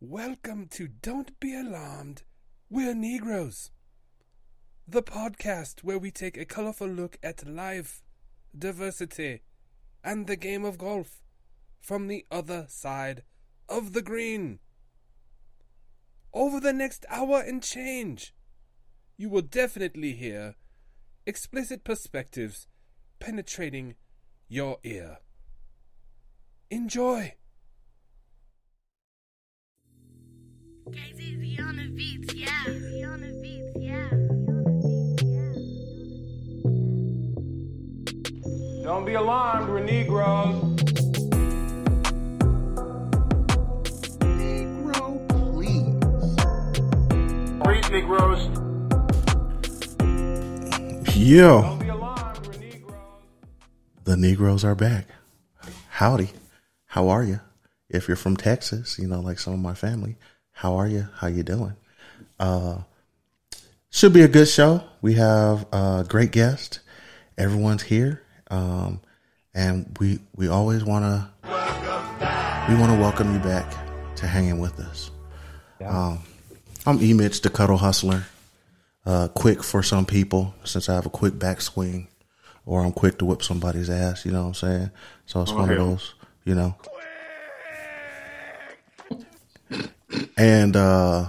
Welcome 0.00 0.68
to 0.74 0.86
Don't 0.86 1.40
Be 1.40 1.56
Alarmed, 1.56 2.22
We're 2.70 2.94
Negroes. 2.94 3.72
The 4.86 5.02
podcast 5.02 5.82
where 5.82 5.98
we 5.98 6.12
take 6.12 6.36
a 6.36 6.44
colorful 6.44 6.86
look 6.86 7.18
at 7.20 7.48
life, 7.48 8.04
diversity, 8.56 9.42
and 10.04 10.28
the 10.28 10.36
game 10.36 10.64
of 10.64 10.78
golf 10.78 11.24
from 11.80 12.06
the 12.06 12.24
other 12.30 12.66
side 12.68 13.24
of 13.68 13.92
the 13.92 14.00
green. 14.00 14.60
Over 16.32 16.60
the 16.60 16.72
next 16.72 17.04
hour 17.08 17.40
and 17.40 17.60
change, 17.60 18.32
you 19.16 19.28
will 19.28 19.42
definitely 19.42 20.12
hear 20.12 20.54
explicit 21.26 21.82
perspectives 21.82 22.68
penetrating 23.18 23.96
your 24.46 24.78
ear. 24.84 25.18
Enjoy! 26.70 27.34
Don't 38.88 39.04
be 39.04 39.12
alarmed, 39.12 39.68
we're 39.68 39.84
Negroes. 39.84 40.54
Negro, 44.22 45.28
please. 45.28 46.00
Breathe, 47.62 47.90
Negroes. 47.90 48.48
Yo, 51.14 51.78
alarmed, 51.90 52.46
we're 52.46 52.58
Negroes. 52.58 52.94
the 54.04 54.16
Negroes 54.16 54.64
are 54.64 54.74
back. 54.74 55.06
Howdy. 55.90 56.30
How 56.86 57.08
are 57.10 57.22
you? 57.22 57.40
If 57.90 58.08
you're 58.08 58.16
from 58.16 58.38
Texas, 58.38 58.98
you 58.98 59.06
know, 59.06 59.20
like 59.20 59.38
some 59.38 59.52
of 59.52 59.60
my 59.60 59.74
family, 59.74 60.16
how 60.58 60.74
are 60.74 60.88
you? 60.88 61.06
How 61.14 61.28
you 61.28 61.44
doing? 61.44 61.76
Uh, 62.40 62.78
should 63.90 64.12
be 64.12 64.22
a 64.22 64.28
good 64.28 64.48
show. 64.48 64.82
We 65.00 65.14
have 65.14 65.64
a 65.72 66.04
great 66.08 66.32
guest. 66.32 66.80
Everyone's 67.36 67.84
here. 67.84 68.22
Um, 68.50 69.00
and 69.54 69.96
we, 70.00 70.18
we 70.34 70.48
always 70.48 70.82
want 70.82 71.04
to, 71.04 71.30
we 72.68 72.74
want 72.74 72.90
to 72.90 72.98
welcome 72.98 73.32
you 73.32 73.38
back 73.38 73.72
to 74.16 74.26
hanging 74.26 74.58
with 74.58 74.80
us. 74.80 75.12
Um, 75.86 76.24
I'm 76.84 77.00
E 77.00 77.12
Mitch, 77.12 77.40
the 77.42 77.50
cuddle 77.50 77.76
hustler. 77.76 78.24
Uh, 79.06 79.28
quick 79.28 79.62
for 79.62 79.84
some 79.84 80.06
people 80.06 80.56
since 80.64 80.88
I 80.88 80.94
have 80.94 81.06
a 81.06 81.10
quick 81.10 81.34
backswing 81.34 82.08
or 82.66 82.84
I'm 82.84 82.92
quick 82.92 83.18
to 83.18 83.24
whip 83.24 83.44
somebody's 83.44 83.90
ass, 83.90 84.26
you 84.26 84.32
know 84.32 84.42
what 84.42 84.48
I'm 84.48 84.54
saying? 84.54 84.90
So 85.24 85.40
it's 85.40 85.52
one 85.52 85.70
of 85.70 85.78
those, 85.78 86.14
you 86.44 86.56
know. 86.56 86.74
And 90.36 90.76
uh, 90.76 91.28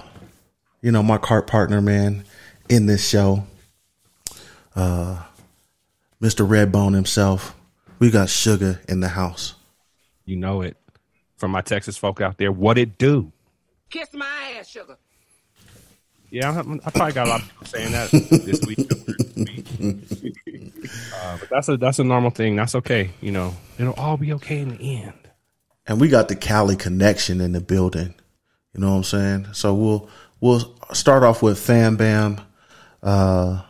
you 0.81 0.91
know, 0.91 1.03
my 1.03 1.17
cart 1.17 1.47
partner, 1.47 1.81
man, 1.81 2.23
in 2.69 2.85
this 2.85 3.07
show, 3.07 3.45
uh 4.75 5.23
Mr. 6.21 6.47
Redbone 6.47 6.93
himself. 6.93 7.55
We 7.99 8.11
got 8.11 8.29
sugar 8.29 8.81
in 8.87 8.99
the 8.99 9.09
house. 9.09 9.55
You 10.25 10.35
know 10.35 10.61
it. 10.61 10.77
From 11.37 11.51
my 11.51 11.61
Texas 11.61 11.97
folk 11.97 12.19
out 12.19 12.37
there, 12.37 12.51
what 12.51 12.77
it 12.77 12.97
do? 12.97 13.31
Kiss 13.89 14.09
my 14.13 14.55
ass, 14.57 14.67
sugar. 14.67 14.97
Yeah, 16.29 16.51
I, 16.51 16.59
I 16.59 16.91
probably 16.91 17.13
got 17.13 17.27
a 17.27 17.29
lot 17.29 17.41
of 17.41 17.49
people 17.49 17.67
saying 17.67 17.91
that 17.93 18.11
this 18.11 18.65
week. 18.65 18.79
uh, 21.15 21.37
but 21.39 21.49
that's 21.49 21.69
a 21.69 21.77
that's 21.77 21.99
a 21.99 22.03
normal 22.03 22.29
thing. 22.29 22.55
That's 22.55 22.75
okay. 22.75 23.11
You 23.21 23.31
know, 23.31 23.55
it'll 23.79 23.93
all 23.93 24.17
be 24.17 24.33
okay 24.33 24.59
in 24.59 24.77
the 24.77 25.01
end. 25.01 25.13
And 25.87 25.99
we 25.99 26.07
got 26.07 26.27
the 26.27 26.35
Cali 26.35 26.75
connection 26.75 27.41
in 27.41 27.53
the 27.53 27.61
building. 27.61 28.13
You 28.73 28.81
know 28.81 28.91
what 28.91 28.97
I'm 28.97 29.03
saying? 29.03 29.47
So 29.53 29.73
we'll 29.73 30.09
we'll 30.39 30.75
start 30.93 31.23
off 31.23 31.41
with 31.41 31.59
Fam 31.59 31.95
Bam. 31.95 32.41
Uh 33.01 33.63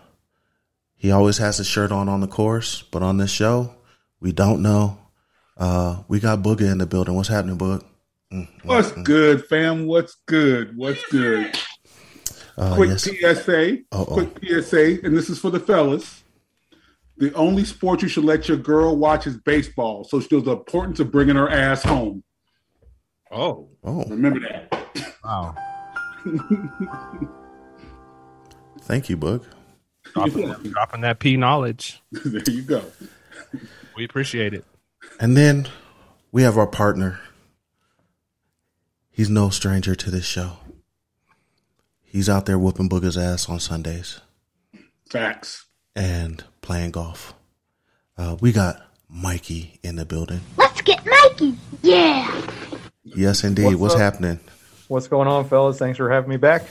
he 0.96 1.12
always 1.12 1.38
has 1.38 1.58
his 1.58 1.68
shirt 1.68 1.92
on 1.92 2.10
on 2.10 2.20
the 2.20 2.28
course, 2.28 2.82
but 2.82 3.02
on 3.02 3.18
this 3.18 3.32
show, 3.32 3.74
we 4.20 4.32
don't 4.32 4.62
know. 4.62 4.98
Uh 5.58 6.04
we 6.08 6.20
got 6.20 6.40
Booger 6.40 6.72
in 6.72 6.78
the 6.78 6.86
building. 6.86 7.16
What's 7.16 7.30
happening, 7.30 7.58
Boog? 7.58 7.84
What's 8.64 8.92
good, 8.92 9.46
fam? 9.48 9.88
What's 9.88 10.18
good? 10.28 10.78
What's 10.78 11.04
good? 11.08 11.58
Uh, 12.58 12.76
quick 12.76 12.90
yes. 12.90 13.04
PSA. 13.46 13.78
Uh-oh. 13.92 14.06
Quick 14.06 14.30
PSA, 14.44 15.00
and 15.04 15.18
this 15.18 15.30
is 15.30 15.40
for 15.40 15.50
the 15.50 15.60
fellas. 15.60 16.24
The 17.18 17.34
only 17.34 17.66
sport 17.66 18.02
you 18.02 18.08
should 18.08 18.26
let 18.26 18.48
your 18.48 18.58
girl 18.58 18.98
watch 18.98 19.28
is 19.28 19.38
baseball. 19.38 20.04
So 20.04 20.20
she 20.20 20.28
knows 20.32 20.46
the 20.46 20.52
importance 20.52 21.00
of 21.00 21.12
bringing 21.12 21.36
her 21.38 21.50
ass 21.50 21.84
home. 21.84 22.24
Oh, 23.32 23.70
Oh, 23.84 24.04
Remember 24.06 24.40
that. 24.40 25.16
wow! 25.24 25.56
thank 28.82 29.10
you, 29.10 29.18
Boog. 29.18 29.46
Dropping, 30.14 30.48
that, 30.50 30.64
dropping 30.64 31.02
that 31.02 31.20
P 31.20 31.38
knowledge. 31.38 32.02
there 32.12 32.42
you 32.48 32.62
go. 32.64 32.84
We 33.96 34.06
appreciate 34.06 34.54
it. 34.54 34.66
And 35.20 35.38
then 35.38 35.68
we 36.32 36.42
have 36.44 36.58
our 36.58 36.68
partner. 36.68 37.20
He's 39.12 39.30
no 39.30 39.50
stranger 39.50 39.96
to 39.96 40.10
this 40.12 40.26
show. 40.26 40.58
He's 42.04 42.28
out 42.30 42.46
there 42.48 42.58
whooping 42.58 42.90
Booger's 42.90 43.18
ass 43.18 43.48
on 43.50 43.60
Sundays. 43.60 44.22
Facts. 45.10 45.66
and 45.96 46.44
playing 46.62 46.92
golf. 46.92 47.34
Uh, 48.18 48.38
we 48.42 48.52
got 48.52 48.82
Mikey 49.10 49.80
in 49.84 49.96
the 49.96 50.06
building. 50.06 50.42
Let's 50.58 50.82
get 50.82 51.04
Mikey! 51.06 51.56
Yeah! 51.82 52.30
Yes, 53.16 53.44
indeed. 53.44 53.66
What's 53.66 53.78
What's, 53.78 53.94
up? 53.96 54.00
happening? 54.02 54.40
What's 54.88 55.08
going 55.08 55.28
on, 55.28 55.48
fellas? 55.48 55.78
Thanks 55.78 55.98
for 55.98 56.10
having 56.10 56.30
me 56.30 56.38
back. 56.38 56.64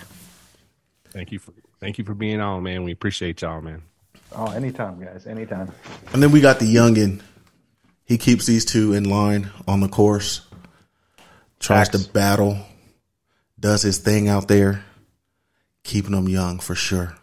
Thank 1.10 1.32
you 1.32 1.38
for 1.38 1.52
thank 1.80 1.98
you 1.98 2.04
for 2.04 2.14
being 2.14 2.40
on, 2.40 2.62
man. 2.62 2.84
We 2.84 2.92
appreciate 2.92 3.40
y'all, 3.42 3.60
man. 3.60 3.82
Oh, 4.32 4.50
anytime, 4.50 5.02
guys. 5.02 5.26
Anytime. 5.26 5.72
And 6.12 6.22
then 6.22 6.32
we 6.32 6.40
got 6.40 6.58
the 6.58 6.72
youngin. 6.72 7.22
He 8.04 8.18
keeps 8.18 8.46
these 8.46 8.64
two 8.64 8.92
in 8.92 9.04
line 9.04 9.50
on 9.66 9.80
the 9.80 9.88
course. 9.88 10.46
Tries 11.60 11.88
Facts. 11.88 12.06
to 12.06 12.12
battle. 12.12 12.58
Does 13.58 13.82
his 13.82 13.98
thing 13.98 14.28
out 14.28 14.48
there. 14.48 14.84
Keeping 15.82 16.12
them 16.12 16.28
young 16.28 16.58
for 16.58 16.74
sure. 16.74 17.14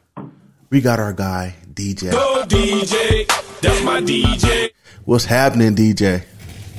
We 0.69 0.81
got 0.81 0.99
our 0.99 1.13
guy 1.13 1.55
DJ. 1.71 2.11
Go 2.11 2.43
DJ, 2.47 3.27
that's 3.61 3.83
my 3.83 4.01
DJ. 4.01 4.71
What's 5.03 5.25
happening, 5.25 5.75
DJ? 5.75 6.23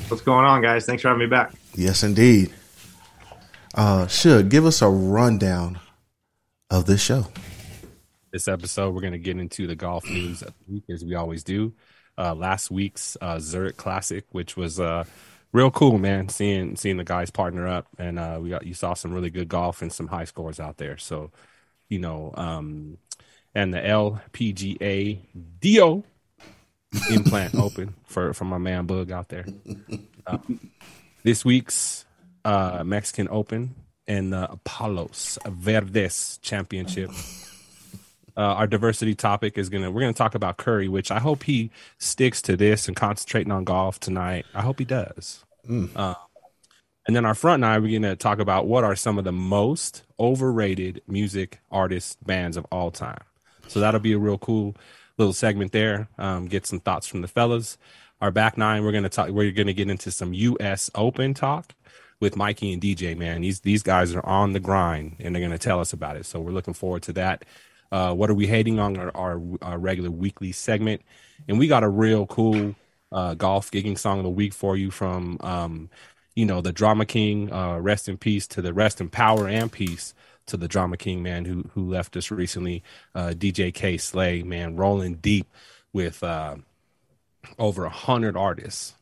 What's 0.09 0.23
going 0.23 0.45
on, 0.45 0.63
guys? 0.63 0.85
Thanks 0.87 1.03
for 1.03 1.09
having 1.09 1.21
me 1.21 1.27
back. 1.27 1.53
Yes, 1.77 2.03
indeed. 2.03 2.55
Uh, 3.75 4.07
should 4.07 4.49
give 4.49 4.65
us 4.65 4.81
a 4.81 4.89
rundown 4.89 5.79
of 6.71 6.87
this 6.87 7.03
show. 7.03 7.27
This 8.33 8.49
episode, 8.49 8.95
we're 8.95 9.03
going 9.03 9.13
to 9.13 9.19
get 9.19 9.37
into 9.37 9.67
the 9.67 9.77
golf 9.77 10.09
news 10.09 10.41
of 10.41 10.55
the 10.67 10.73
week 10.73 10.85
as 10.89 11.05
we 11.05 11.15
always 11.15 11.45
do. 11.45 11.75
Uh, 12.17 12.35
last 12.35 12.71
week's 12.71 13.19
uh, 13.21 13.39
Zurich 13.39 13.77
Classic, 13.77 14.25
which 14.31 14.57
was 14.57 14.81
uh, 14.81 15.05
real 15.53 15.71
cool, 15.71 15.99
man. 15.99 16.31
Seeing 16.31 16.77
seeing 16.77 16.97
the 16.97 17.05
guys 17.05 17.31
partner 17.31 17.69
up, 17.69 17.87
and 17.99 18.19
uh, 18.19 18.39
we 18.41 18.49
got 18.49 18.67
you 18.67 18.73
saw 18.73 18.95
some 18.95 19.13
really 19.13 19.29
good 19.31 19.49
golf 19.49 19.83
and 19.83 19.93
some 19.93 20.07
high 20.07 20.25
scores 20.25 20.59
out 20.59 20.79
there. 20.79 20.97
So, 20.97 21.31
you 21.91 21.99
know, 21.99 22.33
um, 22.39 22.97
and 23.55 23.75
the 23.75 23.81
LPGA 23.81 25.21
DIO 25.61 26.05
Implant 27.11 27.55
open 27.57 27.95
for 28.07 28.33
for 28.33 28.45
my 28.45 28.59
man 28.59 28.87
Bug 28.87 29.11
out 29.11 29.29
there. 29.29 29.45
Uh, 30.27 30.39
this 31.27 31.45
week's 31.45 32.05
uh, 32.45 32.85
Mexican 32.87 33.27
Open 33.29 33.75
and 34.07 34.33
the 34.33 34.49
Palos 34.65 35.39
Verdes 35.47 36.39
Championship. 36.41 37.11
Uh, 38.39 38.53
our 38.53 38.67
diversity 38.67 39.15
topic 39.15 39.57
is 39.57 39.71
gonna 39.71 39.91
we're 39.91 40.03
gonna 40.03 40.13
talk 40.13 40.35
about 40.35 40.59
Curry, 40.59 40.89
which 40.89 41.11
I 41.11 41.21
hope 41.21 41.45
he 41.45 41.71
sticks 41.97 42.43
to 42.43 42.55
this 42.55 42.87
and 42.87 42.95
concentrating 42.95 43.51
on 43.51 43.65
golf 43.65 43.99
tonight. 43.99 44.45
I 44.55 44.61
hope 44.61 44.79
he 44.79 44.85
does. 44.85 45.43
Uh, 45.97 46.13
and 47.07 47.17
then 47.17 47.25
our 47.25 47.33
front 47.33 47.63
nine, 47.63 47.83
we're 47.83 47.99
gonna 47.99 48.15
talk 48.15 48.39
about 48.39 48.67
what 48.67 48.85
are 48.85 48.95
some 48.95 49.17
of 49.17 49.25
the 49.25 49.33
most 49.33 50.03
overrated 50.21 51.01
music 51.09 51.61
artists 51.71 52.19
bands 52.27 52.59
of 52.59 52.67
all 52.71 52.91
time. 52.91 53.23
So 53.69 53.81
that'll 53.81 54.01
be 54.01 54.13
a 54.13 54.19
real 54.19 54.37
cool 54.37 54.77
little 55.17 55.33
segment 55.33 55.73
there. 55.73 56.09
Um, 56.19 56.45
get 56.45 56.67
some 56.67 56.81
thoughts 56.81 57.07
from 57.07 57.23
the 57.23 57.29
fellas. 57.29 57.79
Our 58.21 58.31
back 58.31 58.57
nine, 58.57 58.83
we're 58.83 58.93
gonna 58.93 59.11
talk. 59.11 59.29
We're 59.29 59.53
gonna 59.53 59.75
get 59.75 59.91
into 59.91 60.11
some 60.11 60.33
U.S. 60.33 60.91
Open 60.95 61.35
talk 61.35 61.75
with 62.19 62.35
Mikey 62.35 62.73
and 62.73 62.81
DJ. 62.81 63.17
Man, 63.17 63.43
these 63.43 63.61
these 63.61 63.83
guys 63.83 64.15
are 64.15 64.25
on 64.25 64.55
the 64.55 64.61
grind, 64.61 65.17
and 65.21 65.35
they're 65.35 65.43
gonna 65.43 65.59
tell 65.59 65.81
us 65.81 65.93
about 65.93 66.17
it. 66.17 66.25
So 66.25 66.41
we're 66.41 66.53
looking 66.53 66.75
forward 66.75 67.03
to 67.05 67.13
that. 67.15 67.45
Uh, 67.93 68.15
what 68.15 68.31
are 68.31 68.35
we 68.35 68.47
hating 68.47 68.79
on 68.79 68.97
our, 68.97 69.15
our, 69.15 69.41
our 69.63 69.79
regular 69.79 70.11
weekly 70.11 70.51
segment? 70.51 71.03
And 71.47 71.59
we 71.59 71.69
got 71.69 71.85
a 71.85 71.89
real 71.89 72.27
cool 72.27 72.75
uh, 73.13 73.35
golf 73.35 73.71
gigging 73.71 73.99
song 73.99 74.19
of 74.19 74.25
the 74.25 74.31
week 74.31 74.53
for 74.53 74.77
you 74.77 74.91
from 74.91 75.37
um, 75.41 75.91
you 76.35 76.47
know 76.47 76.63
the 76.63 76.73
Drama 76.73 77.05
King. 77.05 77.53
Uh, 77.53 77.79
rest 77.79 78.09
in 78.09 78.17
peace 78.17 78.47
to 78.49 78.63
the 78.63 78.73
rest 78.73 79.01
in 79.01 79.11
power 79.11 79.47
and 79.47 79.71
peace 79.71 80.15
to 80.47 80.57
the 80.57 80.69
Drama 80.69 80.97
King 80.97 81.23
man 81.23 81.45
who 81.45 81.65
who 81.75 81.91
left 81.91 82.17
us 82.17 82.31
recently. 82.31 82.83
Uh, 83.15 83.35
DJ 83.37 83.75
Kay 83.75 83.99
Slay 83.99 84.43
man 84.43 84.75
rolling 84.77 85.17
deep 85.17 85.47
with 85.93 86.23
uh, 86.23 86.57
over 87.59 87.85
a 87.85 87.91
hundred 87.91 88.37
artists. 88.37 88.95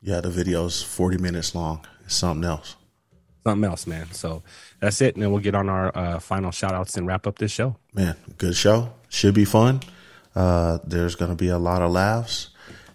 Yeah, 0.00 0.20
the 0.20 0.30
video's 0.30 0.82
40 0.82 1.18
minutes 1.18 1.54
long. 1.54 1.86
It's 2.04 2.16
something 2.16 2.44
else. 2.44 2.76
something 3.46 3.68
else, 3.68 3.86
man. 3.86 4.10
So 4.12 4.42
that's 4.80 5.00
it, 5.00 5.14
and 5.14 5.22
then 5.22 5.30
we'll 5.30 5.40
get 5.40 5.54
on 5.54 5.68
our 5.68 5.96
uh, 5.96 6.18
final 6.18 6.50
shout 6.50 6.72
outs 6.72 6.96
and 6.96 7.06
wrap 7.06 7.26
up 7.26 7.38
this 7.38 7.52
show. 7.52 7.76
Man, 7.94 8.16
good 8.38 8.56
show. 8.56 8.92
Should 9.08 9.34
be 9.34 9.44
fun. 9.44 9.80
Uh, 10.34 10.78
there's 10.84 11.14
going 11.14 11.30
to 11.30 11.36
be 11.36 11.48
a 11.48 11.58
lot 11.58 11.82
of 11.82 11.92
laughs 11.92 12.48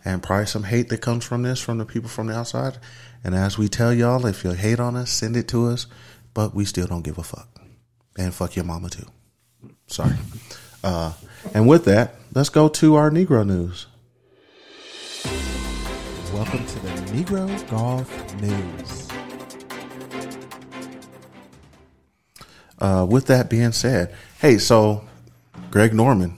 and 0.03 0.23
probably 0.23 0.45
some 0.45 0.63
hate 0.63 0.89
that 0.89 1.01
comes 1.01 1.25
from 1.25 1.43
this 1.43 1.59
from 1.59 1.77
the 1.77 1.85
people 1.85 2.09
from 2.09 2.27
the 2.27 2.35
outside. 2.35 2.77
And 3.23 3.35
as 3.35 3.57
we 3.57 3.67
tell 3.67 3.93
y'all, 3.93 4.25
if 4.25 4.43
you 4.43 4.51
hate 4.51 4.79
on 4.79 4.95
us, 4.95 5.11
send 5.11 5.35
it 5.35 5.47
to 5.49 5.67
us. 5.67 5.85
But 6.33 6.55
we 6.55 6.65
still 6.65 6.87
don't 6.87 7.03
give 7.03 7.17
a 7.17 7.23
fuck. 7.23 7.49
And 8.17 8.33
fuck 8.33 8.55
your 8.55 8.63
mama 8.65 8.89
too. 8.89 9.05
Sorry. 9.87 10.15
Uh, 10.83 11.13
and 11.53 11.67
with 11.67 11.85
that, 11.85 12.15
let's 12.33 12.49
go 12.49 12.69
to 12.69 12.95
our 12.95 13.09
Negro 13.09 13.45
news. 13.45 13.87
Welcome 16.37 16.67
to 16.67 16.79
the 16.81 16.89
Negro 17.13 17.67
Golf 17.67 18.41
News. 18.43 19.07
Uh, 22.77 23.07
with 23.09 23.25
that 23.25 23.49
being 23.49 23.71
said, 23.71 24.13
hey, 24.39 24.59
so 24.59 25.03
Greg 25.71 25.95
Norman, 25.95 26.37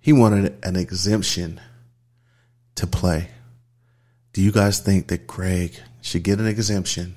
he 0.00 0.12
wanted 0.12 0.58
an 0.64 0.74
exemption 0.74 1.60
to 2.74 2.88
play. 2.88 3.30
Do 4.32 4.42
you 4.42 4.50
guys 4.50 4.80
think 4.80 5.06
that 5.06 5.28
Greg 5.28 5.76
should 6.02 6.24
get 6.24 6.40
an 6.40 6.48
exemption 6.48 7.16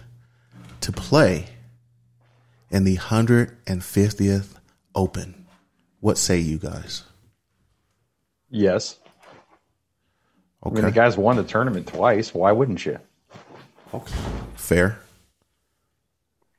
to 0.82 0.92
play 0.92 1.48
in 2.70 2.84
the 2.84 2.98
150th 2.98 4.54
Open? 4.94 5.48
What 6.02 6.20
say 6.20 6.38
you 6.38 6.60
guys? 6.60 7.02
Yes. 8.52 8.99
Okay. 10.66 10.72
I 10.72 10.76
mean, 10.76 10.86
the 10.86 10.92
guy's 10.92 11.18
won 11.18 11.38
the 11.38 11.44
tournament 11.44 11.88
twice. 11.88 12.34
Why 12.34 12.52
wouldn't 12.52 12.86
you? 12.86 13.00
Okay. 13.94 14.16
Fair. 14.56 15.00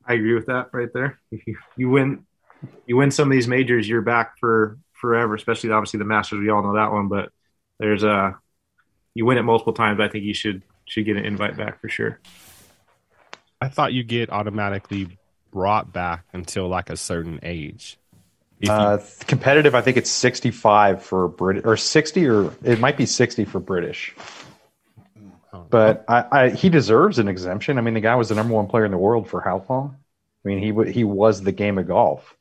I 0.06 0.14
agree 0.14 0.34
with 0.34 0.46
that 0.46 0.70
right 0.72 0.88
there. 0.92 1.20
If 1.30 1.46
you, 1.46 1.56
you 1.76 1.90
win, 1.90 2.24
you 2.86 2.96
win 2.96 3.10
some 3.10 3.28
of 3.28 3.32
these 3.32 3.46
majors, 3.46 3.88
you're 3.88 4.02
back 4.02 4.38
for 4.38 4.78
forever. 4.94 5.34
Especially 5.34 5.70
obviously 5.70 5.98
the 5.98 6.04
Masters, 6.04 6.40
we 6.40 6.48
all 6.48 6.62
know 6.62 6.74
that 6.74 6.92
one. 6.92 7.08
But 7.08 7.30
there's 7.78 8.02
a 8.02 8.38
you 9.14 9.26
win 9.26 9.38
it 9.38 9.42
multiple 9.42 9.72
times. 9.72 10.00
I 10.00 10.08
think 10.08 10.24
you 10.24 10.34
should 10.34 10.62
should 10.86 11.04
get 11.04 11.16
an 11.16 11.24
invite 11.24 11.56
back 11.56 11.80
for 11.80 11.88
sure. 11.88 12.18
I 13.60 13.68
thought 13.68 13.92
you 13.92 14.02
get 14.02 14.30
automatically 14.30 15.18
brought 15.52 15.92
back 15.92 16.24
until 16.32 16.68
like 16.68 16.90
a 16.90 16.96
certain 16.96 17.38
age. 17.42 17.98
If 18.60 18.68
you- 18.68 18.72
Uh, 18.74 19.02
competitive, 19.26 19.74
I 19.74 19.80
think 19.80 19.96
it's 19.96 20.10
65 20.10 21.02
for 21.02 21.28
Brit 21.28 21.64
or 21.66 21.76
60 21.76 22.26
or 22.26 22.52
it 22.62 22.78
might 22.78 22.96
be 22.96 23.06
60 23.06 23.44
for 23.46 23.58
British. 23.60 24.14
But 25.68 26.04
I, 26.08 26.24
I, 26.30 26.48
he 26.50 26.68
deserves 26.68 27.18
an 27.18 27.28
exemption. 27.28 27.78
I 27.78 27.80
mean, 27.80 27.94
the 27.94 28.00
guy 28.00 28.14
was 28.14 28.28
the 28.28 28.34
number 28.34 28.54
one 28.54 28.66
player 28.66 28.84
in 28.84 28.90
the 28.90 28.98
world 28.98 29.28
for 29.28 29.40
how 29.40 29.64
long? 29.68 29.96
I 30.44 30.48
mean, 30.48 30.58
he 30.58 30.92
he 30.92 31.04
was 31.04 31.42
the 31.42 31.52
game 31.52 31.76
of 31.78 31.86
golf. 31.88 32.34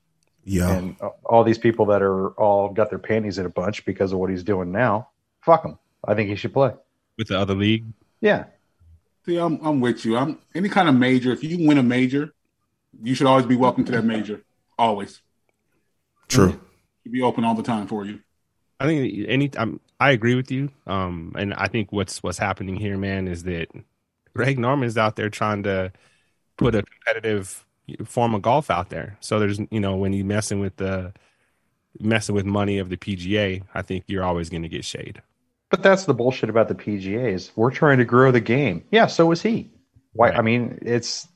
Yeah. 0.46 0.70
And 0.72 0.96
all 1.26 1.44
these 1.44 1.58
people 1.58 1.88
that 1.88 2.02
are 2.02 2.30
all 2.32 2.70
got 2.70 2.90
their 2.90 3.00
panties 3.00 3.38
in 3.38 3.46
a 3.46 3.50
bunch 3.50 3.84
because 3.86 4.12
of 4.14 4.20
what 4.20 4.30
he's 4.30 4.44
doing 4.44 4.72
now, 4.72 5.10
fuck 5.42 5.66
him. 5.66 5.78
I 6.08 6.14
think 6.16 6.30
he 6.30 6.36
should 6.36 6.54
play. 6.54 6.72
with 7.18 7.28
the 7.28 7.38
other 7.40 7.56
league, 7.56 7.86
Yeah. 8.22 8.46
See, 9.26 9.38
I'm 9.38 9.60
I'm 9.62 9.82
with 9.82 10.06
you. 10.06 10.16
I'm 10.18 10.40
any 10.56 10.70
kind 10.70 10.88
of 10.88 10.96
major. 10.96 11.32
If 11.32 11.44
you 11.44 11.68
win 11.68 11.78
a 11.78 11.84
major, 11.84 12.34
you 13.04 13.14
should 13.16 13.28
always 13.28 13.46
be 13.46 13.56
welcome 13.58 13.84
to 13.86 13.92
that 13.92 14.06
major. 14.06 14.42
Always. 14.78 15.22
True. 16.30 16.60
Should 17.04 17.12
be 17.12 17.22
open 17.22 17.44
all 17.44 17.56
the 17.56 17.64
time 17.64 17.88
for 17.88 18.06
you. 18.06 18.20
I 18.80 18.86
think 18.86 19.28
any 19.28 19.52
um, 19.58 19.82
I 20.00 20.12
agree 20.12 20.36
with 20.36 20.52
you. 20.52 20.70
Um, 20.88 21.34
and 21.38 21.54
I 21.54 21.68
think 21.68 21.92
what's 21.92 22.24
what's 22.24 22.38
happening 22.38 22.76
here, 22.76 22.98
man, 22.98 23.28
is 23.28 23.44
that 23.44 23.68
Greg 24.34 24.58
Norman's 24.58 24.98
out 24.98 25.16
there 25.18 25.30
trying 25.30 25.64
to 25.64 25.92
put 26.58 26.76
a 26.76 26.84
competitive 26.84 27.66
form 28.06 28.36
of 28.36 28.42
golf 28.42 28.70
out 28.70 28.90
there. 28.90 29.18
So 29.20 29.40
there's 29.40 29.60
you 29.72 29.80
know 29.80 29.96
when 29.96 30.14
you 30.14 30.24
messing 30.24 30.60
with 30.60 30.78
the 30.78 31.14
messing 32.00 32.36
with 32.36 32.46
money 32.46 32.78
of 32.78 32.90
the 32.90 32.98
PGA, 32.98 33.64
I 33.74 33.82
think 33.82 34.06
you're 34.08 34.24
always 34.24 34.50
going 34.50 34.64
to 34.64 34.70
get 34.70 34.86
shade. 34.86 35.22
But 35.70 35.84
that's 35.84 36.06
the 36.06 36.14
bullshit 36.14 36.50
about 36.50 36.68
the 36.68 36.76
PGAs. 36.76 37.52
We're 37.56 37.72
trying 37.72 38.00
to 38.00 38.06
grow 38.06 38.32
the 38.32 38.40
game. 38.40 38.84
Yeah, 38.92 39.08
so 39.08 39.32
is 39.32 39.42
he. 39.42 39.70
Why? 40.14 40.32
I 40.32 40.42
mean, 40.42 40.80
it's 40.82 41.28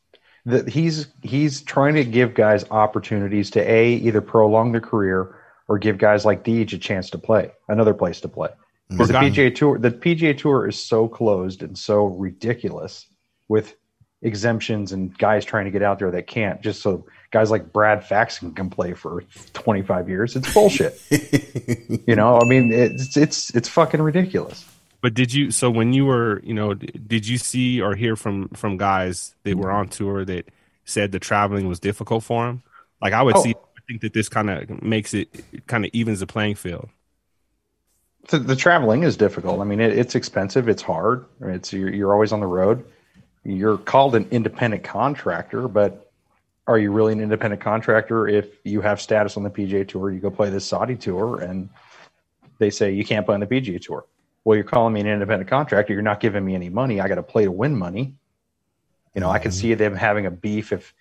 that 0.46 0.68
he's 0.68 1.08
he's 1.22 1.62
trying 1.62 1.96
to 1.96 2.04
give 2.04 2.34
guys 2.34 2.66
opportunities 2.70 3.50
to 3.52 3.60
a 3.62 3.94
either 3.94 4.22
prolong 4.22 4.72
their 4.72 4.82
career 4.82 5.36
or 5.68 5.78
give 5.78 5.98
guys 5.98 6.26
like 6.26 6.44
Deej 6.44 6.74
a 6.74 6.78
chance 6.78 7.10
to 7.12 7.18
play 7.18 7.52
another 7.70 7.94
place 7.94 8.20
to 8.22 8.28
play. 8.28 8.50
Mm-hmm. 8.50 8.98
Because 8.98 9.08
the 9.10 9.18
Or 9.18 9.22
PGA 9.22 9.56
tour, 9.56 9.80
the 9.80 9.92
PGA 9.92 10.38
tour 10.38 10.68
is 10.68 10.78
so 10.78 11.08
closed 11.08 11.64
and 11.64 11.78
so 11.78 12.06
ridiculous 12.06 13.08
with 13.48 13.76
exemptions 14.22 14.92
and 14.92 15.18
guys 15.18 15.46
trying 15.46 15.66
to 15.66 15.72
get 15.72 15.82
out 15.82 16.00
there 16.00 16.12
that 16.12 16.28
can't. 16.28 16.62
Just 16.62 16.82
so 16.82 17.06
guys 17.32 17.50
like 17.50 17.72
Brad 17.72 18.04
Faxon 18.04 18.54
can 18.54 18.70
play 18.70 18.94
for 18.94 19.24
twenty 19.54 19.82
five 19.82 20.10
years, 20.10 20.36
it's 20.36 20.54
bullshit. 20.54 21.02
you 22.08 22.16
know, 22.16 22.40
I 22.40 22.46
mean, 22.46 22.72
it's 22.74 23.16
it's 23.16 23.56
it's 23.56 23.70
fucking 23.70 24.02
ridiculous. 24.02 24.66
But 25.04 25.14
did 25.14 25.34
you? 25.34 25.52
So 25.52 25.70
when 25.70 25.92
you 25.92 26.06
were, 26.06 26.40
you 26.46 26.54
know, 26.54 26.74
did 26.74 27.28
you 27.28 27.38
see 27.38 27.82
or 27.82 27.94
hear 27.94 28.16
from 28.16 28.48
from 28.50 28.78
guys 28.78 29.36
that 29.44 29.58
were 29.58 29.70
on 29.70 29.90
tour 29.90 30.24
that 30.24 30.48
said 30.86 31.12
the 31.12 31.20
traveling 31.20 31.68
was 31.68 31.82
difficult 31.82 32.24
for 32.24 32.46
them? 32.46 32.64
Like 33.02 33.12
I 33.12 33.22
would 33.22 33.36
Oh. 33.36 33.44
see. 33.44 33.54
I 33.54 33.82
think 33.86 34.00
that 34.00 34.14
this 34.14 34.30
kind 34.30 34.50
of 34.50 34.82
makes 34.82 35.14
it 35.14 35.28
kind 35.68 35.84
of 35.84 35.92
evens 35.94 36.22
the 36.22 36.26
playing 36.26 36.56
field. 36.56 36.88
The, 38.30 38.40
the 38.40 38.56
traveling 38.56 39.04
is 39.04 39.18
difficult. 39.18 39.60
I 39.60 39.66
mean, 39.66 39.82
it, 39.82 39.92
it's 39.92 40.16
expensive. 40.16 40.70
It's 40.70 40.82
hard. 40.82 41.26
It's 41.42 41.74
you're, 41.74 41.94
you're 41.94 42.14
always 42.14 42.32
on 42.32 42.40
the 42.40 42.48
road. 42.48 42.86
You're 43.44 43.78
called 43.78 44.16
an 44.16 44.26
independent 44.32 44.86
contractor, 44.86 45.68
but 45.68 46.10
are 46.66 46.78
you 46.78 46.94
really 46.94 47.12
an 47.12 47.20
independent 47.20 47.62
contractor 47.62 48.30
if 48.30 48.48
you 48.64 48.80
have 48.80 49.02
status 49.02 49.36
on 49.36 49.44
the 49.44 49.50
PGA 49.50 49.86
Tour? 49.86 50.12
You 50.12 50.22
go 50.22 50.32
play 50.32 50.50
this 50.50 50.64
Saudi 50.66 50.96
tour, 50.96 51.42
and 51.42 51.68
they 52.58 52.70
say 52.70 52.94
you 52.94 53.04
can't 53.04 53.26
play 53.26 53.34
on 53.34 53.42
the 53.42 53.48
PGA 53.48 53.82
Tour. 53.82 54.06
Well, 54.46 54.56
you're 54.56 54.66
calling 54.66 54.94
me 54.94 55.02
an 55.02 55.08
independent 55.08 55.50
contractor. 55.50 55.94
You're 55.94 56.02
not 56.02 56.20
giving 56.20 56.44
me 56.44 56.56
any 56.56 56.70
money. 56.70 57.00
I 57.00 57.08
got 57.08 57.16
to 57.16 57.24
play 57.24 57.46
to 57.46 57.52
win 57.52 57.78
money. 57.78 58.16
You 59.16 59.22
know, 59.22 59.30
I 59.30 59.40
could 59.40 59.54
see 59.54 59.70
mm-hmm. 59.70 59.80
them 59.80 59.96
having 59.96 60.26
a 60.26 60.32
beef 60.32 60.74
if 60.74 60.94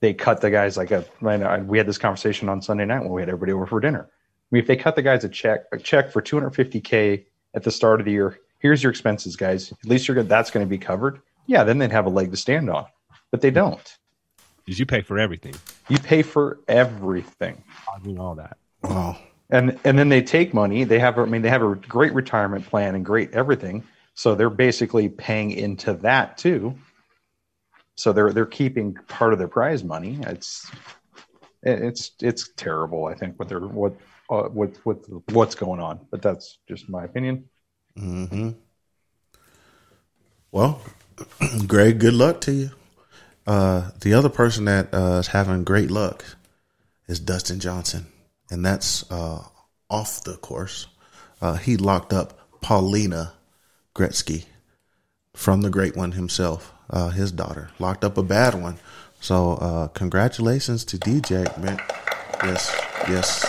they 0.00 0.14
cut 0.14 0.40
the 0.40 0.50
guys 0.50 0.76
like 0.76 0.90
a. 0.90 1.04
I 1.24 1.36
know, 1.36 1.64
we 1.66 1.78
had 1.78 1.86
this 1.86 1.98
conversation 1.98 2.48
on 2.48 2.60
Sunday 2.62 2.84
night 2.84 3.00
when 3.00 3.10
we 3.10 3.22
had 3.22 3.28
everybody 3.28 3.52
over 3.52 3.66
for 3.66 3.80
dinner. 3.80 4.08
I 4.10 4.46
mean, 4.50 4.62
if 4.62 4.68
they 4.68 4.76
cut 4.76 4.96
the 4.96 5.02
guys 5.02 5.24
a 5.24 5.28
check, 5.28 5.64
a 5.72 5.78
check 5.78 6.12
for 6.12 6.20
250k 6.20 7.24
at 7.54 7.62
the 7.62 7.70
start 7.70 8.00
of 8.00 8.04
the 8.04 8.12
year, 8.12 8.38
here's 8.58 8.82
your 8.82 8.90
expenses, 8.90 9.34
guys. 9.34 9.72
At 9.72 9.86
least 9.86 10.06
you're 10.06 10.14
good. 10.14 10.28
That's 10.28 10.50
going 10.50 10.64
to 10.64 10.70
be 10.70 10.78
covered. 10.78 11.20
Yeah, 11.46 11.64
then 11.64 11.78
they'd 11.78 11.90
have 11.90 12.06
a 12.06 12.10
leg 12.10 12.30
to 12.30 12.36
stand 12.36 12.70
on, 12.70 12.86
but 13.30 13.40
they 13.40 13.50
don't. 13.50 13.98
Did 14.66 14.78
you 14.78 14.86
pay 14.86 15.02
for 15.02 15.18
everything? 15.18 15.54
You 15.88 15.98
pay 15.98 16.22
for 16.22 16.60
everything, 16.68 17.62
I 17.92 17.98
mean, 17.98 18.18
all 18.18 18.34
that. 18.36 18.56
Wow. 18.82 19.18
And 19.54 19.78
and 19.84 19.96
then 19.96 20.08
they 20.08 20.20
take 20.20 20.52
money. 20.52 20.82
They 20.84 20.98
have, 20.98 21.16
I 21.18 21.24
mean, 21.26 21.42
they 21.42 21.48
have 21.48 21.62
a 21.62 21.76
great 21.76 22.12
retirement 22.12 22.66
plan 22.66 22.96
and 22.96 23.04
great 23.04 23.32
everything. 23.32 23.84
So 24.14 24.34
they're 24.34 24.50
basically 24.50 25.08
paying 25.08 25.52
into 25.52 25.94
that 25.94 26.36
too. 26.36 26.74
So 27.96 28.12
they're 28.12 28.32
they're 28.32 28.46
keeping 28.46 28.94
part 28.94 29.32
of 29.32 29.38
their 29.38 29.48
prize 29.48 29.84
money. 29.84 30.18
It's 30.22 30.68
it's 31.62 32.12
it's 32.20 32.50
terrible. 32.56 33.06
I 33.06 33.14
think 33.14 33.38
what 33.38 33.48
they're 33.48 33.60
what 33.60 33.94
uh, 34.28 34.48
what 34.48 34.76
what 34.82 34.98
what's 35.30 35.54
going 35.54 35.80
on. 35.80 36.00
But 36.10 36.20
that's 36.20 36.58
just 36.68 36.88
my 36.88 37.04
opinion. 37.04 37.48
hmm 37.96 38.50
Well, 40.50 40.82
Greg, 41.68 42.00
good 42.00 42.14
luck 42.14 42.40
to 42.42 42.52
you. 42.52 42.70
Uh, 43.46 43.90
the 44.00 44.14
other 44.14 44.30
person 44.30 44.64
that 44.64 44.92
uh, 44.92 45.18
is 45.20 45.28
having 45.28 45.62
great 45.62 45.92
luck 45.92 46.24
is 47.06 47.20
Dustin 47.20 47.60
Johnson, 47.60 48.06
and 48.50 48.64
that's 48.64 49.10
uh, 49.10 49.42
off 49.90 50.22
the 50.24 50.36
course. 50.36 50.86
Uh, 51.40 51.54
he 51.56 51.76
locked 51.76 52.12
up 52.12 52.38
Paulina 52.60 53.32
Gretzky 53.94 54.44
from 55.34 55.60
the 55.62 55.70
great 55.70 55.96
one 55.96 56.12
himself, 56.12 56.72
uh, 56.90 57.10
his 57.10 57.32
daughter, 57.32 57.70
locked 57.78 58.04
up 58.04 58.16
a 58.18 58.22
bad 58.22 58.54
one. 58.60 58.78
So, 59.20 59.52
uh, 59.54 59.88
congratulations 59.88 60.84
to 60.86 60.98
DJ, 60.98 61.44
man. 61.62 61.80
Yes, 62.42 62.74
yes. 63.08 63.44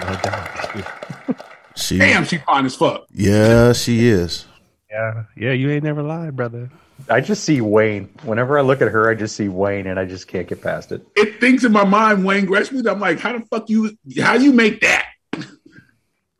No 0.00 0.16
doubt. 0.22 0.50
She, 1.76 1.98
Damn, 1.98 2.24
she 2.24 2.38
fine 2.38 2.66
as 2.66 2.76
fuck. 2.76 3.04
yeah, 3.10 3.72
she 3.72 4.06
is. 4.06 4.46
Yeah, 4.88 5.24
yeah. 5.36 5.50
You 5.50 5.70
ain't 5.72 5.82
never 5.82 6.04
lied, 6.04 6.36
brother. 6.36 6.70
I 7.08 7.20
just 7.20 7.44
see 7.44 7.60
Wayne. 7.60 8.04
Whenever 8.22 8.58
I 8.58 8.62
look 8.62 8.80
at 8.80 8.88
her, 8.88 9.10
I 9.10 9.14
just 9.14 9.36
see 9.36 9.48
Wayne, 9.48 9.86
and 9.86 9.98
I 9.98 10.04
just 10.04 10.26
can't 10.28 10.48
get 10.48 10.62
past 10.62 10.92
it. 10.92 11.06
It 11.16 11.40
thinks 11.40 11.64
in 11.64 11.72
my 11.72 11.84
mind 11.84 12.24
Wayne 12.24 12.46
Gretzky. 12.46 12.86
I'm 12.90 13.00
like, 13.00 13.18
how 13.18 13.36
the 13.36 13.44
fuck 13.46 13.68
you? 13.68 13.96
How 14.20 14.34
you 14.34 14.52
make 14.52 14.80
that? 14.80 15.06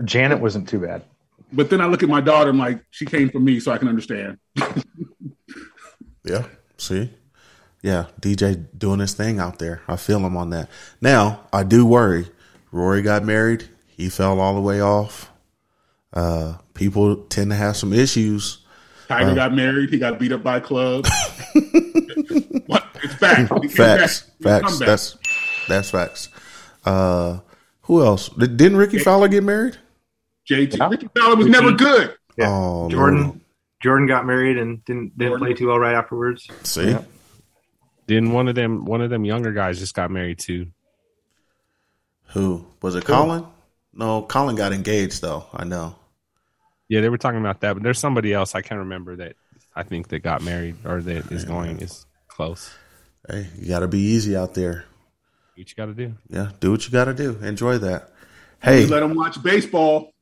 Janet 0.04 0.40
wasn't 0.40 0.68
too 0.68 0.80
bad. 0.80 1.02
But 1.52 1.70
then 1.70 1.80
I 1.80 1.86
look 1.86 2.02
at 2.02 2.08
my 2.08 2.20
daughter. 2.20 2.50
I'm 2.50 2.58
like, 2.58 2.84
she 2.90 3.04
came 3.04 3.30
from 3.30 3.44
me, 3.44 3.60
so 3.60 3.72
I 3.72 3.78
can 3.78 3.88
understand. 3.88 4.38
Yeah. 6.24 6.44
See? 6.78 7.10
Yeah. 7.82 8.06
DJ 8.20 8.66
doing 8.76 9.00
his 9.00 9.12
thing 9.12 9.38
out 9.38 9.58
there. 9.58 9.82
I 9.86 9.96
feel 9.96 10.24
him 10.24 10.36
on 10.36 10.50
that. 10.50 10.68
Now, 11.00 11.46
I 11.52 11.62
do 11.62 11.86
worry. 11.86 12.28
Rory 12.72 13.02
got 13.02 13.24
married. 13.24 13.68
He 13.86 14.08
fell 14.08 14.40
all 14.40 14.54
the 14.54 14.60
way 14.60 14.80
off. 14.80 15.30
Uh, 16.12 16.58
people 16.72 17.16
tend 17.26 17.50
to 17.50 17.56
have 17.56 17.76
some 17.76 17.92
issues. 17.92 18.63
Tiger 19.08 19.34
got 19.34 19.54
married. 19.54 19.90
He 19.90 19.98
got 19.98 20.18
beat 20.18 20.32
up 20.32 20.42
by 20.42 20.56
a 20.58 20.60
club. 20.60 21.06
What? 22.66 22.84
It's 23.02 23.14
fact. 23.14 23.52
He 23.62 23.68
facts, 23.68 24.22
back. 24.40 24.62
facts. 24.62 24.78
That's 24.78 25.18
that's 25.68 25.90
facts. 25.90 26.28
Uh, 26.84 27.40
who 27.82 28.02
else? 28.02 28.28
Did- 28.30 28.56
Didn't 28.56 28.78
Rickie 28.78 28.98
Fowler 28.98 29.28
get 29.28 29.44
married? 29.44 29.76
JT. 30.48 30.90
Rickie 30.90 31.08
Fowler 31.16 31.36
was 31.36 31.46
never 31.46 31.72
good. 31.72 32.16
Yeah. 32.38 32.48
Oh, 32.50 32.88
Jordan 32.90 33.22
Lord. 33.24 33.40
Jordan 33.82 34.06
got 34.06 34.26
married 34.26 34.56
and 34.58 34.82
didn't 34.86 35.16
didn't 35.18 35.38
play 35.38 35.52
too 35.54 35.66
well 35.68 35.78
right 35.78 35.94
afterwards. 35.94 36.48
See, 36.62 36.96
Then 38.06 38.32
one 38.32 38.48
of 38.48 38.54
them 38.54 38.84
one 38.86 39.02
of 39.02 39.10
them 39.10 39.24
younger 39.26 39.52
guys 39.52 39.78
just 39.78 39.94
got 39.94 40.10
married 40.10 40.38
too. 40.38 40.68
who 42.28 42.64
was 42.82 42.94
it? 42.94 43.04
Colin? 43.04 43.44
No, 43.92 44.22
Colin 44.22 44.56
got 44.56 44.72
engaged 44.72 45.20
though. 45.22 45.44
I 45.52 45.64
know. 45.64 45.94
Yeah, 46.88 47.00
they 47.00 47.08
were 47.08 47.18
talking 47.18 47.40
about 47.40 47.60
that, 47.60 47.74
but 47.74 47.82
there's 47.82 47.98
somebody 47.98 48.32
else 48.32 48.54
I 48.54 48.60
can't 48.60 48.80
remember 48.80 49.16
that 49.16 49.36
I 49.74 49.82
think 49.82 50.08
that 50.08 50.20
got 50.20 50.42
married 50.42 50.76
or 50.84 51.00
that 51.00 51.32
is 51.32 51.44
going 51.44 51.80
is 51.80 52.06
close. 52.28 52.72
Hey, 53.28 53.48
you 53.58 53.68
got 53.68 53.80
to 53.80 53.88
be 53.88 54.00
easy 54.00 54.36
out 54.36 54.54
there. 54.54 54.84
What 55.56 55.68
you 55.68 55.74
got 55.76 55.86
to 55.86 55.94
do? 55.94 56.14
Yeah, 56.28 56.50
do 56.60 56.72
what 56.72 56.84
you 56.84 56.92
got 56.92 57.06
to 57.06 57.14
do. 57.14 57.38
Enjoy 57.42 57.78
that. 57.78 58.10
Hey, 58.60 58.82
You 58.82 58.88
let 58.88 59.00
them 59.00 59.14
watch 59.14 59.42
baseball. 59.42 60.12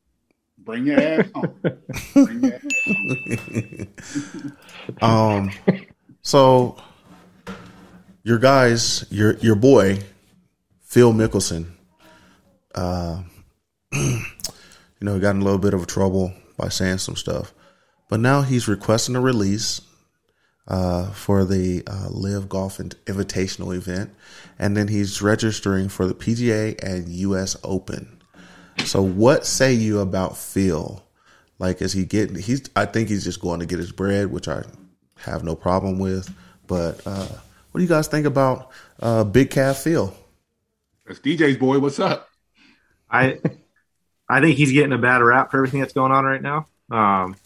Bring 0.59 0.87
your 0.87 1.01
ass 1.01 1.29
home. 1.35 1.55
Bring 2.15 2.45
your 2.45 2.55
ass 2.55 2.63
home. 5.01 5.03
um, 5.03 5.51
so 6.23 6.77
your 8.23 8.39
guys, 8.39 9.05
your 9.11 9.35
your 9.39 9.57
boy, 9.57 9.99
Phil 10.83 11.13
Mickelson, 11.13 11.67
uh, 12.75 13.23
you 13.93 14.21
know, 15.01 15.15
he 15.15 15.21
got 15.21 15.35
in 15.35 15.43
a 15.43 15.45
little 15.45 15.59
bit 15.59 15.75
of 15.75 15.87
trouble 15.87 16.33
by 16.57 16.69
saying 16.69 16.99
some 16.99 17.17
stuff, 17.17 17.53
but 18.09 18.21
now 18.21 18.43
he's 18.43 18.69
requesting 18.69 19.17
a 19.17 19.21
release 19.21 19.81
uh, 20.69 21.11
for 21.11 21.45
the 21.45 21.83
uh, 21.87 22.09
LIV 22.11 22.49
Golf 22.49 22.79
Invitational 22.79 23.75
event, 23.75 24.11
and 24.59 24.77
then 24.77 24.89
he's 24.89 25.21
registering 25.21 25.89
for 25.89 26.07
the 26.07 26.15
PGA 26.15 26.81
and 26.83 27.09
U.S. 27.09 27.57
Open. 27.65 28.23
So, 28.85 29.03
what 29.03 29.47
say 29.47 29.73
you 29.73 30.01
about 30.01 30.37
Phil? 30.37 31.03
Like, 31.59 31.83
is 31.83 31.93
he 31.93 32.05
getting? 32.05 32.37
He's. 32.37 32.69
I 32.75 32.87
think 32.87 33.09
he's 33.09 33.25
just 33.25 33.41
going 33.41 33.61
to 33.61 33.67
get 33.67 33.79
his 33.79 33.93
bread, 33.93 34.31
which 34.31 34.49
I 34.49 34.63
have 35.19 35.45
no 35.45 35.55
problem 35.55 35.99
with. 35.99 36.33
But 36.67 37.01
uh, 37.07 37.27
what 37.27 37.79
do 37.79 37.83
you 37.83 37.89
guys 37.89 38.09
think 38.09 38.27
about 38.27 38.71
uh, 39.01 39.25
Big 39.25 39.51
Calf 39.51 39.79
Phil? 39.79 40.15
That's 41.07 41.21
DJ's 41.21 41.59
boy. 41.59 41.79
What's 41.79 41.99
up? 41.99 42.29
I 43.11 43.39
I 44.33 44.41
think 44.41 44.57
he's 44.57 44.73
getting 44.73 44.93
a 44.93 44.99
bad 44.99 45.19
rap 45.19 45.51
for 45.51 45.59
everything 45.59 45.81
that's 45.81 45.93
going 45.93 46.11
on 46.11 46.25
right 46.25 46.41
now. 46.41 46.67
Um, 46.91 47.37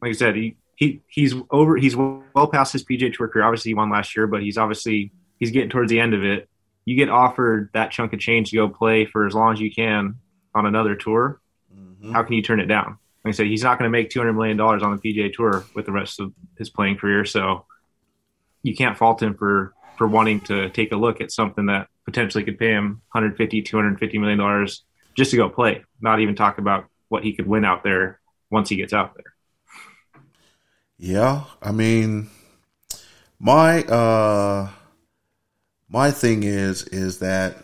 like 0.00 0.10
I 0.10 0.12
said, 0.12 0.34
he, 0.34 0.56
he 0.74 1.00
he's 1.06 1.34
over 1.50 1.76
he's 1.76 1.94
well 1.94 2.48
past 2.52 2.72
his 2.72 2.84
PGA 2.84 3.14
Tour 3.14 3.28
career. 3.28 3.44
Obviously, 3.44 3.70
he 3.70 3.74
won 3.74 3.90
last 3.90 4.16
year, 4.16 4.26
but 4.26 4.42
he's 4.42 4.58
obviously 4.58 5.12
he's 5.38 5.52
getting 5.52 5.70
towards 5.70 5.90
the 5.90 6.00
end 6.00 6.14
of 6.14 6.24
it. 6.24 6.48
You 6.84 6.96
get 6.96 7.08
offered 7.08 7.70
that 7.74 7.92
chunk 7.92 8.12
of 8.12 8.18
change 8.18 8.50
to 8.50 8.56
go 8.56 8.68
play 8.68 9.04
for 9.04 9.24
as 9.24 9.34
long 9.34 9.52
as 9.52 9.60
you 9.60 9.72
can 9.72 10.16
on 10.52 10.66
another 10.66 10.96
tour. 10.96 11.40
How 12.12 12.24
can 12.24 12.34
you 12.34 12.42
turn 12.42 12.58
it 12.58 12.66
down? 12.66 12.98
Like 13.24 13.34
I 13.34 13.36
said, 13.36 13.46
he's 13.46 13.62
not 13.62 13.78
going 13.78 13.88
to 13.88 13.96
make 13.96 14.10
two 14.10 14.18
hundred 14.18 14.32
million 14.32 14.56
dollars 14.56 14.82
on 14.82 14.96
the 14.96 15.00
PGA 15.00 15.32
Tour 15.32 15.64
with 15.76 15.86
the 15.86 15.92
rest 15.92 16.18
of 16.18 16.32
his 16.58 16.70
playing 16.70 16.96
career, 16.96 17.24
so 17.24 17.66
you 18.64 18.74
can't 18.74 18.98
fault 18.98 19.22
him 19.22 19.34
for 19.34 19.74
for 19.96 20.08
wanting 20.08 20.40
to 20.40 20.70
take 20.70 20.90
a 20.90 20.96
look 20.96 21.20
at 21.20 21.30
something 21.30 21.66
that 21.66 21.86
potentially 22.04 22.42
could 22.42 22.58
pay 22.58 22.70
him 22.70 23.00
150 23.12 23.62
250 23.62 24.18
million 24.18 24.38
dollars 24.38 24.82
just 25.14 25.30
to 25.30 25.36
go 25.36 25.48
play 25.48 25.84
not 26.02 26.20
even 26.20 26.34
talk 26.34 26.58
about 26.58 26.86
what 27.08 27.22
he 27.22 27.34
could 27.34 27.46
win 27.46 27.64
out 27.64 27.84
there 27.84 28.20
once 28.50 28.68
he 28.68 28.76
gets 28.76 28.92
out 28.92 29.14
there 29.14 29.34
Yeah, 30.98 31.44
I 31.60 31.72
mean, 31.72 32.30
my 33.38 33.82
uh, 33.84 34.70
my 35.88 36.10
thing 36.10 36.42
is 36.42 36.84
is 36.84 37.18
that 37.18 37.56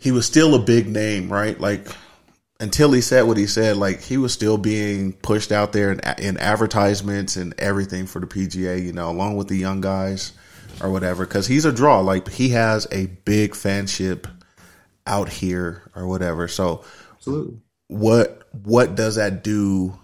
he 0.00 0.10
was 0.10 0.26
still 0.26 0.54
a 0.54 0.58
big 0.58 0.88
name, 0.88 1.32
right? 1.32 1.58
Like 1.60 1.86
until 2.60 2.92
he 2.92 3.00
said 3.00 3.22
what 3.22 3.36
he 3.36 3.46
said, 3.46 3.76
like 3.76 4.02
he 4.02 4.16
was 4.16 4.32
still 4.32 4.58
being 4.58 5.12
pushed 5.12 5.52
out 5.52 5.72
there 5.72 5.92
in, 5.92 6.00
in 6.18 6.36
advertisements 6.38 7.36
and 7.36 7.54
everything 7.58 8.06
for 8.06 8.20
the 8.20 8.26
PGA, 8.26 8.76
you 8.76 8.92
know, 8.92 9.10
along 9.10 9.36
with 9.36 9.48
the 9.48 9.56
young 9.56 9.80
guys 9.80 10.32
or 10.80 10.90
whatever. 10.90 11.26
Because 11.26 11.46
he's 11.46 11.64
a 11.64 11.72
draw, 11.72 12.00
like 12.00 12.28
he 12.28 12.50
has 12.50 12.86
a 12.90 13.06
big 13.24 13.52
fanship 13.52 14.26
out 15.06 15.28
here 15.28 15.90
or 15.94 16.06
whatever. 16.06 16.48
So, 16.48 16.84
absolutely, 17.14 17.58
what 17.88 18.42
what 18.52 18.94
does 18.94 19.16
that 19.16 19.44
do? 19.44 19.98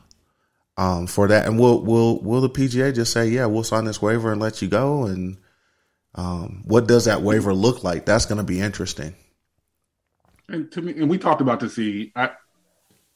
um, 0.77 1.07
for 1.07 1.29
that. 1.29 1.47
And 1.47 1.59
will 1.59 1.83
will 1.83 2.21
will 2.21 2.41
the 2.41 2.51
PGA 2.51 2.95
just 2.95 3.13
say, 3.13 3.29
yeah, 3.29 3.47
we'll 3.47 3.65
sign 3.65 3.85
this 3.85 4.03
waiver 4.03 4.33
and 4.33 4.41
let 4.41 4.63
you 4.63 4.69
go? 4.69 5.05
And 5.05 5.37
um, 6.15 6.63
what 6.65 6.87
does 6.87 7.07
that 7.07 7.23
waiver 7.23 7.55
look 7.55 7.85
like? 7.85 8.05
That's 8.05 8.27
going 8.27 8.39
to 8.39 8.45
be 8.45 8.61
interesting. 8.61 9.15
And 10.49 10.71
to 10.73 10.83
me, 10.83 10.93
and 10.93 11.09
we 11.09 11.19
talked 11.19 11.41
about 11.41 11.61
this. 11.61 11.77
He, 11.77 12.13
I, 12.15 12.31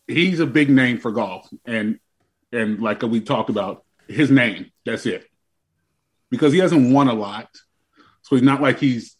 he's 0.06 0.40
a 0.40 0.46
big 0.46 0.70
name 0.70 0.98
for 0.98 1.10
golf, 1.10 1.48
and 1.64 1.98
and 2.52 2.80
like 2.80 3.02
we 3.02 3.20
talked 3.20 3.50
about, 3.50 3.84
his 4.08 4.30
name. 4.30 4.70
That's 4.84 5.06
it. 5.06 5.28
Because 6.30 6.52
he 6.52 6.58
hasn't 6.58 6.92
won 6.92 7.08
a 7.08 7.14
lot, 7.14 7.48
so 8.22 8.36
he's 8.36 8.44
not 8.44 8.60
like 8.60 8.78
he's 8.78 9.15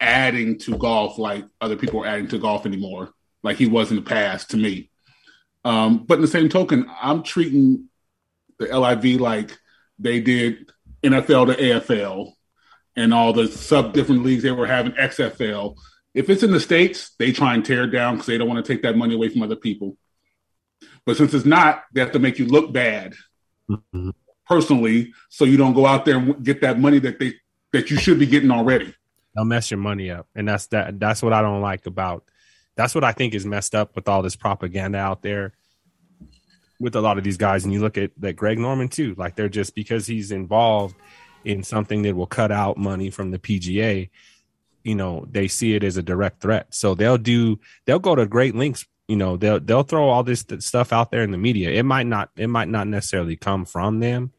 adding 0.00 0.58
to 0.60 0.76
golf 0.76 1.18
like 1.18 1.44
other 1.60 1.76
people 1.76 2.02
are 2.02 2.06
adding 2.06 2.28
to 2.28 2.38
golf 2.38 2.66
anymore, 2.66 3.12
like 3.42 3.56
he 3.56 3.66
was 3.66 3.90
in 3.90 3.96
the 3.96 4.02
past. 4.02 4.50
To 4.50 4.56
me, 4.56 4.90
um, 5.64 6.04
but 6.04 6.14
in 6.14 6.22
the 6.22 6.28
same 6.28 6.48
token, 6.48 6.90
I'm 7.00 7.22
treating 7.22 7.88
the 8.58 8.66
LIV 8.66 9.20
like 9.20 9.56
they 9.98 10.20
did 10.20 10.70
NFL 11.02 11.54
to 11.54 11.62
AFL 11.62 12.32
and 12.96 13.14
all 13.14 13.32
the 13.32 13.46
sub 13.48 13.92
different 13.92 14.24
leagues 14.24 14.42
they 14.42 14.50
were 14.50 14.66
having 14.66 14.92
XFL. 14.92 15.76
If 16.14 16.28
it's 16.30 16.42
in 16.42 16.50
the 16.50 16.60
states, 16.60 17.12
they 17.18 17.30
try 17.32 17.54
and 17.54 17.64
tear 17.64 17.84
it 17.84 17.88
down 17.90 18.14
because 18.14 18.26
they 18.26 18.38
don't 18.38 18.48
want 18.48 18.64
to 18.64 18.72
take 18.72 18.82
that 18.82 18.96
money 18.96 19.14
away 19.14 19.28
from 19.28 19.42
other 19.42 19.56
people. 19.56 19.96
But 21.06 21.16
since 21.16 21.32
it's 21.32 21.46
not, 21.46 21.84
they 21.92 22.00
have 22.00 22.12
to 22.12 22.18
make 22.18 22.38
you 22.38 22.46
look 22.46 22.72
bad 22.72 23.14
Mm-hmm. 23.70 24.10
personally, 24.46 25.12
so 25.28 25.44
you 25.44 25.58
don't 25.58 25.74
go 25.74 25.84
out 25.84 26.06
there 26.06 26.16
and 26.16 26.42
get 26.42 26.62
that 26.62 26.80
money 26.80 26.98
that 27.00 27.18
they 27.18 27.34
that 27.74 27.90
you 27.90 27.98
should 27.98 28.18
be 28.18 28.24
getting 28.24 28.50
already. 28.50 28.94
They'll 29.38 29.44
mess 29.44 29.70
your 29.70 29.78
money 29.78 30.10
up, 30.10 30.26
and 30.34 30.48
that's 30.48 30.66
that. 30.68 30.98
That's 30.98 31.22
what 31.22 31.32
I 31.32 31.42
don't 31.42 31.60
like 31.60 31.86
about. 31.86 32.24
That's 32.74 32.92
what 32.92 33.04
I 33.04 33.12
think 33.12 33.34
is 33.34 33.46
messed 33.46 33.72
up 33.72 33.94
with 33.94 34.08
all 34.08 34.20
this 34.20 34.34
propaganda 34.34 34.98
out 34.98 35.22
there 35.22 35.52
with 36.80 36.96
a 36.96 37.00
lot 37.00 37.18
of 37.18 37.22
these 37.22 37.36
guys. 37.36 37.62
And 37.62 37.72
you 37.72 37.78
look 37.78 37.96
at 37.96 38.10
that 38.16 38.32
Greg 38.32 38.58
Norman 38.58 38.88
too. 38.88 39.14
Like 39.16 39.36
they're 39.36 39.48
just 39.48 39.76
because 39.76 40.08
he's 40.08 40.32
involved 40.32 40.96
in 41.44 41.62
something 41.62 42.02
that 42.02 42.16
will 42.16 42.26
cut 42.26 42.50
out 42.50 42.78
money 42.78 43.10
from 43.10 43.30
the 43.30 43.38
PGA. 43.38 44.10
You 44.82 44.94
know, 44.96 45.24
they 45.30 45.46
see 45.46 45.76
it 45.76 45.84
as 45.84 45.98
a 45.98 46.02
direct 46.02 46.40
threat, 46.40 46.74
so 46.74 46.96
they'll 46.96 47.16
do. 47.16 47.60
They'll 47.84 48.00
go 48.00 48.16
to 48.16 48.26
great 48.26 48.56
lengths. 48.56 48.86
You 49.06 49.14
know, 49.14 49.36
they'll 49.36 49.60
they'll 49.60 49.84
throw 49.84 50.08
all 50.08 50.24
this 50.24 50.44
stuff 50.58 50.92
out 50.92 51.12
there 51.12 51.22
in 51.22 51.30
the 51.30 51.38
media. 51.38 51.70
It 51.70 51.84
might 51.84 52.08
not. 52.08 52.30
It 52.36 52.48
might 52.48 52.68
not 52.68 52.88
necessarily 52.88 53.36
come 53.36 53.66
from 53.66 54.00
them, 54.00 54.32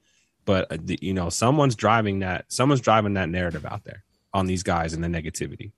but 0.43 0.69
uh, 0.69 0.77
you 0.99 1.13
know, 1.13 1.29
someone's 1.29 1.77
driving 1.77 2.19
that. 2.19 2.51
Someone's 2.51 2.81
driving 2.81 3.13
that 3.13 3.29
narrative 3.29 3.65
out 3.65 3.85
there 3.85 4.03
on 4.33 4.45
these 4.45 4.63
guys 4.63 4.93
and 4.93 5.03
the 5.03 5.07
negativity. 5.07 5.71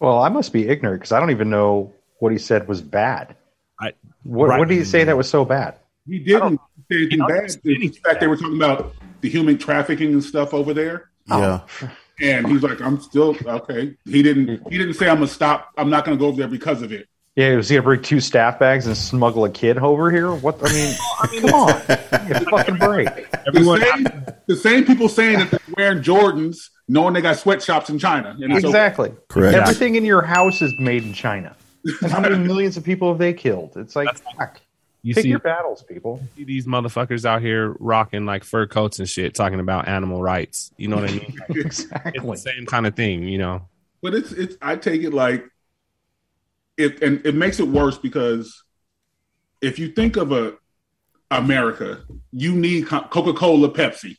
Well, 0.00 0.22
I 0.22 0.28
must 0.28 0.52
be 0.52 0.68
ignorant 0.68 1.00
because 1.00 1.12
I 1.12 1.20
don't 1.20 1.30
even 1.30 1.50
know 1.50 1.92
what 2.18 2.32
he 2.32 2.38
said 2.38 2.68
was 2.68 2.80
bad. 2.80 3.36
I, 3.80 3.92
what, 4.22 4.48
right. 4.48 4.58
what 4.58 4.68
did 4.68 4.78
he 4.78 4.84
say 4.84 5.04
that 5.04 5.16
was 5.16 5.28
so 5.28 5.44
bad? 5.44 5.76
He 6.06 6.18
didn't 6.18 6.60
say 6.90 6.96
anything 6.98 7.18
know, 7.18 7.28
bad. 7.28 7.56
In 7.64 7.92
fact, 7.92 8.20
they 8.20 8.26
were 8.26 8.36
talking 8.36 8.56
about 8.56 8.94
the 9.20 9.30
human 9.30 9.56
trafficking 9.58 10.12
and 10.12 10.22
stuff 10.22 10.52
over 10.52 10.74
there. 10.74 11.10
Yeah. 11.26 11.60
And 12.20 12.46
he's 12.46 12.62
like, 12.62 12.80
I'm 12.80 13.00
still 13.00 13.36
okay. 13.44 13.96
He 14.04 14.22
didn't. 14.22 14.62
He 14.70 14.78
didn't 14.78 14.94
say 14.94 15.08
I'm 15.08 15.16
gonna 15.16 15.26
stop. 15.26 15.72
I'm 15.76 15.90
not 15.90 16.04
gonna 16.04 16.16
go 16.16 16.26
over 16.26 16.36
there 16.36 16.46
because 16.46 16.80
of 16.80 16.92
it. 16.92 17.08
Yeah, 17.34 17.56
was 17.56 17.68
he 17.68 17.74
gonna 17.74 17.82
bring 17.82 18.02
two 18.02 18.20
staff 18.20 18.60
bags 18.60 18.86
and 18.86 18.96
smuggle 18.96 19.44
a 19.44 19.50
kid 19.50 19.78
over 19.78 20.12
here? 20.12 20.32
What 20.32 20.60
I 20.62 20.72
mean, 20.72 20.94
come 21.40 21.54
on, 21.54 21.82
Give 22.28 22.36
a 22.46 22.50
fucking 22.50 22.76
break. 22.76 23.08
The 23.46 23.80
same, 23.80 24.36
the 24.46 24.56
same 24.56 24.84
people 24.84 25.08
saying 25.08 25.40
that 25.40 25.50
they're 25.50 25.60
wearing 25.76 26.02
Jordans, 26.04 26.68
knowing 26.88 27.14
they 27.14 27.20
got 27.20 27.36
sweatshops 27.36 27.88
in 27.90 27.98
China. 27.98 28.36
And 28.40 28.52
it's 28.52 28.64
Exactly. 28.64 29.12
Correct. 29.28 29.56
Everything 29.56 29.94
in 29.94 30.04
your 30.04 30.22
house 30.22 30.60
is 30.62 30.72
made 30.78 31.02
in 31.04 31.12
China. 31.12 31.56
And 32.02 32.10
how 32.10 32.20
many 32.20 32.38
millions 32.46 32.76
of 32.76 32.84
people 32.84 33.08
have 33.08 33.18
they 33.18 33.32
killed? 33.32 33.72
It's 33.76 33.96
like, 33.96 34.08
fuck. 34.36 34.60
You 35.02 35.14
Pick 35.14 35.24
see, 35.24 35.28
your 35.28 35.38
battles, 35.38 35.82
people. 35.82 36.22
see 36.34 36.44
these 36.44 36.66
motherfuckers 36.66 37.26
out 37.26 37.42
here 37.42 37.76
rocking 37.78 38.24
like 38.24 38.42
fur 38.42 38.66
coats 38.66 38.98
and 39.00 39.06
shit, 39.08 39.34
talking 39.34 39.60
about 39.60 39.86
animal 39.86 40.22
rights. 40.22 40.72
You 40.78 40.88
know 40.88 40.96
what 40.96 41.10
I 41.10 41.12
mean? 41.12 41.36
Like, 41.48 41.58
it's 41.58 41.80
Exactly. 41.82 42.30
the 42.30 42.36
same 42.38 42.64
kind 42.64 42.86
of 42.86 42.96
thing, 42.96 43.28
you 43.28 43.36
know. 43.36 43.68
But 44.02 44.14
it's 44.14 44.32
it's. 44.32 44.56
I 44.62 44.76
take 44.76 45.02
it 45.02 45.12
like 45.12 45.44
it, 46.78 47.02
and 47.02 47.24
it 47.26 47.34
makes 47.34 47.60
it 47.60 47.68
worse 47.68 47.98
because 47.98 48.62
if 49.60 49.78
you 49.78 49.88
think 49.88 50.16
of 50.16 50.32
a 50.32 50.54
America, 51.30 52.02
you 52.32 52.54
need 52.54 52.86
Coca 52.86 53.34
Cola, 53.34 53.68
Pepsi. 53.70 54.16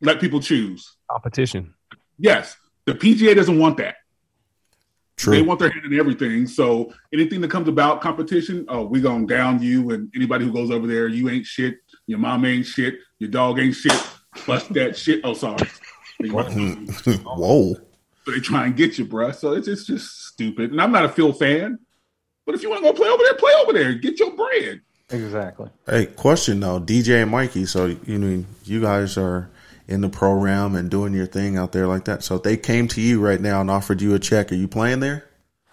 Let 0.00 0.20
people 0.20 0.40
choose. 0.40 0.96
Competition. 1.10 1.74
Yes, 2.18 2.56
the 2.86 2.94
PGA 2.94 3.34
doesn't 3.34 3.58
want 3.58 3.76
that. 3.78 3.96
True. 5.16 5.34
They 5.34 5.42
want 5.42 5.60
their 5.60 5.70
hand 5.70 5.84
in 5.84 5.98
everything. 5.98 6.46
So 6.46 6.94
anything 7.12 7.42
that 7.42 7.50
comes 7.50 7.68
about 7.68 8.00
competition, 8.00 8.64
oh, 8.68 8.86
we 8.86 9.02
gonna 9.02 9.26
down 9.26 9.62
you, 9.62 9.90
and 9.90 10.10
anybody 10.16 10.46
who 10.46 10.52
goes 10.52 10.70
over 10.70 10.86
there, 10.86 11.08
you 11.08 11.28
ain't 11.28 11.44
shit. 11.44 11.76
Your 12.06 12.18
mom 12.18 12.44
ain't 12.46 12.64
shit. 12.64 12.94
Your 13.18 13.28
dog 13.30 13.58
ain't 13.58 13.74
shit. 13.74 13.92
Bust 14.46 14.72
that 14.72 14.96
shit. 14.96 15.20
Oh, 15.22 15.34
sorry. 15.34 15.68
Whoa. 16.20 17.74
So 18.24 18.32
they 18.32 18.40
try 18.40 18.66
and 18.66 18.76
get 18.76 18.96
you, 18.98 19.04
bruh. 19.04 19.34
So 19.34 19.52
it's, 19.52 19.68
it's 19.68 19.84
just 19.84 20.26
stupid. 20.26 20.70
And 20.70 20.80
I'm 20.80 20.92
not 20.92 21.04
a 21.04 21.08
Phil 21.08 21.32
fan. 21.32 21.78
But 22.46 22.54
if 22.54 22.62
you 22.62 22.70
want 22.70 22.82
to 22.82 22.90
go 22.90 22.94
play 22.94 23.08
over 23.08 23.22
there, 23.22 23.34
play 23.34 23.52
over 23.62 23.72
there. 23.72 23.94
Get 23.94 24.18
your 24.18 24.34
bread. 24.34 24.80
Exactly. 25.10 25.68
Hey, 25.86 26.06
question 26.06 26.60
though, 26.60 26.80
DJ 26.80 27.22
and 27.22 27.30
Mikey. 27.30 27.66
So 27.66 27.86
you 28.06 28.18
mean 28.18 28.46
you 28.64 28.80
guys 28.80 29.18
are 29.18 29.50
in 29.90 30.00
the 30.00 30.08
program 30.08 30.76
and 30.76 30.90
doing 30.90 31.12
your 31.12 31.26
thing 31.26 31.58
out 31.58 31.72
there 31.72 31.86
like 31.86 32.04
that. 32.04 32.22
So 32.22 32.36
if 32.36 32.42
they 32.42 32.56
came 32.56 32.86
to 32.88 33.00
you 33.00 33.20
right 33.20 33.40
now 33.40 33.60
and 33.60 33.70
offered 33.70 34.00
you 34.00 34.14
a 34.14 34.18
check, 34.18 34.52
are 34.52 34.54
you 34.54 34.68
playing 34.68 35.00
there? 35.00 35.24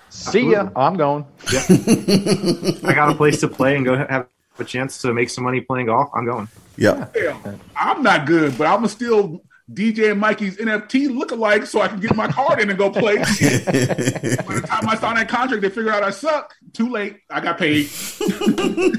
See 0.10 0.52
ya. 0.52 0.70
I'm 0.76 0.98
going. 0.98 1.26
I 1.50 2.94
got 2.96 3.12
a 3.12 3.16
place 3.16 3.40
to 3.42 3.48
play 3.48 3.76
and 3.76 3.86
go 3.86 3.96
have 3.96 4.28
a 4.58 4.64
chance 4.64 5.02
to 5.04 5.14
make 5.14 5.30
some 5.30 5.44
money 5.44 5.62
playing 5.62 5.86
golf. 5.86 6.10
I'm 6.14 6.26
going. 6.26 6.48
Yep. 6.78 7.16
Hell, 7.16 7.60
I'm 7.76 8.04
not 8.04 8.26
good, 8.26 8.58
but 8.58 8.68
I'm 8.68 8.88
still 8.88 9.42
DJ 9.72 10.12
and 10.12 10.20
Mikey's 10.20 10.58
NFT 10.58 11.14
look-alike 11.14 11.66
so 11.66 11.82
I 11.82 11.90
can 11.90 12.00
get 12.00 12.16
my 12.16 12.28
card 12.28 12.62
in 12.62 12.70
and 12.70 12.80
go 12.80 12.90
play. 12.90 13.16
By 13.18 13.24
the 13.26 14.64
time 14.66 14.88
I 14.88 14.96
sign 14.96 15.16
that 15.16 15.28
contract, 15.28 15.62
they 15.62 15.70
figure 15.70 15.92
out 15.92 16.04
I 16.04 16.12
suck. 16.12 16.56
Too 16.74 16.90
late. 16.90 17.20
I 17.30 17.42
got 17.42 17.58
paid. 17.58 17.86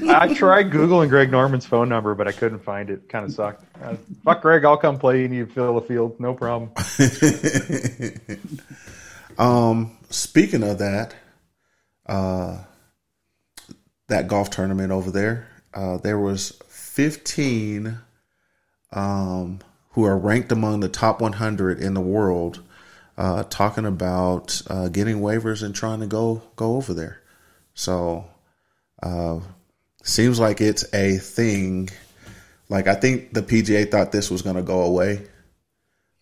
I 0.09 0.31
tried 0.35 0.69
Googling 0.69 1.09
Greg 1.09 1.31
Norman's 1.31 1.65
phone 1.65 1.89
number, 1.89 2.13
but 2.13 2.27
I 2.27 2.31
couldn't 2.31 2.59
find 2.59 2.89
it. 2.89 3.09
Kind 3.09 3.25
of 3.25 3.33
sucked. 3.33 3.63
Uh, 3.81 3.95
fuck 4.23 4.41
Greg, 4.41 4.63
I'll 4.63 4.77
come 4.77 4.99
play 4.99 5.25
and 5.25 5.33
you 5.33 5.47
fill 5.47 5.73
the 5.73 5.81
field. 5.81 6.19
No 6.19 6.33
problem. 6.35 6.71
Um, 9.39 9.97
speaking 10.09 10.63
of 10.63 10.79
that, 10.79 11.15
uh, 12.05 12.57
that 14.09 14.27
golf 14.27 14.49
tournament 14.49 14.91
over 14.91 15.11
there, 15.11 15.47
uh, 15.73 15.97
there 15.97 16.19
was 16.19 16.59
15 16.67 17.97
um, 18.91 19.59
who 19.91 20.05
are 20.05 20.17
ranked 20.17 20.51
among 20.51 20.79
the 20.79 20.89
top 20.89 21.21
100 21.21 21.79
in 21.79 21.93
the 21.93 22.01
world 22.01 22.61
uh, 23.19 23.43
talking 23.43 23.85
about 23.85 24.61
uh, 24.67 24.87
getting 24.87 25.19
waivers 25.19 25.61
and 25.61 25.75
trying 25.75 25.99
to 25.99 26.07
go 26.07 26.41
go 26.55 26.77
over 26.77 26.93
there. 26.93 27.21
So, 27.73 28.25
uh, 29.03 29.39
seems 30.03 30.39
like 30.39 30.61
it's 30.61 30.85
a 30.93 31.17
thing. 31.17 31.89
Like 32.69 32.87
I 32.87 32.95
think 32.95 33.33
the 33.33 33.41
PGA 33.41 33.91
thought 33.91 34.13
this 34.13 34.31
was 34.31 34.41
going 34.41 34.55
to 34.55 34.61
go 34.61 34.83
away 34.83 35.27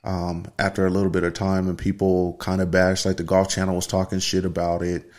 um, 0.04 0.46
after 0.58 0.88
a 0.88 0.90
little 0.90 1.12
bit 1.12 1.24
of 1.24 1.36
time, 1.36 1.68
and 1.68 1.78
people 1.78 2.36
kind 2.40 2.62
of 2.62 2.72
bashed. 2.72 3.06
Like 3.06 3.18
the 3.18 3.24
Golf 3.24 3.50
Channel 3.50 3.76
was 3.76 3.86
talking 3.86 4.18
shit 4.18 4.46
about 4.46 4.82
it. 4.82 5.10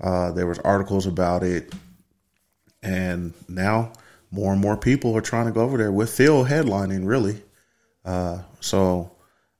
Uh, 0.00 0.30
there 0.30 0.46
was 0.46 0.60
articles 0.60 1.06
about 1.06 1.42
it, 1.42 1.74
and 2.80 3.34
now 3.48 3.92
more 4.30 4.52
and 4.52 4.60
more 4.60 4.76
people 4.76 5.16
are 5.16 5.20
trying 5.20 5.46
to 5.46 5.52
go 5.52 5.62
over 5.62 5.78
there 5.78 5.90
with 5.90 6.10
Phil 6.10 6.44
headlining. 6.44 7.08
Really, 7.08 7.42
uh, 8.04 8.38
so 8.60 9.10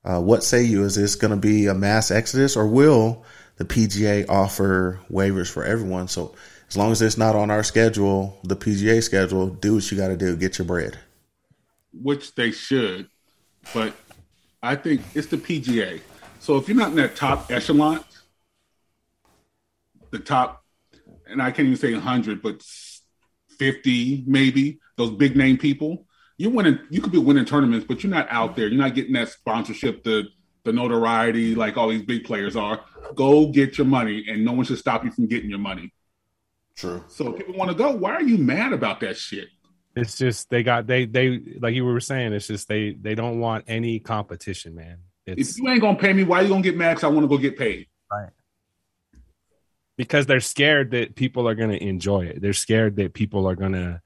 uh, 0.04 0.20
what 0.20 0.44
say 0.44 0.62
you? 0.62 0.84
Is 0.84 0.94
this 0.94 1.14
going 1.14 1.30
to 1.30 1.36
be 1.36 1.66
a 1.66 1.74
mass 1.74 2.10
exodus, 2.10 2.56
or 2.56 2.66
will 2.66 3.24
the 3.56 3.64
PGA 3.64 4.28
offer 4.28 5.00
waivers 5.10 5.50
for 5.50 5.64
everyone? 5.64 6.08
So 6.08 6.34
as 6.68 6.76
long 6.76 6.92
as 6.92 7.00
it's 7.02 7.16
not 7.16 7.36
on 7.36 7.50
our 7.50 7.62
schedule, 7.62 8.38
the 8.44 8.56
PGA 8.56 9.02
schedule, 9.02 9.48
do 9.48 9.74
what 9.74 9.90
you 9.90 9.96
got 9.96 10.08
to 10.08 10.16
do. 10.16 10.36
Get 10.36 10.58
your 10.58 10.66
bread. 10.66 10.98
which 12.02 12.34
they 12.34 12.50
should, 12.50 13.08
but 13.72 13.94
I 14.62 14.76
think 14.76 15.02
it's 15.14 15.28
the 15.28 15.36
PGA. 15.36 16.00
So 16.40 16.56
if 16.56 16.68
you're 16.68 16.76
not 16.76 16.90
in 16.90 16.96
that 16.96 17.16
top 17.16 17.50
echelon, 17.50 18.04
the 20.10 20.18
top, 20.18 20.64
and 21.26 21.40
I 21.40 21.50
can't 21.50 21.66
even 21.66 21.78
say 21.78 21.92
100, 21.92 22.42
but 22.42 22.62
50 23.58 24.24
maybe, 24.26 24.80
those 24.96 25.10
big 25.10 25.36
name 25.36 25.56
people, 25.58 26.06
you're 26.36 26.50
winning, 26.50 26.78
you 26.90 27.00
could 27.00 27.12
be 27.12 27.18
winning 27.18 27.44
tournaments, 27.44 27.86
but 27.86 28.02
you're 28.02 28.10
not 28.10 28.26
out 28.30 28.50
mm-hmm. 28.50 28.60
there. 28.60 28.68
You're 28.68 28.78
not 28.82 28.94
getting 28.94 29.12
that 29.14 29.28
sponsorship, 29.28 30.04
the, 30.04 30.24
the 30.64 30.72
notoriety 30.72 31.54
like 31.54 31.76
all 31.76 31.88
these 31.88 32.02
big 32.02 32.24
players 32.24 32.56
are. 32.56 32.84
Go 33.14 33.48
get 33.48 33.78
your 33.78 33.86
money, 33.86 34.24
and 34.28 34.44
no 34.44 34.52
one 34.52 34.64
should 34.64 34.78
stop 34.78 35.04
you 35.04 35.10
from 35.10 35.26
getting 35.26 35.50
your 35.50 35.58
money. 35.58 35.92
True. 36.76 37.04
So 37.08 37.32
if 37.32 37.38
people 37.38 37.54
want 37.54 37.70
to 37.70 37.76
go, 37.76 37.92
why 37.92 38.12
are 38.12 38.22
you 38.22 38.38
mad 38.38 38.72
about 38.72 39.00
that 39.00 39.16
shit? 39.16 39.48
It's 39.94 40.18
just 40.18 40.50
they 40.50 40.64
got 40.64 40.88
they 40.88 41.04
they 41.04 41.40
like 41.60 41.74
you 41.74 41.84
were 41.84 42.00
saying. 42.00 42.32
It's 42.32 42.48
just 42.48 42.66
they 42.66 42.96
they 43.00 43.14
don't 43.14 43.38
want 43.38 43.64
any 43.68 44.00
competition, 44.00 44.74
man. 44.74 44.98
It's 45.24 45.52
If 45.52 45.58
you 45.58 45.68
ain't 45.68 45.80
gonna 45.80 45.96
pay 45.96 46.12
me, 46.12 46.24
why 46.24 46.40
you 46.40 46.48
gonna 46.48 46.62
get 46.62 46.76
mad? 46.76 46.96
'Cause 46.96 47.04
I 47.04 47.08
want 47.08 47.22
to 47.22 47.28
go 47.28 47.38
get 47.38 47.56
paid. 47.56 47.86
right 48.10 48.30
because 49.96 50.26
they're 50.26 50.40
scared 50.40 50.90
that 50.92 51.14
people 51.14 51.48
are 51.48 51.54
going 51.54 51.70
to 51.70 51.82
enjoy 51.82 52.26
it. 52.26 52.40
They're 52.40 52.52
scared 52.52 52.96
that 52.96 53.14
people 53.14 53.46
are 53.46 53.54
going 53.54 53.72
to 53.72 54.00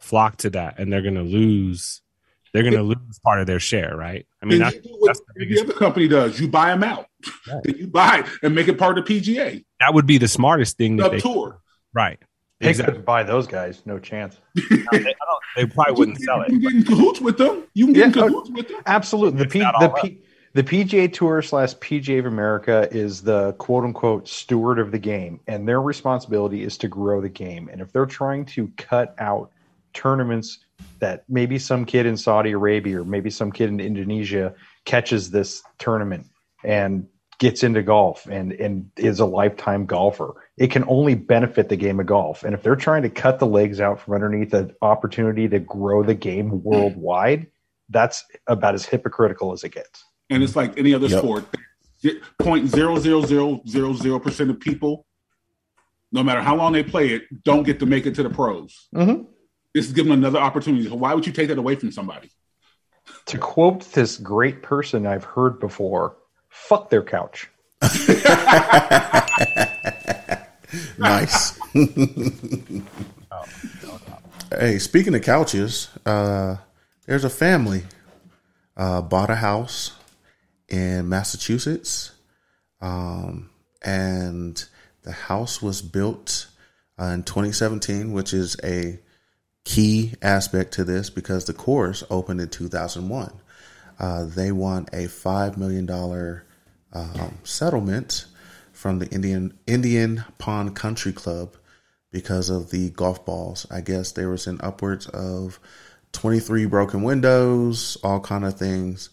flock 0.00 0.38
to 0.38 0.50
that, 0.50 0.78
and 0.78 0.92
they're 0.92 1.02
going 1.02 1.14
to 1.14 1.22
lose. 1.22 2.02
They're 2.52 2.62
going 2.64 2.74
to 2.74 2.82
lose 2.82 3.20
part 3.24 3.40
of 3.40 3.46
their 3.46 3.60
share, 3.60 3.96
right? 3.96 4.26
I 4.42 4.46
mean, 4.46 4.58
Then 4.58 4.72
that's, 4.72 4.74
you 4.76 4.82
do 4.82 4.88
what 4.98 5.06
that's 5.06 5.20
the 5.20 5.26
every 5.36 5.46
biggest. 5.46 5.64
other 5.64 5.72
company 5.74 6.08
does. 6.08 6.40
You 6.40 6.48
buy 6.48 6.70
them 6.70 6.82
out. 6.82 7.06
Then 7.46 7.62
you 7.78 7.86
buy 7.86 8.18
it 8.20 8.26
and 8.42 8.54
make 8.56 8.66
it 8.66 8.76
part 8.76 8.98
of 8.98 9.06
the 9.06 9.20
PGA. 9.20 9.64
That 9.78 9.94
would 9.94 10.06
be 10.06 10.18
the 10.18 10.26
smartest 10.26 10.76
thing 10.76 10.96
that 10.96 11.04
Sub 11.04 11.12
they 11.12 11.20
tour. 11.20 11.60
right. 11.94 12.18
They 12.58 12.68
Exactly. 12.70 12.92
couldn't 12.92 13.06
buy 13.06 13.22
those 13.22 13.46
guys. 13.46 13.80
No 13.86 13.98
chance. 13.98 14.36
They 15.56 15.66
probably 15.66 15.94
wouldn't 15.94 16.18
sell 16.20 16.42
it. 16.42 16.50
You 16.52 16.60
can 16.60 16.60
get 16.60 16.72
in 16.74 16.84
cahoots 16.84 17.20
with 17.20 17.36
them. 17.36 17.64
You 17.74 17.86
can 17.86 17.92
get 17.94 18.04
in 18.06 18.10
Yeah, 18.12 18.22
oh, 18.24 18.28
cahoots 18.28 18.50
with 18.50 18.68
them. 18.68 18.80
Absolutely. 18.86 19.38
The 19.44 19.48
P, 19.50 19.58
the 19.58 19.72
all 19.72 19.84
up. 19.84 20.02
P, 20.02 20.20
the 20.52 20.62
PGA 20.62 21.12
Tour 21.12 21.42
slash 21.42 21.74
PGA 21.76 22.20
of 22.20 22.26
America 22.26 22.88
is 22.92 23.22
the 23.22 23.52
quote 23.54 23.82
unquote 23.84 24.28
steward 24.28 24.78
of 24.78 24.92
the 24.92 24.98
game, 24.98 25.40
and 25.48 25.66
their 25.66 25.80
responsibility 25.82 26.62
is 26.62 26.78
to 26.78 26.88
grow 26.88 27.20
the 27.20 27.28
game. 27.28 27.68
And 27.70 27.80
if 27.80 27.92
they're 27.92 28.06
trying 28.06 28.44
to 28.46 28.68
cut 28.76 29.14
out 29.18 29.50
tournaments 29.92 30.58
that 31.00 31.24
maybe 31.28 31.58
some 31.58 31.84
kid 31.84 32.06
in 32.06 32.16
Saudi 32.16 32.52
Arabia 32.52 33.00
or 33.00 33.04
maybe 33.04 33.30
some 33.30 33.50
kid 33.50 33.68
in 33.68 33.80
Indonesia 33.80 34.54
catches 34.84 35.30
this 35.30 35.62
tournament 35.78 36.26
and 36.62 37.06
gets 37.38 37.62
into 37.62 37.82
golf 37.82 38.26
and, 38.26 38.52
and 38.52 38.90
is 38.98 39.18
a 39.18 39.24
lifetime 39.24 39.86
golfer, 39.86 40.34
it 40.58 40.70
can 40.70 40.84
only 40.88 41.14
benefit 41.14 41.70
the 41.70 41.76
game 41.76 41.98
of 41.98 42.04
golf. 42.06 42.44
And 42.44 42.52
if 42.54 42.62
they're 42.62 42.76
trying 42.76 43.02
to 43.02 43.08
cut 43.08 43.38
the 43.38 43.46
legs 43.46 43.80
out 43.80 43.98
from 43.98 44.12
underneath 44.14 44.52
an 44.52 44.74
opportunity 44.82 45.48
to 45.48 45.58
grow 45.58 46.02
the 46.02 46.14
game 46.14 46.62
worldwide, 46.62 47.46
that's 47.88 48.24
about 48.46 48.74
as 48.74 48.84
hypocritical 48.84 49.52
as 49.52 49.64
it 49.64 49.70
gets. 49.70 50.04
And 50.28 50.42
it's 50.42 50.54
like 50.54 50.78
any 50.78 50.92
other 50.94 51.06
Yep. 51.08 51.18
sport. 51.18 51.44
Point 52.38 52.68
zero 52.68 52.98
zero 52.98 53.22
zero 53.22 53.60
zero 53.66 53.94
zero 53.94 54.18
percent 54.18 54.50
of 54.50 54.60
people, 54.60 55.06
no 56.12 56.22
matter 56.22 56.40
how 56.40 56.56
long 56.56 56.72
they 56.72 56.82
play 56.82 57.08
it, 57.08 57.22
don't 57.42 57.62
get 57.62 57.78
to 57.80 57.86
make 57.86 58.06
it 58.06 58.14
to 58.16 58.22
the 58.22 58.30
pros. 58.30 58.88
Mhm. 58.94 59.26
This 59.74 59.86
is 59.86 59.92
giving 59.92 60.12
another 60.12 60.38
opportunity. 60.38 60.88
So 60.88 60.96
why 60.96 61.14
would 61.14 61.26
you 61.26 61.32
take 61.32 61.48
that 61.48 61.58
away 61.58 61.76
from 61.76 61.92
somebody? 61.92 62.30
To 63.26 63.38
quote 63.38 63.92
this 63.92 64.16
great 64.16 64.62
person 64.62 65.06
I've 65.06 65.24
heard 65.24 65.60
before, 65.60 66.16
fuck 66.48 66.90
their 66.90 67.02
couch. 67.02 67.48
nice. 70.98 71.58
hey, 74.50 74.78
speaking 74.78 75.14
of 75.14 75.22
couches, 75.22 75.88
uh, 76.04 76.56
there's 77.06 77.24
a 77.24 77.30
family 77.30 77.84
uh, 78.76 79.00
bought 79.02 79.30
a 79.30 79.36
house 79.36 79.92
in 80.68 81.08
Massachusetts, 81.08 82.12
um, 82.80 83.50
and 83.82 84.64
the 85.02 85.12
house 85.12 85.62
was 85.62 85.80
built 85.82 86.48
uh, 86.98 87.06
in 87.06 87.22
2017, 87.22 88.12
which 88.12 88.34
is 88.34 88.56
a 88.62 88.98
key 89.70 90.14
aspect 90.20 90.72
to 90.72 90.82
this 90.82 91.10
because 91.10 91.44
the 91.44 91.52
course 91.52 92.02
opened 92.10 92.40
in 92.40 92.48
2001. 92.48 93.32
Uh, 94.00 94.24
they 94.24 94.50
won 94.50 94.86
a 94.92 95.06
five 95.06 95.56
million 95.56 95.86
dollar 95.86 96.44
um, 96.92 97.38
settlement 97.44 98.26
from 98.72 98.98
the 98.98 99.06
Indian 99.10 99.56
Indian 99.68 100.24
Pond 100.38 100.74
Country 100.74 101.12
Club 101.12 101.56
because 102.10 102.50
of 102.50 102.70
the 102.70 102.90
golf 102.90 103.24
balls. 103.24 103.64
I 103.70 103.80
guess 103.80 104.10
there 104.10 104.28
was 104.28 104.48
an 104.48 104.58
upwards 104.60 105.06
of 105.06 105.60
23 106.12 106.66
broken 106.66 107.02
windows, 107.02 107.96
all 108.02 108.18
kind 108.18 108.44
of 108.44 108.58
things. 108.58 109.10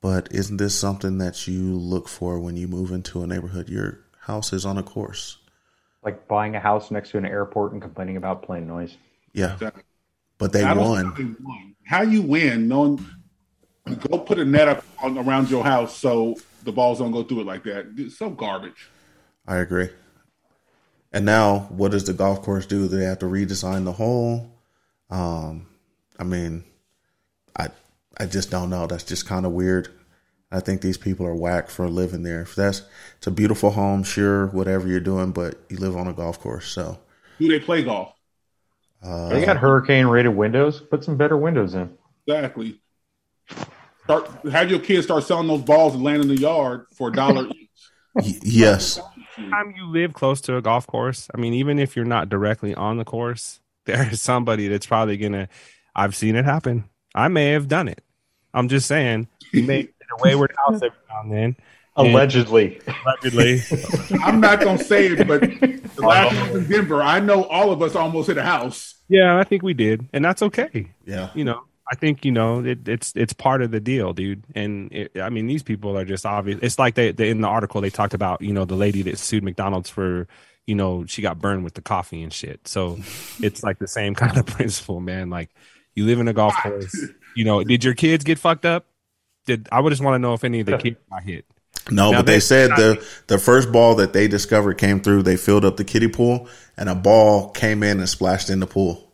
But 0.00 0.28
isn't 0.30 0.56
this 0.56 0.74
something 0.74 1.18
that 1.18 1.46
you 1.46 1.74
look 1.76 2.08
for 2.08 2.38
when 2.38 2.56
you 2.56 2.66
move 2.66 2.92
into 2.92 3.22
a 3.22 3.26
neighborhood? 3.26 3.68
Your 3.68 4.00
house 4.20 4.54
is 4.54 4.64
on 4.64 4.78
a 4.78 4.82
course. 4.82 5.36
Like 6.02 6.28
buying 6.28 6.54
a 6.54 6.60
house 6.60 6.90
next 6.90 7.10
to 7.10 7.18
an 7.18 7.26
airport 7.26 7.72
and 7.72 7.82
complaining 7.82 8.16
about 8.16 8.42
plane 8.42 8.66
noise. 8.66 8.96
Yeah. 9.34 9.58
But 10.38 10.52
they 10.52 10.64
won. 10.64 11.14
they 11.16 11.24
won. 11.42 11.74
How 11.84 12.02
you 12.02 12.22
win? 12.22 12.68
Knowing 12.68 13.04
go 13.96 14.18
put 14.18 14.38
a 14.38 14.44
net 14.44 14.68
up 14.68 14.84
on, 15.02 15.18
around 15.18 15.50
your 15.50 15.64
house 15.64 15.96
so 15.96 16.36
the 16.64 16.72
balls 16.72 16.98
don't 16.98 17.12
go 17.12 17.22
through 17.22 17.40
it 17.40 17.46
like 17.46 17.64
that. 17.64 17.86
It's 17.96 18.18
so 18.18 18.30
garbage. 18.30 18.90
I 19.46 19.56
agree. 19.56 19.88
And 21.12 21.24
now, 21.24 21.60
what 21.70 21.92
does 21.92 22.04
the 22.04 22.12
golf 22.12 22.42
course 22.42 22.66
do? 22.66 22.86
They 22.86 23.04
have 23.04 23.20
to 23.20 23.26
redesign 23.26 23.84
the 23.84 23.92
hole. 23.92 24.50
Um, 25.08 25.66
I 26.18 26.24
mean, 26.24 26.64
I 27.56 27.68
I 28.18 28.26
just 28.26 28.50
don't 28.50 28.68
know. 28.68 28.86
That's 28.86 29.04
just 29.04 29.26
kind 29.26 29.46
of 29.46 29.52
weird. 29.52 29.88
I 30.50 30.60
think 30.60 30.80
these 30.80 30.98
people 30.98 31.26
are 31.26 31.34
whack 31.34 31.70
for 31.70 31.88
living 31.88 32.22
there. 32.22 32.42
If 32.42 32.54
that's 32.54 32.82
it's 33.16 33.26
a 33.26 33.30
beautiful 33.30 33.70
home, 33.70 34.02
sure, 34.02 34.48
whatever 34.48 34.86
you're 34.86 35.00
doing, 35.00 35.32
but 35.32 35.58
you 35.70 35.78
live 35.78 35.96
on 35.96 36.08
a 36.08 36.12
golf 36.12 36.40
course, 36.40 36.68
so 36.68 36.98
Do 37.38 37.48
they 37.48 37.60
play 37.60 37.82
golf? 37.82 38.12
Uh, 39.02 39.28
They 39.28 39.44
got 39.44 39.56
hurricane 39.58 40.06
rated 40.06 40.34
windows. 40.34 40.80
Put 40.80 41.04
some 41.04 41.16
better 41.16 41.36
windows 41.36 41.74
in. 41.74 41.96
Exactly. 42.26 42.80
Start 44.04 44.28
have 44.50 44.70
your 44.70 44.80
kids 44.80 45.04
start 45.06 45.24
selling 45.24 45.46
those 45.48 45.62
balls 45.62 45.94
and 45.94 46.02
land 46.02 46.22
in 46.22 46.28
the 46.28 46.36
yard 46.38 46.86
for 46.94 47.08
a 47.08 47.12
dollar 47.12 47.46
each. 47.54 47.68
y- 48.14 48.38
yes. 48.42 48.98
time 49.36 49.74
you 49.76 49.86
live 49.86 50.14
close 50.14 50.40
to 50.42 50.56
a 50.56 50.62
golf 50.62 50.86
course, 50.86 51.28
I 51.34 51.38
mean, 51.38 51.54
even 51.54 51.78
if 51.78 51.94
you're 51.94 52.04
not 52.04 52.28
directly 52.28 52.74
on 52.74 52.96
the 52.96 53.04
course, 53.04 53.60
there 53.86 54.08
is 54.10 54.20
somebody 54.22 54.68
that's 54.68 54.86
probably 54.86 55.16
gonna. 55.16 55.48
I've 55.94 56.14
seen 56.16 56.36
it 56.36 56.44
happen. 56.44 56.84
I 57.14 57.28
may 57.28 57.50
have 57.52 57.68
done 57.68 57.88
it. 57.88 58.02
I'm 58.54 58.68
just 58.68 58.86
saying, 58.86 59.28
you 59.52 59.62
may 59.64 59.82
get 59.82 59.92
a 60.18 60.22
wayward 60.22 60.54
house 60.56 60.76
every 60.76 60.90
now 61.08 61.20
and 61.22 61.32
then. 61.32 61.56
And- 61.98 62.08
Allegedly. 62.08 62.80
allegedly. 63.04 63.62
I'm 64.22 64.40
not 64.40 64.60
gonna 64.60 64.78
say 64.78 65.06
it, 65.08 65.26
but 65.26 65.40
the 65.40 65.90
oh, 66.02 66.06
last 66.06 66.34
time 66.34 66.54
I 66.54 66.58
in 66.58 66.68
Denver, 66.68 67.02
I 67.02 67.20
know 67.20 67.44
all 67.44 67.72
of 67.72 67.82
us 67.82 67.96
almost 67.96 68.28
hit 68.28 68.38
a 68.38 68.42
house. 68.42 68.94
yeah, 69.08 69.36
I 69.36 69.44
think 69.44 69.62
we 69.62 69.74
did, 69.74 70.08
and 70.12 70.24
that's 70.24 70.42
okay. 70.42 70.92
Yeah. 71.04 71.30
You 71.34 71.44
know, 71.44 71.64
I 71.90 71.96
think 71.96 72.24
you 72.24 72.32
know 72.32 72.64
it, 72.64 72.86
it's 72.86 73.12
it's 73.16 73.32
part 73.32 73.62
of 73.62 73.70
the 73.70 73.80
deal, 73.80 74.12
dude. 74.12 74.44
And 74.54 74.92
it, 74.92 75.18
I 75.20 75.30
mean, 75.30 75.46
these 75.46 75.62
people 75.62 75.96
are 75.96 76.04
just 76.04 76.26
obvious. 76.26 76.58
It's 76.62 76.78
like 76.78 76.94
they, 76.94 77.12
they 77.12 77.30
in 77.30 77.40
the 77.40 77.48
article 77.48 77.80
they 77.80 77.90
talked 77.90 78.14
about 78.14 78.42
you 78.42 78.52
know 78.52 78.64
the 78.64 78.76
lady 78.76 79.02
that 79.02 79.18
sued 79.18 79.42
McDonald's 79.42 79.88
for 79.88 80.28
you 80.66 80.74
know 80.74 81.06
she 81.06 81.22
got 81.22 81.38
burned 81.40 81.64
with 81.64 81.74
the 81.74 81.82
coffee 81.82 82.22
and 82.22 82.32
shit. 82.32 82.68
So 82.68 82.98
it's 83.42 83.62
like 83.62 83.78
the 83.78 83.88
same 83.88 84.14
kind 84.14 84.36
of 84.36 84.46
principle, 84.46 85.00
man. 85.00 85.30
Like 85.30 85.50
you 85.94 86.04
live 86.04 86.20
in 86.20 86.28
a 86.28 86.32
golf 86.32 86.54
course. 86.62 86.94
You 87.34 87.44
know, 87.44 87.64
did 87.64 87.82
your 87.84 87.94
kids 87.94 88.22
get 88.22 88.38
fucked 88.38 88.66
up? 88.66 88.86
Did 89.46 89.68
I 89.72 89.80
would 89.80 89.90
just 89.90 90.02
want 90.02 90.14
to 90.14 90.18
know 90.18 90.34
if 90.34 90.44
any 90.44 90.60
of 90.60 90.66
the 90.66 90.76
kids 90.78 90.98
got 91.10 91.22
hit. 91.22 91.46
No, 91.90 92.10
Now, 92.10 92.18
but 92.18 92.26
they 92.26 92.32
they- 92.34 92.40
said 92.40 92.70
the 92.76 93.04
the 93.28 93.38
first 93.38 93.72
ball 93.72 93.94
that 93.96 94.12
they 94.12 94.28
discovered 94.28 94.74
came 94.78 95.00
through. 95.00 95.22
They 95.22 95.36
filled 95.36 95.64
up 95.64 95.76
the 95.76 95.84
kiddie 95.84 96.08
pool, 96.08 96.48
and 96.76 96.88
a 96.88 96.94
ball 96.94 97.50
came 97.50 97.82
in 97.82 97.98
and 98.00 98.08
splashed 98.08 98.50
in 98.50 98.60
the 98.60 98.66
pool. 98.66 99.04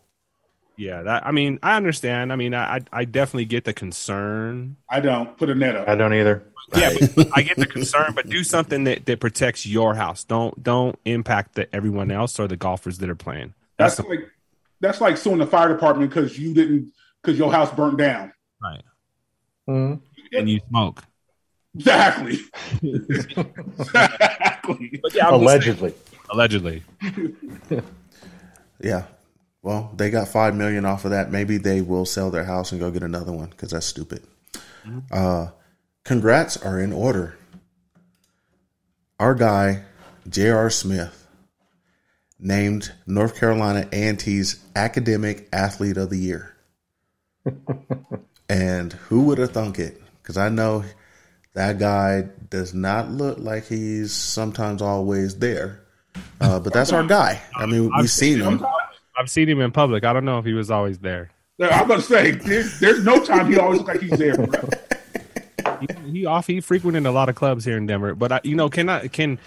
Yeah, 0.77 1.03
that 1.03 1.25
I 1.25 1.31
mean, 1.31 1.59
I 1.63 1.77
understand. 1.77 2.33
I 2.33 2.35
mean, 2.35 2.53
I 2.53 2.75
I- 2.77 2.81
I 3.01 3.05
definitely 3.05 3.45
get 3.45 3.63
the 3.63 3.73
concern. 3.73 4.75
I 4.89 4.99
don't 4.99 5.37
put 5.37 5.49
a 5.49 5.55
net 5.55 5.75
up. 5.75 5.87
I 5.87 5.95
don't 5.95 6.13
either. 6.13 6.43
Yeah, 6.75 6.93
but 7.15 7.27
I 7.35 7.43
get 7.43 7.57
the 7.57 7.67
concern, 7.67 8.13
but 8.15 8.27
do 8.27 8.43
something 8.43 8.85
that, 8.85 9.05
that 9.05 9.19
protects 9.19 9.65
your 9.67 9.93
house. 9.93 10.23
Don't 10.23 10.61
don't 10.63 10.97
impact 11.05 11.55
the 11.55 11.73
everyone 11.73 12.09
else 12.11 12.39
or 12.39 12.47
the 12.47 12.57
golfers 12.57 12.97
that 12.97 13.09
are 13.09 13.15
playing. 13.15 13.53
That's 13.77 13.95
That's 13.97 14.09
like 14.09 14.19
that's 14.81 14.99
like 14.99 15.17
suing 15.17 15.37
the 15.37 15.45
fire 15.47 15.69
department 15.69 16.09
because 16.09 16.37
you 16.39 16.53
didn't 16.55 16.91
because 17.21 17.37
your 17.37 17.51
house 17.51 17.71
burnt 17.73 17.97
down. 17.97 18.33
right. 18.61 18.81
Mhm. 19.69 20.01
And 20.33 20.49
you 20.49 20.59
smoke. 20.69 21.03
Exactly. 21.75 22.39
exactly. 22.83 25.01
Yeah, 25.13 25.29
Allegedly. 25.31 25.89
saying- 25.91 26.01
allegedly. 26.29 26.83
Yeah. 28.81 29.03
Well, 29.63 29.91
they 29.95 30.11
got 30.11 30.27
five 30.27 30.53
million 30.53 30.85
off 30.85 31.05
of 31.05 31.11
that. 31.11 31.31
Maybe 31.31 31.57
they 31.57 31.81
will 31.81 32.05
sell 32.05 32.29
their 32.29 32.43
house 32.43 32.71
and 32.71 32.79
go 32.79 32.91
get 32.91 33.03
another 33.03 33.31
one 33.31 33.49
because 33.49 33.71
that's 33.71 33.85
stupid. 33.85 34.21
Uh, 35.11 35.47
congrats 36.03 36.57
are 36.57 36.79
in 36.79 36.93
order. 36.93 37.37
Our 39.19 39.33
guy, 39.33 39.83
J.R. 40.29 40.69
Smith, 40.69 41.25
named 42.37 42.91
North 43.07 43.39
Carolina 43.39 43.87
A&T's 43.91 44.63
Academic 44.75 45.47
Athlete 45.53 45.97
of 45.97 46.09
the 46.09 46.19
Year. 46.19 46.53
and 48.49 48.93
who 48.93 49.21
would 49.23 49.37
have 49.37 49.51
thunk 49.51 49.79
it? 49.79 50.01
Because 50.21 50.37
I 50.37 50.49
know 50.49 50.83
that 51.55 51.79
guy 51.79 52.23
does 52.49 52.73
not 52.73 53.09
look 53.09 53.39
like 53.39 53.65
he's 53.65 54.13
sometimes 54.13 54.81
always 54.81 55.39
there. 55.39 55.81
Uh, 56.39 56.59
but 56.59 56.71
that's 56.73 56.93
our 56.93 57.03
guy. 57.03 57.41
I 57.55 57.65
mean, 57.65 57.89
we've 57.97 58.09
seen 58.09 58.39
him. 58.39 58.65
I've 59.17 59.29
seen 59.29 59.49
him 59.49 59.61
in 59.61 59.71
public. 59.71 60.03
I 60.03 60.13
don't 60.13 60.25
know 60.25 60.37
if 60.37 60.45
he 60.45 60.53
was 60.53 60.69
always 60.69 60.99
there. 60.99 61.31
I'm 61.59 61.87
gonna 61.87 62.01
say 62.01 62.31
there's, 62.31 62.79
there's 62.79 63.03
no 63.03 63.23
time 63.23 63.51
he 63.51 63.57
always 63.57 63.79
looks 63.79 63.87
like 63.87 64.01
he's 64.01 64.19
there. 64.19 64.35
Bro. 64.35 64.69
He, 65.79 66.11
he 66.11 66.25
off. 66.25 66.47
He 66.47 66.59
frequented 66.59 67.05
a 67.05 67.11
lot 67.11 67.29
of 67.29 67.35
clubs 67.35 67.63
here 67.63 67.77
in 67.77 67.85
Denver. 67.85 68.13
But 68.13 68.31
I, 68.33 68.41
you 68.43 68.55
know, 68.55 68.69
can 68.69 68.89
I 68.89 69.07
can? 69.07 69.39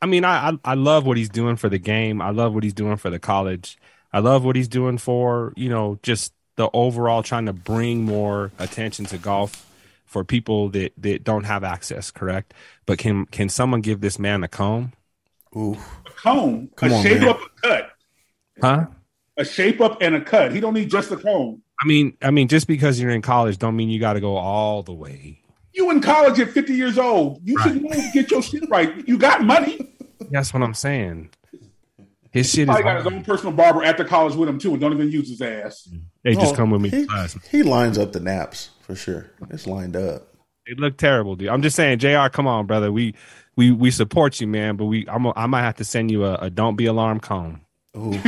I 0.00 0.06
mean, 0.06 0.24
I, 0.24 0.50
I 0.50 0.58
I 0.64 0.74
love 0.74 1.06
what 1.06 1.16
he's 1.16 1.28
doing 1.28 1.54
for 1.54 1.68
the 1.68 1.78
game. 1.78 2.20
I 2.20 2.30
love 2.30 2.54
what 2.54 2.64
he's 2.64 2.74
doing 2.74 2.96
for 2.96 3.10
the 3.10 3.20
college. 3.20 3.78
I 4.12 4.18
love 4.18 4.44
what 4.44 4.56
he's 4.56 4.68
doing 4.68 4.98
for 4.98 5.52
you 5.56 5.68
know 5.68 6.00
just 6.02 6.32
the 6.56 6.68
overall 6.72 7.22
trying 7.22 7.46
to 7.46 7.52
bring 7.52 8.04
more 8.04 8.50
attention 8.58 9.06
to 9.06 9.18
golf 9.18 9.71
for 10.12 10.24
people 10.24 10.68
that 10.70 10.92
that 10.98 11.24
don't 11.24 11.44
have 11.44 11.64
access. 11.64 12.10
Correct. 12.10 12.54
But 12.86 12.98
can 12.98 13.26
can 13.26 13.48
someone 13.48 13.80
give 13.80 14.00
this 14.00 14.18
man 14.18 14.44
a 14.44 14.48
comb? 14.48 14.92
Ooh. 15.56 15.76
A 16.06 16.10
comb, 16.10 16.68
Come 16.76 16.92
a 16.92 16.94
on, 16.94 17.02
shape 17.02 17.20
man. 17.20 17.28
up, 17.28 17.40
a 17.40 17.60
cut, 17.66 17.90
Huh? 18.60 18.86
a 19.36 19.44
shape 19.44 19.80
up, 19.80 20.00
and 20.00 20.14
a 20.14 20.20
cut. 20.20 20.52
He 20.52 20.60
don't 20.60 20.74
need 20.74 20.90
just 20.90 21.10
a 21.10 21.16
comb. 21.16 21.62
I 21.82 21.86
mean, 21.86 22.16
I 22.22 22.30
mean, 22.30 22.48
just 22.48 22.66
because 22.66 23.00
you're 23.00 23.10
in 23.10 23.22
college, 23.22 23.58
don't 23.58 23.74
mean 23.76 23.88
you 23.90 23.98
got 23.98 24.12
to 24.12 24.20
go 24.20 24.36
all 24.36 24.82
the 24.82 24.92
way. 24.92 25.40
You 25.74 25.90
in 25.90 26.00
college 26.00 26.38
at 26.38 26.50
50 26.50 26.74
years 26.74 26.98
old. 26.98 27.40
You 27.42 27.58
should 27.62 27.82
know, 27.82 27.90
get 28.12 28.30
your 28.30 28.42
shit 28.42 28.68
right. 28.68 29.06
You 29.08 29.18
got 29.18 29.42
money. 29.42 29.90
That's 30.30 30.52
what 30.54 30.62
I'm 30.62 30.74
saying. 30.74 31.30
His 32.30 32.50
shit 32.50 32.60
is. 32.60 32.66
Probably 32.66 32.82
got 32.84 32.96
his 32.98 33.06
own 33.06 33.24
personal 33.24 33.52
barber 33.52 33.82
at 33.82 33.96
the 33.98 34.04
college 34.04 34.34
with 34.36 34.48
him 34.48 34.58
too, 34.58 34.72
and 34.72 34.80
don't 34.80 34.92
even 34.92 35.10
use 35.10 35.28
his 35.28 35.42
ass. 35.42 35.88
They 36.22 36.34
just 36.34 36.54
Oh, 36.54 36.56
come 36.56 36.70
with 36.70 36.80
me. 36.82 36.88
He, 36.90 37.06
he 37.50 37.62
lines 37.62 37.98
up 37.98 38.12
the 38.12 38.20
naps 38.20 38.70
for 38.92 38.96
sure. 39.00 39.30
It's 39.50 39.66
lined 39.66 39.96
up. 39.96 40.28
It 40.66 40.78
looked 40.78 41.00
terrible, 41.00 41.34
dude. 41.34 41.48
I'm 41.48 41.62
just 41.62 41.74
saying, 41.76 41.98
Jr. 41.98 42.28
Come 42.30 42.46
on, 42.46 42.66
brother. 42.66 42.92
We 42.92 43.14
we 43.56 43.70
we 43.70 43.90
support 43.90 44.38
you, 44.40 44.46
man. 44.46 44.76
But 44.76 44.84
we, 44.84 45.08
I'm, 45.08 45.26
I 45.34 45.46
might 45.46 45.62
have 45.62 45.76
to 45.76 45.84
send 45.84 46.10
you 46.10 46.24
a, 46.26 46.34
a 46.34 46.50
don't 46.50 46.76
be 46.76 46.84
alarmed 46.86 47.22
comb. 47.22 47.62
Ooh. 47.96 48.10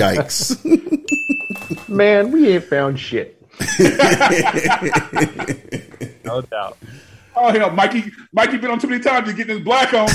Yikes. 0.00 0.58
Man, 1.88 2.32
we 2.32 2.48
ain't 2.54 2.64
found 2.64 2.98
shit. 2.98 3.36
No 6.24 6.42
doubt. 6.42 6.76
Oh 7.34 7.50
hell, 7.50 7.70
Mikey! 7.70 8.04
Mikey 8.32 8.58
been 8.58 8.70
on 8.70 8.78
too 8.78 8.86
many 8.86 9.02
times. 9.02 9.26
He's 9.26 9.36
getting 9.36 9.56
his 9.56 9.64
black 9.64 9.92
on 9.92 10.06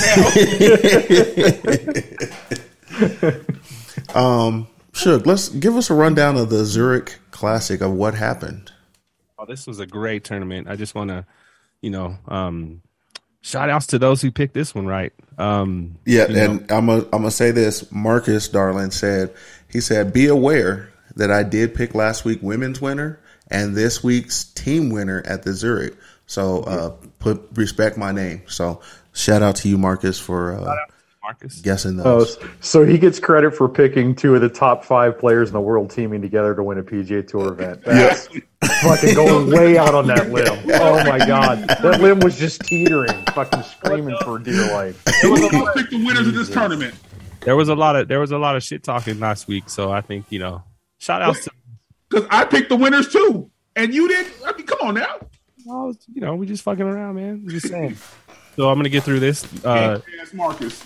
now. 4.16 4.20
um, 4.20 4.68
Shook, 4.94 5.26
let's 5.26 5.50
give 5.50 5.76
us 5.76 5.90
a 5.90 5.94
rundown 5.94 6.38
of 6.38 6.50
the 6.50 6.64
Zurich 6.64 7.20
Classic 7.32 7.82
of 7.82 7.92
what 7.92 8.14
happened. 8.14 8.72
Oh, 9.38 9.46
this 9.46 9.68
was 9.68 9.80
a 9.80 9.86
great 9.86 10.24
tournament. 10.24 10.68
I 10.70 10.76
just 10.76 10.96
want 10.96 11.10
to, 11.10 11.26
you 11.82 11.90
know, 11.90 12.18
um, 12.28 12.82
shout 13.42 13.70
outs 13.70 13.88
to 13.88 14.00
those 14.00 14.22
who 14.22 14.32
picked 14.32 14.54
this 14.54 14.74
one 14.74 14.88
right. 14.88 15.14
Um, 15.38 15.98
Yeah, 16.06 16.28
you 16.28 16.36
know, 16.36 16.44
and 16.44 16.72
I'm 16.72 16.86
gonna 16.88 17.04
I'm 17.04 17.22
gonna 17.22 17.32
say 17.32 17.52
this. 17.52 17.92
Marcus 17.92 18.48
Darling 18.48 18.92
said 18.92 19.34
he 19.70 19.82
said, 19.82 20.14
"Be 20.14 20.28
aware 20.28 20.90
that 21.16 21.32
I 21.32 21.44
did 21.44 21.76
pick 21.76 21.96
last 21.96 22.26
week 22.26 22.40
women's 22.42 22.82
winner 22.82 23.20
and 23.50 23.76
this 23.76 24.04
week's 24.04 24.46
team 24.46 24.90
winner 24.90 25.22
at 25.26 25.44
the 25.44 25.54
Zurich. 25.54 25.96
So 26.28 26.64
uh, 26.64 26.90
put 27.20 27.48
respect 27.54 27.98
my 27.98 28.12
name. 28.12 28.44
So 28.48 28.82
shout 29.14 29.42
out 29.42 29.58
to 29.58 29.70
you, 29.70 29.78
Marcus, 29.78 30.20
for 30.20 30.54
uh, 30.54 30.76
Marcus. 31.26 31.60
guessing 31.62 32.00
Oh, 32.02 32.20
those. 32.20 32.38
so 32.60 32.86
he 32.86 32.98
gets 33.00 33.20
credit 33.20 33.56
for 33.56 33.68
picking 33.68 34.14
two 34.14 34.36
of 34.36 34.42
the 34.42 34.50
top 34.50 34.86
five 34.86 35.18
players 35.18 35.50
in 35.50 35.54
the 35.54 35.62
world 35.62 35.90
teaming 35.90 36.22
together 36.22 36.54
to 36.54 36.62
win 36.64 36.78
a 36.78 36.84
PGA 36.84 37.28
Tour 37.28 37.52
event. 37.54 37.84
That's 37.84 38.28
fucking 38.84 39.16
going 39.16 39.50
way 39.52 39.78
out 39.78 39.96
on 39.96 40.06
that 40.08 40.30
limb. 40.32 40.46
Oh 40.76 41.04
my 41.04 41.18
god, 41.18 41.68
that 41.68 42.00
limb 42.02 42.20
was 42.20 42.38
just 42.38 42.62
teetering, 42.62 43.12
fucking 43.34 43.64
screaming 43.64 44.16
for 44.24 44.38
dear 44.38 44.72
life. 44.72 45.02
Who's 45.24 45.50
gonna 45.52 45.72
pick 45.74 45.90
the 45.90 46.04
winners 46.06 46.28
of 46.28 46.36
this 46.36 46.50
tournament? 46.50 46.94
there 47.42 47.56
was 47.56 47.70
a 47.70 47.76
lot 47.76 47.96
of 47.96 48.08
there 48.08 48.20
was 48.20 48.32
a 48.32 48.38
lot 48.38 48.56
of 48.56 48.64
shit 48.64 48.84
talking 48.84 49.20
last 49.20 49.48
week. 49.48 49.70
So 49.70 49.92
I 49.92 50.02
think 50.02 50.26
you 50.30 50.40
know, 50.40 50.64
shout 51.00 51.22
outs 51.24 51.44
to 51.46 51.52
Because 52.10 52.28
I 52.30 52.46
picked 52.46 52.70
the 52.70 52.76
winners 52.76 53.08
too, 53.10 53.50
and 53.76 53.94
you 53.94 54.08
didn't. 54.08 54.34
I 54.46 54.56
mean, 54.56 54.66
come 54.68 54.80
on 54.82 54.94
now. 54.96 55.18
well, 55.66 55.96
you 56.14 56.22
know, 56.22 56.36
we 56.36 56.46
just 56.46 56.62
fucking 56.64 56.86
around, 56.86 57.16
man. 57.16 57.44
I'm 57.46 57.50
just 57.50 57.68
saying. 57.68 57.98
So 58.56 58.70
I'm 58.70 58.78
gonna 58.78 58.90
get 58.90 59.04
through 59.04 59.20
this. 59.20 59.44
Uh, 59.66 60.00
Marcus. 60.34 60.82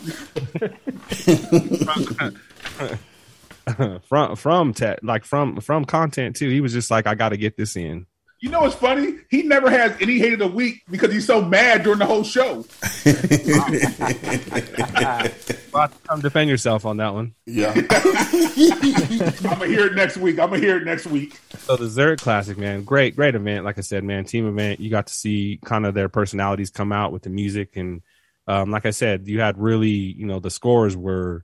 from 4.08 4.36
from 4.36 4.74
te- 4.74 4.96
like 5.04 5.26
from 5.26 5.62
from 5.62 5.86
content 5.86 6.36
too. 6.36 6.50
He 6.50 6.62
was 6.62 6.74
just 6.74 6.92
like, 6.92 7.08
I 7.08 7.16
got 7.16 7.30
to 7.30 7.38
get 7.38 7.58
this 7.58 7.76
in. 7.76 8.06
You 8.42 8.50
know 8.50 8.62
what's 8.62 8.76
funny? 8.76 9.16
He 9.30 9.44
never 9.44 9.70
has 9.70 9.96
any 10.00 10.18
hate 10.18 10.34
of 10.34 10.40
the 10.40 10.48
week 10.48 10.84
because 10.90 11.12
he's 11.12 11.28
so 11.28 11.42
mad 11.42 11.84
during 11.84 12.00
the 12.00 12.06
whole 12.06 12.24
show. 12.24 12.66
Well, 15.72 15.90
come 16.08 16.22
defend 16.22 16.50
yourself 16.50 16.86
on 16.86 16.98
that 16.98 17.14
one. 17.14 17.36
Yeah. 17.46 17.70
I'm 17.76 19.60
gonna 19.60 19.68
hear 19.68 19.88
it 19.88 19.94
next 19.94 20.18
week. 20.18 20.40
I'm 20.40 20.50
gonna 20.50 20.62
hear 20.62 20.78
it 20.78 20.84
next 20.84 21.06
week. 21.06 21.40
So 21.60 21.76
the 21.76 21.88
Zurich 21.88 22.20
Classic, 22.20 22.58
man, 22.58 22.84
great, 22.84 23.16
great 23.16 23.36
event. 23.36 23.66
Like 23.66 23.78
I 23.78 23.82
said, 23.82 24.04
man, 24.04 24.26
team 24.26 24.48
event. 24.48 24.80
You 24.80 24.90
got 24.90 25.08
to 25.08 25.14
see 25.14 25.60
kind 25.64 25.86
of 25.86 25.94
their 25.94 26.10
personalities 26.10 26.72
come 26.72 26.92
out 26.92 27.12
with 27.12 27.24
the 27.24 27.30
music, 27.30 27.76
and 27.76 28.02
um, 28.48 28.72
like 28.72 28.86
I 28.86 28.92
said, 28.92 29.28
you 29.28 29.42
had 29.42 29.60
really, 29.60 29.90
you 29.90 30.26
know, 30.26 30.40
the 30.40 30.50
scores 30.50 30.98
were 30.98 31.44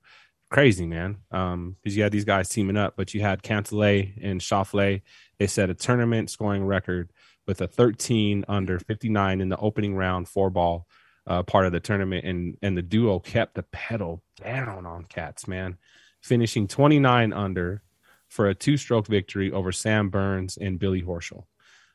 crazy, 0.49 0.85
man. 0.85 1.17
Um, 1.31 1.75
because 1.83 1.95
you 1.95 2.03
had 2.03 2.11
these 2.11 2.25
guys 2.25 2.49
teaming 2.49 2.77
up, 2.77 2.95
but 2.97 3.13
you 3.13 3.21
had 3.21 3.43
Cantlay 3.43 4.13
and 4.21 4.41
Schauffele. 4.41 5.01
They 5.39 5.47
set 5.47 5.69
a 5.69 5.73
tournament 5.73 6.29
scoring 6.29 6.65
record 6.65 7.11
with 7.47 7.61
a 7.61 7.67
13 7.67 8.45
under 8.47 8.79
59 8.79 9.41
in 9.41 9.49
the 9.49 9.57
opening 9.57 9.95
round 9.95 10.27
four 10.27 10.49
ball 10.49 10.87
uh, 11.27 11.43
part 11.43 11.65
of 11.65 11.71
the 11.71 11.79
tournament, 11.79 12.25
and 12.25 12.57
and 12.61 12.77
the 12.77 12.81
duo 12.81 13.19
kept 13.19 13.55
the 13.55 13.63
pedal 13.63 14.21
down 14.41 14.85
on 14.85 15.05
cats, 15.05 15.47
man, 15.47 15.77
finishing 16.21 16.67
29 16.67 17.33
under 17.33 17.81
for 18.27 18.47
a 18.47 18.55
two-stroke 18.55 19.07
victory 19.07 19.51
over 19.51 19.71
Sam 19.71 20.09
Burns 20.09 20.57
and 20.57 20.79
Billy 20.79 21.01
Horschel. 21.01 21.45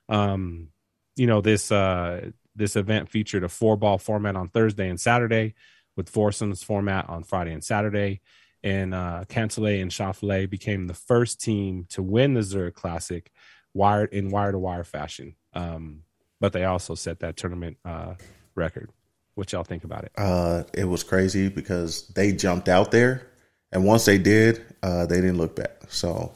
Um, 0.09 0.69
you 1.17 1.27
know 1.27 1.41
this 1.41 1.71
uh, 1.71 2.31
this 2.57 2.77
event 2.77 3.09
featured 3.09 3.45
a 3.45 3.49
four-ball 3.49 3.99
format 3.99 4.37
on 4.37 4.49
Thursday 4.49 4.89
and 4.89 5.01
Saturday, 5.01 5.55
with 5.97 6.09
foursomes 6.09 6.63
format 6.63 7.09
on 7.09 7.25
Friday 7.25 7.53
and 7.53 7.65
Saturday. 7.65 8.21
And 8.63 8.95
uh, 8.95 9.25
Cantlay 9.29 9.81
and 9.81 9.91
Schauffele 9.91 10.49
became 10.49 10.87
the 10.87 10.95
first 10.95 11.41
team 11.41 11.87
to 11.91 12.03
win 12.03 12.35
the 12.35 12.43
Zurich 12.43 12.75
Classic, 12.75 13.31
wired 13.73 14.13
in 14.13 14.31
wire-to-wire 14.31 14.85
fashion. 14.85 15.37
Um, 15.55 16.03
but 16.41 16.53
they 16.53 16.65
also 16.65 16.95
set 16.95 17.21
that 17.21 17.37
tournament 17.37 17.79
uh, 17.85 18.15
record. 18.55 18.91
What 19.35 19.53
y'all 19.53 19.65
think 19.65 19.85
about 19.85 20.05
it? 20.05 20.13
Uh, 20.17 20.65
it 20.75 20.85
was 20.85 21.03
crazy 21.03 21.49
because 21.49 22.09
they 22.09 22.33
jumped 22.33 22.69
out 22.69 22.91
there, 22.91 23.27
and 23.73 23.85
once 23.85 24.05
they 24.05 24.19
did, 24.19 24.63
uh, 24.83 25.07
they 25.07 25.17
didn't 25.17 25.39
look 25.39 25.57
back. 25.57 25.85
So 25.89 26.35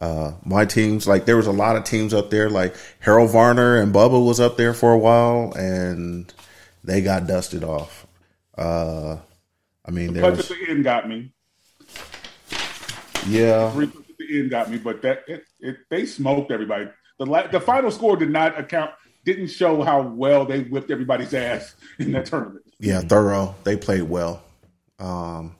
uh, 0.00 0.32
my 0.44 0.64
teams, 0.64 1.06
like 1.06 1.24
there 1.24 1.36
was 1.36 1.46
a 1.46 1.52
lot 1.52 1.76
of 1.76 1.84
teams 1.84 2.12
up 2.12 2.30
there, 2.30 2.50
like 2.50 2.74
Harold 2.98 3.30
Varner 3.30 3.78
and 3.80 3.94
Bubba 3.94 4.24
was 4.24 4.40
up 4.40 4.56
there 4.56 4.74
for 4.74 4.92
a 4.92 4.98
while, 4.98 5.52
and 5.52 6.32
they 6.84 7.00
got 7.00 7.26
dusted 7.26 7.64
off. 7.64 8.06
Uh, 8.58 9.16
I 9.86 9.90
mean, 9.90 10.12
there 10.12 10.22
Punch 10.22 10.38
was 10.38 10.50
at 10.50 10.58
the 10.58 10.70
end 10.70 10.84
got 10.84 11.08
me. 11.08 11.32
Yeah, 13.26 13.70
Three 13.72 13.86
at 13.86 13.92
the 14.18 14.38
end 14.40 14.50
got 14.50 14.70
me, 14.70 14.78
but 14.78 15.02
that 15.02 15.24
it, 15.28 15.44
it 15.60 15.76
they 15.90 16.06
smoked 16.06 16.50
everybody. 16.50 16.88
The 17.18 17.26
la- 17.26 17.46
the 17.46 17.60
final 17.60 17.90
score 17.90 18.16
did 18.16 18.30
not 18.30 18.58
account 18.58 18.90
didn't 19.24 19.48
show 19.48 19.82
how 19.82 20.02
well 20.02 20.44
they 20.44 20.62
whipped 20.62 20.90
everybody's 20.90 21.32
ass 21.34 21.74
in 21.98 22.12
that 22.12 22.26
tournament. 22.26 22.64
yeah, 22.80 23.00
thorough. 23.00 23.54
They 23.64 23.76
played 23.76 24.02
well. 24.02 24.42
Um, 24.98 25.56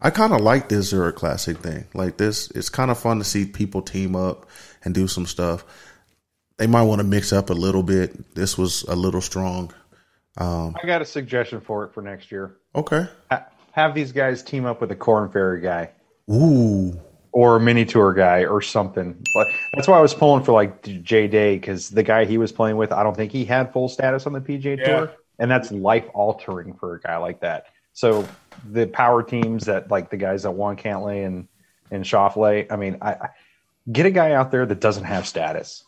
I 0.00 0.10
kind 0.10 0.32
of 0.32 0.40
like 0.40 0.68
this 0.68 0.88
Zurich 0.88 1.16
Classic 1.16 1.56
thing. 1.56 1.86
Like 1.94 2.16
this, 2.16 2.50
it's 2.50 2.68
kind 2.68 2.90
of 2.90 2.98
fun 2.98 3.18
to 3.18 3.24
see 3.24 3.46
people 3.46 3.82
team 3.82 4.16
up 4.16 4.48
and 4.84 4.94
do 4.94 5.06
some 5.06 5.26
stuff. 5.26 5.64
They 6.56 6.66
might 6.66 6.82
want 6.82 7.00
to 7.00 7.06
mix 7.06 7.32
up 7.32 7.50
a 7.50 7.54
little 7.54 7.82
bit. 7.82 8.34
This 8.34 8.58
was 8.58 8.82
a 8.84 8.94
little 8.94 9.20
strong. 9.20 9.72
Um, 10.36 10.76
I 10.80 10.86
got 10.86 11.00
a 11.02 11.04
suggestion 11.04 11.60
for 11.60 11.84
it 11.84 11.94
for 11.94 12.02
next 12.02 12.30
year. 12.32 12.56
okay. 12.74 13.06
Ha- 13.30 13.46
have 13.72 13.94
these 13.94 14.12
guys 14.12 14.42
team 14.42 14.66
up 14.66 14.80
with 14.80 14.90
a 14.92 14.96
Korn 14.96 15.30
Ferry 15.30 15.60
guy 15.60 15.90
Ooh. 16.30 17.00
or 17.32 17.56
a 17.56 17.60
mini 17.60 17.84
tour 17.84 18.12
guy 18.14 18.44
or 18.44 18.60
something. 18.62 19.12
But 19.34 19.48
that's 19.74 19.88
why 19.88 19.98
I 19.98 20.00
was 20.00 20.14
pulling 20.14 20.44
for 20.44 20.52
like 20.52 20.82
J 21.02 21.26
Day 21.26 21.56
because 21.56 21.90
the 21.90 22.02
guy 22.02 22.24
he 22.24 22.38
was 22.38 22.52
playing 22.52 22.76
with, 22.76 22.92
I 22.92 23.02
don't 23.02 23.16
think 23.16 23.32
he 23.32 23.44
had 23.44 23.72
full 23.72 23.88
status 23.88 24.26
on 24.26 24.32
the 24.32 24.40
PGA 24.40 24.78
Yeah. 24.78 24.84
Tour, 24.84 25.12
and 25.38 25.50
that's 25.50 25.70
life 25.72 26.04
altering 26.14 26.74
for 26.74 26.94
a 26.94 27.00
guy 27.00 27.16
like 27.16 27.40
that. 27.40 27.66
So 27.92 28.26
the 28.70 28.86
power 28.86 29.22
teams 29.22 29.66
that 29.66 29.90
like 29.90 30.10
the 30.10 30.16
guys 30.16 30.42
that 30.44 30.50
won 30.52 30.76
Cantlay 30.76 31.26
and 31.26 31.48
and 31.90 32.04
Schauffele, 32.04 32.70
I 32.70 32.76
mean, 32.76 32.98
I, 33.02 33.12
I 33.12 33.28
get 33.90 34.06
a 34.06 34.10
guy 34.10 34.32
out 34.32 34.50
there 34.50 34.64
that 34.66 34.80
doesn't 34.80 35.04
have 35.04 35.26
status. 35.26 35.84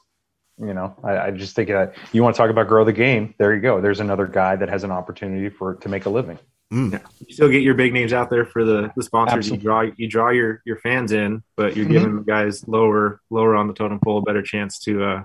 You 0.59 0.72
know, 0.72 0.96
I, 1.05 1.18
I 1.18 1.31
just 1.33 1.55
think 1.55 1.68
that 1.68 1.94
you 2.12 2.22
want 2.22 2.35
to 2.35 2.38
talk 2.38 2.51
about 2.51 2.68
grow 2.68 2.85
the 2.85 2.92
game. 2.92 3.35
There 3.38 3.55
you 3.55 3.61
go. 3.61 3.81
There's 3.81 4.01
another 4.01 4.27
guy 4.27 4.57
that 4.57 4.68
has 4.68 4.85
an 4.85 4.90
opportunity 4.90 5.49
for 5.49 5.75
to 5.77 5.88
make 5.88 6.07
a 6.07 6.11
living. 6.11 6.38
You 6.70 7.00
still 7.31 7.48
get 7.48 7.62
your 7.62 7.74
big 7.74 7.92
names 7.92 8.12
out 8.12 8.29
there 8.29 8.44
for 8.44 8.64
the, 8.64 8.90
the 8.96 9.02
sponsors. 9.02 9.38
Absolutely. 9.38 9.59
You 9.59 9.62
draw 9.62 9.81
you 9.96 10.09
draw 10.09 10.31
your, 10.31 10.62
your 10.64 10.76
fans 10.79 11.12
in, 11.12 11.42
but 11.57 11.76
you're 11.76 11.87
Mhm. 11.87 11.90
giving 11.92 12.22
guys 12.24 12.66
lower 12.66 13.20
lower 13.31 13.55
on 13.55 13.68
the 13.68 13.72
totem 13.74 14.00
pole 14.00 14.18
a 14.18 14.22
better 14.22 14.42
chance 14.42 14.81
to 14.81 15.05
uh 15.05 15.24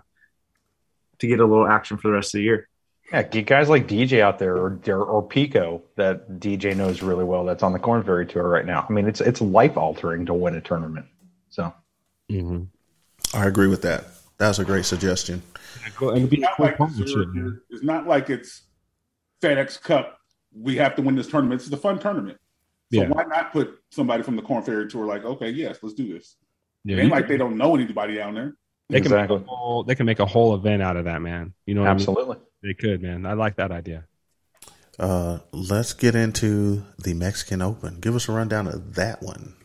to 1.19 1.27
get 1.27 1.39
a 1.39 1.45
little 1.45 1.67
action 1.67 1.97
for 1.97 2.09
the 2.09 2.13
rest 2.13 2.33
of 2.35 2.39
the 2.39 2.43
year. 2.43 2.67
Yeah, 3.11 3.23
get 3.23 3.45
guys 3.45 3.69
like 3.69 3.87
DJ 3.87 4.21
out 4.21 4.39
there 4.39 4.55
or 4.55 4.79
or, 4.87 5.03
or 5.03 5.27
Pico 5.27 5.81
that 5.97 6.39
DJ 6.39 6.75
knows 6.77 7.01
really 7.01 7.25
well. 7.25 7.43
That's 7.43 7.63
on 7.63 7.73
the 7.73 7.79
Korn 7.79 8.03
Ferry 8.03 8.25
Tour 8.25 8.47
right 8.47 8.65
now. 8.65 8.85
I 8.87 8.93
mean, 8.93 9.07
it's 9.07 9.19
it's 9.19 9.41
life 9.41 9.77
altering 9.77 10.27
to 10.27 10.33
win 10.33 10.55
a 10.55 10.61
tournament. 10.61 11.07
So 11.49 11.73
Mm-hmm. 12.29 12.63
I 13.37 13.45
agree 13.47 13.67
with 13.67 13.81
that. 13.81 14.05
That's 14.37 14.59
a 14.59 14.63
great 14.65 14.85
suggestion. 14.85 15.41
It's 15.85 16.39
not 16.39 16.59
like 16.59 16.77
Zurich 16.91 17.29
is- 17.35 17.53
it's 17.69 17.83
not 17.83 18.07
like 18.07 18.29
it's 18.29 18.61
FedEx 19.41 19.81
Cup. 19.81 20.17
We 20.53 20.75
have 20.77 20.95
to 20.95 21.01
win 21.01 21.15
this 21.15 21.27
tournament. 21.27 21.61
It's 21.61 21.71
a 21.71 21.77
fun 21.77 21.99
tournament. 21.99 22.37
So 22.93 23.01
Yeah. 23.01 23.09
why 23.09 23.23
not 23.23 23.53
put 23.53 23.79
somebody 23.89 24.23
from 24.23 24.35
the 24.35 24.41
Korn 24.41 24.63
Ferry 24.63 24.87
Tour 24.89 25.05
like, 25.05 25.23
okay, 25.23 25.49
yes, 25.49 25.79
let's 25.81 25.95
do 25.95 26.11
this. 26.11 26.35
Yeah, 26.83 26.97
it 26.97 27.01
ain't 27.03 27.11
like 27.11 27.25
can- 27.25 27.33
they 27.33 27.37
don't 27.37 27.57
know 27.57 27.75
anybody 27.75 28.15
down 28.15 28.33
there. 28.35 28.55
They 28.89 28.97
can 28.99 29.05
Exactly. 29.13 29.37
make 29.37 29.47
a 29.47 29.49
whole, 29.49 29.83
they 29.83 29.95
can 29.95 30.05
make 30.05 30.19
a 30.19 30.25
whole 30.25 30.53
event 30.55 30.81
out 30.81 30.97
of 30.97 31.05
that, 31.05 31.21
man. 31.21 31.53
You 31.65 31.75
know, 31.75 31.81
what 31.81 31.87
I 31.87 31.93
mean? 31.93 31.99
absolutely. 32.01 32.37
They 32.61 32.73
could, 32.73 33.01
man. 33.01 33.25
I 33.25 33.33
like 33.33 33.55
that 33.55 33.71
idea. 33.71 34.05
Uh, 34.99 35.39
let's 35.53 35.93
get 35.93 36.13
into 36.15 36.83
the 36.99 37.13
Mexican 37.13 37.61
Open. 37.61 37.99
Give 38.01 38.15
us 38.15 38.27
a 38.27 38.33
rundown 38.33 38.67
of 38.67 38.95
that 38.95 39.21
one. 39.23 39.55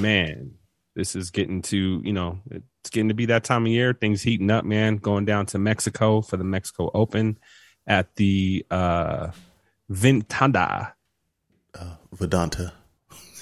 Man, 0.00 0.52
this 0.94 1.14
is 1.16 1.30
getting 1.30 1.60
to 1.62 2.00
you 2.04 2.12
know 2.12 2.38
it's 2.50 2.90
getting 2.90 3.08
to 3.08 3.14
be 3.14 3.26
that 3.26 3.44
time 3.44 3.66
of 3.66 3.72
year. 3.72 3.92
Things 3.92 4.22
heating 4.22 4.50
up, 4.50 4.64
man. 4.64 4.96
Going 4.96 5.24
down 5.24 5.46
to 5.46 5.58
Mexico 5.58 6.20
for 6.22 6.36
the 6.36 6.44
Mexico 6.44 6.90
Open 6.94 7.38
at 7.86 8.14
the 8.16 8.64
uh 8.70 9.30
Ventanda 9.90 10.92
Vidanta. 12.14 12.72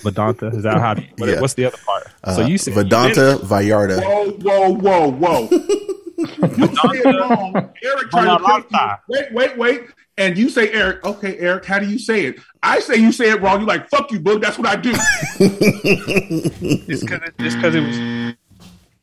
Vidanta. 0.02 0.54
Is 0.54 0.62
that 0.64 0.78
how? 0.78 0.94
What, 1.16 1.28
Yeah. 1.28 1.40
What's 1.40 1.54
the 1.54 1.66
other 1.66 1.78
part? 1.84 2.06
Uh, 2.22 2.34
so 2.34 2.46
you 2.46 2.58
said 2.58 2.74
Vidanta 2.74 3.38
Vallarta. 3.38 4.02
Whoa, 4.04 4.30
whoa, 4.32 5.10
whoa, 5.10 5.10
whoa. 5.10 5.48
you 6.18 6.66
say 6.66 6.98
it 6.98 7.04
wrong. 7.06 7.54
Eric 7.82 8.10
trying 8.10 8.38
to 8.38 8.44
pick 8.62 8.70
you. 8.70 8.78
Wait, 9.08 9.32
wait, 9.32 9.58
wait. 9.58 9.82
And 10.16 10.36
you 10.38 10.48
say 10.48 10.70
Eric. 10.72 11.04
Okay, 11.04 11.38
Eric, 11.38 11.64
how 11.64 11.78
do 11.78 11.86
you 11.86 11.98
say 11.98 12.26
it? 12.26 12.36
I 12.62 12.80
say 12.80 12.96
you 12.96 13.10
say 13.12 13.30
it 13.30 13.40
wrong. 13.40 13.60
You 13.60 13.66
like, 13.66 13.88
fuck 13.88 14.10
you, 14.12 14.20
boo. 14.20 14.38
That's 14.38 14.58
what 14.58 14.66
I 14.68 14.76
do. 14.76 14.92
just 15.38 17.02
because 17.02 17.20
it, 17.22 17.34
just 17.38 17.58
'cause 17.60 17.74
it 17.74 17.80
was. 17.80 18.36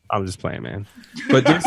I'm 0.10 0.26
just 0.26 0.40
playing, 0.40 0.64
man. 0.64 0.88
But 1.30 1.46
this 1.46 1.64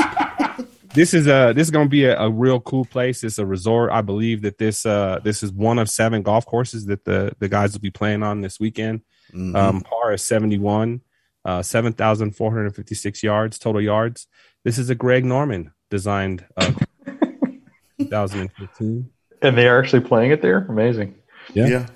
this 0.94 1.12
is 1.14 1.26
a 1.26 1.52
this 1.54 1.66
is 1.66 1.70
gonna 1.70 1.88
be 1.88 2.04
a, 2.04 2.18
a 2.18 2.30
real 2.30 2.61
cool 2.61 2.85
place. 2.85 3.22
It's 3.24 3.38
a 3.38 3.46
resort. 3.46 3.90
I 3.92 4.00
believe 4.00 4.42
that 4.42 4.59
this 4.59 4.87
uh 4.87 5.20
this 5.22 5.42
is 5.42 5.52
one 5.52 5.78
of 5.78 5.88
seven 5.90 6.22
golf 6.22 6.46
courses 6.46 6.87
that 6.87 7.04
the 7.04 7.35
the 7.38 7.48
guys 7.48 7.72
will 7.72 7.80
be 7.80 7.90
playing 7.90 8.22
on 8.22 8.40
this 8.40 8.59
weekend. 8.61 9.02
Mhm. 9.33 9.57
Um, 9.57 9.80
par 9.80 10.12
is 10.12 10.22
71, 10.22 11.00
uh, 11.44 11.62
7,456 11.62 13.22
yards 13.22 13.59
total 13.59 13.80
yards. 13.80 14.26
This 14.64 14.78
is 14.78 14.90
a 14.90 14.94
Greg 14.94 15.24
Norman 15.24 15.72
designed 15.90 16.44
uh, 16.57 16.72
2015. 17.98 19.11
And 19.42 19.59
they 19.59 19.66
are 19.68 19.78
actually 19.83 20.00
playing 20.02 20.30
it 20.30 20.40
there. 20.42 20.59
Amazing. 20.68 21.16
Yeah. 21.52 21.66
yeah. 21.66 21.87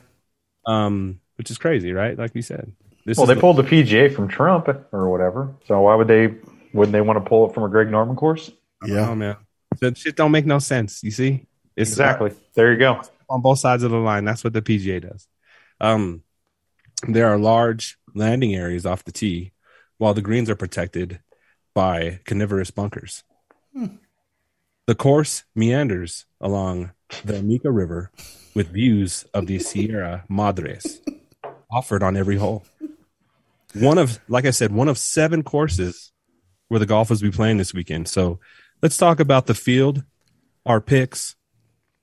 Um, 0.67 1.21
which 1.37 1.51
is 1.51 1.59
crazy, 1.59 1.93
right? 1.93 2.19
Like 2.19 2.35
we 2.35 2.43
said. 2.43 2.73
This 3.07 3.17
well, 3.17 3.27
they 3.27 3.35
the- 3.35 3.41
pulled 3.41 3.57
the 3.57 3.63
PGA 3.63 4.13
from 4.15 4.29
Trump 4.29 4.69
or 4.93 5.09
whatever. 5.09 5.55
So 5.67 5.81
why 5.83 5.95
would 5.95 6.09
they? 6.09 6.35
Wouldn't 6.75 6.93
they 6.93 7.01
want 7.01 7.23
to 7.23 7.27
pull 7.29 7.49
it 7.49 7.55
from 7.55 7.63
a 7.63 7.69
Greg 7.69 7.91
Norman 7.91 8.15
course? 8.17 8.51
Yeah. 8.85 9.11
Oh 9.11 9.14
man, 9.14 9.37
that 9.81 9.97
shit 9.97 10.17
don't 10.17 10.31
make 10.33 10.47
no 10.47 10.59
sense. 10.59 11.03
You 11.03 11.11
see, 11.11 11.47
it's 11.77 11.91
Exactly. 11.91 12.33
There 12.55 12.73
you 12.73 12.79
go. 12.79 13.03
on 13.29 13.43
both 13.43 13.59
sides 13.59 13.83
of 13.83 13.91
the 13.91 13.97
line. 13.99 14.25
That's 14.25 14.45
what 14.45 14.53
the 14.53 14.62
PGA 14.62 15.01
does. 15.03 15.27
Um, 15.81 16.23
there 17.07 17.29
are 17.29 17.38
large 17.38 17.99
landing 18.14 18.55
areas 18.55 18.85
off 18.87 19.05
the 19.05 19.12
tee, 19.12 19.53
while 19.99 20.14
the 20.14 20.23
greens 20.23 20.51
are 20.51 20.57
protected 20.57 21.21
by 21.75 22.21
carnivorous 22.25 22.71
bunkers. 22.71 23.23
The 24.87 24.95
course 24.95 25.45
meanders 25.55 26.25
along 26.41 26.93
the 27.25 27.35
Ameca 27.35 27.73
River 27.75 28.11
with 28.55 28.69
views 28.73 29.25
of 29.35 29.47
the 29.47 29.59
Sierra 29.59 30.25
Madres 30.29 31.01
offered 31.71 32.03
on 32.03 32.17
every 32.17 32.37
hole. 32.37 32.64
One 33.75 33.99
of, 33.99 34.19
like 34.29 34.47
I 34.47 34.51
said, 34.51 34.73
one 34.73 34.88
of 34.88 34.97
seven 34.99 35.43
courses 35.43 36.11
where 36.69 36.81
the 36.81 36.87
golfers 36.87 37.23
will 37.23 37.31
be 37.31 37.37
playing 37.37 37.59
this 37.59 37.75
weekend. 37.75 38.09
So 38.09 38.41
let's 38.83 38.97
talk 38.97 39.21
about 39.21 39.47
the 39.47 39.55
field, 39.55 40.03
our 40.67 40.81
picks, 40.81 41.37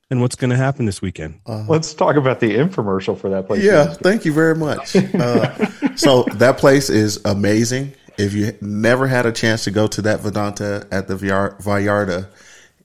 and 0.09 0.21
what's 0.21 0.35
going 0.35 0.51
to 0.51 0.57
happen 0.57 0.85
this 0.85 1.01
weekend. 1.01 1.39
Let's 1.47 1.93
talk 1.93 2.15
about 2.15 2.39
the 2.39 2.55
infomercial 2.55 3.17
for 3.17 3.29
that 3.31 3.47
place. 3.47 3.63
Yeah, 3.63 3.93
thank 3.93 4.25
you 4.25 4.33
very 4.33 4.55
much. 4.55 4.95
Uh, 5.15 5.95
so 5.95 6.23
that 6.35 6.57
place 6.57 6.89
is 6.89 7.21
amazing. 7.25 7.93
If 8.17 8.33
you 8.33 8.53
never 8.61 9.07
had 9.07 9.25
a 9.25 9.31
chance 9.31 9.63
to 9.63 9.71
go 9.71 9.87
to 9.87 10.01
that 10.03 10.19
Vidanta 10.19 10.87
at 10.91 11.07
the 11.07 11.15
Vallarta, 11.15 12.27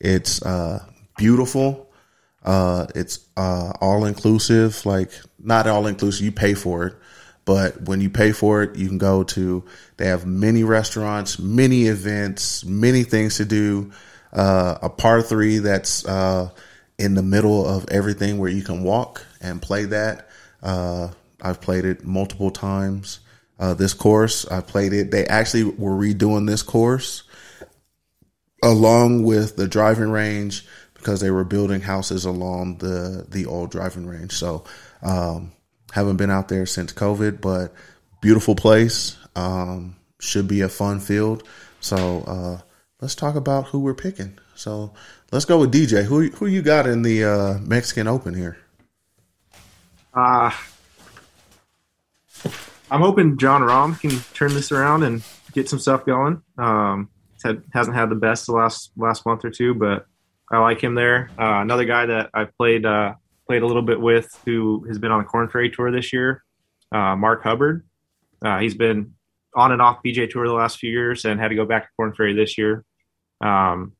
it's 0.00 0.40
uh, 0.42 0.84
beautiful. 1.16 1.90
Uh, 2.44 2.86
it's 2.94 3.26
uh, 3.36 3.72
all 3.80 4.04
inclusive. 4.04 4.86
Like 4.86 5.10
not 5.38 5.66
all 5.66 5.86
inclusive. 5.86 6.24
You 6.24 6.32
pay 6.32 6.54
for 6.54 6.86
it, 6.86 6.94
but 7.44 7.82
when 7.82 8.00
you 8.00 8.10
pay 8.10 8.32
for 8.32 8.62
it, 8.62 8.76
you 8.76 8.88
can 8.88 8.98
go 8.98 9.24
to. 9.24 9.64
They 9.96 10.06
have 10.06 10.26
many 10.26 10.64
restaurants, 10.64 11.38
many 11.38 11.86
events, 11.86 12.64
many 12.64 13.02
things 13.02 13.36
to 13.36 13.44
do. 13.44 13.92
Uh, 14.32 14.78
a 14.82 14.88
par 14.88 15.22
three 15.22 15.58
that's 15.58 16.06
uh, 16.06 16.50
in 16.98 17.14
the 17.14 17.22
middle 17.22 17.66
of 17.66 17.88
everything 17.90 18.38
where 18.38 18.50
you 18.50 18.62
can 18.62 18.82
walk 18.82 19.26
and 19.40 19.60
play 19.60 19.86
that. 19.86 20.28
Uh, 20.62 21.08
I've 21.42 21.60
played 21.60 21.84
it 21.84 22.04
multiple 22.04 22.50
times. 22.50 23.20
Uh, 23.58 23.74
this 23.74 23.94
course, 23.94 24.46
I 24.46 24.60
played 24.60 24.92
it. 24.92 25.10
They 25.10 25.26
actually 25.26 25.64
were 25.64 25.92
redoing 25.94 26.46
this 26.46 26.62
course 26.62 27.24
along 28.62 29.24
with 29.24 29.56
the 29.56 29.66
driving 29.66 30.10
range 30.10 30.66
because 30.94 31.20
they 31.20 31.30
were 31.30 31.44
building 31.44 31.80
houses 31.80 32.24
along 32.24 32.78
the 32.78 33.26
the 33.28 33.46
old 33.46 33.70
driving 33.70 34.06
range. 34.06 34.32
So, 34.32 34.64
um, 35.02 35.52
haven't 35.92 36.16
been 36.16 36.30
out 36.30 36.48
there 36.48 36.66
since 36.66 36.92
COVID, 36.92 37.40
but 37.40 37.72
beautiful 38.20 38.54
place. 38.54 39.16
Um, 39.34 39.96
should 40.18 40.48
be 40.48 40.60
a 40.60 40.68
fun 40.68 41.00
field. 41.00 41.42
So 41.80 42.22
uh, 42.26 42.60
let's 43.00 43.14
talk 43.14 43.34
about 43.34 43.66
who 43.66 43.80
we're 43.80 43.94
picking. 43.94 44.38
So 44.54 44.92
let's 45.32 45.44
go 45.44 45.58
with 45.58 45.72
DJ. 45.72 46.04
Who 46.04 46.28
who 46.28 46.46
you 46.46 46.62
got 46.62 46.86
in 46.86 47.02
the 47.02 47.24
uh, 47.24 47.58
Mexican 47.60 48.06
Open 48.06 48.34
here? 48.34 48.58
Uh, 50.12 50.50
I'm 52.90 53.00
hoping 53.00 53.38
Jon 53.38 53.62
Rahm 53.62 53.98
can 53.98 54.20
turn 54.34 54.52
this 54.52 54.72
around 54.72 55.04
and 55.04 55.22
get 55.52 55.68
some 55.68 55.78
stuff 55.78 56.04
going. 56.04 56.42
Um, 56.58 57.08
had, 57.42 57.62
hasn't 57.72 57.96
had 57.96 58.10
the 58.10 58.16
best 58.16 58.46
the 58.46 58.52
last 58.52 58.90
last 58.96 59.24
month 59.24 59.44
or 59.44 59.50
two, 59.50 59.74
but 59.74 60.06
I 60.50 60.58
like 60.58 60.82
him 60.82 60.94
there. 60.94 61.30
Uh, 61.38 61.60
another 61.60 61.84
guy 61.84 62.06
that 62.06 62.30
I've 62.34 62.54
played 62.56 62.84
uh, 62.84 63.14
played 63.50 63.62
a 63.62 63.66
little 63.66 63.82
bit 63.82 64.00
with, 64.00 64.40
who 64.44 64.84
has 64.86 65.00
been 65.00 65.10
on 65.10 65.18
the 65.18 65.24
Korn 65.24 65.48
Ferry 65.48 65.70
Tour 65.70 65.90
this 65.90 66.12
year, 66.12 66.44
uh, 66.92 67.16
Mark 67.16 67.42
Hubbard. 67.42 67.84
Uh, 68.40 68.60
he's 68.60 68.76
been 68.76 69.14
on 69.56 69.72
and 69.72 69.82
off 69.82 69.98
PGA 70.06 70.30
Tour 70.30 70.46
the 70.46 70.54
last 70.54 70.78
few 70.78 70.88
years 70.88 71.24
and 71.24 71.40
had 71.40 71.48
to 71.48 71.56
go 71.56 71.64
back 71.64 71.82
to 71.82 71.88
Korn 71.96 72.14
Ferry 72.14 72.32
this 72.32 72.56
year. 72.56 72.84
Um, 73.40 73.94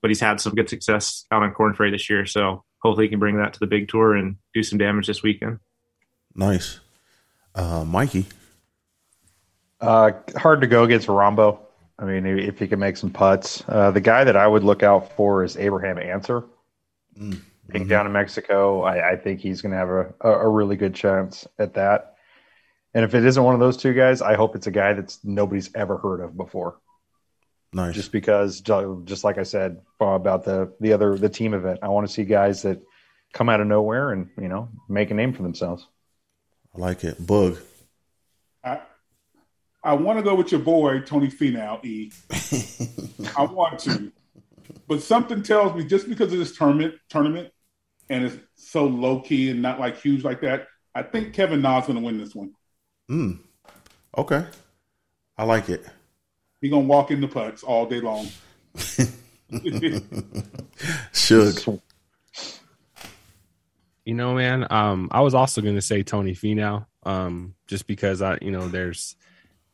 but 0.00 0.12
he's 0.12 0.20
had 0.20 0.40
some 0.40 0.54
good 0.54 0.68
success 0.68 1.26
out 1.32 1.42
on 1.42 1.52
Korn 1.52 1.74
Ferry 1.74 1.90
this 1.90 2.08
year, 2.08 2.26
so 2.26 2.62
hopefully 2.80 3.06
he 3.06 3.10
can 3.10 3.18
bring 3.18 3.38
that 3.38 3.54
to 3.54 3.58
the 3.58 3.66
big 3.66 3.88
tour 3.88 4.14
and 4.14 4.36
do 4.54 4.62
some 4.62 4.78
damage 4.78 5.08
this 5.08 5.24
weekend. 5.24 5.58
Nice, 6.36 6.78
uh, 7.56 7.84
Mikey. 7.84 8.26
Uh, 9.80 10.12
hard 10.36 10.60
to 10.60 10.68
go 10.68 10.84
against 10.84 11.08
Rahmbo. 11.08 11.58
I 11.98 12.04
mean, 12.04 12.24
if 12.24 12.60
he 12.60 12.68
can 12.68 12.78
make 12.78 12.96
some 12.96 13.10
putts, 13.10 13.64
uh, 13.66 13.90
the 13.90 14.00
guy 14.00 14.22
that 14.22 14.36
I 14.36 14.46
would 14.46 14.62
look 14.62 14.84
out 14.84 15.16
for 15.16 15.42
is 15.42 15.56
Abraham 15.56 15.98
Ancer. 15.98 16.44
Mm. 17.18 17.40
Being 17.72 17.88
down 17.88 18.06
in 18.06 18.12
Mexico, 18.12 18.82
I, 18.82 19.12
I 19.12 19.16
think 19.16 19.40
he's 19.40 19.62
going 19.62 19.72
to 19.72 19.78
have 19.78 19.88
a, 19.88 20.14
a, 20.20 20.30
a 20.30 20.48
really 20.48 20.76
good 20.76 20.94
chance 20.94 21.46
at 21.58 21.74
that. 21.74 22.14
And 22.94 23.04
if 23.04 23.14
it 23.14 23.24
isn't 23.24 23.42
one 23.42 23.54
of 23.54 23.60
those 23.60 23.76
two 23.76 23.94
guys, 23.94 24.20
I 24.20 24.34
hope 24.34 24.54
it's 24.54 24.66
a 24.66 24.70
guy 24.70 24.92
that's 24.92 25.18
nobody's 25.24 25.70
ever 25.74 25.96
heard 25.96 26.20
of 26.20 26.36
before. 26.36 26.78
Nice. 27.72 27.94
Just 27.94 28.12
because, 28.12 28.60
just 28.60 29.24
like 29.24 29.38
I 29.38 29.44
said 29.44 29.80
uh, 30.00 30.06
about 30.06 30.44
the 30.44 30.72
the 30.80 30.92
other 30.92 31.16
the 31.16 31.30
team 31.30 31.54
event, 31.54 31.78
I 31.82 31.88
want 31.88 32.06
to 32.06 32.12
see 32.12 32.24
guys 32.24 32.62
that 32.62 32.82
come 33.32 33.48
out 33.48 33.60
of 33.60 33.66
nowhere 33.66 34.12
and 34.12 34.28
you 34.38 34.48
know 34.48 34.68
make 34.90 35.10
a 35.10 35.14
name 35.14 35.32
for 35.32 35.42
themselves. 35.42 35.86
I 36.76 36.80
like 36.80 37.02
it. 37.02 37.26
Bug. 37.26 37.58
I 38.62 38.80
I 39.82 39.94
want 39.94 40.18
to 40.18 40.22
go 40.22 40.34
with 40.34 40.52
your 40.52 40.60
boy 40.60 41.00
Tony 41.00 41.28
Finau. 41.28 41.82
E. 41.82 42.12
I 43.38 43.44
want 43.44 43.78
to, 43.80 44.12
but 44.86 45.02
something 45.02 45.42
tells 45.42 45.74
me 45.74 45.84
just 45.84 46.10
because 46.10 46.30
of 46.30 46.38
this 46.38 46.54
tournament 46.54 46.96
tournament 47.08 47.52
and 48.12 48.26
it's 48.26 48.36
so 48.54 48.84
low 48.84 49.20
key 49.20 49.50
and 49.50 49.62
not 49.62 49.80
like 49.80 50.00
huge 50.00 50.22
like 50.22 50.42
that, 50.42 50.68
I 50.94 51.02
think 51.02 51.32
Kevin 51.32 51.62
Na's 51.62 51.86
going 51.86 51.98
to 51.98 52.04
win 52.04 52.18
this 52.18 52.34
one. 52.34 52.52
Mm. 53.10 53.38
Okay. 54.16 54.44
I 55.38 55.44
like 55.44 55.70
it. 55.70 55.84
He 56.60 56.68
gonna 56.68 56.82
walk 56.82 57.10
in 57.10 57.20
the 57.20 57.28
putts 57.28 57.64
all 57.64 57.86
day 57.86 58.00
long. 58.00 58.28
Should. 61.12 61.80
You 64.04 64.14
know, 64.14 64.34
man. 64.34 64.66
Um, 64.70 65.08
I 65.10 65.22
was 65.22 65.34
also 65.34 65.60
going 65.60 65.74
to 65.74 65.82
say 65.82 66.02
Tony 66.02 66.34
Finau, 66.34 66.86
um, 67.04 67.54
just 67.66 67.86
because 67.86 68.22
I, 68.22 68.38
you 68.42 68.50
know, 68.50 68.68
there's, 68.68 69.16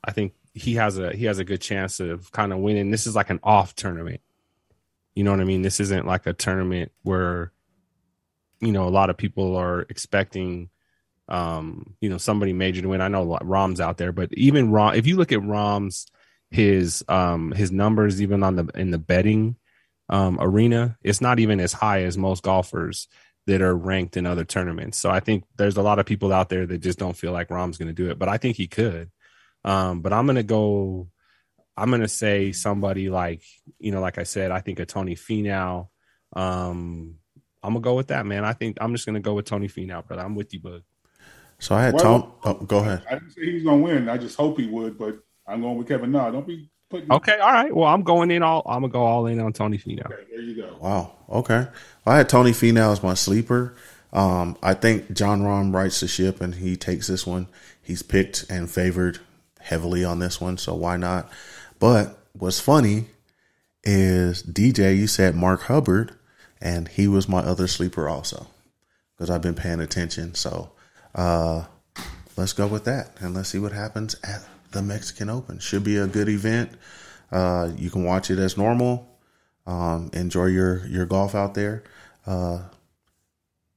I 0.05 0.13
think 0.13 0.35
he 0.55 0.75
has 0.75 0.99
a 0.99 1.13
he 1.13 1.27
has 1.27 1.39
a 1.39 1.45
good 1.45 1.61
chance 1.61 2.01
of 2.01 2.33
kind 2.33 2.53
of 2.53 2.61
winning. 2.61 2.91
This 2.91 3.07
is 3.07 3.17
like 3.17 3.31
an 3.31 3.41
off 3.43 3.75
tournament. 3.75 4.21
You 5.15 5.25
know 5.25 5.33
what 5.33 5.41
I 5.41 5.45
mean? 5.45 5.63
This 5.63 5.81
isn't 5.81 6.07
like 6.07 6.27
a 6.27 6.33
tournament 6.33 6.93
where, 7.03 7.53
you 8.61 8.73
know, 8.73 8.89
a 8.89 8.91
lot 8.91 9.11
of 9.11 9.17
people 9.17 9.57
are 9.57 9.83
expecting, 9.83 10.71
um, 11.29 11.95
you 12.01 12.09
know, 12.11 12.19
somebody 12.19 12.53
major 12.53 12.83
to 12.83 12.89
win. 12.89 13.01
I 13.01 13.09
know 13.09 13.39
Rahm's 13.43 13.81
out 13.81 13.99
there, 13.99 14.13
but 14.13 14.33
even 14.33 14.71
Rahm, 14.71 14.97
if 14.97 15.07
you 15.07 15.17
look 15.17 15.33
at 15.33 15.43
Rahm's 15.43 16.07
his 16.51 17.05
um 17.09 17.53
his 17.53 17.71
numbers 17.71 18.23
even 18.23 18.43
on 18.43 18.57
the 18.57 18.65
in 18.75 18.91
the 18.91 18.99
betting 18.99 19.57
um 20.09 20.39
arena, 20.41 20.97
it's 21.03 21.21
not 21.21 21.39
even 21.39 21.61
as 21.61 21.73
high 21.73 22.05
as 22.05 22.17
most 22.17 22.43
golfers 22.43 23.09
that 23.49 23.63
are 23.63 23.75
ranked 23.75 24.17
in 24.19 24.27
other 24.27 24.45
tournaments. 24.45 24.99
So 24.99 25.11
I 25.11 25.21
think 25.21 25.45
there's 25.57 25.79
a 25.79 25.83
lot 25.83 25.99
of 25.99 26.05
people 26.05 26.35
out 26.35 26.51
there 26.51 26.67
that 26.67 26.79
just 26.79 26.99
don't 26.99 27.17
feel 27.17 27.33
like 27.33 27.49
Rahm's 27.49 27.79
going 27.79 27.89
to 27.89 27.95
do 27.95 28.11
it, 28.11 28.19
but 28.19 28.29
I 28.29 28.37
think 28.37 28.57
he 28.59 28.67
could. 28.67 29.11
Um, 29.65 30.03
but 30.03 30.13
I'm 30.13 30.27
going 30.27 30.37
to 30.37 30.43
go. 30.43 31.09
I'm 31.75 31.89
going 31.91 32.03
to 32.03 32.09
say 32.09 32.53
somebody 32.53 33.09
like 33.09 33.43
you 33.79 33.91
know, 33.91 34.01
like 34.01 34.19
I 34.19 34.25
said, 34.25 34.51
I 34.51 34.61
think 34.61 34.81
a 34.81 34.87
Tony 34.87 35.17
Finau. 35.17 35.89
Um, 36.35 37.17
I'm 37.69 37.75
gonna 37.75 37.85
go 37.85 37.95
with 37.95 38.09
that, 38.09 38.25
man. 38.27 38.45
I 38.45 38.55
think 38.55 38.79
I'm 38.81 38.95
just 38.95 39.07
gonna 39.07 39.21
go 39.21 39.35
with 39.35 39.45
Tony 39.45 39.69
Finau, 39.69 40.07
brother. 40.07 40.23
I'm 40.23 40.35
with 40.35 40.53
you, 40.55 40.61
bud. 40.61 40.83
So 41.59 41.75
I 41.75 41.83
had 41.83 41.95
Well, 41.95 42.03
Tom. 42.03 42.33
Oh, 42.45 42.55
go 42.55 42.79
ahead. 42.79 43.03
I 43.11 43.15
didn't 43.15 43.31
say 43.33 43.45
he 43.45 43.55
was 43.55 43.65
gonna 43.65 43.83
win. 43.83 44.09
I 44.09 44.17
just 44.17 44.37
hope 44.37 44.59
he 44.59 44.67
would, 44.67 44.99
but 44.99 45.19
I'm 45.47 45.61
going 45.61 45.77
with 45.77 45.87
Kevin 45.87 46.11
Na. 46.11 46.31
Don't 46.31 46.47
be 46.47 46.71
putting. 46.89 47.13
Okay, 47.13 47.39
all 47.39 47.53
right. 47.53 47.75
Well, 47.75 47.89
I'm 47.89 48.03
going 48.03 48.31
in 48.31 48.43
all. 48.43 48.63
I'm 48.67 48.81
gonna 48.81 48.93
go 48.93 49.03
all 49.03 49.27
in 49.27 49.39
on 49.39 49.53
Tony 49.53 49.77
Finau. 49.77 50.07
Okay, 50.07 50.25
there 50.31 50.41
you 50.41 50.55
go. 50.55 50.77
Wow. 50.81 51.13
Okay. 51.29 51.67
Well, 52.05 52.15
I 52.15 52.17
had 52.17 52.29
Tony 52.29 52.53
Finau 52.53 52.91
as 52.91 53.03
my 53.03 53.15
sleeper. 53.15 53.75
Um, 54.13 54.57
I 54.63 54.73
think 54.73 55.13
Jon 55.13 55.43
Rahm 55.43 55.75
rights 55.75 56.01
the 56.01 56.09
ship 56.09 56.41
and 56.41 56.55
he 56.55 56.77
takes 56.77 57.09
this 57.09 57.27
one. 57.27 57.49
He's 57.83 58.03
picked 58.03 58.47
and 58.49 58.71
favored 58.71 59.21
heavily 59.61 60.05
on 60.05 60.19
this 60.19 60.41
one, 60.41 60.57
so 60.57 60.75
why 60.75 60.97
not? 60.97 61.31
But 61.79 62.19
what's 62.33 62.61
funny 62.61 63.07
is 63.85 64.43
DJ. 64.43 64.97
You 64.97 65.07
said 65.07 65.35
Mark 65.35 65.63
Hubbard, 65.63 66.15
and 66.61 66.89
he 66.89 67.07
was 67.09 67.29
my 67.29 67.41
other 67.41 67.67
sleeper 67.67 68.09
also 68.09 68.47
because 69.15 69.31
I've 69.31 69.43
been 69.43 69.55
paying 69.55 69.81
attention. 69.81 70.35
So 70.35 70.73
uh, 71.15 71.65
let's 72.37 72.53
go 72.53 72.67
with 72.67 72.85
that 72.85 73.11
and 73.21 73.35
let's 73.35 73.49
see 73.49 73.59
what 73.59 73.73
happens 73.73 74.17
at 74.23 74.45
the 74.73 74.83
Mexican 74.83 75.31
Open. 75.31 75.59
Should 75.59 75.85
be 75.85 75.97
a 75.97 76.07
good 76.07 76.29
event. 76.29 76.73
Uh, 77.31 77.71
you 77.77 77.91
can 77.91 78.05
watch 78.05 78.31
it 78.31 78.39
as 78.39 78.57
normal. 78.57 79.09
Um, 79.67 80.11
enjoy 80.15 80.47
your 80.47 80.87
your 80.87 81.05
golf 81.05 81.35
out 81.35 81.55
there. 81.55 81.85
Uh, 82.27 82.61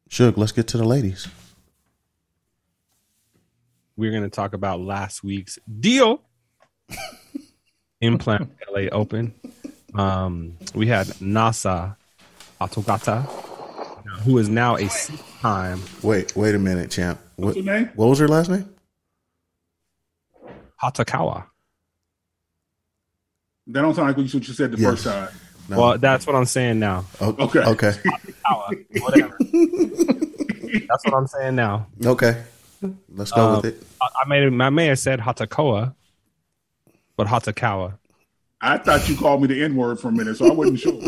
Shug, 0.07 0.37
let's 0.37 0.51
get 0.51 0.67
to 0.69 0.77
the 0.77 0.85
ladies. 0.85 1.27
We're 3.97 4.11
gonna 4.11 4.29
talk 4.29 4.53
about 4.53 4.79
last 4.79 5.23
week's 5.23 5.59
deal. 5.79 6.21
Implant 8.01 8.51
LA 8.71 8.87
Open. 8.91 9.33
Um, 9.93 10.57
we 10.73 10.87
had 10.87 11.07
Nasa 11.07 11.97
Atogata, 12.61 13.23
who 14.23 14.37
is 14.37 14.47
now 14.47 14.75
a 14.75 14.87
six-time. 14.87 15.81
Wait, 16.03 16.35
wait 16.35 16.53
a 16.53 16.59
minute, 16.59 16.91
champ. 16.91 17.19
What, 17.37 17.55
What's 17.55 17.65
name? 17.65 17.89
what 17.95 18.05
was 18.05 18.19
her 18.19 18.27
last 18.27 18.51
name? 18.51 18.69
Hatakawa. 20.81 21.45
That 23.67 23.81
don't 23.81 23.95
sound 23.95 24.09
like 24.09 24.17
what 24.17 24.31
you 24.31 24.41
said 24.41 24.71
the 24.71 24.77
Yes. 24.77 24.89
first 24.91 25.05
time. 25.05 25.29
No. 25.69 25.79
Well, 25.79 25.97
that's 25.97 26.27
what 26.27 26.35
I'm 26.35 26.45
saying 26.45 26.79
now. 26.79 27.05
Okay. 27.19 27.59
Okay. 27.59 27.91
Hatakawa, 28.05 29.01
whatever. 29.01 29.37
that's 30.87 31.03
what 31.05 31.13
I'm 31.15 31.27
saying 31.27 31.55
now. 31.55 31.87
Okay. 32.05 32.43
Let's 33.09 33.31
go 33.31 33.47
Um, 33.47 33.55
with 33.55 33.65
it. 33.65 33.83
I, 34.01 34.07
I 34.23 34.27
may 34.27 34.45
I 34.65 34.69
may 34.69 34.85
have 34.87 34.99
said 34.99 35.19
Hatakoa, 35.19 35.95
but 37.17 37.25
Hatakawa. 37.27 37.97
I 38.63 38.77
thought 38.77 39.09
you 39.09 39.15
called 39.17 39.41
me 39.41 39.47
the 39.47 39.63
N 39.63 39.75
word 39.75 39.99
for 39.99 40.09
a 40.09 40.11
minute, 40.11 40.37
so 40.37 40.47
I 40.47 40.51
wasn't 40.51 40.79
sure. 40.79 40.93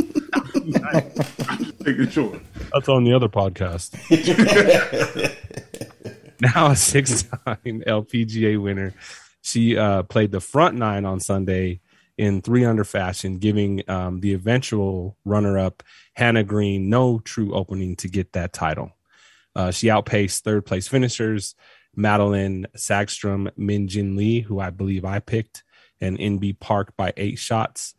I'm 1.86 1.98
making 1.98 2.12
sure. 2.12 2.40
That's 2.74 2.90
on 2.90 3.04
the 3.04 3.14
other 3.14 3.30
podcast. 3.30 3.94
now 6.42 6.72
a 6.72 6.76
six-time 6.76 7.58
LPGA 7.66 8.62
winner. 8.62 8.94
She 9.42 9.78
uh, 9.78 10.04
played 10.04 10.32
the 10.32 10.40
front 10.40 10.78
nine 10.78 11.06
on 11.06 11.20
Sunday 11.20 11.82
in 12.18 12.42
three 12.42 12.64
under 12.64 12.84
fashion, 12.84 13.40
giving 13.40 13.84
um, 13.90 14.22
the 14.22 14.34
eventual 14.34 15.18
runner-up 15.26 15.84
Hannah 16.14 16.44
Green 16.44 16.90
no 16.90 17.20
true 17.20 17.54
opening 17.54 17.96
to 17.98 18.08
get 18.08 18.34
that 18.34 18.54
title. 18.54 18.92
Uh, 19.56 19.72
she 19.72 19.90
outpaced 19.90 20.44
third 20.44 20.66
place 20.66 20.88
finishers 20.88 21.56
Madelene 21.98 22.66
Sagström, 22.76 23.52
Minjee 23.58 24.16
Lee, 24.16 24.42
who 24.42 24.60
I 24.60 24.72
believe 24.72 25.06
I 25.06 25.20
picked, 25.20 25.64
and 26.02 26.18
Inbee 26.18 26.60
Park 26.60 26.96
by 26.98 27.14
eight 27.18 27.38
shots. 27.38 27.94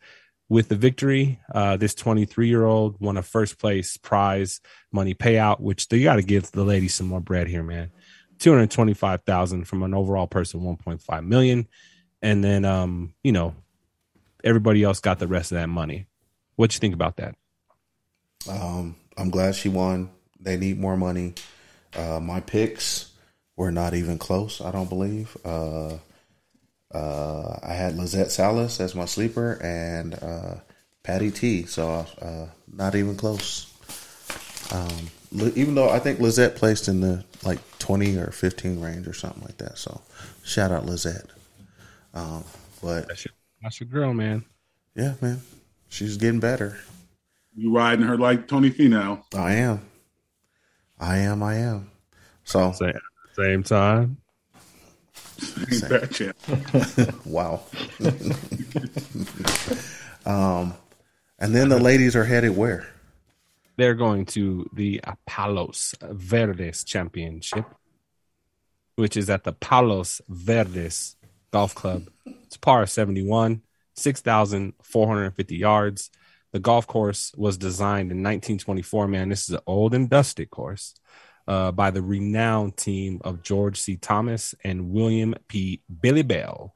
With 0.49 0.69
the 0.69 0.77
victory, 0.77 1.41
uh, 1.55 1.77
this 1.79 1.95
23 1.95 2.49
year 2.49 2.65
old 2.65 3.01
won 3.01 3.17
a 3.17 3.23
first 3.23 3.59
place 3.59 3.97
prize 3.97 4.61
money 4.93 5.15
payout, 5.15 5.61
which 5.61 5.89
they 5.89 6.03
got 6.03 6.17
to 6.17 6.23
give 6.23 6.51
the 6.51 6.65
lady 6.65 6.89
some 6.89 7.07
more 7.07 7.21
bread 7.21 7.49
here, 7.49 7.63
man. 7.63 7.91
225,000 8.41 9.65
from 9.65 9.83
an 9.83 9.95
overall 9.95 10.27
person, 10.27 10.61
1.5 10.61 11.27
million. 11.27 11.67
And 12.21 12.45
then, 12.45 12.65
um, 12.65 13.15
you 13.23 13.33
know, 13.33 13.55
everybody 14.43 14.83
else 14.83 15.01
got 15.01 15.19
the 15.19 15.27
rest 15.27 15.53
of 15.53 15.57
that 15.57 15.69
money. 15.69 16.07
What 16.57 16.75
you 16.75 16.81
think 16.81 16.95
about 16.95 17.17
that? 17.17 17.37
Um, 18.49 18.97
I'm 19.17 19.31
glad 19.31 19.55
she 19.55 19.69
won. 19.69 20.11
They 20.39 20.57
need 20.57 20.79
more 20.79 20.97
money. 20.97 21.35
Uh, 21.97 22.21
my 22.21 22.41
picks 22.41 23.13
were 23.57 23.71
not 23.71 23.95
even 23.95 24.19
close. 24.19 24.61
I 24.61 24.71
don't 24.71 24.89
believe. 24.89 25.37
Uh, 25.45 25.99
uh, 26.95 27.59
I 27.63 27.73
had 27.73 27.97
Lizette 27.97 28.31
Salas 28.31 28.81
as 28.81 28.95
my 28.95 29.05
sleeper 29.05 29.55
and 29.63 30.15
uh, 30.23 30.55
Patty 31.03 31.31
T. 31.31 31.65
So 31.67 32.07
uh, 32.23 32.47
not 32.73 32.95
even 32.95 33.17
close. 33.17 33.71
Um, 34.73 35.11
even 35.55 35.75
though 35.75 35.91
I 35.91 35.99
think 35.99 36.21
Lizette 36.21 36.57
placed 36.57 36.89
in 36.89 37.01
the 37.01 37.25
like 37.45 37.59
20 37.81 38.17
or 38.17 38.31
15 38.31 38.81
range 38.81 39.07
or 39.07 39.13
something 39.13 39.43
like 39.43 39.59
that. 39.59 39.79
So 39.79 40.01
shout 40.45 40.71
out 40.71 40.87
Lizette. 40.87 41.27
Um, 42.15 42.45
but 42.83 43.09
That's 43.09 43.25
your, 43.25 43.33
that's 43.63 43.81
your 43.81 43.89
girl, 43.89 44.15
man. 44.15 44.45
yeah, 44.95 45.15
man, 45.21 45.41
she's 45.89 46.17
getting 46.17 46.41
better. 46.41 46.79
You 47.57 47.75
riding 47.75 48.05
her 48.07 48.17
like 48.17 48.47
Tony 48.49 48.71
Finau. 48.71 49.23
I 49.35 49.55
am. 49.55 49.81
I 50.99 51.19
am. 51.19 51.43
I 51.43 51.57
am. 51.57 51.91
So 52.45 52.73
Same, 52.73 52.93
same 53.37 53.63
time. 53.63 54.19
Ain't 55.73 56.13
champ. 56.13 56.37
wow. 57.25 57.63
um, 60.27 60.75
and 61.39 61.55
then 61.55 61.69
the 61.69 61.79
ladies 61.81 62.17
are 62.17 62.25
headed 62.25 62.57
where? 62.57 62.87
They're 63.77 63.95
going 63.95 64.27
to 64.27 64.69
the 64.73 65.01
Palos 65.27 65.95
Verdes 66.01 66.85
Championship, 66.85 67.65
which 68.97 69.17
is 69.17 69.29
at 69.29 69.45
the 69.45 69.53
Palos 69.53 70.21
Verdes 70.29 71.17
Golf 71.51 71.75
Club. 71.75 72.09
It's 72.27 72.57
par 72.57 72.87
71, 72.87 73.63
6,450 73.97 75.57
yards. 75.57 76.11
The 76.53 76.61
golf 76.61 76.87
course 76.87 77.33
was 77.37 77.57
designed 77.57 78.13
in 78.13 78.19
1924. 78.19 79.09
Man, 79.09 79.29
this 79.31 79.49
is 79.49 79.57
an 79.57 79.61
old 79.67 79.93
and 79.93 80.09
dusty 80.09 80.47
course 80.47 80.95
uh, 81.47 81.73
by 81.73 81.91
the 81.91 82.03
renowned 82.03 82.77
team 82.77 83.21
of 83.25 83.43
George 83.43 83.81
C. 83.81 83.97
Thomas 83.97 84.55
and 84.65 84.91
William 84.91 85.35
P. 85.49 85.83
Billy 86.01 86.23
Bell, 86.23 86.75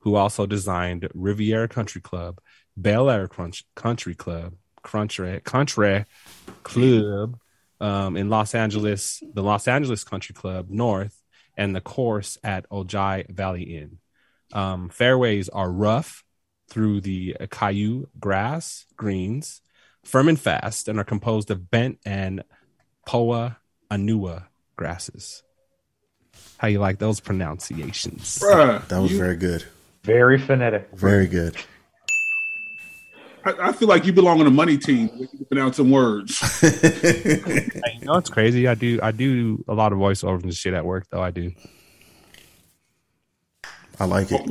who 0.00 0.16
also 0.16 0.46
designed 0.46 1.08
Riviera 1.14 1.68
Country 1.68 2.00
Club, 2.00 2.40
Bel 2.76 3.08
Air 3.10 3.28
Crunch, 3.28 3.64
Country 3.74 4.14
Club, 4.14 4.54
Country, 4.82 5.40
Country 5.40 6.04
Club 6.62 7.38
um, 7.80 8.16
in 8.16 8.28
Los 8.28 8.54
Angeles, 8.54 9.22
the 9.34 9.42
Los 9.42 9.68
Angeles 9.68 10.04
Country 10.04 10.34
Club 10.34 10.68
North, 10.68 11.22
and 11.56 11.74
the 11.74 11.80
course 11.80 12.38
at 12.42 12.68
Ojai 12.70 13.30
Valley 13.30 13.62
Inn. 13.62 13.98
Um, 14.52 14.88
fairways 14.88 15.48
are 15.48 15.70
rough 15.70 16.24
through 16.68 17.00
the 17.00 17.36
Kikuyu 17.40 18.06
grass 18.18 18.86
greens, 18.96 19.60
firm 20.04 20.28
and 20.28 20.40
fast, 20.40 20.88
and 20.88 20.98
are 20.98 21.04
composed 21.04 21.50
of 21.50 21.70
bent 21.70 21.98
and 22.04 22.44
Poa 23.06 23.58
annua 23.96 24.44
grasses. 24.76 25.42
How 26.58 26.68
you 26.68 26.78
like 26.78 26.98
those 26.98 27.20
pronunciations? 27.20 28.38
Bruh, 28.38 28.86
That 28.88 28.98
was 29.00 29.12
you- 29.12 29.18
very 29.18 29.36
good. 29.36 29.64
Very 30.04 30.38
phonetic. 30.38 30.88
Very 30.94 31.26
good. 31.28 31.56
I, 33.44 33.54
I 33.68 33.72
feel 33.72 33.88
like 33.88 34.04
you 34.06 34.12
belong 34.12 34.40
on 34.40 34.46
a 34.46 34.50
money 34.50 34.76
team. 34.78 35.10
You 35.16 35.26
can 35.28 35.44
pronounce 35.46 35.76
some 35.76 35.90
words. 35.90 36.38
Hey, 36.60 37.98
you 37.98 38.06
know 38.06 38.14
it's 38.16 38.30
crazy. 38.30 38.66
I 38.68 38.74
do 38.74 38.98
I 39.02 39.10
do 39.12 39.64
a 39.68 39.74
lot 39.74 39.92
of 39.92 39.98
voiceovers 39.98 40.42
and 40.44 40.54
shit 40.54 40.74
at 40.74 40.84
work 40.84 41.06
though. 41.10 41.22
I 41.22 41.30
do. 41.30 41.52
I 44.00 44.04
like 44.06 44.28
it. 44.30 44.42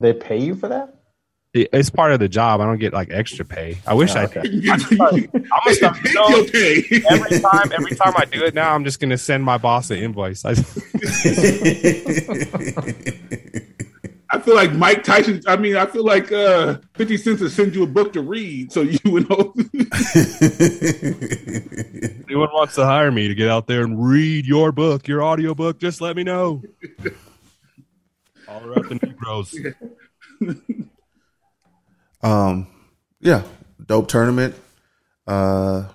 They 0.00 0.12
pay 0.12 0.38
you 0.38 0.54
for 0.54 0.68
that? 0.68 0.93
It- 1.54 1.68
It's 1.72 1.88
part 1.90 2.10
of 2.12 2.18
the 2.18 2.28
job. 2.28 2.60
I 2.60 2.64
don't 2.66 2.78
get 2.78 2.92
like 2.92 3.08
extra 3.10 3.44
pay. 3.44 3.78
I 3.86 3.94
wish 3.94 4.14
Oh, 4.16 4.20
I 4.20 4.24
okay. 4.24 4.42
did. 4.48 4.68
I'm 4.68 4.78
gonna 4.80 5.74
start, 5.74 5.96
you 6.04 6.12
know, 6.14 6.44
every 7.10 7.40
time 7.40 7.72
every 7.72 7.94
time 7.96 8.12
I 8.16 8.24
do 8.24 8.44
it 8.44 8.54
now, 8.54 8.74
I'm 8.74 8.84
just 8.84 8.98
gonna 9.00 9.16
send 9.18 9.44
my 9.44 9.56
boss 9.58 9.90
an 9.90 9.98
invoice. 9.98 10.44
I, 10.44 10.54
feel 14.40 14.54
like 14.56 14.72
Mike 14.72 15.04
Tyson. 15.04 15.40
I 15.46 15.56
mean, 15.56 15.76
I 15.76 15.86
feel 15.86 16.04
like 16.04 16.32
uh, 16.32 16.78
Fifty 16.94 17.16
Cent 17.16 17.38
to 17.38 17.48
send 17.48 17.74
you 17.76 17.84
a 17.84 17.86
book 17.86 18.12
to 18.14 18.20
read, 18.22 18.72
so 18.72 18.82
you 18.82 18.98
would 19.06 19.28
know. 19.30 19.54
anyone 22.26 22.48
wants 22.52 22.74
to 22.74 22.84
hire 22.84 23.10
me 23.12 23.28
to 23.28 23.34
get 23.34 23.48
out 23.48 23.66
there 23.68 23.82
and 23.82 24.04
read 24.04 24.44
your 24.46 24.72
book, 24.72 25.06
your 25.06 25.22
audio 25.22 25.54
book, 25.54 25.78
just 25.78 26.00
let 26.00 26.16
me 26.16 26.24
know. 26.24 26.62
All 28.48 28.62
around 28.64 28.88
the 28.88 28.96
Negroes. 29.06 29.56
Um, 32.24 32.66
yeah, 33.20 33.42
dope 33.84 34.08
tournament. 34.08 34.54
Uh, 35.26 35.88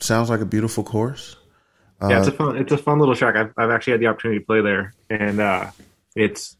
sounds 0.00 0.28
like 0.28 0.40
a 0.40 0.44
beautiful 0.44 0.84
course. 0.84 1.36
Uh, 2.02 2.08
yeah, 2.10 2.18
it's 2.18 2.28
a 2.28 2.32
fun 2.32 2.56
it's 2.58 2.72
a 2.72 2.78
fun 2.78 2.98
little 2.98 3.14
track. 3.14 3.36
I've 3.36 3.52
I've 3.56 3.70
actually 3.70 3.92
had 3.92 4.00
the 4.00 4.08
opportunity 4.08 4.40
to 4.40 4.46
play 4.46 4.60
there, 4.60 4.92
and 5.08 5.40
uh, 5.40 5.70
it's 6.14 6.56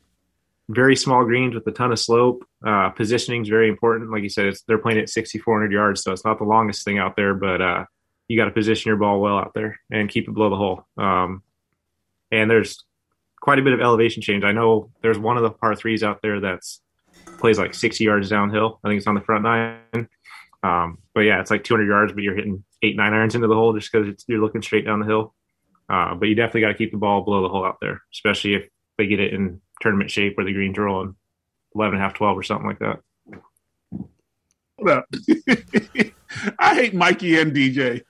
very 0.68 0.96
small 0.96 1.24
greens 1.24 1.54
with 1.54 1.66
a 1.66 1.72
ton 1.72 1.92
of 1.92 1.98
slope. 1.98 2.44
Uh, 2.64 2.90
positioning 2.90 3.42
is 3.42 3.48
very 3.48 3.68
important. 3.68 4.10
Like 4.10 4.22
you 4.22 4.28
said, 4.28 4.46
it's, 4.46 4.62
they're 4.62 4.78
playing 4.78 4.98
at 4.98 5.08
6,400 5.08 5.70
yards, 5.70 6.02
so 6.02 6.12
it's 6.12 6.24
not 6.24 6.38
the 6.38 6.44
longest 6.44 6.84
thing 6.84 6.98
out 6.98 7.14
there, 7.16 7.34
but 7.34 7.60
uh, 7.60 7.84
you 8.28 8.36
got 8.36 8.46
to 8.46 8.50
position 8.50 8.88
your 8.88 8.96
ball 8.96 9.20
well 9.20 9.38
out 9.38 9.52
there 9.54 9.78
and 9.90 10.08
keep 10.08 10.28
it 10.28 10.34
below 10.34 10.50
the 10.50 10.56
hole. 10.56 10.84
Um, 10.98 11.42
and 12.32 12.50
there's 12.50 12.84
quite 13.40 13.60
a 13.60 13.62
bit 13.62 13.74
of 13.74 13.80
elevation 13.80 14.22
change. 14.22 14.42
I 14.42 14.52
know 14.52 14.90
there's 15.02 15.18
one 15.18 15.36
of 15.36 15.44
the 15.44 15.50
par 15.50 15.76
threes 15.76 16.02
out 16.02 16.20
there 16.22 16.40
that's 16.40 16.80
plays 17.38 17.58
like 17.58 17.74
60 17.74 18.02
yards 18.04 18.28
downhill. 18.28 18.80
I 18.84 18.88
think 18.88 18.98
it's 18.98 19.06
on 19.06 19.14
the 19.14 19.20
front 19.20 19.44
nine. 19.44 20.08
Um, 20.62 20.98
but 21.14 21.20
yeah, 21.20 21.40
it's 21.40 21.50
like 21.50 21.64
200 21.64 21.86
yards, 21.86 22.12
but 22.12 22.22
you're 22.22 22.34
hitting 22.34 22.64
eight, 22.82 22.96
nine 22.96 23.12
irons 23.12 23.34
into 23.34 23.46
the 23.46 23.54
hole 23.54 23.72
just 23.74 23.92
because 23.92 24.24
you're 24.26 24.40
looking 24.40 24.62
straight 24.62 24.84
down 24.84 25.00
the 25.00 25.06
hill. 25.06 25.34
Uh, 25.88 26.14
but 26.14 26.28
you 26.28 26.34
definitely 26.34 26.62
got 26.62 26.68
to 26.68 26.74
keep 26.74 26.90
the 26.90 26.98
ball 26.98 27.22
below 27.22 27.42
the 27.42 27.48
hole 27.48 27.64
out 27.64 27.76
there, 27.80 28.02
especially 28.12 28.54
if 28.54 28.68
they 28.98 29.06
get 29.06 29.20
it 29.20 29.32
in 29.32 29.60
tournament 29.80 30.10
shape 30.10 30.36
where 30.36 30.46
the 30.46 30.52
greens 30.52 30.76
rolling 30.76 31.14
11 31.74 31.94
and 31.94 32.02
a 32.02 32.04
half, 32.04 32.14
12 32.14 32.38
or 32.38 32.42
something 32.42 32.66
like 32.66 32.78
that. 32.80 33.00
Hold 34.78 34.90
up. 34.90 35.06
I 36.58 36.74
hate 36.74 36.94
Mikey 36.94 37.38
and 37.38 37.54
DJ. 37.54 38.02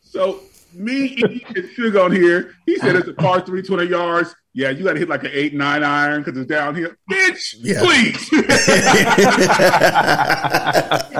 So 0.00 0.40
me, 0.72 1.06
E, 1.16 1.44
and 1.48 1.56
Suge 1.76 2.02
on 2.02 2.12
here. 2.12 2.54
He 2.66 2.78
said 2.78 2.94
it's 2.96 3.08
a 3.08 3.14
par 3.14 3.40
three, 3.40 3.62
200 3.62 3.90
yards. 3.90 4.34
Yeah, 4.54 4.70
you 4.70 4.84
got 4.84 4.94
to 4.94 4.98
hit 4.98 5.08
like 5.08 5.22
an 5.24 5.30
eight, 5.32 5.54
nine 5.54 5.82
iron 5.84 6.22
because 6.22 6.38
it's 6.40 6.48
downhill. 6.48 6.90
Bitch, 7.10 7.54
Yeah. 7.58 7.80
please. 7.80 8.28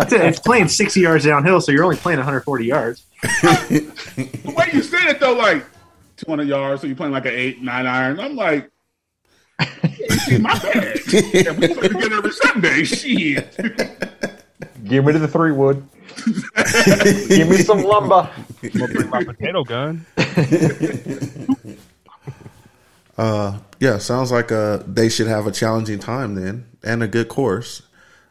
It's, 0.00 0.12
it's 0.12 0.38
playing 0.40 0.68
60 0.68 1.00
yards 1.00 1.24
downhill, 1.24 1.60
so 1.60 1.72
you're 1.72 1.84
only 1.84 1.96
playing 1.96 2.18
140 2.18 2.64
yards. 2.66 3.04
the 3.22 4.54
way 4.56 4.70
you 4.72 4.82
said 4.82 5.08
it 5.08 5.20
though, 5.20 5.34
like 5.34 5.64
200 6.18 6.46
yards, 6.48 6.80
so 6.82 6.86
you're 6.86 6.96
playing 6.96 7.12
like 7.12 7.26
an 7.26 7.34
eight, 7.34 7.62
nine 7.62 7.86
iron. 7.86 8.20
I'm 8.20 8.36
like, 8.36 8.70
see, 10.24 10.38
my 10.38 10.58
bad. 10.58 10.98
Yeah, 11.08 11.52
we 11.52 11.68
play 11.74 11.88
together 11.88 12.16
every 12.18 12.32
Sunday. 12.32 12.84
Shit. 12.84 13.56
Give 14.88 15.04
me 15.04 15.12
to 15.12 15.18
the 15.18 15.28
three 15.28 15.52
wood. 15.52 15.86
Give 17.28 17.48
me 17.48 17.58
some 17.58 17.82
lumber. 17.82 18.30
I'm 18.62 18.70
gonna 18.70 18.94
bring 18.94 19.10
my 19.10 19.24
potato 19.24 19.64
gun. 19.64 20.06
Uh, 23.18 23.58
yeah, 23.80 23.98
sounds 23.98 24.30
like 24.30 24.52
uh 24.52 24.78
they 24.86 25.08
should 25.08 25.26
have 25.26 25.48
a 25.48 25.50
challenging 25.50 25.98
time 25.98 26.36
then, 26.36 26.64
and 26.84 27.02
a 27.02 27.08
good 27.08 27.28
course. 27.28 27.82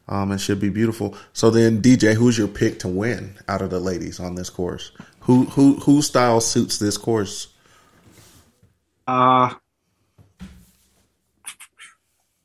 Um, 0.07 0.31
it 0.31 0.39
should 0.39 0.61
be 0.61 0.69
beautiful. 0.69 1.17
So 1.33 1.49
then, 1.49 1.81
DJ, 1.81 2.13
who's 2.13 2.37
your 2.37 2.47
pick 2.47 2.79
to 2.79 2.87
win 2.87 3.35
out 3.49 3.61
of 3.61 3.69
the 3.69 3.81
ladies 3.81 4.21
on 4.21 4.35
this 4.35 4.49
course? 4.49 4.91
Who 5.21 5.43
who 5.45 5.75
whose 5.81 6.07
style 6.07 6.39
suits 6.39 6.79
this 6.79 6.97
course? 6.97 7.47
Uh, 9.05 9.53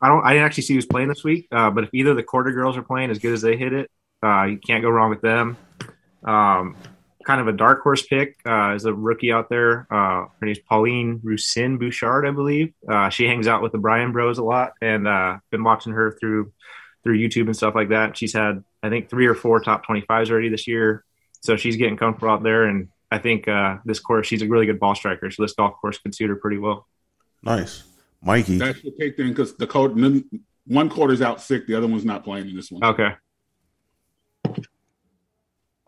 I 0.00 0.08
don't. 0.08 0.24
I 0.24 0.32
didn't 0.32 0.46
actually 0.46 0.64
see 0.64 0.74
who's 0.74 0.86
playing 0.86 1.08
this 1.08 1.22
week. 1.22 1.46
Uh, 1.52 1.70
but 1.70 1.84
if 1.84 1.90
either 1.94 2.14
the 2.14 2.24
Korda 2.24 2.52
girls 2.52 2.76
are 2.76 2.82
playing 2.82 3.10
as 3.10 3.20
good 3.20 3.34
as 3.34 3.42
they 3.42 3.56
hit 3.56 3.72
it, 3.72 3.88
uh, 4.22 4.44
you 4.44 4.58
can't 4.58 4.82
go 4.82 4.90
wrong 4.90 5.10
with 5.10 5.20
them. 5.20 5.56
Um, 6.24 6.76
kind 7.24 7.40
of 7.40 7.48
a 7.48 7.52
dark 7.52 7.82
horse 7.82 8.02
pick 8.04 8.36
uh, 8.44 8.74
is 8.74 8.84
a 8.84 8.92
rookie 8.92 9.32
out 9.32 9.48
there. 9.48 9.86
Uh, 9.90 10.26
her 10.40 10.46
name's 10.46 10.58
Pauline 10.58 11.20
Roussin 11.22 11.78
Bouchard, 11.78 12.26
I 12.26 12.30
believe. 12.32 12.74
Uh, 12.88 13.10
she 13.10 13.26
hangs 13.26 13.46
out 13.46 13.62
with 13.62 13.72
the 13.72 13.78
Bryan 13.78 14.12
Bros 14.12 14.38
a 14.38 14.44
lot, 14.44 14.72
and 14.80 15.06
uh, 15.06 15.38
been 15.50 15.64
watching 15.64 15.92
her 15.92 16.16
through 16.18 16.52
through 17.04 17.18
YouTube 17.18 17.46
and 17.46 17.56
stuff 17.56 17.74
like 17.74 17.88
that. 17.90 18.16
She's 18.16 18.32
had 18.32 18.64
I 18.82 18.88
think 18.88 19.08
three 19.08 19.26
or 19.26 19.34
four 19.34 19.60
top 19.60 19.84
twenty 19.84 20.02
fives 20.02 20.30
already 20.30 20.48
this 20.48 20.66
year, 20.66 21.04
so 21.40 21.56
she's 21.56 21.76
getting 21.76 21.96
comfortable 21.96 22.32
out 22.32 22.42
there. 22.42 22.64
And 22.64 22.88
I 23.10 23.18
think 23.18 23.46
uh, 23.46 23.78
this 23.84 24.00
course, 24.00 24.26
she's 24.26 24.42
a 24.42 24.48
really 24.48 24.66
good 24.66 24.80
ball 24.80 24.94
striker, 24.94 25.30
so 25.30 25.42
this 25.42 25.52
golf 25.52 25.74
course 25.80 25.98
could 25.98 26.14
suit 26.14 26.28
her 26.28 26.36
pretty 26.36 26.58
well. 26.58 26.88
Nice, 27.42 27.84
Mikey. 28.22 28.58
That's 28.58 28.82
your 28.82 28.94
take 28.98 29.16
then, 29.16 29.28
because 29.28 29.56
the 29.56 29.66
code, 29.66 29.96
one 30.66 30.88
Korda's 30.88 31.22
out 31.22 31.40
sick, 31.40 31.66
the 31.66 31.74
other 31.74 31.86
one's 31.86 32.04
not 32.04 32.24
playing 32.24 32.48
in 32.48 32.56
this 32.56 32.70
one. 32.70 32.84
Okay. 32.84 33.10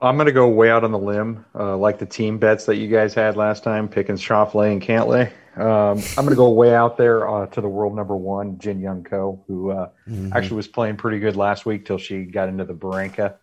I'm 0.04 0.16
going 0.16 0.26
to 0.26 0.32
go 0.32 0.48
way 0.48 0.70
out 0.70 0.84
on 0.84 0.92
the 0.92 0.98
limb, 0.98 1.44
uh, 1.54 1.76
like 1.76 1.98
the 1.98 2.06
team 2.06 2.38
bets 2.38 2.66
that 2.66 2.76
you 2.76 2.88
guys 2.88 3.14
had 3.14 3.36
last 3.36 3.62
time, 3.64 3.88
picking 3.88 4.16
Schauffele 4.16 4.70
and 4.70 4.82
Cantlay. 4.82 5.30
Um, 5.56 5.98
I'm 6.18 6.24
going 6.24 6.30
to 6.30 6.34
go 6.34 6.50
way 6.50 6.74
out 6.74 6.96
there 6.96 7.28
uh, 7.28 7.46
to 7.46 7.60
the 7.60 7.68
world 7.68 7.94
number 7.94 8.16
one, 8.16 8.58
Jin 8.58 8.80
Young 8.80 9.04
Ko, 9.04 9.44
who 9.46 9.70
uh, 9.70 9.90
Mhm. 10.08 10.34
actually 10.34 10.56
was 10.56 10.68
playing 10.68 10.96
pretty 10.96 11.20
good 11.20 11.36
last 11.36 11.64
week 11.64 11.84
till 11.86 11.98
she 11.98 12.24
got 12.24 12.48
into 12.48 12.64
the 12.64 12.74
barranca 12.74 13.36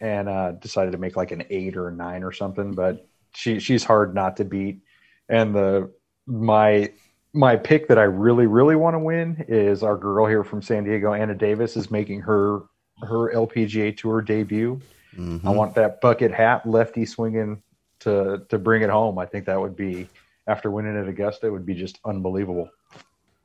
and 0.00 0.28
uh, 0.28 0.52
decided 0.52 0.92
to 0.92 0.98
make 0.98 1.16
like 1.16 1.32
an 1.32 1.44
eight 1.50 1.76
or 1.76 1.88
a 1.88 1.92
nine 1.92 2.22
or 2.24 2.32
something. 2.32 2.72
But 2.72 3.06
she 3.34 3.58
she's 3.60 3.84
hard 3.84 4.14
not 4.14 4.38
to 4.38 4.44
beat. 4.44 4.80
And 5.28 5.54
the 5.54 5.90
my 6.26 6.90
my 7.34 7.56
pick 7.56 7.88
that 7.88 7.98
I 7.98 8.04
really 8.04 8.46
really 8.46 8.74
want 8.76 8.94
to 8.94 8.98
win 8.98 9.44
is 9.48 9.82
our 9.82 9.98
girl 9.98 10.26
here 10.26 10.44
from 10.44 10.62
San 10.62 10.84
Diego, 10.84 11.12
Anna 11.12 11.34
Davis, 11.34 11.76
is 11.76 11.90
making 11.90 12.20
her 12.22 12.60
her 13.02 13.32
LPGA 13.34 13.94
Tour 13.96 14.22
debut. 14.22 14.80
Mhm. 15.16 15.44
I 15.44 15.50
want 15.50 15.74
that 15.74 16.00
bucket 16.00 16.32
hat 16.32 16.66
lefty 16.66 17.04
swinging 17.06 17.62
to 18.00 18.44
to 18.48 18.58
bring 18.58 18.82
it 18.82 18.90
home. 18.90 19.18
I 19.18 19.26
think 19.26 19.46
that 19.46 19.60
would 19.60 19.74
be 19.76 20.08
after 20.46 20.70
winning 20.70 20.96
at 20.96 21.08
Augusta, 21.08 21.46
it 21.46 21.50
would 21.50 21.66
be 21.66 21.74
just 21.74 21.98
unbelievable. 22.04 22.70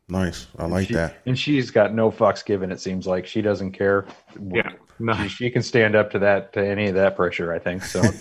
Nice. 0.10 0.48
I 0.58 0.66
like 0.66 0.88
She- 0.90 0.94
that. 0.96 1.16
And 1.26 1.38
she's 1.40 1.72
got 1.72 1.94
no 1.94 2.12
fucks 2.12 2.46
given. 2.46 2.72
It 2.72 2.80
seems 2.80 3.08
like 3.08 3.26
she 3.26 3.42
doesn't 3.42 3.72
care. 3.72 4.06
Yeah, 4.52 4.72
no. 5.00 5.14
She, 5.16 5.28
she 5.30 5.50
can 5.50 5.62
stand 5.64 5.96
up 5.96 6.12
to 6.12 6.20
that 6.20 6.52
to 6.54 6.66
any 6.66 6.88
of 6.88 6.96
that 6.96 7.16
pressure. 7.16 7.52
I 7.54 7.60
think 7.60 7.84
so. 7.84 8.02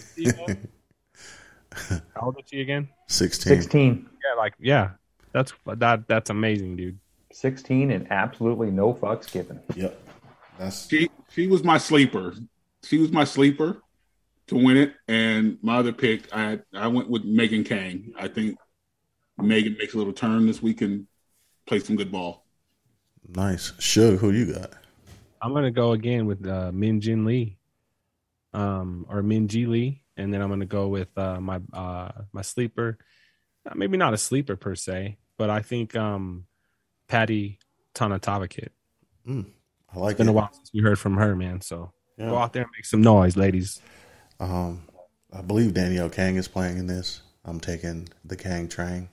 How 1.72 2.26
old 2.26 2.36
is 2.38 2.45
she 2.51 2.61
again? 2.61 2.88
16. 3.09 3.51
16. 3.62 4.07
Yeah, 4.24 4.38
like 4.38 4.55
yeah, 4.61 4.90
that's 5.32 5.53
that 5.66 6.07
that's 6.07 6.30
amazing, 6.30 6.76
dude. 6.76 6.99
16 7.32 7.90
and 7.90 8.11
absolutely 8.12 8.70
no 8.70 8.93
fucks 8.93 9.30
given. 9.30 9.59
Yep. 9.74 9.99
That's 10.59 10.88
She 10.88 11.11
she 11.30 11.47
was 11.47 11.64
my 11.64 11.78
sleeper. 11.78 12.34
She 12.85 12.99
was 12.99 13.12
my 13.12 13.24
sleeper 13.24 13.80
to 14.49 14.55
win 14.57 14.76
it, 14.76 14.95
and 15.09 15.59
my 15.62 15.76
other 15.78 15.93
pick, 15.93 16.28
I 16.35 16.61
I 16.74 16.89
went 16.89 17.09
with 17.09 17.24
Megan 17.24 17.64
Khang. 17.64 18.12
I 18.18 18.28
think 18.28 18.57
Megan 19.39 19.76
makes 19.78 19.95
a 19.95 19.99
little 19.99 20.12
turn 20.12 20.47
this 20.47 20.61
week 20.62 20.80
and 20.83 21.07
plays 21.66 21.87
some 21.87 21.97
good 21.97 22.11
ball. 22.12 22.45
nice. 23.28 23.70
Suge, 23.78 24.18
who 24.18 24.30
you 24.33 24.53
got? 24.53 24.72
I'm 25.41 25.53
gonna 25.55 25.70
go 25.70 25.93
again 25.93 26.26
with 26.26 26.47
uh, 26.47 26.70
Min 26.72 27.01
Jin 27.01 27.24
Lee, 27.24 27.57
um, 28.53 29.07
or 29.09 29.22
Min 29.22 29.49
Ji 29.49 29.66
Lee, 29.66 30.03
and 30.16 30.33
then 30.35 30.43
I'm 30.43 30.49
gonna 30.49 30.66
go 30.66 30.89
with 30.89 31.16
uh, 31.16 31.41
my 31.41 31.61
uh, 31.72 32.11
my 32.33 32.43
sleeper. 32.43 32.99
Uh, 33.64 33.74
Maybe 33.76 33.97
not 33.97 34.12
a 34.12 34.18
sleeper 34.18 34.57
per 34.57 34.74
se, 34.74 35.18
but 35.39 35.51
I 35.51 35.62
think 35.62 35.95
um, 35.97 36.47
Patty 37.09 37.61
Tanatavakit. 37.95 38.68
Mm, 39.26 39.47
I 39.95 39.99
like 40.01 40.12
It's 40.12 40.18
been 40.18 40.26
it. 40.28 40.30
a 40.30 40.35
while 40.35 40.51
since 40.53 40.70
we 40.74 40.80
heard 40.80 40.99
from 40.99 41.16
her, 41.16 41.37
man. 41.37 41.61
So 41.61 41.93
Yeah. 42.17 42.27
go 42.27 42.39
out 42.39 42.53
there 42.53 42.63
and 42.63 42.71
make 42.77 42.85
some 42.85 43.03
noise, 43.03 43.37
ladies. 43.37 43.81
Um, 44.39 44.83
I 45.33 45.43
believe 45.43 45.75
Danielle 45.75 46.11
Kang 46.11 46.37
is 46.37 46.49
playing 46.49 46.79
in 46.79 46.87
this. 46.87 47.23
I'm 47.45 47.61
taking 47.61 48.09
the 48.25 48.37
Kang 48.37 48.69
train. 48.69 49.09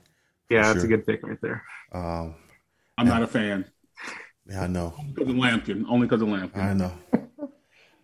Yeah, 0.48 0.62
that's 0.62 0.80
sure. 0.80 0.84
a 0.84 0.88
good 0.88 1.06
pick 1.06 1.22
right 1.22 1.40
there. 1.40 1.62
Um, 1.92 2.34
I'm 2.98 3.06
not 3.06 3.22
a 3.22 3.26
fan 3.26 3.64
yeah, 4.50 4.62
I 4.62 4.66
know. 4.66 4.94
because 5.14 5.30
of 5.30 5.36
Lampkin. 5.36 5.84
Only 5.88 6.06
because 6.06 6.22
of 6.22 6.28
Lampkin. 6.28 6.56
I 6.56 6.72
know. 6.74 6.92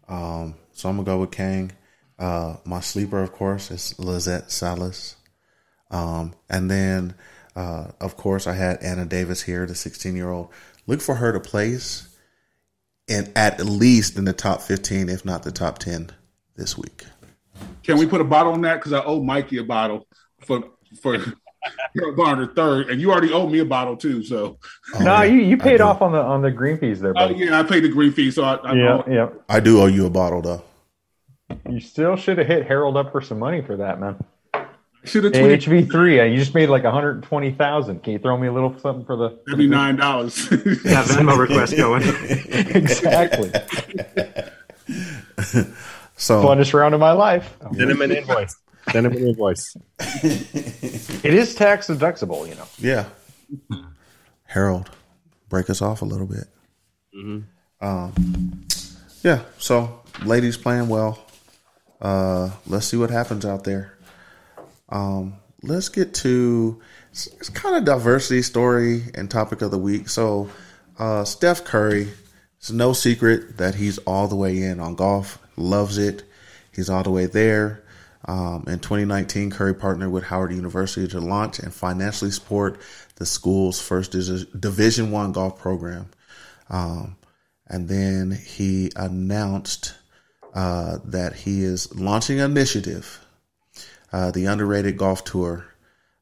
Um, 0.08 0.54
so 0.72 0.88
I'm 0.88 0.96
gonna 0.96 1.06
go 1.06 1.18
with 1.18 1.32
Kang. 1.32 1.72
Uh, 2.16 2.56
my 2.64 2.78
sleeper, 2.80 3.20
of 3.22 3.32
course, 3.32 3.72
is 3.72 3.98
Lizette 3.98 4.52
Salas. 4.52 5.16
Um, 5.90 6.34
and 6.48 6.70
then, 6.70 7.14
uh, 7.56 7.88
of 8.00 8.16
course, 8.16 8.46
I 8.46 8.52
had 8.52 8.80
Anna 8.82 9.04
Davis 9.04 9.42
here, 9.42 9.66
the 9.66 9.74
16 9.74 10.14
year 10.14 10.30
old. 10.30 10.50
Look 10.86 11.00
for 11.00 11.16
her 11.16 11.32
to 11.32 11.40
place 11.40 12.15
in 13.08 13.32
at 13.36 13.64
least 13.64 14.16
in 14.16 14.24
the 14.24 14.32
top 14.32 14.60
15, 14.62 15.08
if 15.08 15.24
not 15.24 15.42
the 15.42 15.52
top 15.52 15.78
10, 15.78 16.10
this 16.56 16.76
week. 16.76 17.04
Can 17.82 17.98
we 17.98 18.06
put 18.06 18.20
a 18.20 18.24
bottle 18.24 18.52
on 18.52 18.60
that? 18.62 18.76
Because 18.76 18.92
I 18.92 19.02
owe 19.04 19.22
Mikey 19.22 19.58
a 19.58 19.64
bottle 19.64 20.06
for 20.40 20.64
for 21.02 21.18
Garner 22.16 22.46
third, 22.46 22.90
and 22.90 23.00
you 23.00 23.10
already 23.10 23.32
owe 23.32 23.48
me 23.48 23.58
a 23.60 23.64
bottle 23.64 23.96
too. 23.96 24.22
So, 24.22 24.58
Oh, 24.94 24.98
no, 25.00 25.22
yeah, 25.22 25.24
you, 25.24 25.40
you 25.40 25.56
paid 25.56 25.80
off 25.80 26.00
on 26.02 26.12
the 26.12 26.20
on 26.20 26.42
the 26.42 26.50
green 26.50 26.78
fees 26.78 27.00
there, 27.00 27.10
oh 27.10 27.14
buddy. 27.14 27.34
yeah, 27.36 27.58
I 27.58 27.62
paid 27.62 27.80
the 27.80 27.88
green 27.88 28.12
fee, 28.12 28.30
so 28.30 28.44
I, 28.44 28.54
I 28.56 28.72
yeah, 28.74 28.92
owe- 29.06 29.10
yeah. 29.12 29.28
I 29.48 29.60
do 29.60 29.80
owe 29.80 29.86
you 29.86 30.06
a 30.06 30.10
bottle, 30.10 30.42
though. 30.42 30.62
You 31.68 31.80
still 31.80 32.16
should 32.16 32.38
have 32.38 32.46
hit 32.46 32.66
Harold 32.66 32.96
up 32.96 33.12
for 33.12 33.20
some 33.20 33.38
money 33.38 33.62
for 33.62 33.76
that, 33.78 33.98
man. 34.00 34.16
Should 35.04 35.24
have 35.24 35.32
tweeted 35.32 35.62
HV 35.62 35.90
three, 35.90 36.30
you 36.30 36.38
just 36.38 36.54
made 36.54 36.68
like 36.68 36.84
one 36.84 36.92
hundred 36.92 37.22
twenty 37.22 37.52
thousand. 37.52 38.02
Can 38.02 38.14
you 38.14 38.18
throw 38.18 38.36
me 38.36 38.48
a 38.48 38.52
little 38.52 38.76
something 38.80 39.04
for 39.04 39.16
the? 39.16 39.38
seventy 39.48 39.68
nine 39.68 39.96
dollars. 39.96 40.48
Yeah, 40.50 41.04
Venmo 41.04 41.38
request 41.38 41.76
going. 41.76 42.02
exactly. 42.74 43.52
So, 46.18 46.42
Funnest 46.42 46.72
round 46.72 46.94
of 46.94 47.00
my 47.00 47.12
life. 47.12 47.58
Send 47.74 47.90
him 47.90 48.00
an 48.00 48.10
invoice. 48.10 48.56
Send 48.90 49.06
him 49.06 49.12
an 49.12 49.18
invoice. 49.18 49.76
It 50.00 51.34
is 51.34 51.54
tax 51.54 51.88
deductible, 51.88 52.48
you 52.48 52.54
know. 52.54 52.64
yeah. 52.78 53.04
Harold, 54.44 54.88
break 55.50 55.68
us 55.68 55.82
off 55.82 56.00
a 56.00 56.06
little 56.06 56.26
bit. 56.26 56.44
Um, 57.82 58.64
yeah. 59.22 59.42
So, 59.58 60.00
ladies 60.24 60.56
playing 60.56 60.88
well. 60.88 61.22
Uh, 62.00 62.50
let's 62.66 62.86
see 62.86 62.96
what 62.96 63.10
happens 63.10 63.44
out 63.44 63.64
there. 63.64 63.95
Um, 64.88 65.34
let's 65.62 65.88
get 65.88 66.14
to 66.14 66.80
it's, 67.10 67.26
it's 67.26 67.48
kind 67.48 67.76
of 67.76 67.84
diversity 67.84 68.42
story 68.42 69.04
and 69.14 69.30
topic 69.30 69.62
of 69.62 69.70
the 69.70 69.78
week. 69.78 70.08
So, 70.08 70.50
uh, 70.98 71.24
Steph 71.24 71.64
Curry. 71.64 72.08
It's 72.58 72.70
no 72.70 72.92
secret 72.94 73.58
that 73.58 73.74
he's 73.74 73.98
all 73.98 74.28
the 74.28 74.36
way 74.36 74.62
in 74.62 74.80
on 74.80 74.96
golf. 74.96 75.38
Loves 75.56 75.98
it. 75.98 76.24
He's 76.72 76.90
all 76.90 77.02
the 77.02 77.10
way 77.10 77.26
there. 77.26 77.84
Um, 78.26 78.64
in 78.66 78.80
2019, 78.80 79.50
Curry 79.50 79.74
partnered 79.74 80.10
with 80.10 80.24
Howard 80.24 80.52
University 80.52 81.06
to 81.08 81.20
launch 81.20 81.58
and 81.60 81.72
financially 81.72 82.30
support 82.30 82.80
the 83.16 83.26
school's 83.26 83.80
first 83.80 84.12
Division 84.60 85.10
One 85.10 85.32
golf 85.32 85.58
program. 85.58 86.10
Um, 86.68 87.16
and 87.68 87.88
then 87.88 88.32
he 88.32 88.90
announced 88.96 89.94
uh, 90.54 90.98
that 91.04 91.34
he 91.34 91.62
is 91.62 91.94
launching 91.94 92.40
an 92.40 92.50
initiative, 92.50 93.24
uh, 94.16 94.30
the 94.30 94.46
Underrated 94.46 94.96
Golf 94.96 95.24
Tour, 95.24 95.66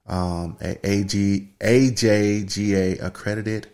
um, 0.06 0.56
a 0.60 0.84
AG, 0.84 1.48
AJGA 1.60 3.00
accredited 3.00 3.68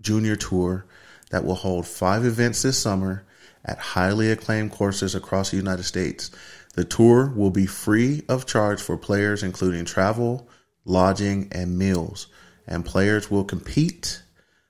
junior 0.00 0.36
tour 0.36 0.86
that 1.30 1.44
will 1.44 1.56
hold 1.56 1.86
five 1.86 2.24
events 2.24 2.62
this 2.62 2.78
summer 2.78 3.26
at 3.62 3.76
highly 3.76 4.30
acclaimed 4.30 4.72
courses 4.72 5.14
across 5.14 5.50
the 5.50 5.58
United 5.58 5.82
States. 5.82 6.30
The 6.76 6.84
tour 6.84 7.30
will 7.36 7.50
be 7.50 7.66
free 7.66 8.22
of 8.26 8.46
charge 8.46 8.80
for 8.80 8.96
players, 8.96 9.42
including 9.42 9.84
travel, 9.84 10.48
lodging, 10.86 11.48
and 11.52 11.76
meals, 11.76 12.28
and 12.66 12.86
players 12.86 13.30
will 13.30 13.44
compete 13.44 14.22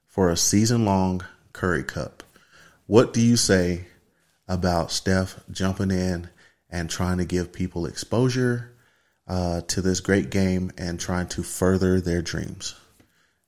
for 0.09 0.29
a 0.29 0.37
season 0.37 0.85
long 0.85 1.25
Curry 1.53 1.85
Cup. 1.85 2.25
What 2.87 3.13
do 3.13 3.21
you 3.21 3.37
say 3.37 3.85
about 4.49 4.91
Steph 4.91 5.39
jumping 5.53 5.93
in 5.93 6.31
and 6.69 6.91
trying 6.91 7.19
to 7.19 7.25
give 7.25 7.53
people 7.53 7.87
exposure 7.87 8.71
uh, 9.33 9.61
to 9.63 9.81
this 9.81 10.01
great 10.01 10.29
game 10.31 10.71
and 10.77 11.01
trying 11.01 11.27
to 11.29 11.43
further 11.43 11.99
their 12.01 12.21
dreams? 12.21 12.75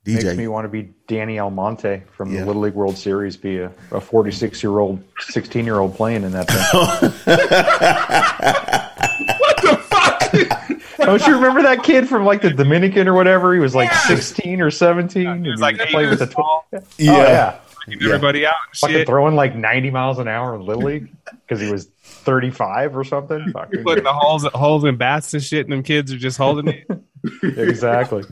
DJ. 0.05 0.23
Makes 0.23 0.37
me 0.37 0.47
want 0.47 0.65
to 0.65 0.69
be 0.69 0.93
Danny 1.07 1.37
Almonte 1.39 2.03
from 2.15 2.31
Yeah. 2.33 2.39
the 2.41 2.47
Little 2.47 2.61
League 2.63 2.73
World 2.75 2.97
Series, 2.97 3.37
be 3.37 3.59
a 3.59 3.69
46 4.01 4.63
year 4.63 4.79
old, 4.79 5.03
16 5.19 5.65
year 5.65 5.77
old 5.79 5.93
playing 5.95 6.23
in 6.23 6.31
that 6.31 6.47
thing. 6.47 7.25
what 9.39 9.61
the 9.61 9.77
fuck? 9.77 10.19
Don't 10.97 11.25
you 11.27 11.35
remember 11.35 11.61
that 11.63 11.83
kid 11.83 12.07
from 12.09 12.25
like 12.25 12.41
the 12.41 12.49
Dominican 12.51 13.07
or 13.07 13.13
whatever? 13.13 13.53
He 13.53 13.59
was 13.59 13.75
like 13.75 13.91
16 13.93 14.61
or 14.61 14.71
17. 14.71 15.27
and 15.27 15.45
He 15.45 15.51
was 15.51 15.59
he 15.59 15.63
like 15.63 15.77
played 15.77 15.95
eight 16.05 16.09
with 16.09 16.19
the 16.19 16.25
years 16.25 16.33
tall, 16.35 16.65
Oh, 16.73 16.79
Yeah. 16.97 17.59
Yeah. 17.87 18.07
everybody 18.07 18.45
out 18.45 18.53
and 18.69 18.77
Fucking 18.77 18.95
shit. 18.95 19.07
throwing 19.07 19.35
like 19.35 19.55
90 19.55 19.89
miles 19.91 20.19
an 20.19 20.27
hour 20.27 20.55
in 20.55 20.61
Little 20.61 20.83
League 20.83 21.11
because 21.47 21.61
he 21.61 21.71
was 21.71 21.85
35 22.03 22.95
or 22.97 23.03
something. 23.03 23.51
Fucking- 23.51 23.83
Putting 23.83 24.03
the 24.03 24.13
holes 24.13 24.43
holes 24.53 24.83
in 24.83 24.97
bats 24.97 25.33
and 25.33 25.43
shit, 25.43 25.65
and 25.65 25.73
them 25.73 25.83
kids 25.83 26.11
are 26.13 26.17
just 26.17 26.37
holding 26.37 26.67
it. 26.67 26.87
exactly. 27.57 28.23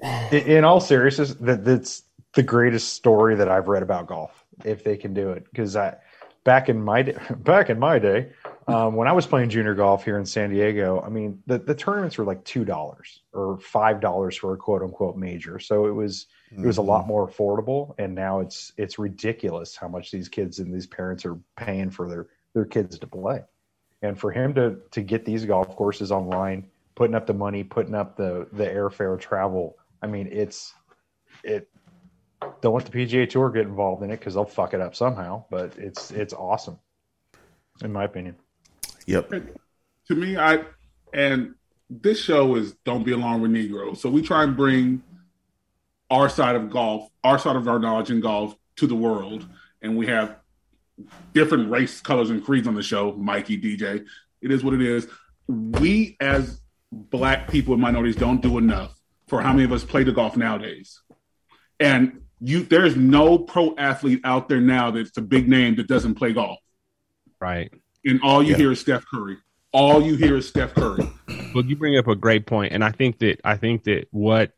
In, 0.00 0.38
in 0.38 0.64
all 0.64 0.80
seriousness, 0.80 1.34
that 1.34 1.64
that's 1.64 2.02
the 2.34 2.42
greatest 2.42 2.92
story 2.94 3.34
that 3.36 3.48
I've 3.48 3.68
read 3.68 3.82
about 3.82 4.06
golf. 4.06 4.44
If 4.64 4.84
they 4.84 4.96
can 4.96 5.14
do 5.14 5.30
it, 5.30 5.44
because 5.50 5.76
I 5.76 5.96
back 6.44 6.68
in 6.68 6.82
my 6.82 7.02
day, 7.02 7.16
back 7.38 7.70
in 7.70 7.78
my 7.78 7.98
day, 7.98 8.30
um, 8.68 8.94
when 8.94 9.08
I 9.08 9.12
was 9.12 9.26
playing 9.26 9.50
junior 9.50 9.74
golf 9.74 10.04
here 10.04 10.18
in 10.18 10.26
San 10.26 10.50
Diego, 10.50 11.00
I 11.04 11.08
mean 11.08 11.42
the, 11.46 11.58
the 11.58 11.74
tournaments 11.74 12.18
were 12.18 12.24
like 12.24 12.44
two 12.44 12.64
dollars 12.64 13.20
or 13.32 13.58
five 13.58 14.00
dollars 14.00 14.36
for 14.36 14.54
a 14.54 14.56
quote 14.56 14.82
unquote 14.82 15.16
major. 15.16 15.58
So 15.58 15.86
it 15.86 15.92
was 15.92 16.26
it 16.56 16.66
was 16.66 16.78
a 16.78 16.82
lot 16.82 17.00
mm-hmm. 17.00 17.08
more 17.08 17.28
affordable, 17.28 17.94
and 17.98 18.14
now 18.14 18.40
it's 18.40 18.72
it's 18.76 18.98
ridiculous 18.98 19.76
how 19.76 19.88
much 19.88 20.10
these 20.10 20.28
kids 20.28 20.58
and 20.58 20.72
these 20.72 20.86
parents 20.86 21.24
are 21.24 21.38
paying 21.56 21.90
for 21.90 22.08
their 22.08 22.28
their 22.54 22.64
kids 22.64 22.98
to 22.98 23.06
play. 23.06 23.42
And 24.02 24.18
for 24.18 24.30
him 24.30 24.54
to 24.54 24.76
to 24.90 25.02
get 25.02 25.24
these 25.24 25.44
golf 25.44 25.74
courses 25.76 26.12
online, 26.12 26.66
putting 26.94 27.14
up 27.14 27.26
the 27.26 27.34
money, 27.34 27.64
putting 27.64 27.94
up 27.94 28.16
the 28.16 28.48
the 28.52 28.64
airfare 28.64 29.18
travel, 29.18 29.78
I 30.02 30.06
mean, 30.06 30.28
it's 30.30 30.74
it. 31.42 31.68
Don't 32.60 32.74
let 32.74 32.84
the 32.84 32.90
PGA 32.90 33.30
Tour 33.30 33.50
get 33.50 33.62
involved 33.62 34.02
in 34.02 34.10
it 34.10 34.18
because 34.18 34.34
they'll 34.34 34.44
fuck 34.44 34.74
it 34.74 34.80
up 34.80 34.94
somehow. 34.94 35.44
But 35.50 35.78
it's 35.78 36.10
it's 36.10 36.34
awesome, 36.34 36.78
in 37.82 37.92
my 37.92 38.04
opinion. 38.04 38.36
Yep. 39.06 39.30
to 40.08 40.14
me, 40.14 40.36
I 40.36 40.64
and 41.14 41.54
this 41.88 42.20
show 42.20 42.56
is 42.56 42.72
"Don't 42.84 43.04
Be 43.04 43.12
Alarmed 43.12 43.42
with 43.42 43.52
Negro," 43.52 43.96
so 43.96 44.10
we 44.10 44.20
try 44.22 44.42
and 44.42 44.56
bring 44.56 45.02
our 46.12 46.28
side 46.28 46.54
of 46.54 46.68
golf, 46.68 47.08
our 47.24 47.38
side 47.38 47.56
of 47.56 47.66
our 47.66 47.78
knowledge 47.78 48.10
in 48.10 48.20
golf, 48.20 48.54
to 48.76 48.86
the 48.86 48.94
world, 48.94 49.48
and 49.80 49.96
we 49.96 50.06
have 50.06 50.36
different 51.32 51.70
race, 51.70 52.00
colors, 52.02 52.28
and 52.28 52.44
creeds 52.44 52.68
on 52.68 52.74
the 52.74 52.82
show. 52.82 53.12
Mikey, 53.14 53.58
DJ, 53.60 54.04
it 54.42 54.50
is 54.50 54.62
what 54.62 54.74
it 54.74 54.82
is. 54.82 55.08
We 55.48 56.16
as 56.20 56.60
black 56.92 57.50
people 57.50 57.72
and 57.72 57.80
minorities 57.82 58.16
don't 58.16 58.42
do 58.42 58.58
enough 58.58 58.94
for 59.26 59.40
how 59.40 59.52
many 59.54 59.64
of 59.64 59.72
us 59.72 59.84
play 59.84 60.04
the 60.04 60.12
golf 60.12 60.36
nowadays, 60.36 61.00
and 61.80 62.20
you 62.40 62.62
there's 62.64 62.94
no 62.96 63.38
pro 63.38 63.74
athlete 63.78 64.20
out 64.24 64.48
there 64.50 64.60
now 64.60 64.90
that's 64.90 65.16
a 65.16 65.22
big 65.22 65.48
name 65.48 65.76
that 65.76 65.86
doesn't 65.88 66.14
play 66.16 66.32
golf, 66.34 66.58
Right. 67.40 67.72
and 68.04 68.20
all 68.22 68.42
you 68.42 68.50
Yeah. 68.50 68.56
hear 68.58 68.72
is 68.72 68.80
Steph 68.80 69.06
Curry. 69.06 69.38
All 69.72 70.02
you 70.02 70.16
hear 70.16 70.36
is 70.36 70.46
Steph 70.46 70.74
Curry. 70.74 71.08
Well, 71.54 71.64
you 71.64 71.76
bring 71.76 71.96
up 71.96 72.06
a 72.08 72.14
great 72.16 72.44
point, 72.46 72.74
and 72.74 72.84
I 72.84 72.90
think 72.90 73.18
that 73.20 73.40
I 73.44 73.56
think 73.56 73.84
that 73.84 74.08
what 74.10 74.52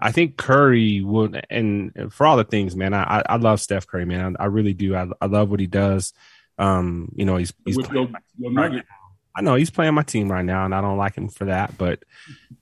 I 0.00 0.12
think 0.12 0.36
Curry 0.36 1.00
would, 1.00 1.44
and 1.50 2.12
for 2.12 2.26
all 2.26 2.36
the 2.36 2.44
things, 2.44 2.76
man, 2.76 2.94
I 2.94 3.22
I 3.28 3.36
love 3.36 3.60
Steph 3.60 3.86
Curry, 3.86 4.04
man. 4.04 4.36
I, 4.38 4.44
I 4.44 4.46
really 4.46 4.74
do. 4.74 4.94
I, 4.94 5.08
I 5.20 5.26
love 5.26 5.50
what 5.50 5.60
he 5.60 5.66
does. 5.66 6.12
Um, 6.58 7.12
you 7.14 7.24
know, 7.24 7.36
he's 7.36 7.52
he's 7.64 7.76
With 7.76 7.86
playing 7.88 8.14
your, 8.38 8.50
your 8.50 8.52
nugget. 8.52 8.84
I 9.34 9.40
know 9.40 9.54
he's 9.54 9.70
playing 9.70 9.94
my 9.94 10.02
team 10.02 10.30
right 10.32 10.44
now, 10.44 10.64
and 10.64 10.74
I 10.74 10.80
don't 10.80 10.98
like 10.98 11.14
him 11.14 11.28
for 11.28 11.44
that. 11.44 11.78
But 11.78 12.04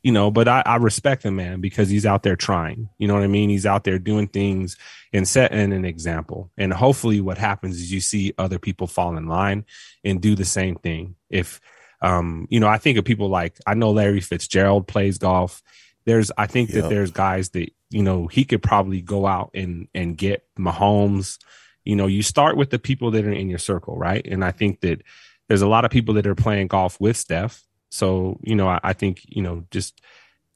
you 0.02 0.12
know, 0.12 0.30
but 0.30 0.46
I, 0.46 0.62
I 0.66 0.76
respect 0.76 1.24
him, 1.24 1.36
man, 1.36 1.60
because 1.60 1.88
he's 1.88 2.04
out 2.04 2.22
there 2.22 2.36
trying. 2.36 2.90
You 2.98 3.08
know 3.08 3.14
what 3.14 3.22
I 3.22 3.28
mean? 3.28 3.48
He's 3.48 3.64
out 3.64 3.84
there 3.84 3.98
doing 3.98 4.28
things 4.28 4.76
and 5.12 5.26
setting 5.26 5.72
an 5.72 5.84
example. 5.86 6.50
And 6.58 6.72
hopefully, 6.72 7.20
what 7.20 7.38
happens 7.38 7.76
is 7.76 7.92
you 7.92 8.00
see 8.00 8.34
other 8.36 8.58
people 8.58 8.86
fall 8.86 9.16
in 9.16 9.26
line 9.26 9.64
and 10.04 10.20
do 10.20 10.34
the 10.34 10.44
same 10.44 10.76
thing. 10.76 11.16
If 11.30 11.60
um, 12.02 12.46
you 12.50 12.60
know, 12.60 12.68
I 12.68 12.78
think 12.78 12.98
of 12.98 13.04
people 13.04 13.28
like 13.28 13.58
I 13.66 13.74
know 13.74 13.90
Larry 13.90 14.20
Fitzgerald 14.20 14.86
plays 14.86 15.18
golf. 15.18 15.62
There's, 16.06 16.32
I 16.38 16.46
think 16.46 16.70
that 16.70 16.88
there's 16.88 17.10
guys 17.10 17.50
that 17.50 17.70
you 17.90 18.02
know 18.02 18.26
he 18.26 18.44
could 18.44 18.62
probably 18.62 19.02
go 19.02 19.26
out 19.26 19.50
and 19.52 19.88
and 19.94 20.16
get 20.16 20.46
Mahomes. 20.58 21.38
You 21.84 21.94
know, 21.94 22.06
you 22.06 22.22
start 22.22 22.56
with 22.56 22.70
the 22.70 22.78
people 22.78 23.10
that 23.12 23.24
are 23.24 23.32
in 23.32 23.48
your 23.48 23.58
circle, 23.58 23.96
right? 23.96 24.26
And 24.26 24.44
I 24.44 24.50
think 24.50 24.80
that 24.80 25.02
there's 25.48 25.62
a 25.62 25.68
lot 25.68 25.84
of 25.84 25.90
people 25.90 26.14
that 26.14 26.26
are 26.26 26.34
playing 26.34 26.66
golf 26.66 27.00
with 27.00 27.16
Steph. 27.16 27.62
So, 27.90 28.40
you 28.42 28.56
know, 28.56 28.66
I, 28.68 28.80
I 28.82 28.92
think, 28.92 29.20
you 29.24 29.40
know, 29.40 29.64
just 29.70 30.00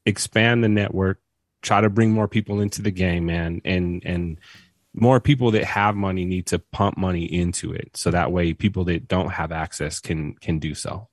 expand 0.04 0.64
the 0.64 0.68
network, 0.68 1.20
try 1.62 1.80
to 1.80 1.88
bring 1.88 2.10
more 2.10 2.26
people 2.26 2.60
into 2.60 2.82
the 2.82 2.90
game, 2.90 3.26
man. 3.26 3.60
And, 3.64 4.02
and 4.04 4.40
more 4.92 5.20
people 5.20 5.52
that 5.52 5.62
have 5.62 5.94
money 5.94 6.24
need 6.24 6.46
to 6.46 6.58
pump 6.58 6.98
money 6.98 7.24
into 7.24 7.72
it. 7.72 7.96
So 7.96 8.10
that 8.10 8.32
way 8.32 8.52
people 8.52 8.82
that 8.86 9.06
don't 9.06 9.30
have 9.30 9.52
access 9.52 10.00
can, 10.00 10.34
can 10.34 10.58
do 10.58 10.74
so. 10.74 11.08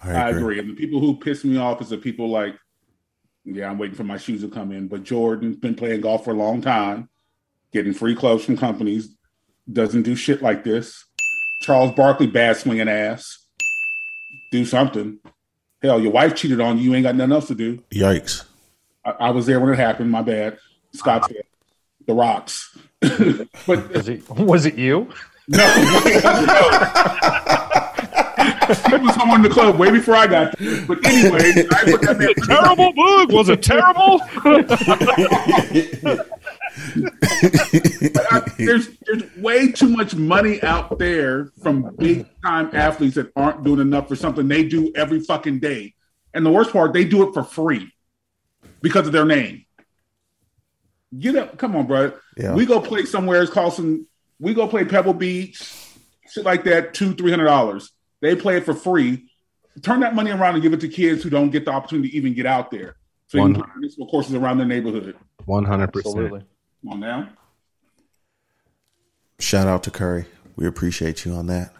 I 0.00 0.30
agree. 0.30 0.58
And 0.58 0.70
the 0.70 0.74
people 0.74 0.98
who 0.98 1.16
piss 1.16 1.44
me 1.44 1.56
off 1.58 1.80
is 1.80 1.90
the 1.90 1.98
people 1.98 2.28
like, 2.28 2.56
yeah, 3.44 3.70
I'm 3.70 3.78
waiting 3.78 3.96
for 3.96 4.04
my 4.04 4.18
shoes 4.18 4.42
to 4.42 4.48
come 4.48 4.72
in. 4.72 4.88
But 4.88 5.04
Jordan's 5.04 5.56
been 5.56 5.74
playing 5.74 6.00
golf 6.02 6.24
for 6.24 6.32
a 6.32 6.36
long 6.36 6.62
time, 6.62 7.08
getting 7.72 7.92
free 7.92 8.14
clothes 8.14 8.44
from 8.44 8.56
companies, 8.56 9.14
doesn't 9.70 10.02
do 10.02 10.14
shit 10.16 10.42
like 10.42 10.64
this. 10.64 11.04
Charles 11.62 11.94
Barkley, 11.94 12.26
bad 12.26 12.56
swinging 12.56 12.88
ass. 12.88 13.38
Do 14.50 14.64
something. 14.64 15.18
Hell, 15.80 16.00
your 16.00 16.12
wife 16.12 16.34
cheated 16.34 16.60
on 16.60 16.78
you. 16.78 16.90
You 16.90 16.94
ain't 16.96 17.04
got 17.04 17.16
nothing 17.16 17.32
else 17.32 17.48
to 17.48 17.54
do. 17.54 17.82
Yikes. 17.92 18.44
I, 19.04 19.10
I 19.10 19.30
was 19.30 19.46
there 19.46 19.60
when 19.60 19.72
it 19.72 19.78
happened. 19.78 20.10
My 20.10 20.22
bad. 20.22 20.58
Scottsdale, 20.96 21.42
the 22.06 22.14
Rocks. 22.14 22.76
but 23.00 23.48
Was 23.66 24.08
it 24.08 24.28
was 24.30 24.66
it 24.66 24.76
you? 24.76 25.08
no, 25.48 25.58
he 28.86 28.96
was 28.96 29.14
someone 29.14 29.38
in 29.38 29.42
the 29.42 29.50
club 29.50 29.78
way 29.78 29.90
before 29.90 30.14
I 30.14 30.26
got 30.26 30.56
there. 30.58 30.84
But 30.86 31.04
anyway, 31.06 31.38
I 31.70 31.84
put 31.90 32.00
that 32.02 32.16
man 32.18 32.34
terrible 32.46 32.92
book. 32.92 33.30
Was 33.30 33.48
it 33.48 33.62
terrible? 33.62 34.20
I- 38.30 38.42
there's 38.58 38.88
there's 39.06 39.36
way 39.36 39.72
too 39.72 39.88
much 39.88 40.14
money 40.14 40.62
out 40.62 40.98
there 40.98 41.46
from 41.62 41.94
big 41.98 42.26
time 42.44 42.70
athletes 42.72 43.16
that 43.16 43.32
aren't 43.36 43.64
doing 43.64 43.80
enough 43.80 44.08
for 44.08 44.16
something 44.16 44.48
they 44.48 44.64
do 44.64 44.92
every 44.94 45.20
fucking 45.20 45.60
day. 45.60 45.94
And 46.34 46.46
the 46.46 46.50
worst 46.50 46.72
part, 46.72 46.92
they 46.92 47.04
do 47.04 47.28
it 47.28 47.34
for 47.34 47.42
free 47.44 47.92
because 48.80 49.06
of 49.06 49.12
their 49.12 49.26
name. 49.26 49.64
Get 51.18 51.36
up, 51.36 51.58
come 51.58 51.76
on, 51.76 51.86
bro. 51.86 52.12
Yeah. 52.38 52.54
We 52.54 52.64
go 52.64 52.80
play 52.80 53.04
somewhere. 53.04 53.42
It's 53.42 53.52
called 53.52 53.74
some. 53.74 54.06
We 54.40 54.54
go 54.54 54.66
play 54.66 54.84
Pebble 54.84 55.12
Beach, 55.14 55.62
shit 56.30 56.44
like 56.44 56.64
that. 56.64 56.94
Two, 56.94 57.12
three 57.14 57.30
hundred 57.30 57.44
dollars. 57.44 57.92
They 58.22 58.36
play 58.36 58.56
it 58.56 58.64
for 58.64 58.72
free. 58.72 59.28
Turn 59.82 60.00
that 60.00 60.14
money 60.14 60.30
around 60.30 60.54
and 60.54 60.62
give 60.62 60.72
it 60.72 60.80
to 60.80 60.88
kids 60.88 61.22
who 61.22 61.28
don't 61.28 61.50
get 61.50 61.64
the 61.64 61.72
opportunity 61.72 62.08
to 62.10 62.16
even 62.16 62.32
get 62.34 62.46
out 62.46 62.70
there. 62.70 62.96
So 63.26 63.38
you 63.38 63.44
can 63.44 63.52
One- 63.54 63.62
put 63.62 63.76
municipal 63.76 64.06
courses 64.08 64.34
around 64.34 64.58
their 64.58 64.66
neighborhood. 64.66 65.16
100%. 65.46 65.82
Absolutely. 65.82 66.44
Come 66.82 66.92
on 66.92 67.00
now. 67.00 67.28
Shout 69.40 69.66
out 69.66 69.82
to 69.82 69.90
Curry. 69.90 70.26
We 70.56 70.66
appreciate 70.66 71.24
you 71.24 71.32
on 71.32 71.46
that. 71.48 71.72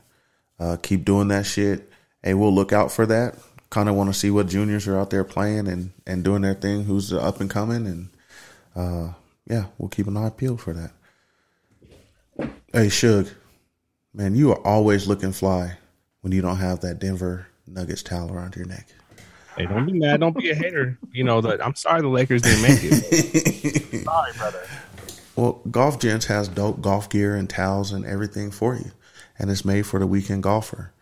Uh, 0.59 0.76
keep 0.82 1.05
doing 1.05 1.28
that 1.28 1.47
shit. 1.47 1.90
Hey, 2.22 2.34
we'll 2.34 2.53
look 2.55 2.72
out 2.72 2.90
for 2.90 3.07
that. 3.07 3.36
Kind 3.70 3.88
of 3.88 3.95
want 3.95 4.12
to 4.12 4.18
see 4.18 4.30
what 4.30 4.49
juniors 4.49 4.88
are 4.88 4.99
out 4.99 5.11
there 5.11 5.24
playing 5.24 5.68
and, 5.68 5.93
and 6.07 6.24
doing 6.24 6.43
their 6.43 6.55
thing. 6.55 6.84
Who's 6.84 7.12
up 7.12 7.40
and 7.40 7.49
coming, 7.49 7.86
and 7.86 8.09
uh, 8.74 9.12
yeah, 9.47 9.66
we'll 9.78 9.88
keep 9.88 10.07
an 10.09 10.16
eye 10.16 10.30
peeled 10.30 10.61
for 10.61 10.72
that. 10.74 10.90
Hey, 12.72 12.86
Suge, 12.86 13.32
man, 14.12 14.34
you 14.34 14.51
are 14.51 14.66
always 14.66 15.07
looking 15.07 15.32
fly 15.32 15.78
when 16.23 16.33
you 16.33 16.41
don't 16.43 16.57
have 16.57 16.81
that 16.81 16.99
Denver 16.99 17.47
Nuggets 17.66 18.03
towel 18.03 18.33
around 18.33 18.57
your 18.57 18.64
neck. 18.64 18.89
Hey, 19.57 19.66
don't 19.66 19.85
be 19.85 19.93
mad. 19.93 20.20
Don't 20.20 20.37
be 20.37 20.51
a 20.51 20.55
hater. 20.55 20.99
You 21.12 21.25
know 21.25 21.43
that 21.43 21.64
I'm 21.64 21.75
sorry 21.75 22.01
the 22.01 22.09
Lakers 22.09 22.43
didn't 22.43 22.62
make 22.62 22.81
it. 22.83 24.05
sorry, 24.05 24.33
brother. 24.39 24.66
Well, 25.37 25.61
Golf 25.70 25.99
Gents 25.99 26.27
has 26.27 26.49
dope 26.49 26.81
golf 26.81 27.11
gear 27.11 27.35
and 27.37 27.49
towels 27.49 27.93
and 27.93 28.07
everything 28.07 28.51
for 28.51 28.75
you, 28.75 28.93
and 29.39 29.51
it's 29.51 29.64
made 29.64 29.87
for 29.87 29.99
the 29.99 30.07
weekend 30.07 30.43
golfer. 30.43 30.93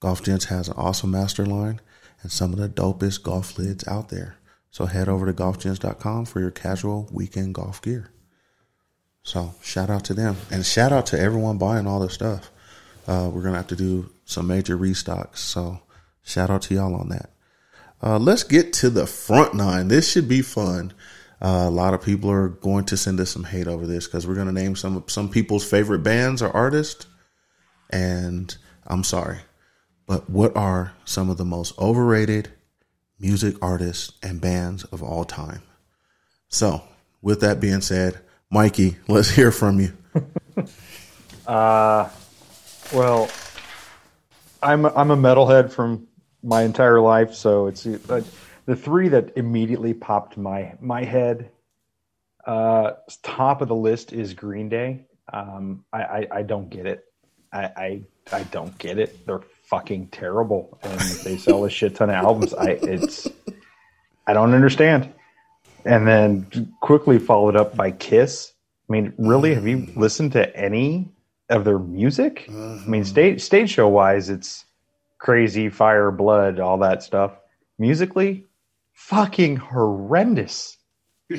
Golf 0.00 0.22
Gents 0.22 0.46
has 0.46 0.68
an 0.68 0.74
awesome 0.76 1.10
master 1.10 1.46
line 1.46 1.80
and 2.22 2.32
some 2.32 2.52
of 2.52 2.58
the 2.58 2.68
dopest 2.68 3.22
golf 3.22 3.58
lids 3.58 3.86
out 3.86 4.08
there. 4.08 4.36
So 4.70 4.86
head 4.86 5.08
over 5.08 5.26
to 5.26 5.32
golfgents.com 5.32 6.26
for 6.26 6.40
your 6.40 6.50
casual 6.50 7.08
weekend 7.12 7.54
golf 7.54 7.82
gear. 7.82 8.10
So 9.22 9.54
shout 9.62 9.90
out 9.90 10.04
to 10.04 10.14
them 10.14 10.36
and 10.50 10.64
shout 10.64 10.92
out 10.92 11.06
to 11.06 11.20
everyone 11.20 11.58
buying 11.58 11.86
all 11.86 12.00
this 12.00 12.14
stuff. 12.14 12.50
Uh, 13.06 13.30
we're 13.32 13.42
gonna 13.42 13.56
have 13.56 13.66
to 13.68 13.76
do 13.76 14.10
some 14.24 14.46
major 14.46 14.76
restocks. 14.76 15.38
So 15.38 15.80
shout 16.22 16.50
out 16.50 16.62
to 16.62 16.74
y'all 16.74 16.94
on 16.94 17.08
that. 17.08 17.30
Uh, 18.02 18.18
let's 18.18 18.44
get 18.44 18.72
to 18.72 18.90
the 18.90 19.06
front 19.06 19.54
nine. 19.54 19.88
This 19.88 20.10
should 20.10 20.28
be 20.28 20.42
fun. 20.42 20.92
Uh, 21.42 21.64
a 21.66 21.70
lot 21.70 21.94
of 21.94 22.02
people 22.02 22.30
are 22.30 22.48
going 22.48 22.84
to 22.84 22.96
send 22.96 23.18
us 23.20 23.30
some 23.30 23.44
hate 23.44 23.66
over 23.66 23.86
this 23.86 24.06
because 24.06 24.26
we're 24.26 24.34
going 24.34 24.46
to 24.46 24.52
name 24.52 24.76
some 24.76 25.04
some 25.06 25.28
people's 25.28 25.68
favorite 25.68 26.02
bands 26.02 26.42
or 26.42 26.50
artists. 26.50 27.06
And 27.90 28.54
I'm 28.86 29.04
sorry, 29.04 29.38
but 30.06 30.28
what 30.28 30.56
are 30.56 30.92
some 31.04 31.30
of 31.30 31.38
the 31.38 31.44
most 31.44 31.78
overrated 31.78 32.50
music 33.18 33.56
artists 33.60 34.12
and 34.22 34.40
bands 34.40 34.84
of 34.84 35.02
all 35.02 35.24
time? 35.24 35.62
So, 36.48 36.82
with 37.22 37.40
that 37.40 37.60
being 37.60 37.80
said, 37.80 38.20
Mikey, 38.50 38.96
let's 39.08 39.30
hear 39.30 39.50
from 39.50 39.80
you. 39.80 39.96
Uh, 41.46 42.08
well, 42.92 43.28
I'm 44.62 44.86
I'm 44.86 45.10
a 45.10 45.16
metalhead 45.16 45.70
from 45.70 46.06
my 46.42 46.62
entire 46.62 47.00
life, 47.00 47.34
so 47.34 47.66
it's 47.66 47.86
uh, 47.86 48.22
the 48.66 48.76
three 48.76 49.08
that 49.08 49.36
immediately 49.36 49.94
popped 49.94 50.36
my 50.36 50.74
my 50.80 51.04
head. 51.04 51.50
Uh, 52.44 52.92
top 53.22 53.60
of 53.60 53.68
the 53.68 53.74
list 53.74 54.12
is 54.12 54.34
Green 54.34 54.68
Day. 54.68 55.06
Um, 55.32 55.84
I, 55.92 56.02
I 56.02 56.28
I 56.32 56.42
don't 56.42 56.68
get 56.68 56.86
it. 56.86 57.04
I, 57.52 57.62
I 57.76 58.02
I 58.32 58.42
don't 58.44 58.76
get 58.78 58.98
it. 58.98 59.26
They're 59.26 59.42
fucking 59.64 60.08
terrible, 60.08 60.78
and 60.82 61.00
they 61.00 61.36
sell 61.36 61.64
a 61.64 61.70
shit 61.70 61.94
ton 61.96 62.10
of 62.10 62.16
albums. 62.16 62.54
I 62.54 62.70
it's 62.70 63.28
I 64.26 64.32
don't 64.32 64.54
understand. 64.54 65.12
And 65.84 66.06
then 66.06 66.74
quickly 66.80 67.18
followed 67.18 67.56
up 67.56 67.74
by 67.74 67.90
Kiss. 67.90 68.52
I 68.88 68.92
mean, 68.92 69.14
really, 69.16 69.54
have 69.54 69.66
you 69.66 69.88
listened 69.96 70.32
to 70.32 70.54
any 70.54 71.08
of 71.50 71.64
their 71.64 71.78
music? 71.78 72.46
I 72.48 72.82
mean, 72.86 73.04
stage 73.04 73.42
stage 73.42 73.70
show 73.70 73.88
wise, 73.88 74.30
it's 74.30 74.64
crazy, 75.18 75.68
fire, 75.68 76.10
blood, 76.10 76.58
all 76.60 76.78
that 76.78 77.02
stuff. 77.02 77.32
Musically, 77.78 78.46
fucking 78.92 79.56
horrendous. 79.56 80.78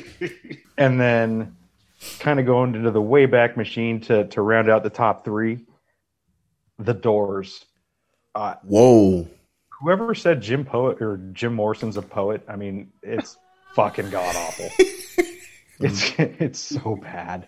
and 0.77 0.99
then 0.99 1.55
kind 2.19 2.39
of 2.39 2.45
going 2.45 2.75
into 2.75 2.91
the 2.91 3.01
Wayback 3.01 3.57
Machine 3.57 3.99
to 4.01 4.25
to 4.27 4.41
round 4.41 4.69
out 4.69 4.83
the 4.83 4.89
top 4.89 5.25
three. 5.25 5.65
The 6.79 6.93
Doors. 6.93 7.65
Uh, 8.33 8.55
Whoa. 8.63 9.27
whoever 9.69 10.15
said 10.15 10.41
Jim 10.41 10.63
Poet 10.63 11.01
or 11.01 11.17
Jim 11.33 11.53
Morrison's 11.53 11.97
a 11.97 12.01
poet, 12.01 12.43
I 12.47 12.55
mean, 12.55 12.91
it's 13.03 13.37
fucking 13.75 14.09
god 14.09 14.35
awful. 14.35 14.69
it's 15.79 16.13
it's 16.17 16.59
so 16.59 16.95
bad. 16.95 17.47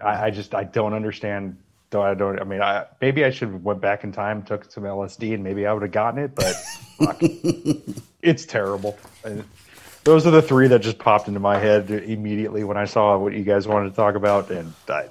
I, 0.00 0.26
I 0.26 0.30
just 0.30 0.54
I 0.54 0.64
don't 0.64 0.92
understand. 0.92 1.56
Though 1.90 2.02
I 2.02 2.14
don't. 2.14 2.40
I 2.40 2.44
mean, 2.44 2.60
I 2.62 2.86
maybe 3.00 3.24
I 3.24 3.30
should 3.30 3.48
have 3.50 3.62
went 3.62 3.80
back 3.80 4.02
in 4.04 4.10
time, 4.12 4.42
took 4.42 4.70
some 4.70 4.82
LSD, 4.84 5.34
and 5.34 5.44
maybe 5.44 5.66
I 5.66 5.72
would 5.72 5.82
have 5.82 5.92
gotten 5.92 6.18
it. 6.22 6.34
But 6.34 6.54
fuck, 6.98 7.18
it's 8.22 8.44
terrible. 8.44 8.98
And 9.24 9.44
those 10.04 10.26
are 10.26 10.30
the 10.32 10.42
three 10.42 10.66
that 10.68 10.80
just 10.80 10.98
popped 10.98 11.28
into 11.28 11.40
my 11.40 11.58
head 11.58 11.90
immediately 11.90 12.64
when 12.64 12.76
I 12.76 12.86
saw 12.86 13.16
what 13.18 13.32
you 13.34 13.44
guys 13.44 13.68
wanted 13.68 13.90
to 13.90 13.96
talk 13.96 14.14
about, 14.16 14.50
and 14.50 14.72
I, 14.88 15.08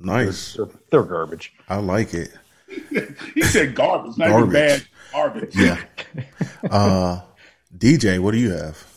Nice. 0.00 0.54
they're, 0.54 0.66
they're 0.90 1.02
garbage. 1.02 1.52
I 1.68 1.76
like 1.76 2.14
it. 2.14 2.30
he 3.34 3.42
said 3.42 3.74
garbage, 3.74 4.16
not 4.18 4.28
Garbage. 4.28 4.48
even 4.48 4.52
bad. 4.52 4.86
Garbage. 5.12 5.56
Yeah. 5.56 5.80
Uh, 6.70 7.20
DJ, 7.76 8.18
what 8.18 8.32
do 8.32 8.38
you 8.38 8.50
have? 8.52 8.93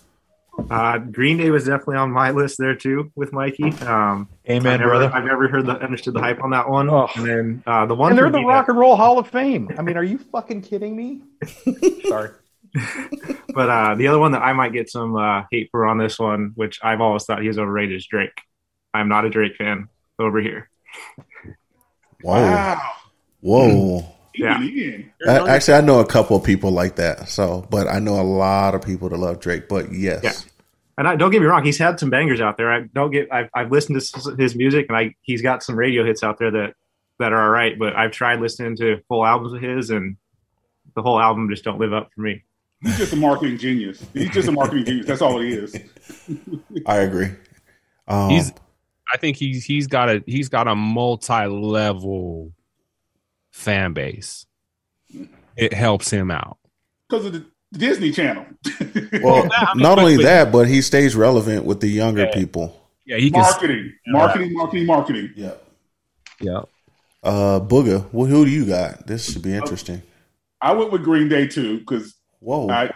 Uh, 0.70 0.98
Green 0.98 1.38
Day 1.38 1.50
was 1.50 1.66
definitely 1.66 1.98
on 1.98 2.12
my 2.12 2.32
list 2.32 2.58
there 2.58 2.76
too 2.76 3.12
with 3.16 3.32
Mikey. 3.32 3.72
Um, 3.82 4.28
Amen, 4.50 4.74
I've 4.74 4.80
never, 4.80 4.90
brother. 4.90 5.12
I've 5.14 5.24
never 5.24 5.48
heard 5.48 5.66
the 5.66 5.74
understood 5.74 6.14
the 6.14 6.20
hype 6.20 6.44
on 6.44 6.50
that 6.52 6.70
one. 6.70 6.90
Oh. 6.90 7.08
And 7.16 7.26
then 7.26 7.64
uh, 7.66 7.86
the 7.86 7.96
one 7.96 8.12
And 8.12 8.20
they're 8.20 8.30
the 8.30 8.40
me 8.40 8.46
Rock 8.46 8.68
and 8.68 8.78
Roll 8.78 8.96
Hall 8.96 9.18
of 9.20 9.28
Fame. 9.30 9.70
I 9.78 9.82
mean, 9.82 9.98
are 9.98 10.04
you 10.04 10.18
fucking 10.18 10.64
kidding 10.64 10.96
me? 10.96 11.22
Sorry. 12.08 12.32
But 13.54 13.70
uh, 13.70 13.96
the 13.96 14.08
other 14.08 14.20
one 14.20 14.34
that 14.34 14.44
I 14.44 14.54
might 14.54 14.72
get 14.72 14.88
some 14.88 15.16
uh, 15.16 15.42
hate 15.50 15.70
for 15.72 15.88
on 15.88 15.98
this 15.98 16.20
one, 16.20 16.52
which 16.54 16.80
I've 16.84 17.02
always 17.02 17.24
thought 17.24 17.42
he 17.42 17.48
was 17.48 17.58
overrated, 17.58 17.98
is 17.98 18.06
Drake. 18.06 18.40
I'm 18.94 19.10
not 19.10 19.26
a 19.26 19.32
Drake 19.32 19.56
fan 19.56 19.88
over 20.20 20.40
here. 20.40 20.70
Whoa. 22.22 22.34
Wow. 22.44 22.92
Whoa. 23.42 24.17
Yeah. 24.38 24.62
In. 24.62 25.12
A- 25.28 25.48
Actually, 25.50 25.76
I 25.76 25.82
know 25.82 26.00
a 26.00 26.06
couple 26.06 26.38
of 26.38 26.44
people 26.44 26.72
like 26.72 26.96
that. 26.98 27.30
So, 27.30 27.66
but 27.70 27.88
I 27.88 28.00
know 28.00 28.20
a 28.20 28.24
lot 28.24 28.76
of 28.76 28.82
people 28.82 29.10
that 29.10 29.18
love 29.18 29.40
Drake. 29.40 29.68
But 29.68 29.92
yes, 29.94 30.24
Yeah. 30.24 30.34
And 31.00 31.08
I, 31.08 31.16
don't 31.16 31.30
get 31.30 31.42
me 31.42 31.46
wrong, 31.48 31.64
he's 31.64 31.78
had 31.78 32.00
some 32.00 32.10
bangers 32.10 32.42
out 32.42 32.58
there. 32.58 32.72
I 32.72 32.82
don't 32.94 33.12
get. 33.12 33.32
I've, 33.32 33.50
I've 33.54 33.72
listened 33.72 34.02
to 34.02 34.36
his 34.36 34.56
music, 34.56 34.88
and 34.90 34.98
I 34.98 35.14
he's 35.22 35.44
got 35.44 35.62
some 35.62 35.76
radio 35.76 36.04
hits 36.04 36.24
out 36.24 36.40
there 36.40 36.50
that 36.50 36.74
that 37.20 37.34
are 37.34 37.44
all 37.44 37.50
right. 37.50 37.78
But 37.78 37.96
I've 37.96 38.12
tried 38.12 38.40
listening 38.40 38.76
to 38.78 38.98
full 39.08 39.24
albums 39.24 39.54
of 39.54 39.62
his, 39.62 39.92
and 39.92 40.18
the 40.96 41.04
whole 41.04 41.20
album 41.20 41.50
just 41.52 41.64
don't 41.64 41.80
live 41.80 41.94
up 41.94 42.10
for 42.16 42.22
me. 42.22 42.44
He's 42.82 42.98
just 42.98 43.14
a 43.14 43.16
marketing 43.16 43.60
genius. 43.60 44.04
He's 44.14 44.32
just 44.32 44.48
a 44.48 44.52
marketing 44.52 44.86
genius. 44.86 45.06
That's 45.06 45.22
all 45.22 45.40
he 45.40 45.50
is. 45.54 45.76
I 46.88 46.98
agree. 46.98 47.30
Um, 48.08 48.30
He's 48.32 48.52
I 49.14 49.18
think 49.18 49.38
he's 49.38 49.64
he's 49.66 49.86
got 49.88 50.10
a 50.10 50.24
he's 50.26 50.50
got 50.50 50.68
a 50.68 50.76
multi-level 50.76 52.52
fan 53.58 53.94
base. 53.94 54.46
It 55.56 55.74
helps 55.74 56.12
him 56.12 56.30
out. 56.30 56.58
Because 57.10 57.26
of 57.26 57.34
the 57.34 57.46
Disney 57.74 58.12
Channel. 58.12 58.46
well, 59.24 59.50
I 59.54 59.74
mean, 59.74 59.84
not 59.84 59.98
only 60.00 60.18
that, 60.24 60.52
but 60.52 60.68
he 60.68 60.82
stays 60.82 61.16
relevant 61.16 61.66
with 61.66 61.82
the 61.82 61.88
younger 61.88 62.26
Yeah. 62.26 62.34
people. 62.34 62.90
Yeah, 63.06 63.18
he 63.18 63.32
can 63.32 63.42
marketing, 63.42 63.94
marketing, 64.08 64.54
marketing, 64.54 64.86
marketing. 64.86 65.34
Yeah. 65.36 65.54
Yeah. 66.42 66.62
Uh, 67.24 67.60
Booga, 67.60 68.06
well, 68.12 68.28
who 68.28 68.46
do 68.46 68.52
you 68.52 68.66
got? 68.66 69.08
This 69.08 69.32
should 69.32 69.42
be 69.42 69.54
interesting. 69.54 70.02
I 70.62 70.74
went 70.74 70.92
with 70.92 71.04
Green 71.04 71.30
Day 71.30 71.48
too 71.48 71.80
because 71.80 72.16
Whoa. 72.40 72.70
I 72.70 72.92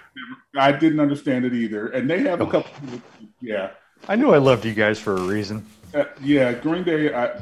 I 0.58 0.74
didn't 0.74 1.00
understand 1.00 1.46
it 1.46 1.54
either, 1.54 1.88
and 1.88 2.10
they 2.10 2.20
have 2.24 2.42
a 2.42 2.46
couple. 2.46 2.72
Yeah, 3.40 3.72
I 4.08 4.16
knew 4.18 4.32
I 4.34 4.38
loved 4.38 4.66
you 4.66 4.74
guys 4.74 5.00
for 5.00 5.16
a 5.16 5.22
reason. 5.22 5.66
Uh, 5.94 6.04
yeah, 6.22 6.54
Green 6.54 6.84
Day. 6.84 7.14
I, 7.14 7.40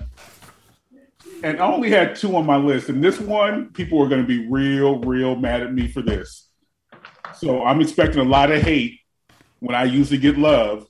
and 1.43 1.59
I 1.59 1.71
only 1.71 1.89
had 1.89 2.15
two 2.15 2.35
on 2.35 2.45
my 2.45 2.57
list, 2.57 2.89
and 2.89 3.03
this 3.03 3.19
one, 3.19 3.71
people 3.73 4.01
are 4.01 4.07
going 4.07 4.21
to 4.21 4.27
be 4.27 4.47
real, 4.47 4.99
real 4.99 5.35
mad 5.35 5.61
at 5.61 5.73
me 5.73 5.87
for 5.87 6.01
this. 6.01 6.49
So 7.37 7.63
I'm 7.63 7.81
expecting 7.81 8.19
a 8.19 8.25
lot 8.25 8.51
of 8.51 8.61
hate 8.61 8.99
when 9.59 9.75
I 9.75 9.83
usually 9.85 10.19
get 10.19 10.37
love. 10.37 10.87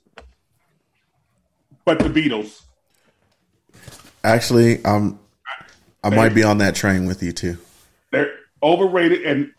But 1.86 2.00
the 2.00 2.10
Beatles, 2.10 2.62
Actually, 4.24 4.86
I'm. 4.86 5.20
I 6.04 6.10
might 6.10 6.34
be 6.34 6.44
on 6.44 6.60
that 6.60 6.76
train 6.76 7.06
with 7.06 7.22
you 7.22 7.34
too. 7.34 7.58
they're 8.12 8.32
overrated, 8.64 9.24
and 9.24 9.52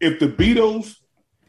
if 0.00 0.20
the 0.20 0.28
Beatles 0.28 0.96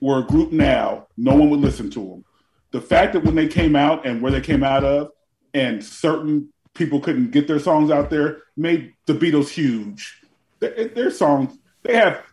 were 0.01 0.19
a 0.19 0.23
group 0.23 0.51
now, 0.51 1.07
no 1.15 1.35
one 1.35 1.49
would 1.51 1.59
listen 1.59 1.91
to 1.91 1.99
them. 1.99 2.25
The 2.71 2.81
fact 2.81 3.13
that 3.13 3.23
when 3.23 3.35
they 3.35 3.47
came 3.47 3.75
out 3.75 4.05
and 4.07 4.21
where 4.21 4.31
they 4.31 4.41
came 4.41 4.63
out 4.63 4.83
of, 4.83 5.09
and 5.53 5.83
certain 5.83 6.51
people 6.79 6.99
couldn't 6.99 7.29
get 7.29 7.47
their 7.47 7.59
songs 7.59 7.91
out 7.91 8.09
there, 8.09 8.41
made 8.57 8.93
the 9.05 9.13
Beatles 9.13 9.49
huge. 9.49 10.19
Their, 10.59 10.87
their 10.87 11.11
songs, 11.11 11.55
they 11.83 11.95
have 11.95 12.23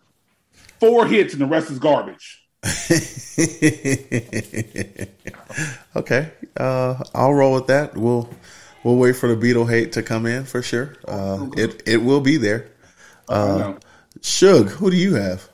four 0.80 1.06
hits, 1.06 1.34
and 1.34 1.42
the 1.42 1.46
rest 1.46 1.70
is 1.70 1.78
garbage. 1.78 2.42
okay, 5.96 6.32
uh, 6.56 7.04
I'll 7.14 7.34
roll 7.34 7.54
with 7.54 7.66
that. 7.66 7.94
We'll 7.94 8.28
we'll 8.82 8.96
wait 8.96 9.16
for 9.16 9.32
the 9.32 9.36
Beatle 9.36 9.68
hate 9.68 9.92
to 9.92 10.02
come 10.02 10.26
in 10.26 10.44
for 10.44 10.62
sure. 10.62 10.96
Uh, 11.06 11.48
it 11.56 11.82
it 11.86 11.98
will 11.98 12.20
be 12.20 12.38
there. 12.38 12.72
Uh, 13.28 13.74
Suge, 14.20 14.70
who 14.70 14.90
do 14.90 14.96
you 14.96 15.14
have? 15.14 15.48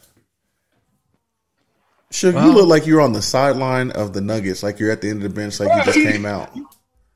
Suge, 2.10 2.42
you 2.44 2.52
look 2.52 2.68
like 2.68 2.86
you're 2.86 3.00
on 3.00 3.12
the 3.12 3.22
sideline 3.22 3.90
of 3.90 4.12
the 4.12 4.20
Nuggets, 4.20 4.62
like 4.62 4.78
you're 4.78 4.92
at 4.92 5.00
the 5.00 5.10
end 5.10 5.22
of 5.22 5.24
the 5.24 5.40
bench, 5.40 5.60
like 5.60 5.74
you 5.74 5.92
just 5.92 5.98
came 5.98 6.24
out. 6.24 6.50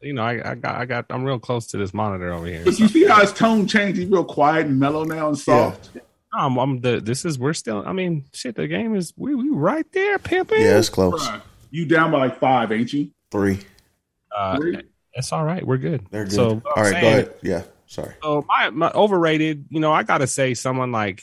You 0.06 0.12
know, 0.12 0.22
I, 0.22 0.52
I 0.52 0.54
got 0.54 0.76
I 0.76 0.84
got 0.84 1.06
I'm 1.10 1.24
real 1.24 1.38
close 1.38 1.66
to 1.68 1.76
this 1.76 1.92
monitor 1.92 2.32
over 2.32 2.46
here. 2.46 2.62
But 2.64 2.78
you 2.78 2.88
see 2.88 3.04
how 3.04 3.20
his 3.20 3.32
tone 3.32 3.66
changed? 3.66 3.98
He's 3.98 4.08
real 4.08 4.24
quiet 4.24 4.66
and 4.66 4.78
mellow 4.78 5.04
now 5.04 5.28
and 5.28 5.38
soft. 5.38 5.90
I'm, 6.32 6.58
I'm 6.58 6.80
the 6.80 7.00
this 7.00 7.24
is 7.24 7.38
we're 7.38 7.54
still 7.54 7.82
I 7.86 7.92
mean 7.92 8.24
shit 8.32 8.56
the 8.56 8.68
game 8.68 8.94
is 8.94 9.12
we 9.16 9.34
we 9.34 9.50
right 9.50 9.90
there 9.92 10.18
pimping. 10.18 10.60
Yeah, 10.60 10.78
it's 10.78 10.88
close. 10.88 11.26
Bruh, 11.26 11.40
You 11.70 11.86
down 11.86 12.12
by 12.12 12.18
like 12.18 12.38
five, 12.38 12.70
ain't 12.72 12.92
you? 12.92 13.10
Three. 13.30 13.58
Uh, 14.36 14.58
it's 15.14 15.32
all 15.32 15.44
right. 15.44 15.66
We're 15.66 15.78
good. 15.78 16.06
They're 16.10 16.24
good. 16.24 16.32
So 16.32 16.48
All 16.48 16.56
what 16.56 16.78
I'm 16.78 16.84
right, 16.84 17.00
go 17.00 17.08
ahead. 17.08 17.34
Yeah, 17.42 17.62
sorry. 17.86 18.14
So 18.22 18.44
my, 18.46 18.70
my 18.70 18.90
overrated, 18.92 19.66
you 19.70 19.80
know, 19.80 19.92
I 19.92 20.02
gotta 20.02 20.26
say 20.26 20.54
someone 20.54 20.92
like 20.92 21.22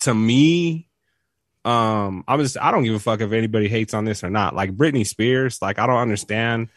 to 0.00 0.14
me, 0.14 0.88
um, 1.64 2.24
I'm 2.26 2.40
just 2.40 2.56
I 2.58 2.70
don't 2.70 2.84
give 2.84 2.94
a 2.94 2.98
fuck 2.98 3.20
if 3.20 3.32
anybody 3.32 3.68
hates 3.68 3.94
on 3.94 4.04
this 4.04 4.24
or 4.24 4.30
not. 4.30 4.54
Like 4.54 4.76
Britney 4.76 5.06
Spears, 5.06 5.60
like 5.62 5.78
I 5.78 5.86
don't 5.86 5.98
understand. 5.98 6.68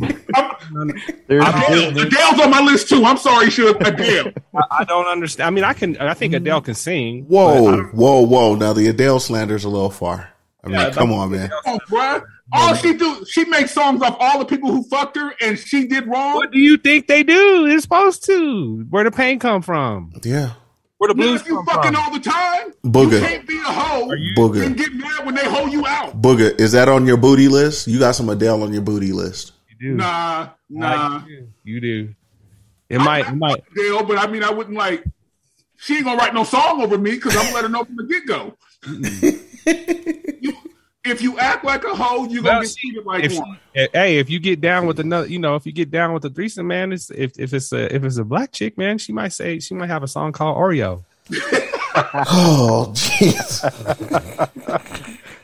Adele, 0.00 0.18
Adele's 1.98 2.40
on 2.40 2.50
my 2.50 2.60
list 2.60 2.88
too. 2.88 3.04
I'm 3.04 3.16
sorry, 3.16 3.46
Suge. 3.46 3.80
Adele. 3.86 4.32
I, 4.54 4.78
I 4.80 4.84
don't 4.84 5.06
understand. 5.06 5.46
I 5.46 5.50
mean, 5.50 5.64
I 5.64 5.72
can. 5.72 5.96
I 5.98 6.14
think 6.14 6.34
Adele 6.34 6.60
can 6.60 6.74
sing. 6.74 7.24
Whoa, 7.24 7.82
whoa, 7.84 8.20
whoa! 8.20 8.54
Now 8.54 8.72
the 8.72 8.88
Adele 8.88 9.20
slander's 9.20 9.64
a 9.64 9.68
little 9.68 9.90
far. 9.90 10.30
I 10.62 10.68
mean, 10.68 10.76
Yeah, 10.76 10.90
come 10.90 11.12
on, 11.12 11.30
man. 11.30 11.50
Oh, 11.66 11.78
bruh. 11.88 12.24
All 12.52 12.74
she 12.74 12.94
do, 12.94 13.24
she 13.26 13.44
makes 13.46 13.72
songs 13.72 14.02
off 14.02 14.16
all 14.20 14.38
the 14.38 14.44
people 14.44 14.70
who 14.70 14.82
fucked 14.84 15.16
her, 15.16 15.34
and 15.40 15.58
she 15.58 15.86
did 15.86 16.06
wrong. 16.06 16.34
What 16.34 16.52
do 16.52 16.58
you 16.58 16.76
think 16.76 17.06
they 17.06 17.22
do? 17.22 17.66
They're 17.66 17.80
supposed 17.80 18.24
to. 18.26 18.86
Where 18.90 19.04
the 19.04 19.10
pain 19.10 19.38
come 19.38 19.62
from? 19.62 20.12
Yeah, 20.22 20.52
Where 21.04 21.12
the 21.12 21.20
Now, 21.20 21.26
blues 21.26 21.40
if 21.42 21.46
you 21.48 21.62
fucking 21.66 21.92
from? 21.92 22.02
all 22.02 22.10
the 22.10 22.18
time, 22.20 22.72
Booger. 22.82 23.12
you 23.12 23.20
can't 23.20 23.46
be 23.46 23.58
a 23.58 23.62
hoe 23.64 24.08
Booger. 24.38 24.64
and 24.64 24.74
get 24.74 24.94
mad 24.94 25.26
when 25.26 25.34
they 25.34 25.44
hoe 25.44 25.66
you 25.66 25.86
out. 25.86 26.22
Booger, 26.22 26.58
is 26.58 26.72
that 26.72 26.88
on 26.88 27.04
your 27.06 27.18
booty 27.18 27.46
list? 27.48 27.86
You 27.86 27.98
got 27.98 28.12
some 28.12 28.30
Adele 28.30 28.62
on 28.62 28.72
your 28.72 28.80
booty 28.80 29.12
list. 29.12 29.52
You 29.68 29.90
do. 29.90 29.96
Nah, 29.96 30.48
nah. 30.70 31.20
You 31.62 31.80
do. 31.82 32.14
It 32.88 33.00
might. 33.00 33.28
It 33.28 33.34
might. 33.34 33.62
Adele, 33.72 34.04
but 34.04 34.16
I 34.16 34.26
mean, 34.28 34.42
I 34.42 34.50
wouldn't 34.50 34.78
like. 34.78 35.04
She 35.76 35.96
ain't 35.96 36.04
gonna 36.06 36.16
write 36.16 36.32
no 36.32 36.44
song 36.44 36.80
over 36.80 36.96
me 36.96 37.10
because 37.10 37.36
I'm 37.36 37.42
gonna 37.42 37.54
let 37.54 37.64
her 37.64 37.68
know 37.68 37.84
from 37.84 37.96
the 37.96 38.04
get 38.04 38.26
go. 38.26 38.56
if 41.04 41.20
you 41.22 41.38
act 41.38 41.64
like 41.64 41.84
a 41.84 41.94
hoe, 41.94 42.24
you're 42.28 42.42
gonna 42.42 42.54
Well, 42.54 42.60
get 42.62 42.68
see, 42.70 42.80
treated 42.90 43.04
like 43.06 43.24
if, 43.24 43.38
one. 43.38 43.58
hey, 43.74 44.18
if 44.18 44.30
you 44.30 44.38
get 44.38 44.60
down 44.60 44.86
with 44.86 45.00
another, 45.00 45.26
you 45.26 45.38
know, 45.38 45.54
if 45.54 45.66
you 45.66 45.72
get 45.72 45.90
down 45.90 46.12
with 46.14 46.24
a 46.24 46.30
threesome, 46.30 46.66
man, 46.66 46.92
it's, 46.92 47.10
if 47.10 47.38
if 47.38 47.52
it's 47.52 47.72
a 47.72 47.94
if 47.94 48.04
it's 48.04 48.16
a 48.18 48.24
black 48.24 48.52
chick, 48.52 48.78
man, 48.78 48.98
she 48.98 49.12
might 49.12 49.32
say 49.32 49.58
she 49.60 49.74
might 49.74 49.88
have 49.88 50.02
a 50.02 50.08
song 50.08 50.32
called 50.32 50.56
Oreo. 50.56 51.02
Oh, 51.96 52.90
jeez. 52.92 53.62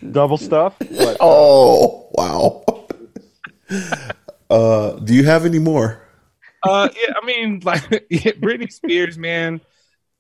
Double 0.12 0.36
stuff. 0.36 0.74
What? 0.80 1.16
Oh, 1.20 2.08
wow. 2.14 2.64
Uh, 4.50 4.92
do 4.98 5.14
you 5.14 5.24
have 5.24 5.44
any 5.44 5.60
more? 5.60 6.02
uh, 6.64 6.88
yeah, 7.00 7.14
I 7.22 7.24
mean, 7.24 7.60
like 7.64 7.82
Britney 8.10 8.72
Spears, 8.72 9.16
man. 9.16 9.60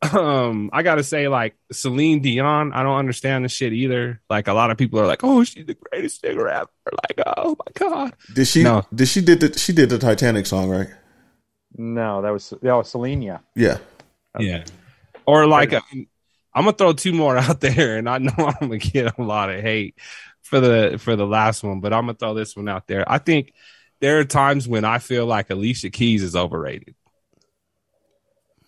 Um, 0.02 0.70
I 0.72 0.82
gotta 0.82 1.04
say, 1.04 1.28
like 1.28 1.56
Celine 1.72 2.20
Dion, 2.20 2.72
I 2.72 2.82
don't 2.82 2.96
understand 2.96 3.44
the 3.44 3.50
shit 3.50 3.72
either. 3.74 4.20
Like 4.30 4.48
a 4.48 4.54
lot 4.54 4.70
of 4.70 4.78
people 4.78 4.98
are 4.98 5.06
like, 5.06 5.22
"Oh, 5.22 5.44
she's 5.44 5.66
the 5.66 5.74
greatest 5.74 6.22
singer 6.22 6.48
ever." 6.48 6.70
Like, 6.86 7.26
oh 7.26 7.56
my 7.58 7.72
god. 7.74 8.14
Did 8.32 8.46
she? 8.46 8.62
No. 8.62 8.86
Did 8.94 9.08
she 9.08 9.20
did 9.20 9.40
the 9.40 9.58
she 9.58 9.72
did 9.74 9.90
the 9.90 9.98
Titanic 9.98 10.46
song 10.46 10.70
right? 10.70 10.88
No, 11.76 12.22
that 12.22 12.30
was 12.30 12.50
that 12.62 12.74
was 12.74 12.92
Selenia. 12.92 13.40
Yeah. 13.54 13.78
Yeah. 14.38 14.46
yeah. 14.46 14.64
Or 15.26 15.46
like, 15.46 15.72
uh, 15.72 15.80
I'm 15.92 16.64
gonna 16.64 16.72
throw 16.72 16.92
two 16.92 17.12
more 17.12 17.36
out 17.36 17.60
there, 17.60 17.98
and 17.98 18.08
I 18.08 18.18
know 18.18 18.32
I'm 18.38 18.54
gonna 18.68 18.78
get 18.78 19.18
a 19.18 19.22
lot 19.22 19.50
of 19.50 19.60
hate 19.60 19.96
for 20.42 20.60
the 20.60 20.98
for 20.98 21.14
the 21.14 21.26
last 21.26 21.62
one, 21.62 21.80
but 21.80 21.92
I'm 21.92 22.06
gonna 22.06 22.14
throw 22.14 22.34
this 22.34 22.56
one 22.56 22.68
out 22.68 22.86
there. 22.86 23.04
I 23.10 23.18
think 23.18 23.52
there 24.00 24.18
are 24.18 24.24
times 24.24 24.66
when 24.66 24.84
I 24.84 24.98
feel 24.98 25.26
like 25.26 25.50
Alicia 25.50 25.90
Keys 25.90 26.22
is 26.22 26.34
overrated. 26.34 26.94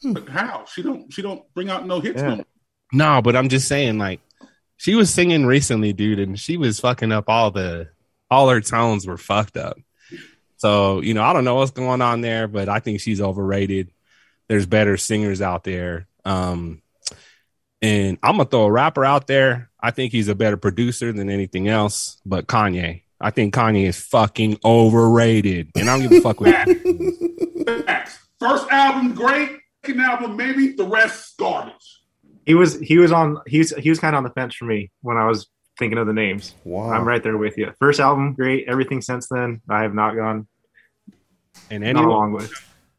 But 0.05 0.29
how? 0.29 0.65
She 0.67 0.83
don't. 0.83 1.13
She 1.13 1.23
don't 1.23 1.43
bring 1.55 1.71
out 1.71 1.87
no 1.87 2.01
hits. 2.01 2.21
Yeah. 2.21 2.29
No. 2.29 2.37
more. 2.37 2.45
No, 2.93 3.23
but 3.23 3.37
I'm 3.37 3.49
just 3.49 3.69
saying, 3.69 3.99
like, 3.99 4.21
she 4.77 4.95
was 4.95 5.13
singing 5.13 5.47
recently, 5.47 5.93
dude, 5.93 6.19
and 6.19 6.39
she 6.39 6.57
was 6.57 6.81
fucking 6.81 7.13
up 7.13 7.29
all 7.29 7.51
the 7.51 7.89
all 8.31 8.49
her 8.49 8.61
tones 8.61 9.07
were 9.07 9.17
fucked 9.17 9.57
up. 9.57 9.79
So, 10.57 11.01
you 11.01 11.15
know, 11.15 11.23
I 11.23 11.33
don't 11.33 11.45
know 11.45 11.57
what's 11.57 11.71
going 11.71 12.03
on 12.03 12.21
there, 12.21 12.49
but 12.49 12.69
I 12.69 12.81
think 12.81 13.01
she's 13.01 13.21
overrated. 13.21 13.93
There's 14.49 14.67
better 14.67 14.97
singers 14.97 15.41
out 15.41 15.65
there. 15.65 16.09
Um 16.25 16.83
and 17.81 18.19
I'm 18.23 18.39
gonna 18.39 18.49
throw 18.49 18.65
a 18.65 18.73
rapper 18.73 19.05
out 19.05 19.27
there. 19.27 19.71
I 19.81 19.91
think 19.91 20.13
he's 20.13 20.29
a 20.29 20.35
better 20.35 20.57
producer 20.57 21.13
than 21.13 21.31
anything 21.31 21.69
else, 21.69 22.21
but 22.27 22.47
Kanye. 22.47 23.03
I 23.21 23.31
think 23.31 23.55
Kanye 23.55 23.87
is 23.87 24.01
fucking 24.01 24.59
overrated. 24.65 25.71
And 25.77 25.89
I 25.89 25.99
don't 25.99 26.09
give 26.09 26.19
a 26.19 26.21
fuck 26.23 26.41
with 26.41 26.55
Facts. 27.67 28.19
First 28.41 28.67
album 28.71 29.15
great. 29.15 29.62
Second 29.85 30.01
album 30.01 30.37
maybe. 30.37 30.73
The 30.73 30.87
rest 30.87 31.37
garbage. 31.39 32.01
He 32.47 32.55
was 32.55 32.79
he 32.81 32.99
was 32.99 33.13
on 33.13 33.39
he 33.47 33.59
was 33.59 33.71
he 33.77 33.89
was 33.89 33.99
kind 33.99 34.15
of 34.15 34.19
on 34.19 34.25
the 34.25 34.31
fence 34.31 34.55
for 34.55 34.65
me 34.65 34.91
when 35.01 35.17
I 35.17 35.27
was 35.27 35.49
thinking 35.79 35.99
of 35.99 36.07
the 36.07 36.13
names. 36.13 36.55
Wow. 36.65 36.91
I'm 36.91 37.07
right 37.07 37.23
there 37.23 37.37
with 37.37 37.57
you. 37.57 37.73
First 37.79 38.01
album, 38.01 38.35
great. 38.35 38.69
Everything 38.69 39.01
since 39.01 39.29
then, 39.29 39.61
I 39.69 39.83
have 39.83 39.95
not 39.95 40.15
gone 40.15 40.47
and 41.71 41.83
not 41.83 41.89
anyone 41.91 42.05
along 42.05 42.33
with. 42.33 42.53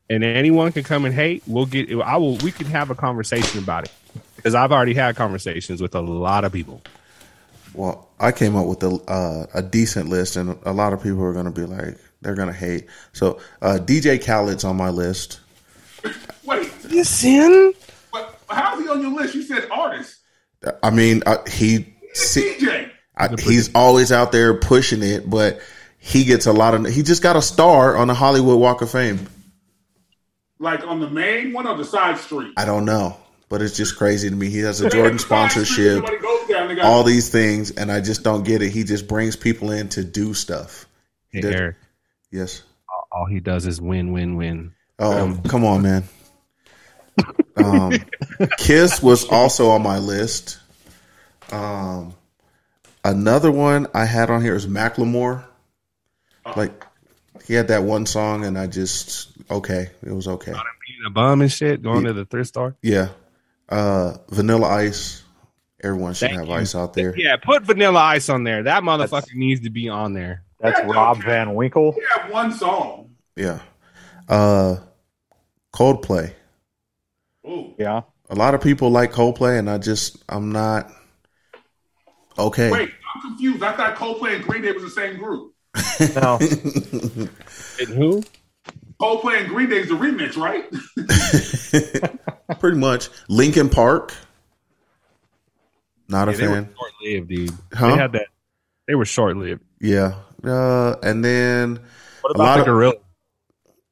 and 0.10 0.24
anyone 0.24 0.72
can 0.72 0.84
come 0.84 1.06
and 1.06 1.14
hate. 1.14 1.44
We'll 1.48 1.66
get. 1.66 1.92
I 2.02 2.18
will. 2.18 2.38
We 2.38 2.52
can 2.52 2.68
have 2.68 2.90
a 2.90 2.96
conversation 2.96 3.62
about 3.62 3.86
it 3.86 3.92
because 4.36 4.56
I've 4.56 4.72
already 4.72 4.94
had 4.94 5.16
conversations 5.16 5.82
with 5.82 5.96
a 5.96 6.02
lot 6.02 6.44
of 6.44 6.52
people. 6.52 6.82
Well, 7.74 8.10
I 8.20 8.32
came 8.32 8.56
up 8.56 8.68
with 8.68 8.84
a 8.84 8.90
uh, 9.10 9.46
a 9.54 9.62
decent 9.62 10.10
list, 10.10 10.36
and 10.36 10.58
a 10.64 10.74
lot 10.74 10.94
of 10.94 11.02
people 11.02 11.24
are 11.24 11.34
going 11.34 11.46
to 11.46 11.52
be 11.52 11.66
like, 11.66 11.98
they're 12.22 12.36
going 12.36 12.50
to 12.50 12.54
hate. 12.54 12.88
So 13.14 13.40
uh, 13.62 13.80
DJ 13.82 14.24
Khaled's 14.24 14.64
on 14.64 14.76
my 14.78 14.90
list. 14.90 15.40
Wait, 16.44 16.73
You 16.94 17.04
sin? 17.04 17.74
But 18.12 18.40
how's 18.48 18.80
he 18.80 18.88
on 18.88 19.02
your 19.02 19.12
list? 19.12 19.34
You 19.36 19.42
said 19.42 19.68
artist. 19.72 20.20
I 20.82 20.92
mean, 20.92 21.24
uh, 21.26 21.44
he 21.50 21.94
see, 22.14 22.56
DJ. 22.60 22.90
I, 23.18 23.30
he's 23.40 23.74
always 23.76 24.12
out 24.12 24.32
there 24.32 24.54
pushing 24.60 25.02
it, 25.04 25.30
but 25.30 25.60
he 25.98 26.24
gets 26.24 26.46
a 26.46 26.54
lot 26.54 26.74
of. 26.74 26.86
He 26.86 27.04
just 27.04 27.24
got 27.24 27.36
a 27.36 27.42
star 27.42 27.98
on 27.98 28.08
the 28.08 28.14
Hollywood 28.14 28.60
Walk 28.60 28.82
of 28.82 28.92
Fame. 28.92 29.28
Like 30.60 30.86
on 30.86 31.00
the 31.00 31.10
main 31.10 31.52
one 31.52 31.68
or 31.68 31.76
the 31.76 31.84
side 31.84 32.18
street? 32.18 32.54
I 32.56 32.66
don't 32.66 32.86
know, 32.86 33.18
but 33.50 33.62
it's 33.62 33.76
just 33.76 33.98
crazy 33.98 34.30
to 34.30 34.36
me. 34.36 34.50
He 34.50 34.60
has 34.60 34.80
a 34.80 34.90
Jordan 34.90 35.20
sponsorship, 35.20 36.06
Somebody 36.06 36.18
down, 36.48 36.68
they 36.68 36.76
got- 36.76 36.86
all 36.86 37.04
these 37.04 37.30
things, 37.30 37.72
and 37.72 37.92
I 37.92 38.00
just 38.00 38.24
don't 38.24 38.44
get 38.44 38.62
it. 38.62 38.70
He 38.70 38.84
just 38.84 39.08
brings 39.08 39.36
people 39.36 39.72
in 39.72 39.90
to 39.90 40.04
do 40.04 40.34
stuff. 40.34 40.86
Hey, 41.32 41.42
Did- 41.42 41.56
Eric, 41.56 41.76
Yes. 42.32 42.62
all- 42.90 43.08
all 43.12 43.26
he 43.26 43.40
does 43.40 43.66
is 43.66 43.82
win, 43.82 44.14
win, 44.14 44.36
win. 44.36 44.74
Oh, 45.00 45.38
come 45.48 45.66
on, 45.66 45.82
man. 45.82 46.04
Um, 47.56 47.94
Kiss 48.58 49.02
was 49.02 49.26
also 49.30 49.70
on 49.70 49.84
my 49.84 50.00
list. 50.00 50.60
Um, 51.52 52.16
another 53.04 53.52
one 53.52 53.88
I 53.94 54.06
had 54.06 54.30
on 54.30 54.42
here 54.42 54.56
is 54.56 54.66
Macklemore. 54.66 55.44
Like 56.56 56.86
he 57.46 57.54
had 57.54 57.70
that 57.70 57.84
one 57.84 58.06
song, 58.06 58.46
and 58.46 58.58
I 58.58 58.68
just 58.68 59.30
okay, 59.50 59.92
it 60.02 60.12
was 60.12 60.28
okay. 60.28 60.54
A 61.06 61.10
bum 61.10 61.42
and 61.42 61.52
shit, 61.52 61.82
going 61.82 62.06
to 62.06 62.14
the 62.14 62.26
thrift 62.26 62.50
store. 62.50 62.76
Yeah, 62.82 63.10
uh, 63.70 64.16
Vanilla 64.30 64.68
Ice. 64.68 65.22
Everyone 65.82 66.14
should 66.14 66.30
Thank 66.30 66.40
have 66.40 66.48
you. 66.48 66.54
ice 66.54 66.76
out 66.76 66.94
there. 66.94 67.14
Yeah, 67.18 67.36
put 67.36 67.64
Vanilla 67.64 68.00
Ice 68.00 68.30
on 68.30 68.46
there. 68.46 68.64
That 68.64 68.84
motherfucker 68.84 69.36
needs 69.36 69.62
to 69.62 69.70
be 69.70 69.90
on 69.90 70.14
there. 70.14 70.44
That's 70.62 70.80
Rob 70.86 71.22
Van 71.24 71.54
Winkle. 71.56 71.92
He 71.92 72.02
had 72.10 72.32
one 72.32 72.54
song. 72.54 73.16
Yeah. 73.36 73.60
Uh, 74.30 74.78
Coldplay. 75.74 76.34
Ooh. 77.48 77.74
Yeah. 77.78 78.02
A 78.30 78.36
lot 78.36 78.56
of 78.56 78.62
people 78.62 78.90
like 78.90 79.12
Coldplay, 79.12 79.60
and 79.60 79.70
I 79.70 79.78
just 79.78 80.24
I'm 80.30 80.52
not 80.52 80.90
okay. 82.40 82.72
Wait, 82.72 82.90
I'm 83.16 83.22
confused. 83.22 83.62
I 83.64 83.74
thought 83.74 83.96
Coldplay 83.96 84.36
and 84.36 84.44
Green 84.46 84.62
Day 84.62 84.72
was 84.72 84.84
the 84.84 84.90
same 84.90 85.18
group. 85.18 85.54
No. 86.16 86.40
And 87.80 87.90
who? 87.90 88.24
Coldplay 89.02 89.40
and 89.42 89.50
Green 89.50 89.70
Day 89.70 89.80
is 89.80 89.92
a 89.92 89.96
remix, 89.96 90.38
right? 90.38 90.70
Pretty 92.60 92.78
much. 92.78 93.10
Linkin 93.28 93.70
Park. 93.70 94.14
Not 96.08 96.30
a 96.30 96.32
Yeah, 96.32 96.38
they 96.38 96.48
were 96.48 96.54
fan. 96.54 96.70
short 96.78 96.92
lived, 97.04 97.28
dude. 97.30 97.52
Huh? 97.74 97.88
They 97.90 97.98
had 97.98 98.12
that. 98.14 98.28
They 98.88 98.96
were 98.96 99.06
short 99.06 99.36
lived. 99.38 99.62
Yeah. 99.82 100.16
Uh, 100.44 100.96
and 101.02 101.24
then 101.26 101.80
What 102.22 102.32
a 102.32 102.36
about 102.36 102.38
lot 102.38 102.54
the 102.56 102.62
of 102.62 102.66
gorilla? 102.68 102.94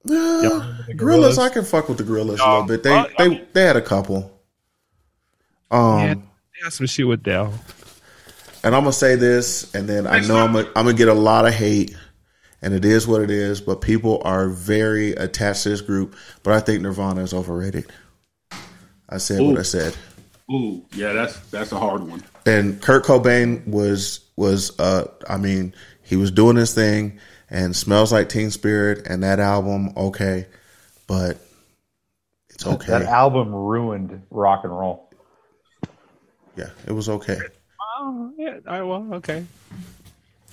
Uh, 0.10 0.14
remember 0.14 0.84
the 0.88 0.94
Gorillaz, 0.96 1.38
I 1.38 1.50
can 1.50 1.64
fuck 1.64 1.88
with 1.90 1.98
the 2.00 2.04
Gorillaz 2.04 2.40
a 2.40 2.50
little 2.50 2.64
bit. 2.64 2.84
They 2.84 2.94
uh, 2.98 3.06
I 3.20 3.28
they 3.28 3.48
they 3.54 3.64
had 3.64 3.76
a 3.76 3.82
couple. 3.82 4.32
Um, 5.70 6.00
Yeah, 6.00 6.14
they 6.16 6.64
had 6.64 6.74
some 6.74 6.88
shit 6.88 7.08
with 7.08 7.24
Dell. 7.24 7.54
and 8.64 8.76
I'm 8.76 8.82
gonna 8.82 8.94
say 8.94 9.16
this, 9.16 9.74
and 9.76 9.88
then 9.88 10.08
I 10.08 10.20
know 10.22 10.38
I'm 10.38 10.54
gonna, 10.54 10.68
I'm 10.76 10.86
gonna 10.86 10.94
get 10.94 11.08
a 11.08 11.14
lot 11.14 11.46
of 11.48 11.54
hate, 11.54 11.96
and 12.62 12.74
it 12.74 12.84
is 12.84 13.08
what 13.08 13.22
it 13.22 13.30
is. 13.32 13.62
But 13.62 13.82
people 13.82 14.22
are 14.26 14.50
very 14.50 15.12
attached 15.14 15.64
to 15.64 15.70
this 15.70 15.82
group. 15.82 16.16
But 16.44 16.54
I 16.54 16.60
think 16.60 16.82
Nirvana 16.82 17.22
is 17.22 17.34
overrated. 17.34 17.86
I 19.10 19.18
said 19.18 19.42
what 19.42 19.58
I 19.60 19.64
said. 19.64 19.96
Ooh, 20.52 20.84
yeah, 20.94 21.14
that's 21.14 21.38
that's 21.52 21.72
a 21.72 21.80
hard 21.80 22.04
one. 22.04 22.24
and 22.46 22.82
Kurt 22.82 23.06
Cobain 23.06 23.66
was 23.68 24.20
was 24.36 24.78
uh 24.80 25.08
I 25.30 25.38
mean 25.38 25.74
he 26.02 26.16
was 26.16 26.32
doing 26.32 26.56
his 26.58 26.74
thing 26.74 27.20
and 27.52 27.76
smells 27.76 28.12
like 28.12 28.30
Teen 28.30 28.50
Spirit 28.50 29.06
and 29.06 29.22
that 29.22 29.40
album 29.40 29.92
okay, 29.96 30.48
but 31.06 31.38
it's 32.50 32.66
okay. 32.66 32.88
That 32.88 33.04
album 33.04 33.54
ruined 33.54 34.24
rock 34.32 34.64
and 34.64 34.72
roll. 34.72 35.12
yeah, 36.56 36.70
it 36.88 36.94
was 36.94 37.10
okay. 37.10 37.38
Oh, 38.00 38.32
yeah. 38.38 38.58
All 38.68 38.74
right, 38.74 38.82
well, 38.82 39.14
okay. 39.16 39.46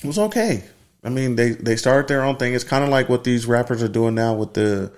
It 0.03 0.07
was 0.07 0.19
okay. 0.19 0.65
I 1.05 1.11
mean 1.11 1.37
they 1.37 1.53
they 1.53 1.77
started 1.77 2.09
their 2.09 2.25
own 2.25 2.37
thing. 2.37 2.55
It's 2.55 2.65
kind 2.65 2.83
of 2.83 2.91
like 2.91 3.09
what 3.09 3.25
these 3.25 3.47
rappers 3.47 3.83
are 3.83 3.89
doing 3.89 4.17
now 4.17 4.35
with 4.35 4.55
the 4.55 4.93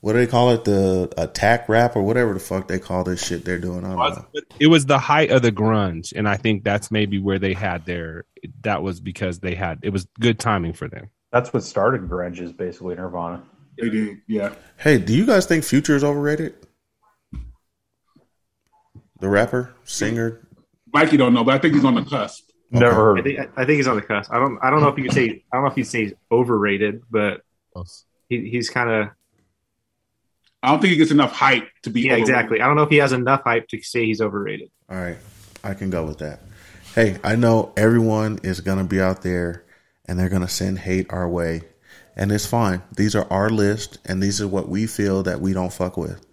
what 0.00 0.12
do 0.12 0.18
they 0.18 0.26
call 0.26 0.50
it 0.50 0.64
the 0.64 1.12
attack 1.16 1.68
rap 1.68 1.96
or 1.96 2.02
whatever 2.02 2.34
the 2.34 2.40
fuck 2.40 2.68
they 2.68 2.78
call 2.78 3.04
this 3.04 3.24
shit 3.24 3.44
they're 3.44 3.58
doing. 3.58 3.84
I 3.84 3.88
don't 3.88 4.16
know. 4.16 4.40
It 4.60 4.66
was 4.68 4.86
the 4.86 4.98
height 4.98 5.30
of 5.30 5.42
the 5.42 5.50
grunge, 5.50 6.12
and 6.14 6.28
I 6.28 6.36
think 6.36 6.62
that's 6.62 6.90
maybe 6.90 7.18
where 7.18 7.38
they 7.38 7.54
had 7.54 7.84
their. 7.84 8.24
That 8.62 8.82
was 8.82 9.00
because 9.00 9.40
they 9.40 9.54
had 9.54 9.80
it 9.82 9.90
was 9.90 10.06
good 10.20 10.38
timing 10.38 10.74
for 10.74 10.88
them. 10.88 11.08
That's 11.34 11.52
what 11.52 11.64
started 11.64 12.08
grunge 12.08 12.40
is 12.40 12.52
basically 12.52 12.94
Nirvana. 12.94 13.42
They 13.76 13.90
did, 13.90 14.18
yeah. 14.28 14.54
Hey, 14.76 14.98
do 14.98 15.12
you 15.12 15.26
guys 15.26 15.46
think 15.46 15.64
Future 15.64 15.96
is 15.96 16.04
overrated? 16.04 16.54
The 19.18 19.28
rapper, 19.28 19.74
singer, 19.82 20.46
Mikey 20.92 21.16
don't 21.16 21.34
know, 21.34 21.42
but 21.42 21.54
I 21.54 21.58
think 21.58 21.74
he's 21.74 21.84
on 21.84 21.96
the 21.96 22.04
cusp. 22.04 22.50
Never 22.70 22.94
heard 22.94 23.18
I 23.18 23.22
think 23.22 23.38
I 23.56 23.64
think 23.64 23.76
he's 23.78 23.88
on 23.88 23.96
the 23.96 24.02
cusp. 24.02 24.32
I 24.32 24.38
don't 24.38 24.60
I 24.62 24.70
don't 24.70 24.80
know 24.80 24.86
if 24.86 24.96
you 24.96 25.02
could 25.02 25.12
say 25.12 25.44
I 25.52 25.56
don't 25.56 25.64
know 25.64 25.72
if 25.72 25.76
you 25.76 25.82
say 25.82 26.04
he's 26.04 26.12
overrated, 26.30 27.02
but 27.10 27.40
he, 28.28 28.48
he's 28.48 28.70
kind 28.70 28.88
of 28.90 29.08
I 30.62 30.68
don't 30.68 30.80
think 30.80 30.92
he 30.92 30.96
gets 30.96 31.10
enough 31.10 31.32
hype 31.32 31.68
to 31.82 31.90
be. 31.90 32.02
yeah 32.02 32.12
overrated. 32.12 32.28
exactly. 32.28 32.60
I 32.60 32.68
don't 32.68 32.76
know 32.76 32.84
if 32.84 32.90
he 32.90 32.98
has 32.98 33.12
enough 33.12 33.42
hype 33.42 33.66
to 33.70 33.82
say 33.82 34.06
he's 34.06 34.20
overrated. 34.20 34.70
All 34.88 34.96
right, 34.98 35.18
I 35.64 35.74
can 35.74 35.90
go 35.90 36.04
with 36.04 36.18
that. 36.18 36.42
Hey, 36.94 37.18
I 37.24 37.34
know 37.34 37.72
everyone 37.76 38.38
is 38.44 38.60
going 38.60 38.78
to 38.78 38.84
be 38.84 39.00
out 39.00 39.22
there 39.22 39.63
and 40.06 40.18
they're 40.18 40.28
going 40.28 40.42
to 40.42 40.48
send 40.48 40.78
hate 40.80 41.06
our 41.10 41.28
way, 41.28 41.62
and 42.16 42.30
it's 42.32 42.46
fine. 42.46 42.82
These 42.96 43.14
are 43.14 43.26
our 43.32 43.50
list, 43.50 43.98
and 44.04 44.22
these 44.22 44.40
are 44.40 44.48
what 44.48 44.68
we 44.68 44.86
feel 44.86 45.22
that 45.24 45.40
we 45.40 45.52
don't 45.52 45.72
fuck 45.72 45.96
with. 45.96 46.24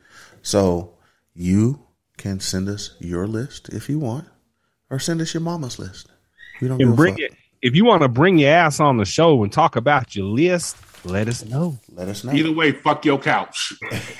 So 0.42 0.94
you 1.34 1.82
can 2.18 2.40
send 2.40 2.68
us 2.70 2.96
your 3.00 3.28
list 3.28 3.70
if 3.70 3.90
you 3.90 4.00
want, 4.00 4.28
or 4.90 5.00
send 5.00 5.22
us 5.22 5.34
your 5.34 5.42
mama's 5.42 5.80
list. 5.80 6.08
We 6.62 6.68
don't 6.68 6.82
And 6.82 6.96
bring 6.96 7.16
fuck. 7.16 7.22
it 7.22 7.34
if 7.62 7.76
you 7.76 7.86
want 7.86 8.02
to 8.02 8.08
bring 8.08 8.38
your 8.40 8.52
ass 8.52 8.80
on 8.80 8.98
the 8.98 9.06
show 9.06 9.44
and 9.44 9.52
talk 9.52 9.76
about 9.76 10.16
your 10.16 10.26
list. 10.26 10.78
Let 11.04 11.28
us 11.28 11.44
know. 11.46 11.80
Let 11.92 12.08
us 12.10 12.24
know. 12.24 12.32
Either 12.32 12.52
way, 12.52 12.74
fuck 12.74 13.06
your 13.06 13.18
couch. 13.18 13.74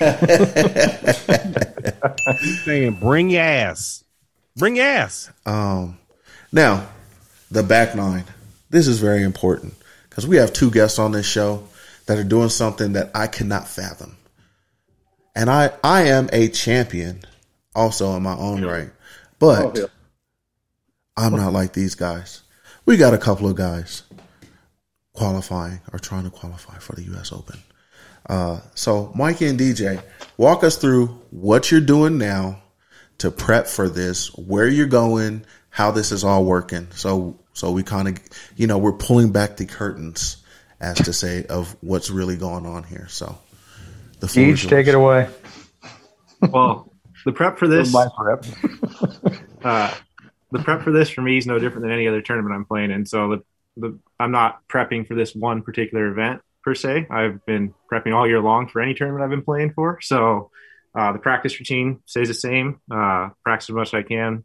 saying 2.64 2.94
bring 3.00 3.30
your 3.30 3.42
ass, 3.42 4.02
bring 4.56 4.76
your 4.76 4.86
ass. 4.86 5.30
Um, 5.46 5.98
now, 6.50 6.88
the 7.50 7.62
back 7.62 7.94
nine. 7.94 8.24
This 8.72 8.88
is 8.88 8.98
very 8.98 9.22
important 9.22 9.74
because 10.08 10.26
we 10.26 10.36
have 10.36 10.52
two 10.52 10.70
guests 10.70 10.98
on 10.98 11.12
this 11.12 11.26
show 11.26 11.68
that 12.06 12.18
are 12.18 12.24
doing 12.24 12.48
something 12.48 12.94
that 12.94 13.10
I 13.14 13.26
cannot 13.26 13.68
fathom. 13.68 14.16
And 15.36 15.48
I, 15.48 15.70
I 15.84 16.04
am 16.08 16.28
a 16.32 16.48
champion 16.48 17.22
also 17.74 18.16
in 18.16 18.22
my 18.22 18.34
own 18.34 18.64
right. 18.64 18.90
But 19.38 19.64
Oh, 19.64 19.72
yeah. 19.82 19.86
I'm 21.16 21.36
not 21.36 21.52
like 21.52 21.74
these 21.74 21.94
guys. 21.94 22.42
We 22.86 22.96
got 22.96 23.14
a 23.14 23.18
couple 23.18 23.46
of 23.48 23.56
guys 23.56 24.02
qualifying 25.12 25.80
or 25.92 25.98
trying 25.98 26.24
to 26.24 26.30
qualify 26.30 26.78
for 26.78 26.96
the 26.96 27.02
U.S. 27.04 27.32
Open. 27.32 27.58
Uh, 28.28 28.60
so, 28.74 29.12
Mikey 29.14 29.46
and 29.46 29.58
DJ, 29.60 30.02
walk 30.36 30.64
us 30.64 30.76
through 30.76 31.08
what 31.30 31.70
you're 31.70 31.80
doing 31.80 32.18
now 32.18 32.62
to 33.18 33.30
prep 33.30 33.66
for 33.66 33.88
this, 33.88 34.28
where 34.36 34.66
you're 34.66 34.86
going, 34.86 35.44
how 35.70 35.90
this 35.90 36.12
is 36.12 36.24
all 36.24 36.44
working. 36.44 36.88
So, 36.92 37.38
so 37.52 37.70
we 37.70 37.82
kind 37.82 38.08
of, 38.08 38.18
you 38.56 38.66
know, 38.66 38.78
we're 38.78 38.92
pulling 38.92 39.32
back 39.32 39.56
the 39.56 39.66
curtains, 39.66 40.42
as 40.80 40.96
to 40.98 41.12
say, 41.12 41.44
of 41.46 41.76
what's 41.80 42.10
really 42.10 42.36
going 42.36 42.66
on 42.66 42.84
here. 42.84 43.06
So, 43.08 43.38
the 44.20 44.40
Each 44.40 44.66
take 44.66 44.86
it 44.86 44.94
away. 44.94 45.28
Well, 46.40 46.92
the 47.24 47.32
prep 47.32 47.58
for 47.58 47.68
this 47.68 47.92
My 47.94 48.08
prep. 48.16 48.44
uh, 49.64 49.94
the 50.50 50.58
prep 50.58 50.82
for 50.82 50.92
this 50.92 51.10
for 51.10 51.22
me 51.22 51.38
is 51.38 51.46
no 51.46 51.58
different 51.58 51.82
than 51.82 51.92
any 51.92 52.08
other 52.08 52.20
tournament 52.20 52.54
I'm 52.54 52.64
playing 52.64 52.90
in. 52.90 53.06
So 53.06 53.28
the, 53.28 53.42
the 53.76 53.98
I'm 54.18 54.30
not 54.30 54.60
prepping 54.68 55.06
for 55.06 55.14
this 55.14 55.34
one 55.34 55.62
particular 55.62 56.08
event 56.08 56.42
per 56.62 56.74
se. 56.74 57.06
I've 57.10 57.44
been 57.46 57.74
prepping 57.90 58.14
all 58.14 58.26
year 58.26 58.40
long 58.40 58.68
for 58.68 58.80
any 58.80 58.94
tournament 58.94 59.24
I've 59.24 59.30
been 59.30 59.44
playing 59.44 59.72
for. 59.72 59.98
So 60.00 60.50
uh, 60.94 61.12
the 61.12 61.18
practice 61.18 61.58
routine 61.58 62.00
stays 62.06 62.28
the 62.28 62.34
same. 62.34 62.80
Uh, 62.90 63.30
practice 63.44 63.70
as 63.70 63.74
much 63.74 63.88
as 63.88 63.94
I 63.94 64.02
can. 64.02 64.44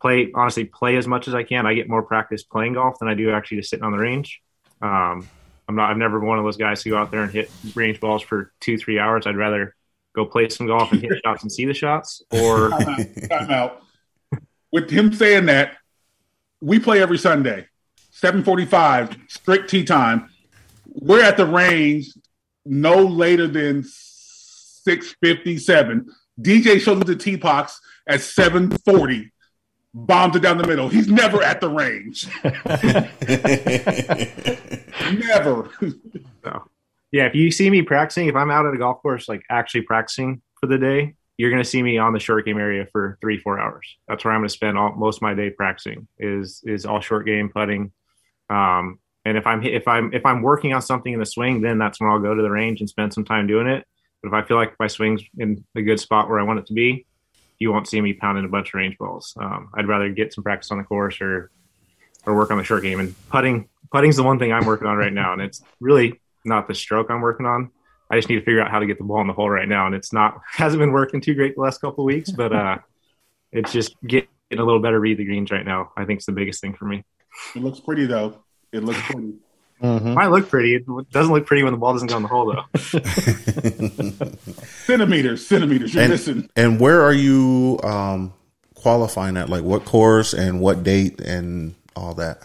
Play 0.00 0.30
honestly 0.34 0.64
play 0.64 0.96
as 0.96 1.06
much 1.06 1.26
as 1.26 1.34
I 1.34 1.42
can. 1.42 1.66
I 1.66 1.74
get 1.74 1.88
more 1.88 2.02
practice 2.02 2.42
playing 2.42 2.74
golf 2.74 2.98
than 2.98 3.08
I 3.08 3.14
do 3.14 3.30
actually 3.30 3.58
just 3.58 3.70
sitting 3.70 3.84
on 3.84 3.92
the 3.92 3.98
range. 3.98 4.40
Um, 4.82 5.26
I'm 5.68 5.74
not. 5.74 5.90
I've 5.90 5.96
never 5.96 6.18
been 6.18 6.28
one 6.28 6.38
of 6.38 6.44
those 6.44 6.56
guys 6.56 6.82
who 6.82 6.90
go 6.90 6.98
out 6.98 7.10
there 7.10 7.22
and 7.22 7.32
hit 7.32 7.50
range 7.74 7.98
balls 8.00 8.22
for 8.22 8.52
two 8.60 8.78
three 8.78 8.98
hours. 8.98 9.26
I'd 9.26 9.36
rather 9.36 9.74
go 10.14 10.24
play 10.24 10.48
some 10.48 10.66
golf 10.66 10.92
and 10.92 11.00
hit 11.00 11.12
shots 11.24 11.42
and 11.42 11.50
see 11.50 11.64
the 11.64 11.74
shots 11.74 12.22
or 12.30 12.70
Time 12.70 12.82
out. 12.88 13.28
Time 13.28 13.50
out. 13.50 13.82
With 14.72 14.90
him 14.90 15.12
saying 15.12 15.46
that, 15.46 15.76
we 16.60 16.78
play 16.78 17.00
every 17.00 17.18
Sunday, 17.18 17.66
seven 18.10 18.44
forty-five, 18.44 19.16
strict 19.28 19.70
tee 19.70 19.84
time. 19.84 20.28
We're 20.86 21.22
at 21.22 21.36
the 21.36 21.46
range 21.46 22.12
no 22.64 23.04
later 23.04 23.46
than 23.46 23.84
six 23.86 25.14
fifty-seven. 25.22 26.10
DJ 26.40 26.80
shows 26.80 27.00
up 27.00 27.06
to 27.06 27.16
tee 27.16 27.36
box 27.36 27.80
at 28.06 28.20
seven 28.20 28.70
forty. 28.84 29.32
Bombs 29.96 30.36
it 30.36 30.40
down 30.40 30.58
the 30.58 30.66
middle. 30.66 30.88
He's 30.88 31.08
never 31.08 31.42
at 31.42 31.60
the 31.60 31.70
range. 31.70 32.28
never. 35.26 35.70
So, 36.44 36.68
yeah, 37.10 37.26
if 37.26 37.34
you 37.34 37.50
see 37.50 37.70
me 37.70 37.82
practicing, 37.82 38.28
if 38.28 38.36
I'm 38.36 38.50
out 38.50 38.66
at 38.66 38.74
a 38.74 38.78
golf 38.78 39.00
course, 39.00 39.28
like 39.28 39.42
actually 39.50 39.82
practicing 39.82 40.42
for 40.60 40.66
the 40.66 40.76
day, 40.78 41.14
you're 41.38 41.50
going 41.50 41.62
to 41.62 41.68
see 41.68 41.82
me 41.82 41.98
on 41.98 42.12
the 42.12 42.20
short 42.20 42.44
game 42.44 42.58
area 42.58 42.86
for 42.92 43.18
three, 43.20 43.38
four 43.38 43.58
hours. 43.58 43.96
That's 44.06 44.24
where 44.24 44.34
I'm 44.34 44.40
going 44.40 44.48
to 44.48 44.54
spend 44.54 44.76
all, 44.76 44.92
most 44.92 45.18
of 45.18 45.22
my 45.22 45.34
day 45.34 45.50
practicing. 45.50 46.08
Is 46.18 46.62
is 46.64 46.84
all 46.84 47.00
short 47.00 47.26
game 47.26 47.48
putting. 47.48 47.92
Um, 48.50 48.98
and 49.24 49.36
if 49.36 49.46
I'm 49.46 49.62
if 49.62 49.88
I'm 49.88 50.12
if 50.12 50.24
I'm 50.24 50.42
working 50.42 50.72
on 50.72 50.82
something 50.82 51.12
in 51.12 51.18
the 51.18 51.26
swing, 51.26 51.62
then 51.62 51.78
that's 51.78 52.00
when 52.00 52.10
I'll 52.10 52.20
go 52.20 52.34
to 52.34 52.42
the 52.42 52.50
range 52.50 52.80
and 52.80 52.88
spend 52.88 53.12
some 53.12 53.24
time 53.24 53.46
doing 53.46 53.66
it. 53.66 53.84
But 54.22 54.28
if 54.28 54.34
I 54.34 54.46
feel 54.46 54.56
like 54.56 54.74
my 54.78 54.86
swing's 54.86 55.22
in 55.38 55.64
a 55.74 55.82
good 55.82 56.00
spot 56.00 56.28
where 56.28 56.38
I 56.38 56.42
want 56.42 56.58
it 56.58 56.66
to 56.66 56.74
be, 56.74 57.05
you 57.58 57.72
won't 57.72 57.88
see 57.88 58.00
me 58.00 58.12
pounding 58.12 58.44
a 58.44 58.48
bunch 58.48 58.68
of 58.68 58.74
range 58.74 58.98
balls. 58.98 59.34
Um, 59.38 59.70
I'd 59.74 59.88
rather 59.88 60.10
get 60.10 60.32
some 60.34 60.44
practice 60.44 60.70
on 60.70 60.78
the 60.78 60.84
course 60.84 61.20
or 61.20 61.50
or 62.26 62.34
work 62.34 62.50
on 62.50 62.58
the 62.58 62.64
short 62.64 62.82
game. 62.82 63.00
And 63.00 63.14
putting 63.28 63.68
putting's 63.92 64.16
the 64.16 64.22
one 64.22 64.38
thing 64.38 64.52
I'm 64.52 64.66
working 64.66 64.88
on 64.88 64.96
right 64.96 65.12
now, 65.12 65.32
and 65.32 65.40
it's 65.40 65.62
really 65.80 66.20
not 66.44 66.68
the 66.68 66.74
stroke 66.74 67.10
I'm 67.10 67.20
working 67.20 67.46
on. 67.46 67.70
I 68.10 68.16
just 68.16 68.28
need 68.28 68.36
to 68.36 68.44
figure 68.44 68.60
out 68.60 68.70
how 68.70 68.78
to 68.78 68.86
get 68.86 68.98
the 68.98 69.04
ball 69.04 69.20
in 69.20 69.26
the 69.26 69.32
hole 69.32 69.50
right 69.50 69.68
now, 69.68 69.86
and 69.86 69.94
it's 69.94 70.12
not 70.12 70.40
hasn't 70.52 70.80
been 70.80 70.92
working 70.92 71.20
too 71.20 71.34
great 71.34 71.54
the 71.54 71.60
last 71.62 71.80
couple 71.80 72.04
of 72.04 72.06
weeks, 72.06 72.30
but 72.30 72.52
uh, 72.52 72.78
it's 73.52 73.72
just 73.72 73.94
getting 74.06 74.28
a 74.52 74.62
little 74.62 74.80
better 74.80 75.00
read 75.00 75.18
the 75.18 75.24
greens 75.24 75.50
right 75.50 75.64
now. 75.64 75.92
I 75.96 76.04
think 76.04 76.18
it's 76.18 76.26
the 76.26 76.32
biggest 76.32 76.60
thing 76.60 76.74
for 76.74 76.84
me. 76.84 77.04
It 77.54 77.62
looks 77.62 77.80
pretty 77.80 78.06
though. 78.06 78.42
It 78.72 78.84
looks 78.84 79.00
pretty. 79.02 79.34
Might 79.80 80.28
look 80.28 80.48
pretty. 80.48 80.74
It 80.74 80.86
doesn't 81.10 81.32
look 81.32 81.46
pretty 81.46 81.62
when 81.62 81.72
the 81.72 81.78
ball 81.78 81.92
doesn't 81.92 82.08
go 82.08 82.16
in 82.16 82.22
the 82.22 82.28
hole 82.28 82.46
though. 82.52 82.64
Centimeters, 84.86 85.46
centimeters. 85.46 85.94
You're 85.94 86.04
and, 86.04 86.12
missing. 86.12 86.50
and 86.56 86.80
where 86.80 87.02
are 87.02 87.12
you 87.12 87.78
um, 87.82 88.32
qualifying 88.74 89.36
at? 89.36 89.50
Like 89.50 89.64
what 89.64 89.84
course 89.84 90.32
and 90.32 90.60
what 90.60 90.82
date 90.82 91.20
and 91.20 91.74
all 91.94 92.14
that? 92.14 92.42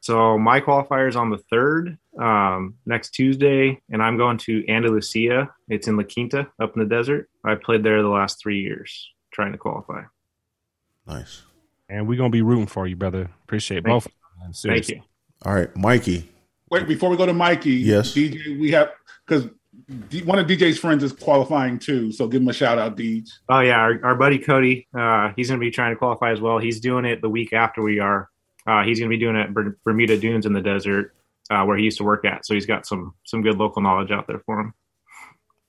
So 0.00 0.38
my 0.38 0.60
qualifier 0.60 1.08
is 1.08 1.16
on 1.16 1.30
the 1.30 1.38
third, 1.38 1.96
um, 2.18 2.74
next 2.84 3.10
Tuesday, 3.10 3.80
and 3.90 4.02
I'm 4.02 4.18
going 4.18 4.36
to 4.38 4.62
Andalusia. 4.68 5.50
It's 5.68 5.88
in 5.88 5.96
La 5.96 6.02
Quinta, 6.02 6.46
up 6.60 6.76
in 6.76 6.82
the 6.82 6.88
desert. 6.88 7.30
I 7.42 7.54
played 7.54 7.82
there 7.82 8.02
the 8.02 8.08
last 8.08 8.38
three 8.40 8.60
years, 8.60 9.10
trying 9.32 9.52
to 9.52 9.58
qualify. 9.58 10.02
Nice. 11.06 11.42
And 11.88 12.06
we're 12.06 12.18
gonna 12.18 12.30
be 12.30 12.42
rooting 12.42 12.66
for 12.66 12.86
you, 12.86 12.96
brother. 12.96 13.30
Appreciate 13.44 13.84
Thank 13.84 14.04
both. 14.04 14.08
you. 14.62 14.70
Thank 14.70 14.88
you. 14.88 15.02
All 15.42 15.54
right, 15.54 15.74
Mikey. 15.76 16.28
Wait, 16.74 16.88
before 16.88 17.08
we 17.08 17.16
go 17.16 17.24
to 17.24 17.32
Mikey, 17.32 17.70
Yes. 17.70 18.12
DJ, 18.14 18.58
we 18.58 18.72
have 18.72 18.90
because 19.26 19.48
one 20.24 20.40
of 20.40 20.46
DJ's 20.48 20.76
friends 20.76 21.04
is 21.04 21.12
qualifying 21.12 21.78
too. 21.78 22.10
So 22.10 22.26
give 22.26 22.42
him 22.42 22.48
a 22.48 22.52
shout 22.52 22.78
out, 22.78 22.96
DJ. 22.96 23.28
Oh 23.48 23.60
yeah, 23.60 23.78
our, 23.78 24.04
our 24.04 24.14
buddy 24.16 24.40
Cody, 24.40 24.88
uh, 24.92 25.30
he's 25.36 25.48
going 25.48 25.60
to 25.60 25.64
be 25.64 25.70
trying 25.70 25.92
to 25.92 25.96
qualify 25.96 26.32
as 26.32 26.40
well. 26.40 26.58
He's 26.58 26.80
doing 26.80 27.04
it 27.04 27.22
the 27.22 27.28
week 27.28 27.52
after 27.52 27.80
we 27.80 28.00
are. 28.00 28.28
Uh, 28.66 28.82
he's 28.82 28.98
going 28.98 29.08
to 29.08 29.16
be 29.16 29.20
doing 29.20 29.36
it 29.36 29.56
at 29.56 29.74
Bermuda 29.84 30.18
Dunes 30.18 30.46
in 30.46 30.52
the 30.52 30.62
desert, 30.62 31.14
uh, 31.48 31.64
where 31.64 31.76
he 31.76 31.84
used 31.84 31.98
to 31.98 32.04
work 32.04 32.24
at. 32.24 32.44
So 32.44 32.54
he's 32.54 32.66
got 32.66 32.86
some 32.86 33.14
some 33.22 33.42
good 33.42 33.56
local 33.56 33.80
knowledge 33.80 34.10
out 34.10 34.26
there 34.26 34.40
for 34.40 34.58
him. 34.58 34.74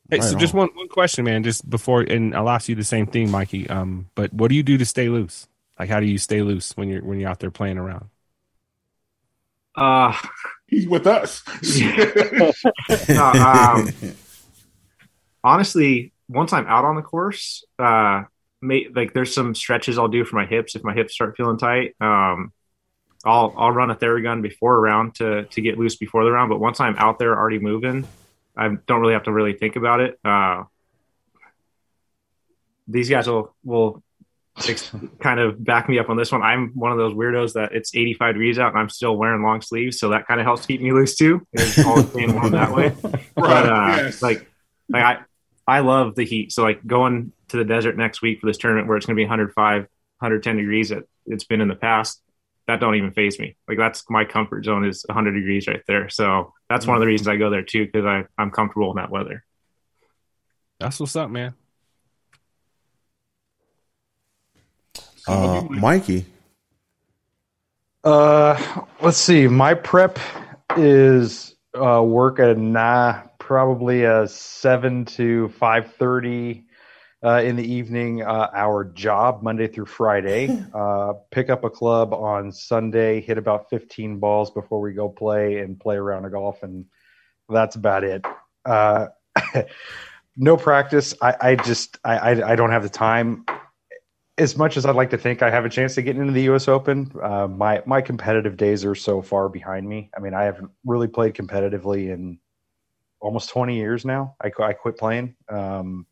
Hey, 0.09 0.17
Right 0.17 0.23
so 0.27 0.35
just 0.37 0.55
one, 0.55 0.69
one 0.73 0.87
question, 0.87 1.25
man, 1.25 1.43
just 1.43 1.69
before, 1.69 2.01
and 2.01 2.35
I'll 2.35 2.49
ask 2.49 2.67
you 2.67 2.73
the 2.73 2.83
same 2.83 3.05
thing, 3.05 3.29
Mikey. 3.29 3.69
Um, 3.69 4.09
but 4.15 4.33
what 4.33 4.47
do 4.49 4.55
you 4.55 4.63
do 4.63 4.77
to 4.79 4.85
stay 4.85 5.09
loose? 5.09 5.47
Like, 5.79 5.89
how 5.89 5.99
do 5.99 6.07
you 6.07 6.17
stay 6.17 6.41
loose 6.41 6.75
when 6.75 6.89
you're 6.89 7.03
when 7.03 7.19
you're 7.19 7.29
out 7.29 7.39
there 7.39 7.51
playing 7.51 7.77
around? 7.77 8.05
Uh, 9.75 10.13
He's 10.75 10.89
with 10.89 11.07
us. 11.07 11.41
no, 13.09 13.23
um, 13.23 13.89
honestly, 15.41 16.11
once 16.27 16.51
I'm 16.51 16.67
out 16.67 16.83
on 16.83 16.97
the 16.97 17.01
course, 17.01 17.63
uh, 17.79 18.23
may, 18.61 18.87
like 18.93 19.13
there's 19.13 19.33
some 19.33 19.55
stretches 19.55 19.97
I'll 19.97 20.09
do 20.09 20.25
for 20.25 20.35
my 20.35 20.45
hips 20.45 20.75
if 20.75 20.83
my 20.83 20.93
hips 20.93 21.13
start 21.13 21.37
feeling 21.37 21.57
tight. 21.57 21.95
Um, 22.01 22.51
I'll 23.23 23.53
I'll 23.55 23.71
run 23.71 23.89
a 23.89 23.95
Theragun 23.95 24.41
before 24.41 24.75
a 24.75 24.79
round 24.81 25.15
to 25.15 25.45
to 25.45 25.61
get 25.61 25.77
loose 25.77 25.95
before 25.95 26.25
the 26.25 26.31
round. 26.31 26.49
But 26.49 26.59
once 26.59 26.81
I'm 26.81 26.97
out 26.97 27.19
there 27.19 27.37
already 27.37 27.59
moving, 27.59 28.05
I 28.57 28.67
don't 28.67 28.99
really 28.99 29.13
have 29.13 29.23
to 29.23 29.31
really 29.31 29.53
think 29.53 29.77
about 29.77 30.01
it. 30.01 30.19
Uh, 30.25 30.63
these 32.85 33.09
guys 33.09 33.27
will 33.29 33.55
will 33.63 34.03
kind 35.19 35.39
of 35.39 35.63
back 35.63 35.89
me 35.89 35.99
up 35.99 36.09
on 36.09 36.17
this 36.17 36.31
one. 36.31 36.41
I'm 36.41 36.71
one 36.73 36.91
of 36.91 36.97
those 36.97 37.13
weirdos 37.13 37.53
that 37.53 37.73
it's 37.73 37.93
85 37.93 38.35
degrees 38.35 38.59
out 38.59 38.71
and 38.71 38.79
I'm 38.79 38.89
still 38.89 39.17
wearing 39.17 39.43
long 39.43 39.61
sleeves, 39.61 39.99
so 39.99 40.09
that 40.09 40.27
kind 40.27 40.39
of 40.39 40.45
helps 40.45 40.65
keep 40.65 40.81
me 40.81 40.91
loose 40.91 41.15
too. 41.15 41.45
It's 41.53 41.83
always 41.85 42.09
staying 42.09 42.33
warm 42.33 42.51
that 42.51 42.73
way. 42.73 42.93
But 43.35 43.69
uh, 43.69 43.93
yes. 43.97 44.21
like, 44.21 44.49
like 44.89 45.03
I 45.03 45.19
I 45.67 45.79
love 45.79 46.15
the 46.15 46.23
heat. 46.23 46.51
So 46.51 46.63
like 46.63 46.85
going 46.85 47.33
to 47.49 47.57
the 47.57 47.65
desert 47.65 47.97
next 47.97 48.21
week 48.21 48.39
for 48.39 48.47
this 48.47 48.57
tournament 48.57 48.87
where 48.87 48.97
it's 48.97 49.05
going 49.05 49.15
to 49.15 49.19
be 49.19 49.25
105, 49.25 49.81
110 49.81 50.57
degrees. 50.57 50.91
It, 50.91 51.07
it's 51.25 51.43
been 51.43 51.61
in 51.61 51.67
the 51.67 51.75
past. 51.75 52.21
That 52.67 52.79
don't 52.79 52.95
even 52.95 53.11
phase 53.11 53.37
me. 53.37 53.55
Like 53.67 53.77
that's 53.77 54.03
my 54.09 54.25
comfort 54.25 54.65
zone 54.65 54.85
is 54.85 55.03
100 55.07 55.33
degrees 55.33 55.67
right 55.67 55.83
there. 55.87 56.09
So 56.09 56.53
that's 56.69 56.87
one 56.87 56.95
of 56.95 57.01
the 57.01 57.07
reasons 57.07 57.27
I 57.27 57.35
go 57.35 57.49
there 57.49 57.61
too 57.61 57.85
because 57.85 58.05
I 58.05 58.23
I'm 58.37 58.51
comfortable 58.51 58.89
in 58.91 58.97
that 58.97 59.11
weather. 59.11 59.43
That's 60.79 60.99
what's 60.99 61.15
up, 61.15 61.29
man. 61.29 61.53
Uh, 65.27 65.63
Mikey. 65.69 66.25
Uh, 68.03 68.85
let's 69.01 69.17
see. 69.17 69.47
My 69.47 69.73
prep 69.73 70.19
is 70.77 71.55
uh, 71.73 72.03
work 72.03 72.39
at 72.39 72.57
nah, 72.57 73.23
probably 73.39 74.03
a 74.03 74.27
seven 74.27 75.05
to 75.05 75.49
five 75.49 75.93
thirty 75.95 76.65
uh, 77.23 77.41
in 77.43 77.55
the 77.55 77.63
evening. 77.63 78.21
Uh, 78.21 78.49
our 78.53 78.83
job 78.83 79.41
Monday 79.41 79.67
through 79.67 79.87
Friday. 79.87 80.65
Uh, 80.75 81.13
pick 81.31 81.49
up 81.49 81.63
a 81.63 81.69
club 81.69 82.13
on 82.13 82.51
Sunday. 82.51 83.21
Hit 83.21 83.37
about 83.37 83.69
fifteen 83.69 84.19
balls 84.19 84.51
before 84.51 84.81
we 84.81 84.93
go 84.93 85.07
play 85.07 85.59
and 85.59 85.79
play 85.79 85.95
around 85.95 86.19
a 86.19 86.21
round 86.21 86.25
of 86.25 86.31
golf, 86.33 86.63
and 86.63 86.85
that's 87.47 87.75
about 87.75 88.03
it. 88.03 88.25
Uh, 88.65 89.07
no 90.37 90.57
practice. 90.57 91.15
I, 91.21 91.35
I 91.39 91.55
just 91.55 91.97
I, 92.03 92.17
I 92.17 92.51
I 92.51 92.55
don't 92.55 92.71
have 92.71 92.83
the 92.83 92.89
time 92.89 93.45
as 94.37 94.57
much 94.57 94.75
as 94.75 94.85
I'd 94.85 94.95
like 94.95 95.11
to 95.11 95.17
think 95.17 95.41
I 95.41 95.49
have 95.49 95.65
a 95.65 95.69
chance 95.69 95.95
to 95.95 96.01
get 96.01 96.17
into 96.17 96.33
the 96.33 96.43
U.S. 96.43 96.67
Open, 96.67 97.11
uh, 97.21 97.47
my 97.47 97.81
my 97.85 98.01
competitive 98.01 98.57
days 98.57 98.83
are 98.83 98.95
so 98.95 99.21
far 99.21 99.47
behind 99.49 99.87
me. 99.87 100.09
I 100.15 100.19
mean, 100.19 100.33
I 100.33 100.43
haven't 100.43 100.71
really 100.85 101.07
played 101.07 101.33
competitively 101.33 102.13
in 102.13 102.39
almost 103.21 103.49
20 103.49 103.75
years 103.75 104.05
now. 104.05 104.35
I, 104.43 104.51
I 104.61 104.73
quit 104.73 104.97
playing. 104.97 105.35
Um, 105.49 106.05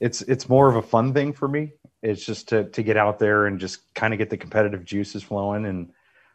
it's 0.00 0.22
it's 0.22 0.48
more 0.48 0.68
of 0.68 0.76
a 0.76 0.82
fun 0.82 1.14
thing 1.14 1.32
for 1.32 1.48
me. 1.48 1.72
It's 2.02 2.24
just 2.24 2.48
to 2.48 2.64
to 2.70 2.82
get 2.82 2.98
out 2.98 3.18
there 3.18 3.46
and 3.46 3.58
just 3.58 3.94
kind 3.94 4.12
of 4.12 4.18
get 4.18 4.28
the 4.28 4.36
competitive 4.36 4.84
juices 4.84 5.22
flowing, 5.22 5.64
and 5.64 5.90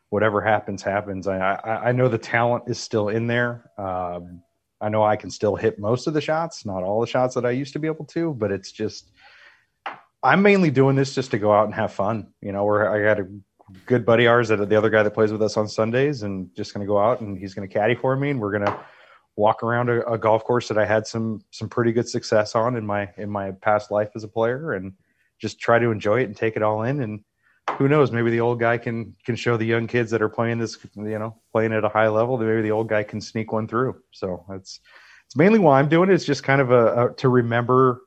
whatever 0.09 0.41
happens, 0.41 0.81
happens. 0.81 1.27
I 1.27 1.37
I, 1.37 1.89
I 1.89 1.91
know 1.91 2.07
the 2.07 2.17
talent 2.17 2.63
is 2.67 2.79
still 2.79 3.09
in 3.09 3.27
there. 3.27 3.69
Um, 3.77 4.41
I 4.81 4.89
know 4.89 5.03
I 5.03 5.15
can 5.15 5.29
still 5.29 5.55
hit 5.55 5.77
most 5.77 6.07
of 6.07 6.13
the 6.13 6.21
shots, 6.21 6.65
not 6.65 6.83
all 6.83 7.01
the 7.01 7.07
shots 7.07 7.35
that 7.35 7.45
I 7.45 7.51
used 7.51 7.73
to 7.73 7.79
be 7.79 7.87
able 7.87 8.05
to, 8.05 8.33
but 8.33 8.51
it's 8.51 8.71
just 8.71 9.11
I'm 10.21 10.41
mainly 10.41 10.71
doing 10.71 10.95
this 10.95 11.15
just 11.15 11.31
to 11.31 11.39
go 11.39 11.53
out 11.53 11.65
and 11.65 11.73
have 11.73 11.93
fun. 11.93 12.33
You 12.41 12.51
know, 12.51 12.65
where 12.65 12.91
I 12.91 13.15
got 13.15 13.23
a 13.23 13.27
good 13.85 14.05
buddy 14.05 14.27
ours 14.27 14.49
that 14.49 14.67
the 14.67 14.75
other 14.75 14.89
guy 14.89 15.03
that 15.03 15.13
plays 15.13 15.31
with 15.31 15.41
us 15.41 15.57
on 15.57 15.67
Sundays, 15.67 16.23
and 16.23 16.53
just 16.55 16.73
going 16.73 16.85
to 16.85 16.87
go 16.87 16.99
out 16.99 17.21
and 17.21 17.37
he's 17.37 17.53
going 17.53 17.67
to 17.67 17.73
caddy 17.73 17.95
for 17.95 18.15
me, 18.15 18.31
and 18.31 18.39
we're 18.39 18.51
going 18.51 18.65
to 18.65 18.79
walk 19.35 19.63
around 19.63 19.89
a, 19.89 20.05
a 20.11 20.17
golf 20.17 20.43
course 20.43 20.67
that 20.67 20.77
I 20.77 20.85
had 20.85 21.07
some 21.07 21.41
some 21.51 21.69
pretty 21.69 21.91
good 21.91 22.09
success 22.09 22.55
on 22.55 22.75
in 22.75 22.85
my 22.85 23.09
in 23.17 23.29
my 23.29 23.51
past 23.51 23.91
life 23.91 24.09
as 24.15 24.23
a 24.23 24.27
player, 24.27 24.73
and 24.73 24.93
just 25.39 25.59
try 25.59 25.79
to 25.79 25.91
enjoy 25.91 26.21
it 26.21 26.25
and 26.25 26.35
take 26.35 26.55
it 26.55 26.63
all 26.63 26.83
in. 26.83 27.01
And 27.01 27.21
who 27.77 27.87
knows, 27.87 28.11
maybe 28.11 28.31
the 28.31 28.41
old 28.41 28.59
guy 28.59 28.77
can 28.77 29.15
can 29.25 29.35
show 29.35 29.55
the 29.55 29.65
young 29.65 29.87
kids 29.87 30.11
that 30.11 30.21
are 30.21 30.29
playing 30.29 30.57
this, 30.57 30.77
you 30.95 31.19
know, 31.19 31.39
playing 31.51 31.71
at 31.71 31.85
a 31.85 31.89
high 31.89 32.09
level, 32.09 32.37
that 32.37 32.45
maybe 32.45 32.63
the 32.63 32.71
old 32.71 32.89
guy 32.89 33.03
can 33.03 33.21
sneak 33.21 33.53
one 33.53 33.67
through. 33.67 33.95
So 34.11 34.45
it's 34.49 34.81
it's 35.27 35.35
mainly 35.35 35.59
why 35.59 35.79
I'm 35.79 35.87
doing 35.87 36.09
it. 36.09 36.13
It's 36.13 36.25
just 36.25 36.43
kind 36.43 36.59
of 36.59 36.71
a, 36.71 37.05
a 37.05 37.13
to 37.15 37.29
remember 37.29 38.01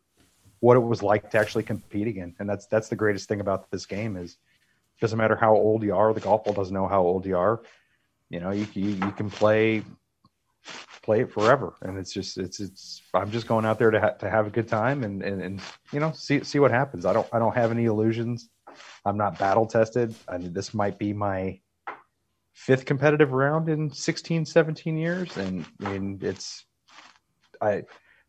what 0.62 0.76
it 0.76 0.80
was 0.80 1.02
like 1.02 1.28
to 1.28 1.38
actually 1.38 1.64
compete 1.64 2.06
again. 2.06 2.36
And 2.38 2.48
that's 2.48 2.66
that's 2.66 2.88
the 2.88 2.94
greatest 2.94 3.28
thing 3.28 3.40
about 3.40 3.68
this 3.72 3.84
game 3.84 4.16
is 4.16 4.30
it 4.96 5.00
doesn't 5.00 5.18
matter 5.18 5.34
how 5.34 5.54
old 5.54 5.82
you 5.82 5.92
are, 5.92 6.14
the 6.14 6.20
golf 6.20 6.44
ball 6.44 6.54
doesn't 6.54 6.72
know 6.72 6.86
how 6.86 7.02
old 7.02 7.26
you 7.26 7.36
are. 7.36 7.62
You 8.30 8.38
know, 8.38 8.52
you 8.52 8.68
you, 8.72 8.90
you 8.90 9.10
can 9.10 9.28
play 9.28 9.82
play 11.02 11.22
it 11.22 11.32
forever. 11.32 11.74
And 11.82 11.98
it's 11.98 12.12
just 12.12 12.38
it's 12.38 12.60
it's 12.60 13.02
I'm 13.12 13.32
just 13.32 13.48
going 13.48 13.64
out 13.64 13.80
there 13.80 13.90
to 13.90 14.00
ha- 14.00 14.16
to 14.20 14.30
have 14.30 14.46
a 14.46 14.50
good 14.50 14.68
time 14.68 15.02
and, 15.02 15.20
and 15.24 15.42
and 15.42 15.60
you 15.92 15.98
know, 15.98 16.12
see 16.12 16.44
see 16.44 16.60
what 16.60 16.70
happens. 16.70 17.06
I 17.06 17.12
don't 17.12 17.26
I 17.32 17.40
don't 17.40 17.56
have 17.56 17.72
any 17.72 17.86
illusions. 17.86 18.48
I'm 19.04 19.16
not 19.16 19.40
battle 19.40 19.66
tested. 19.66 20.14
I 20.28 20.38
mean, 20.38 20.52
this 20.52 20.72
might 20.72 20.96
be 20.96 21.12
my 21.12 21.58
fifth 22.52 22.84
competitive 22.84 23.32
round 23.32 23.68
in 23.68 23.90
16 23.90 24.44
17 24.44 24.96
years 24.96 25.36
and 25.38 25.66
and 25.80 26.22
it's 26.22 26.66
I 27.60 27.82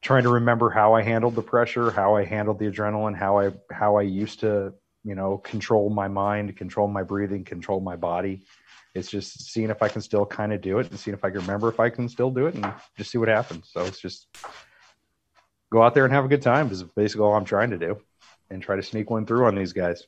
trying 0.04 0.24
to 0.24 0.30
remember 0.30 0.70
how 0.70 0.94
I 0.94 1.02
handled 1.02 1.34
the 1.34 1.42
pressure, 1.42 1.90
how 1.90 2.16
I 2.16 2.26
handled 2.26 2.60
the 2.60 2.66
adrenaline, 2.66 3.16
how 3.16 3.40
I 3.40 3.54
how 3.72 3.96
I 3.96 4.02
used 4.04 4.42
to, 4.42 4.74
you 5.04 5.16
know, 5.16 5.38
control 5.38 5.90
my 5.90 6.08
mind, 6.08 6.56
control 6.58 6.88
my 6.88 7.04
breathing, 7.04 7.44
control 7.44 7.80
my 7.80 7.96
body. 7.96 8.46
It's 8.94 9.10
just 9.10 9.52
seeing 9.52 9.72
if 9.72 9.82
I 9.82 9.88
can 9.88 10.02
still 10.02 10.26
kind 10.26 10.54
of 10.54 10.62
do 10.62 10.78
it 10.78 10.92
and 10.92 11.00
seeing 11.00 11.16
if 11.16 11.24
I 11.24 11.32
can 11.32 11.40
remember 11.40 11.70
if 11.70 11.80
I 11.80 11.90
can 11.90 12.08
still 12.08 12.30
do 12.30 12.46
it 12.46 12.54
and 12.54 12.72
just 12.96 13.10
see 13.10 13.18
what 13.18 13.30
happens. 13.30 13.70
So 13.72 13.82
it's 13.86 14.00
just 14.00 14.28
go 15.72 15.82
out 15.82 15.96
there 15.96 16.06
and 16.06 16.14
have 16.14 16.26
a 16.26 16.28
good 16.28 16.44
time 16.44 16.70
is 16.70 16.84
basically 16.84 17.26
all 17.26 17.34
I'm 17.34 17.46
trying 17.46 17.72
to 17.72 17.80
do 17.80 18.00
and 18.52 18.62
try 18.62 18.76
to 18.76 18.84
sneak 18.84 19.10
one 19.10 19.26
through 19.26 19.48
on 19.48 19.56
these 19.56 19.74
guys. 19.74 20.04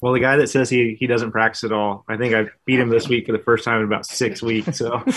Well, 0.00 0.12
the 0.12 0.20
guy 0.20 0.36
that 0.36 0.48
says 0.48 0.68
he 0.68 0.96
he 0.98 1.06
doesn't 1.06 1.32
practice 1.32 1.64
at 1.64 1.72
all, 1.72 2.04
I 2.08 2.16
think 2.16 2.34
I 2.34 2.46
beat 2.66 2.78
him 2.78 2.90
this 2.90 3.08
week 3.08 3.26
for 3.26 3.32
the 3.32 3.38
first 3.38 3.64
time 3.64 3.80
in 3.80 3.86
about 3.86 4.06
six 4.06 4.42
weeks. 4.42 4.78
So 4.78 5.02
it, 5.06 5.14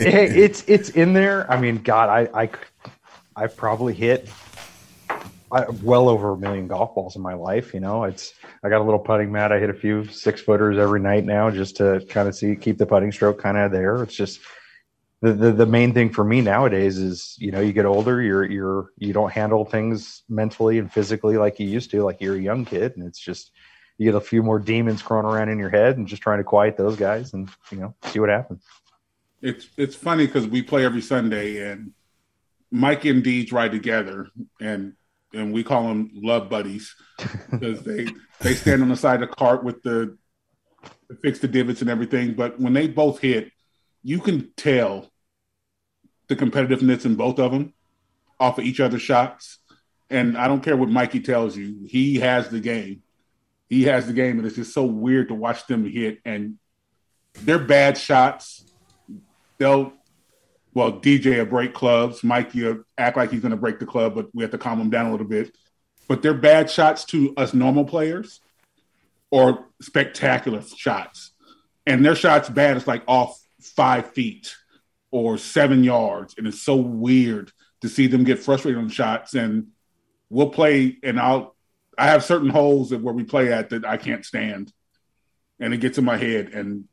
hey, 0.00 0.28
it's 0.28 0.64
it's 0.66 0.90
in 0.90 1.12
there. 1.12 1.50
I 1.50 1.60
mean, 1.60 1.78
God, 1.78 2.08
I 2.08 2.42
I 2.42 2.50
I've 3.36 3.56
probably 3.56 3.92
hit 3.92 4.28
I, 5.52 5.66
well 5.82 6.08
over 6.08 6.32
a 6.32 6.36
million 6.36 6.68
golf 6.68 6.94
balls 6.94 7.16
in 7.16 7.22
my 7.22 7.34
life. 7.34 7.74
You 7.74 7.80
know, 7.80 8.04
it's 8.04 8.34
I 8.62 8.68
got 8.68 8.80
a 8.80 8.84
little 8.84 8.98
putting 8.98 9.30
mat. 9.30 9.52
I 9.52 9.58
hit 9.58 9.70
a 9.70 9.74
few 9.74 10.06
six 10.06 10.40
footers 10.40 10.78
every 10.78 11.00
night 11.00 11.24
now, 11.24 11.50
just 11.50 11.76
to 11.76 12.04
kind 12.08 12.28
of 12.28 12.34
see 12.34 12.56
keep 12.56 12.78
the 12.78 12.86
putting 12.86 13.12
stroke 13.12 13.40
kind 13.40 13.56
of 13.56 13.72
there. 13.72 14.02
It's 14.02 14.14
just 14.14 14.40
the, 15.20 15.32
the 15.32 15.52
the 15.52 15.66
main 15.66 15.94
thing 15.94 16.10
for 16.10 16.22
me 16.22 16.40
nowadays 16.40 16.98
is 16.98 17.34
you 17.38 17.50
know 17.50 17.60
you 17.60 17.72
get 17.72 17.86
older, 17.86 18.22
you're 18.22 18.44
you're 18.44 18.92
you 18.98 19.12
don't 19.12 19.32
handle 19.32 19.64
things 19.64 20.22
mentally 20.28 20.78
and 20.78 20.92
physically 20.92 21.36
like 21.36 21.58
you 21.58 21.66
used 21.66 21.90
to, 21.90 22.04
like 22.04 22.20
you're 22.20 22.36
a 22.36 22.40
young 22.40 22.64
kid, 22.64 22.96
and 22.96 23.06
it's 23.06 23.18
just 23.18 23.50
you 23.98 24.04
get 24.04 24.14
a 24.14 24.20
few 24.20 24.42
more 24.42 24.60
demons 24.60 25.02
crawling 25.02 25.26
around 25.26 25.48
in 25.48 25.58
your 25.58 25.70
head 25.70 25.96
and 25.96 26.06
just 26.06 26.22
trying 26.22 26.38
to 26.38 26.44
quiet 26.44 26.76
those 26.76 26.96
guys 26.96 27.32
and 27.34 27.50
you 27.72 27.78
know 27.78 27.94
see 28.04 28.20
what 28.20 28.28
happens. 28.28 28.62
It's 29.42 29.68
it's 29.76 29.96
funny 29.96 30.26
because 30.26 30.46
we 30.46 30.62
play 30.62 30.84
every 30.84 31.02
Sunday 31.02 31.68
and 31.70 31.92
Mike 32.70 33.04
and 33.04 33.24
Deej 33.24 33.52
ride 33.52 33.72
together 33.72 34.28
and 34.60 34.94
and 35.34 35.52
we 35.52 35.64
call 35.64 35.88
them 35.88 36.10
love 36.14 36.48
buddies 36.48 36.94
because 37.50 37.82
they 37.82 38.06
they 38.40 38.54
stand 38.54 38.82
on 38.82 38.88
the 38.88 38.96
side 38.96 39.20
of 39.20 39.28
the 39.28 39.34
cart 39.34 39.64
with 39.64 39.82
the 39.82 40.16
fix 41.22 41.40
the 41.40 41.48
divots 41.48 41.80
and 41.80 41.90
everything. 41.90 42.34
But 42.34 42.60
when 42.60 42.72
they 42.72 42.86
both 42.86 43.18
hit, 43.18 43.50
you 44.08 44.20
can 44.20 44.50
tell 44.56 45.10
the 46.28 46.34
competitiveness 46.34 47.04
in 47.04 47.14
both 47.14 47.38
of 47.38 47.52
them 47.52 47.74
off 48.40 48.56
of 48.56 48.64
each 48.64 48.80
other's 48.80 49.02
shots. 49.02 49.58
And 50.08 50.38
I 50.38 50.48
don't 50.48 50.62
care 50.62 50.78
what 50.78 50.88
Mikey 50.88 51.20
tells 51.20 51.54
you, 51.58 51.86
he 51.86 52.14
has 52.20 52.48
the 52.48 52.58
game. 52.58 53.02
He 53.68 53.82
has 53.82 54.06
the 54.06 54.14
game, 54.14 54.38
and 54.38 54.46
it's 54.46 54.56
just 54.56 54.72
so 54.72 54.86
weird 54.86 55.28
to 55.28 55.34
watch 55.34 55.66
them 55.66 55.84
hit. 55.84 56.20
And 56.24 56.56
they're 57.34 57.58
bad 57.58 57.98
shots. 57.98 58.64
They'll 59.58 59.92
well, 60.72 60.92
DJ 60.92 61.36
will 61.36 61.44
break 61.44 61.74
clubs. 61.74 62.24
Mikey 62.24 62.62
will 62.62 62.84
act 62.96 63.18
like 63.18 63.30
he's 63.30 63.42
going 63.42 63.50
to 63.50 63.58
break 63.58 63.78
the 63.78 63.84
club, 63.84 64.14
but 64.14 64.34
we 64.34 64.42
have 64.42 64.52
to 64.52 64.58
calm 64.58 64.80
him 64.80 64.88
down 64.88 65.06
a 65.06 65.10
little 65.10 65.26
bit. 65.26 65.54
But 66.08 66.22
they're 66.22 66.32
bad 66.32 66.70
shots 66.70 67.04
to 67.06 67.34
us 67.36 67.52
normal 67.52 67.84
players 67.84 68.40
or 69.30 69.66
spectacular 69.82 70.62
shots. 70.62 71.32
And 71.86 72.02
their 72.02 72.14
shots 72.14 72.48
bad 72.48 72.78
It's 72.78 72.86
like 72.86 73.02
off 73.06 73.38
five 73.68 74.12
feet 74.12 74.54
or 75.10 75.38
seven 75.38 75.84
yards. 75.84 76.34
And 76.36 76.46
it's 76.46 76.62
so 76.62 76.76
weird 76.76 77.52
to 77.80 77.88
see 77.88 78.06
them 78.06 78.24
get 78.24 78.38
frustrated 78.38 78.80
on 78.80 78.88
shots. 78.88 79.34
And 79.34 79.68
we'll 80.30 80.50
play, 80.50 80.96
and 81.02 81.18
I'll, 81.18 81.56
I 81.96 82.06
have 82.06 82.24
certain 82.24 82.50
holes 82.50 82.90
that 82.90 83.02
where 83.02 83.14
we 83.14 83.24
play 83.24 83.52
at 83.52 83.70
that 83.70 83.84
I 83.84 83.96
can't 83.96 84.24
stand. 84.24 84.72
And 85.60 85.74
it 85.74 85.78
gets 85.78 85.98
in 85.98 86.04
my 86.04 86.16
head. 86.16 86.50
And 86.54 86.84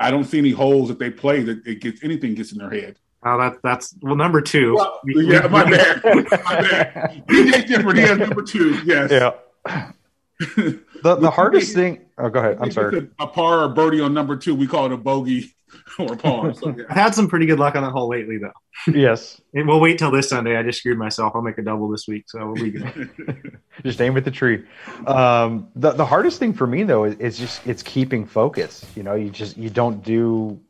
I 0.00 0.10
don't 0.10 0.24
see 0.24 0.38
any 0.38 0.50
holes 0.50 0.88
that 0.88 0.98
they 0.98 1.10
play 1.10 1.42
that 1.42 1.66
it 1.66 1.80
gets 1.80 2.02
anything 2.02 2.34
gets 2.34 2.52
in 2.52 2.58
their 2.58 2.70
head. 2.70 2.98
Oh, 3.22 3.36
that 3.36 3.58
that's 3.62 3.94
well 4.00 4.16
number 4.16 4.40
two. 4.40 4.74
Well, 4.76 5.00
yeah, 5.04 5.46
my 5.46 5.64
bad. 5.70 6.02
my 6.04 6.22
bad. 6.22 7.22
DJ's 7.28 7.64
different. 7.66 7.98
He 7.98 8.04
has 8.04 8.18
number 8.18 8.42
two. 8.42 8.80
Yes. 8.86 9.10
Yeah. 9.10 9.32
the 10.56 11.16
the 11.16 11.30
hardest 11.30 11.74
thing. 11.74 12.06
Oh, 12.20 12.28
go 12.28 12.40
ahead. 12.40 12.58
I'm 12.60 12.70
sorry. 12.70 13.08
A 13.18 13.26
par 13.26 13.64
or 13.64 13.68
birdie 13.68 14.00
on 14.00 14.12
number 14.12 14.36
two, 14.36 14.54
we 14.54 14.66
call 14.66 14.86
it 14.86 14.92
a 14.92 14.96
bogey 14.96 15.54
or 15.98 16.12
a 16.12 16.16
par. 16.16 16.52
So, 16.54 16.68
yeah. 16.78 16.84
I've 16.88 16.96
had 16.96 17.14
some 17.14 17.28
pretty 17.28 17.46
good 17.46 17.58
luck 17.58 17.76
on 17.76 17.82
that 17.82 17.92
hole 17.92 18.08
lately, 18.08 18.38
though. 18.38 18.52
Yes. 18.92 19.40
And 19.52 19.66
we'll 19.66 19.80
wait 19.80 19.98
till 19.98 20.12
this 20.12 20.28
Sunday. 20.28 20.56
I 20.56 20.62
just 20.62 20.78
screwed 20.78 20.96
myself. 20.96 21.32
I'll 21.34 21.42
make 21.42 21.58
a 21.58 21.62
double 21.62 21.88
this 21.88 22.06
week, 22.06 22.26
so 22.28 22.38
we'll 22.46 22.54
be 22.54 22.70
good. 22.70 23.58
just 23.82 24.00
aim 24.00 24.16
at 24.16 24.24
the 24.24 24.30
tree. 24.30 24.64
Um, 25.08 25.66
the 25.74 25.90
the 25.90 26.06
hardest 26.06 26.38
thing 26.38 26.52
for 26.52 26.68
me 26.68 26.84
though 26.84 27.02
is, 27.02 27.16
is 27.16 27.36
just 27.36 27.66
it's 27.66 27.82
keeping 27.82 28.24
focus. 28.24 28.86
You 28.94 29.02
know, 29.02 29.16
you 29.16 29.28
just 29.28 29.56
you 29.56 29.70
don't 29.70 30.04
do. 30.04 30.60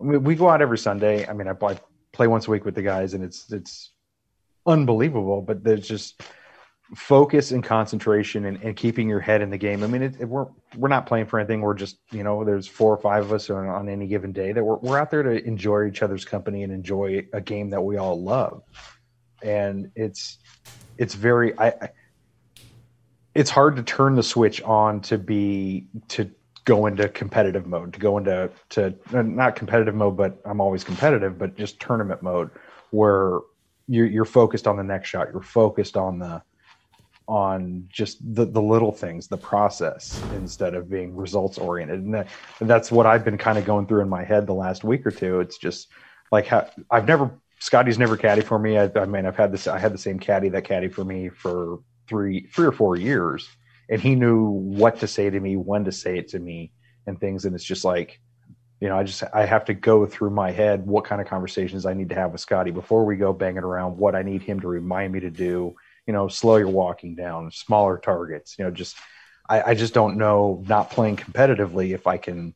I 0.00 0.04
mean, 0.04 0.22
we 0.22 0.36
go 0.36 0.48
out 0.48 0.62
every 0.62 0.78
Sunday. 0.78 1.26
I 1.26 1.32
mean, 1.32 1.48
I 1.48 1.52
play, 1.52 1.80
play 2.12 2.28
once 2.28 2.46
a 2.46 2.52
week 2.52 2.64
with 2.64 2.76
the 2.76 2.82
guys, 2.82 3.12
and 3.14 3.24
it's 3.24 3.50
it's 3.50 3.90
unbelievable. 4.64 5.42
But 5.42 5.64
there's 5.64 5.88
just 5.88 6.22
focus 6.94 7.52
and 7.52 7.64
concentration 7.64 8.44
and, 8.44 8.62
and 8.62 8.76
keeping 8.76 9.08
your 9.08 9.20
head 9.20 9.40
in 9.40 9.50
the 9.50 9.58
game. 9.58 9.82
I 9.82 9.86
mean, 9.86 10.02
it, 10.02 10.20
it, 10.20 10.28
we're 10.28 10.46
we're 10.76 10.88
not 10.88 11.06
playing 11.06 11.26
for 11.26 11.38
anything. 11.38 11.60
We're 11.60 11.74
just 11.74 11.98
you 12.10 12.22
know, 12.22 12.44
there's 12.44 12.66
four 12.66 12.92
or 12.92 12.98
five 12.98 13.24
of 13.24 13.32
us 13.32 13.48
on, 13.50 13.66
on 13.68 13.88
any 13.88 14.06
given 14.06 14.32
day 14.32 14.52
that 14.52 14.62
we're 14.62 14.76
we're 14.76 14.98
out 14.98 15.10
there 15.10 15.22
to 15.22 15.44
enjoy 15.46 15.86
each 15.86 16.02
other's 16.02 16.24
company 16.24 16.62
and 16.62 16.72
enjoy 16.72 17.26
a 17.32 17.40
game 17.40 17.70
that 17.70 17.80
we 17.80 17.96
all 17.96 18.22
love. 18.22 18.62
And 19.42 19.90
it's 19.96 20.38
it's 20.98 21.14
very 21.14 21.56
I, 21.58 21.68
I 21.68 21.88
it's 23.34 23.50
hard 23.50 23.76
to 23.76 23.82
turn 23.82 24.14
the 24.14 24.22
switch 24.22 24.60
on 24.62 25.00
to 25.00 25.18
be 25.18 25.86
to 26.08 26.30
go 26.64 26.86
into 26.86 27.08
competitive 27.08 27.66
mode 27.66 27.92
to 27.92 27.98
go 27.98 28.18
into 28.18 28.48
to 28.68 28.94
uh, 29.14 29.22
not 29.22 29.56
competitive 29.56 29.94
mode 29.94 30.16
but 30.16 30.40
i'm 30.44 30.60
always 30.60 30.84
competitive 30.84 31.36
but 31.36 31.56
just 31.56 31.80
tournament 31.80 32.22
mode 32.22 32.50
where 32.90 33.40
you're, 33.88 34.06
you're 34.06 34.24
focused 34.24 34.68
on 34.68 34.76
the 34.76 34.82
next 34.84 35.08
shot 35.08 35.26
you're 35.32 35.42
focused 35.42 35.96
on 35.96 36.20
the 36.20 36.40
on 37.32 37.86
just 37.88 38.18
the, 38.34 38.44
the 38.44 38.60
little 38.60 38.92
things 38.92 39.26
the 39.26 39.38
process 39.38 40.20
instead 40.34 40.74
of 40.74 40.90
being 40.90 41.16
results 41.16 41.56
oriented. 41.56 42.00
And, 42.00 42.12
that, 42.12 42.28
and 42.60 42.68
that's 42.68 42.92
what 42.92 43.06
i've 43.06 43.24
been 43.24 43.38
kind 43.38 43.56
of 43.56 43.64
going 43.64 43.86
through 43.86 44.02
in 44.02 44.08
my 44.08 44.22
head 44.22 44.46
the 44.46 44.52
last 44.52 44.84
week 44.84 45.06
or 45.06 45.10
two. 45.10 45.40
It's 45.40 45.56
just 45.56 45.88
like 46.30 46.46
how, 46.46 46.68
i've 46.90 47.06
never 47.06 47.30
scotty's 47.58 47.98
never 47.98 48.18
caddy 48.18 48.42
for 48.42 48.58
me. 48.58 48.76
I, 48.76 48.90
I 48.94 49.06
mean 49.06 49.24
i've 49.24 49.36
had 49.36 49.50
this 49.50 49.66
i 49.66 49.78
had 49.78 49.94
the 49.94 49.98
same 49.98 50.18
caddy 50.18 50.50
that 50.50 50.64
caddy 50.64 50.88
for 50.88 51.06
me 51.06 51.30
for 51.30 51.78
three 52.06 52.48
three 52.48 52.66
or 52.66 52.72
four 52.72 52.96
years. 52.96 53.48
And 53.88 53.98
he 53.98 54.14
knew 54.14 54.44
what 54.50 55.00
to 55.00 55.06
say 55.06 55.30
to 55.30 55.40
me 55.40 55.56
when 55.56 55.86
to 55.86 55.92
say 55.92 56.18
it 56.18 56.28
to 56.28 56.38
me 56.38 56.72
and 57.06 57.18
things. 57.18 57.46
And 57.46 57.54
it's 57.54 57.64
just 57.64 57.82
like 57.82 58.20
you 58.78 58.88
know 58.88 58.98
i 58.98 59.04
just 59.04 59.22
i 59.32 59.46
have 59.46 59.64
to 59.64 59.74
go 59.74 60.04
through 60.04 60.30
my 60.30 60.50
head 60.50 60.84
what 60.84 61.04
kind 61.04 61.22
of 61.22 61.28
conversations 61.28 61.86
i 61.86 61.94
need 61.94 62.08
to 62.08 62.16
have 62.16 62.32
with 62.32 62.40
scotty 62.40 62.72
before 62.72 63.04
we 63.04 63.16
go 63.16 63.32
banging 63.32 63.62
around 63.62 63.96
what 63.96 64.16
i 64.16 64.22
need 64.22 64.42
him 64.42 64.58
to 64.58 64.66
remind 64.66 65.12
me 65.12 65.20
to 65.20 65.30
do 65.30 65.74
you 66.06 66.12
know 66.12 66.28
slow 66.28 66.56
your 66.56 66.68
walking 66.68 67.14
down 67.14 67.50
smaller 67.50 67.98
targets 67.98 68.56
you 68.58 68.64
know 68.64 68.70
just 68.70 68.96
I, 69.48 69.62
I 69.70 69.74
just 69.74 69.94
don't 69.94 70.16
know 70.16 70.62
not 70.68 70.90
playing 70.90 71.16
competitively 71.16 71.94
if 71.94 72.06
i 72.06 72.16
can 72.16 72.54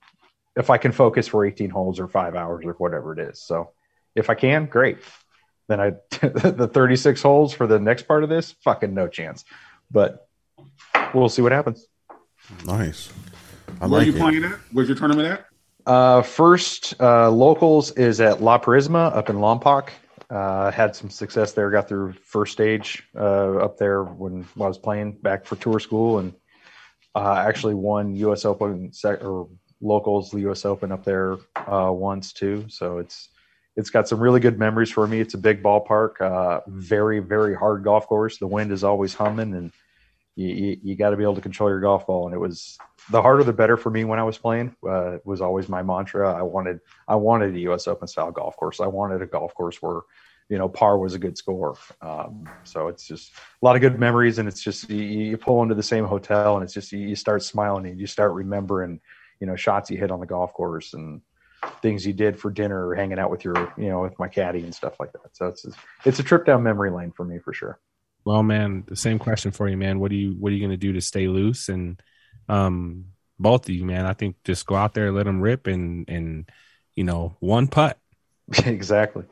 if 0.57 0.71
i 0.71 0.79
can 0.79 0.93
focus 0.93 1.29
for 1.29 1.45
18 1.45 1.71
holes 1.71 2.01
or 2.01 2.09
five 2.09 2.35
hours 2.35 2.65
or 2.65 2.73
whatever 2.75 3.13
it 3.13 3.19
is 3.19 3.41
so 3.41 3.71
if 4.15 4.31
i 4.31 4.35
can 4.35 4.67
great 4.67 4.99
then 5.69 5.81
i 5.81 5.91
the 6.21 6.69
36 6.73 7.23
holes 7.23 7.53
for 7.53 7.67
the 7.67 7.79
next 7.79 8.05
part 8.05 8.23
of 8.25 8.29
this 8.29 8.53
fucking 8.63 8.95
no 8.95 9.09
chance 9.09 9.45
but 9.91 10.29
we'll 11.15 11.29
see 11.29 11.43
what 11.43 11.53
happens 11.53 11.87
Nice. 12.65 13.13
I 13.81 13.87
Where 13.87 14.01
like 14.01 14.03
are 14.03 14.11
you 14.11 14.17
it. 14.17 14.21
playing 14.21 14.45
at? 14.45 14.59
Where's 14.73 14.89
your 14.89 14.97
tournament 14.97 15.29
at? 15.29 15.47
Uh, 15.87 16.23
first 16.23 16.95
uh, 17.01 17.31
locals 17.31 17.93
is 17.93 18.21
at 18.21 18.43
La 18.43 18.59
Purisima 18.59 19.15
up 19.17 19.31
in 19.31 19.37
Lompoc. 19.37 19.89
Uh, 20.29 20.71
had 20.73 20.97
some 20.97 21.09
success 21.09 21.53
there. 21.53 21.71
Got 21.71 21.89
through 21.89 22.15
first 22.15 22.53
stage 22.53 23.05
uh, 23.15 23.57
up 23.59 23.79
there 23.79 24.03
when 24.03 24.45
I 24.57 24.67
was 24.67 24.79
playing 24.79 25.13
back 25.13 25.45
for 25.45 25.57
tour 25.57 25.79
school, 25.79 26.19
and 26.19 26.35
uh, 27.15 27.45
actually 27.47 27.75
won 27.75 28.15
U.S. 28.17 28.45
Open 28.45 28.93
sec- 28.93 29.23
or 29.23 29.49
locals 29.81 30.31
the 30.31 30.41
U.S. 30.41 30.65
Open 30.65 30.91
up 30.91 31.05
there 31.05 31.37
uh, 31.57 31.91
once 31.93 32.33
too. 32.33 32.65
So 32.69 32.99
it's 32.99 33.29
it's 33.77 33.91
got 33.91 34.09
some 34.09 34.19
really 34.19 34.41
good 34.41 34.59
memories 34.59 34.91
for 34.91 35.07
me. 35.07 35.21
It's 35.21 35.35
a 35.35 35.39
big 35.39 35.63
ballpark, 35.63 36.21
uh, 36.21 36.61
very 36.67 37.21
very 37.21 37.55
hard 37.55 37.85
golf 37.85 38.07
course. 38.07 38.39
The 38.39 38.47
wind 38.47 38.73
is 38.73 38.83
always 38.83 39.15
humming, 39.15 39.55
and 39.55 39.71
you 40.37 40.49
you, 40.49 40.79
you 40.83 40.97
got 40.97 41.11
to 41.11 41.17
be 41.17 41.23
able 41.25 41.35
to 41.35 41.41
control 41.41 41.69
your 41.69 41.81
golf 41.81 42.07
ball. 42.07 42.27
And 42.27 42.35
it 42.35 42.39
was 42.39 42.79
the 43.11 43.21
harder 43.21 43.43
the 43.43 43.53
better 43.53 43.77
for 43.77 43.91
me 43.91 44.05
when 44.05 44.19
I 44.19 44.23
was 44.23 44.39
playing. 44.39 44.77
Uh, 44.87 45.19
was 45.25 45.41
always 45.41 45.69
my 45.69 45.83
mantra. 45.83 46.33
I 46.33 46.43
wanted 46.43 46.81
I 47.09 47.17
wanted 47.17 47.55
a 47.55 47.61
U.S. 47.61 47.89
Open 47.89 48.07
style 48.07 48.31
golf 48.31 48.57
course. 48.57 48.81
I 48.81 48.87
wanted 48.87 49.23
a 49.23 49.27
golf 49.27 49.55
course 49.55 49.81
where 49.81 50.03
you 50.49 50.59
know 50.59 50.69
par 50.69 50.99
was 50.99 51.15
a 51.15 51.19
good 51.19 51.37
score. 51.37 51.77
Um, 52.01 52.49
so 52.65 52.89
it's 52.89 53.07
just 53.07 53.33
a 53.35 53.65
lot 53.65 53.75
of 53.75 53.83
good 53.83 53.99
memories, 53.99 54.39
and 54.39 54.47
it's 54.47 54.63
just 54.63 54.89
you, 54.91 55.03
you 55.03 55.37
pull 55.37 55.63
into 55.63 55.75
the 55.75 55.83
same 55.83 56.05
hotel, 56.05 56.57
and 56.57 56.63
it's 56.63 56.75
just 56.75 56.93
you, 56.93 57.01
you 57.01 57.17
start 57.17 57.43
smiling 57.43 57.87
and 57.87 57.99
you 57.99 58.07
start 58.07 58.33
remembering 58.33 59.01
you 59.41 59.47
know 59.47 59.57
shots 59.57 59.91
you 59.91 59.99
hit 59.99 60.11
on 60.11 60.21
the 60.21 60.27
golf 60.27 60.53
course 60.53 60.95
and 60.95 61.21
things 61.83 62.07
you 62.07 62.13
did 62.13 62.39
for 62.39 62.51
dinner 62.51 62.89
or 62.89 62.95
hanging 62.95 63.19
out 63.19 63.31
with 63.31 63.45
your 63.45 63.73
you 63.77 63.89
know 63.89 64.03
with 64.03 64.19
my 64.19 64.29
caddy 64.29 64.61
and 64.61 64.75
stuff 64.75 65.01
like 65.01 65.13
that. 65.13 65.35
So 65.35 65.47
it's 65.47 65.67
it's 66.05 66.19
a 66.19 66.23
trip 66.23 66.45
down 66.45 66.63
memory 66.63 66.91
lane 66.91 67.13
for 67.13 67.25
me 67.25 67.39
for 67.39 67.53
sure. 67.53 67.81
Well, 68.27 68.43
man, 68.43 68.83
the 68.89 68.97
same 68.97 69.21
question 69.21 69.53
for 69.53 69.69
you, 69.69 69.77
man. 69.77 70.01
What 70.01 70.11
do 70.11 70.17
you 70.17 70.33
what 70.33 70.51
are 70.51 70.55
you 70.57 70.61
going 70.61 70.73
to 70.73 70.77
do 70.77 70.93
to 70.95 71.01
stay 71.01 71.29
loose 71.29 71.69
and 71.69 72.03
um 72.49 73.05
both 73.39 73.69
of 73.69 73.75
you, 73.75 73.85
man? 73.85 74.05
I 74.05 74.15
think 74.15 74.35
just 74.43 74.67
go 74.67 74.75
out 74.75 74.95
there, 74.95 75.13
let 75.13 75.27
them 75.27 75.41
rip, 75.41 75.69
and 75.69 76.11
and 76.11 76.51
you 76.97 77.05
know 77.05 77.37
one 77.39 77.69
putt. 77.69 77.99
exactly. 78.67 79.23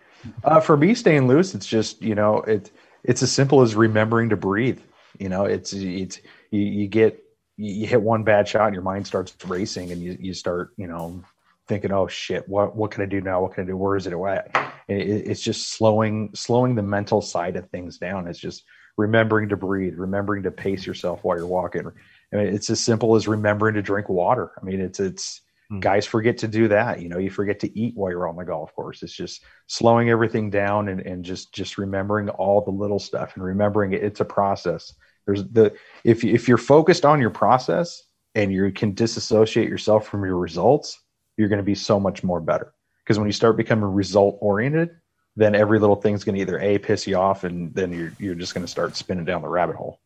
Uh, 0.45 0.61
for 0.61 0.77
me, 0.77 0.95
staying 0.95 1.27
loose, 1.27 1.57
it's 1.57 1.67
just 1.67 2.03
you 2.03 2.15
know 2.15 2.37
it 2.43 2.71
it's 3.03 3.21
as 3.21 3.33
simple 3.33 3.63
as 3.63 3.75
remembering 3.75 4.29
to 4.29 4.37
breathe. 4.37 4.81
You 5.19 5.29
know, 5.29 5.45
it's 5.45 5.73
it's 5.73 6.21
you, 6.53 6.63
you 6.63 6.87
get 6.87 7.21
you, 7.57 7.89
hit 7.89 8.01
one 8.01 8.23
bad 8.23 8.47
shot 8.47 8.67
and 8.67 8.75
your 8.75 8.85
mind 8.85 9.09
starts 9.09 9.35
racing 9.45 9.91
and 9.91 10.01
you 10.01 10.17
you 10.21 10.35
start 10.35 10.73
you 10.77 10.87
know 10.87 11.21
thinking, 11.67 11.91
oh 11.91 12.07
shit, 12.07 12.49
what 12.49 12.77
what 12.77 12.93
can 12.93 13.03
I 13.03 13.07
do 13.07 13.21
now? 13.21 13.43
What 13.43 13.55
can 13.55 13.65
I 13.65 13.67
do? 13.67 13.77
Where 13.77 13.97
is 13.97 14.07
it 14.07 14.13
at? 14.13 14.73
It, 14.87 15.27
it's 15.27 15.43
just 15.43 15.71
slowing 15.71 16.31
slowing 16.35 16.77
the 16.77 16.83
mental 16.83 17.21
side 17.21 17.57
of 17.57 17.69
things 17.71 17.99
down. 17.99 18.29
It's 18.29 18.39
just 18.39 18.63
remembering 18.97 19.49
to 19.49 19.57
breathe, 19.57 19.95
remembering 19.97 20.43
to 20.45 20.51
pace 20.51 20.87
yourself 20.87 21.25
while 21.25 21.37
you're 21.37 21.47
walking. 21.47 21.87
I 22.33 22.37
mean, 22.37 22.55
it's 22.55 22.71
as 22.71 22.81
simple 22.81 23.17
as 23.17 23.29
remembering 23.29 23.75
to 23.75 23.83
drink 23.83 24.09
water. 24.09 24.53
I 24.61 24.65
mean, 24.65 24.81
it's 24.81 25.01
it's 25.01 25.41
hmm. 25.69 25.81
guys 25.81 26.07
forget 26.07 26.39
to 26.39 26.49
do 26.49 26.69
that. 26.69 27.01
You 27.01 27.09
know, 27.09 27.19
you 27.19 27.31
forget 27.31 27.61
to 27.61 27.79
eat 27.79 27.97
while 27.97 28.11
you're 28.11 28.29
on 28.29 28.37
the 28.37 28.45
golf 28.45 28.75
course. 28.75 29.03
It's 29.03 29.13
just 29.13 29.45
slowing 29.67 30.11
everything 30.11 30.51
down 30.51 30.89
and, 30.89 31.01
and 31.01 31.25
just 31.25 31.53
just 31.53 31.79
remembering 31.79 32.29
all 32.31 32.61
the 32.63 32.71
little 32.71 32.99
stuff 32.99 33.35
and 33.35 33.45
remembering 33.45 33.93
it, 33.93 34.03
it's 34.03 34.21
a 34.21 34.25
process. 34.25 34.95
There's 35.27 35.45
the 35.45 35.75
if 36.05 36.23
you- 36.23 36.35
if 36.35 36.49
you're 36.49 36.59
focused 36.59 37.05
on 37.05 37.21
your 37.21 37.31
process 37.31 38.03
and 38.35 38.53
you 38.53 38.71
can 38.73 38.95
disassociate 38.95 39.69
yourself 39.69 40.07
from 40.07 40.25
your 40.25 40.37
results, 40.37 41.01
you're 41.37 41.49
going 41.49 41.59
to 41.59 41.65
be 41.65 41.75
so 41.75 41.99
much 41.99 42.23
more 42.23 42.41
better. 42.41 42.75
Because 43.03 43.19
when 43.19 43.29
you 43.29 43.33
start 43.33 43.57
becoming 43.57 43.85
result 43.85 44.39
oriented, 44.41 44.91
then 45.37 45.55
every 45.55 45.79
little 45.79 45.97
thing's 45.97 46.25
going 46.25 46.37
to 46.37 46.41
either 46.41 46.59
a 46.61 46.79
piss 46.79 47.07
you 47.07 47.17
off, 47.17 47.45
and 47.45 47.75
then 47.75 47.93
you're 47.93 48.13
you're 48.19 48.35
just 48.35 48.55
going 48.55 48.65
to 48.65 48.71
start 48.71 48.97
spinning 48.97 49.25
down 49.25 49.43
the 49.43 49.49
rabbit 49.49 49.77
hole. 49.77 49.99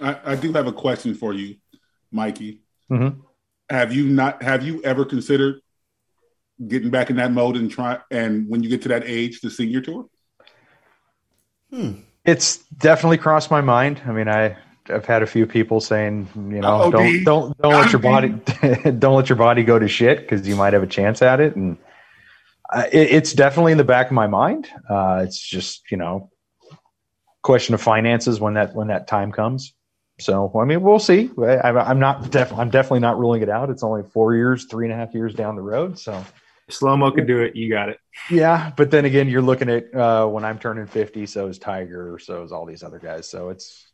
I, 0.00 0.18
I 0.24 0.36
do 0.36 0.52
have 0.52 0.66
a 0.66 0.72
question 0.72 1.14
for 1.14 1.32
you, 1.32 1.56
Mikey. 2.10 2.62
Mhm. 2.90 3.20
Have 3.68 3.92
you 3.92 4.04
not? 4.08 4.42
Have 4.42 4.62
you 4.64 4.82
ever 4.82 5.04
considered 5.04 5.60
getting 6.66 6.90
back 6.90 7.10
in 7.10 7.16
that 7.16 7.32
mode 7.32 7.56
and 7.56 7.70
try? 7.70 7.98
And 8.10 8.48
when 8.48 8.62
you 8.62 8.68
get 8.68 8.82
to 8.82 8.88
that 8.88 9.04
age, 9.06 9.40
the 9.40 9.50
senior 9.50 9.80
tour? 9.80 10.06
It's 12.24 12.58
definitely 12.78 13.18
crossed 13.18 13.50
my 13.50 13.60
mind. 13.60 14.02
I 14.06 14.12
mean, 14.12 14.28
I 14.28 14.56
I've 14.88 15.06
had 15.06 15.22
a 15.22 15.26
few 15.26 15.46
people 15.46 15.80
saying, 15.80 16.28
you 16.34 16.60
know, 16.60 16.82
Uh-oh, 16.82 16.90
don't 16.90 17.24
don't 17.24 17.58
don't 17.58 17.72
let 17.72 17.92
your 17.92 18.00
body 18.00 18.28
don't 18.98 19.14
let 19.14 19.28
your 19.28 19.36
body 19.36 19.62
go 19.62 19.78
to 19.78 19.88
shit 19.88 20.18
because 20.18 20.46
you 20.46 20.56
might 20.56 20.72
have 20.72 20.82
a 20.82 20.86
chance 20.88 21.22
at 21.22 21.40
it. 21.40 21.54
And 21.56 21.78
it, 22.92 23.10
it's 23.12 23.32
definitely 23.32 23.72
in 23.72 23.78
the 23.78 23.84
back 23.84 24.06
of 24.06 24.12
my 24.12 24.26
mind. 24.26 24.68
Uh, 24.88 25.22
it's 25.24 25.38
just 25.38 25.90
you 25.90 25.96
know, 25.96 26.30
question 27.42 27.74
of 27.74 27.80
finances 27.82 28.40
when 28.40 28.54
that 28.54 28.74
when 28.74 28.88
that 28.88 29.06
time 29.06 29.32
comes. 29.32 29.74
So 30.20 30.52
I 30.60 30.64
mean, 30.64 30.82
we'll 30.82 30.98
see. 30.98 31.30
I, 31.40 31.70
I'm 31.70 31.98
not 31.98 32.30
def- 32.30 32.52
I'm 32.52 32.70
definitely 32.70 33.00
not 33.00 33.18
ruling 33.18 33.42
it 33.42 33.48
out. 33.48 33.70
It's 33.70 33.82
only 33.82 34.02
four 34.12 34.34
years, 34.34 34.66
three 34.66 34.84
and 34.86 34.92
a 34.92 34.96
half 34.96 35.14
years 35.14 35.34
down 35.34 35.56
the 35.56 35.62
road. 35.62 35.98
So 35.98 36.22
Slow 36.68 36.96
mo 36.96 37.10
could 37.10 37.26
do 37.26 37.40
it. 37.40 37.56
You 37.56 37.68
got 37.70 37.88
it. 37.88 37.98
yeah, 38.30 38.70
but 38.76 38.90
then 38.92 39.04
again, 39.04 39.28
you're 39.28 39.42
looking 39.42 39.68
at 39.68 39.92
uh, 39.94 40.26
when 40.26 40.44
I'm 40.44 40.58
turning 40.58 40.86
50, 40.86 41.26
so 41.26 41.48
is 41.48 41.58
Tiger, 41.58 42.18
so 42.22 42.44
is 42.44 42.52
all 42.52 42.64
these 42.64 42.82
other 42.84 42.98
guys. 43.00 43.28
So 43.28 43.48
it's 43.48 43.90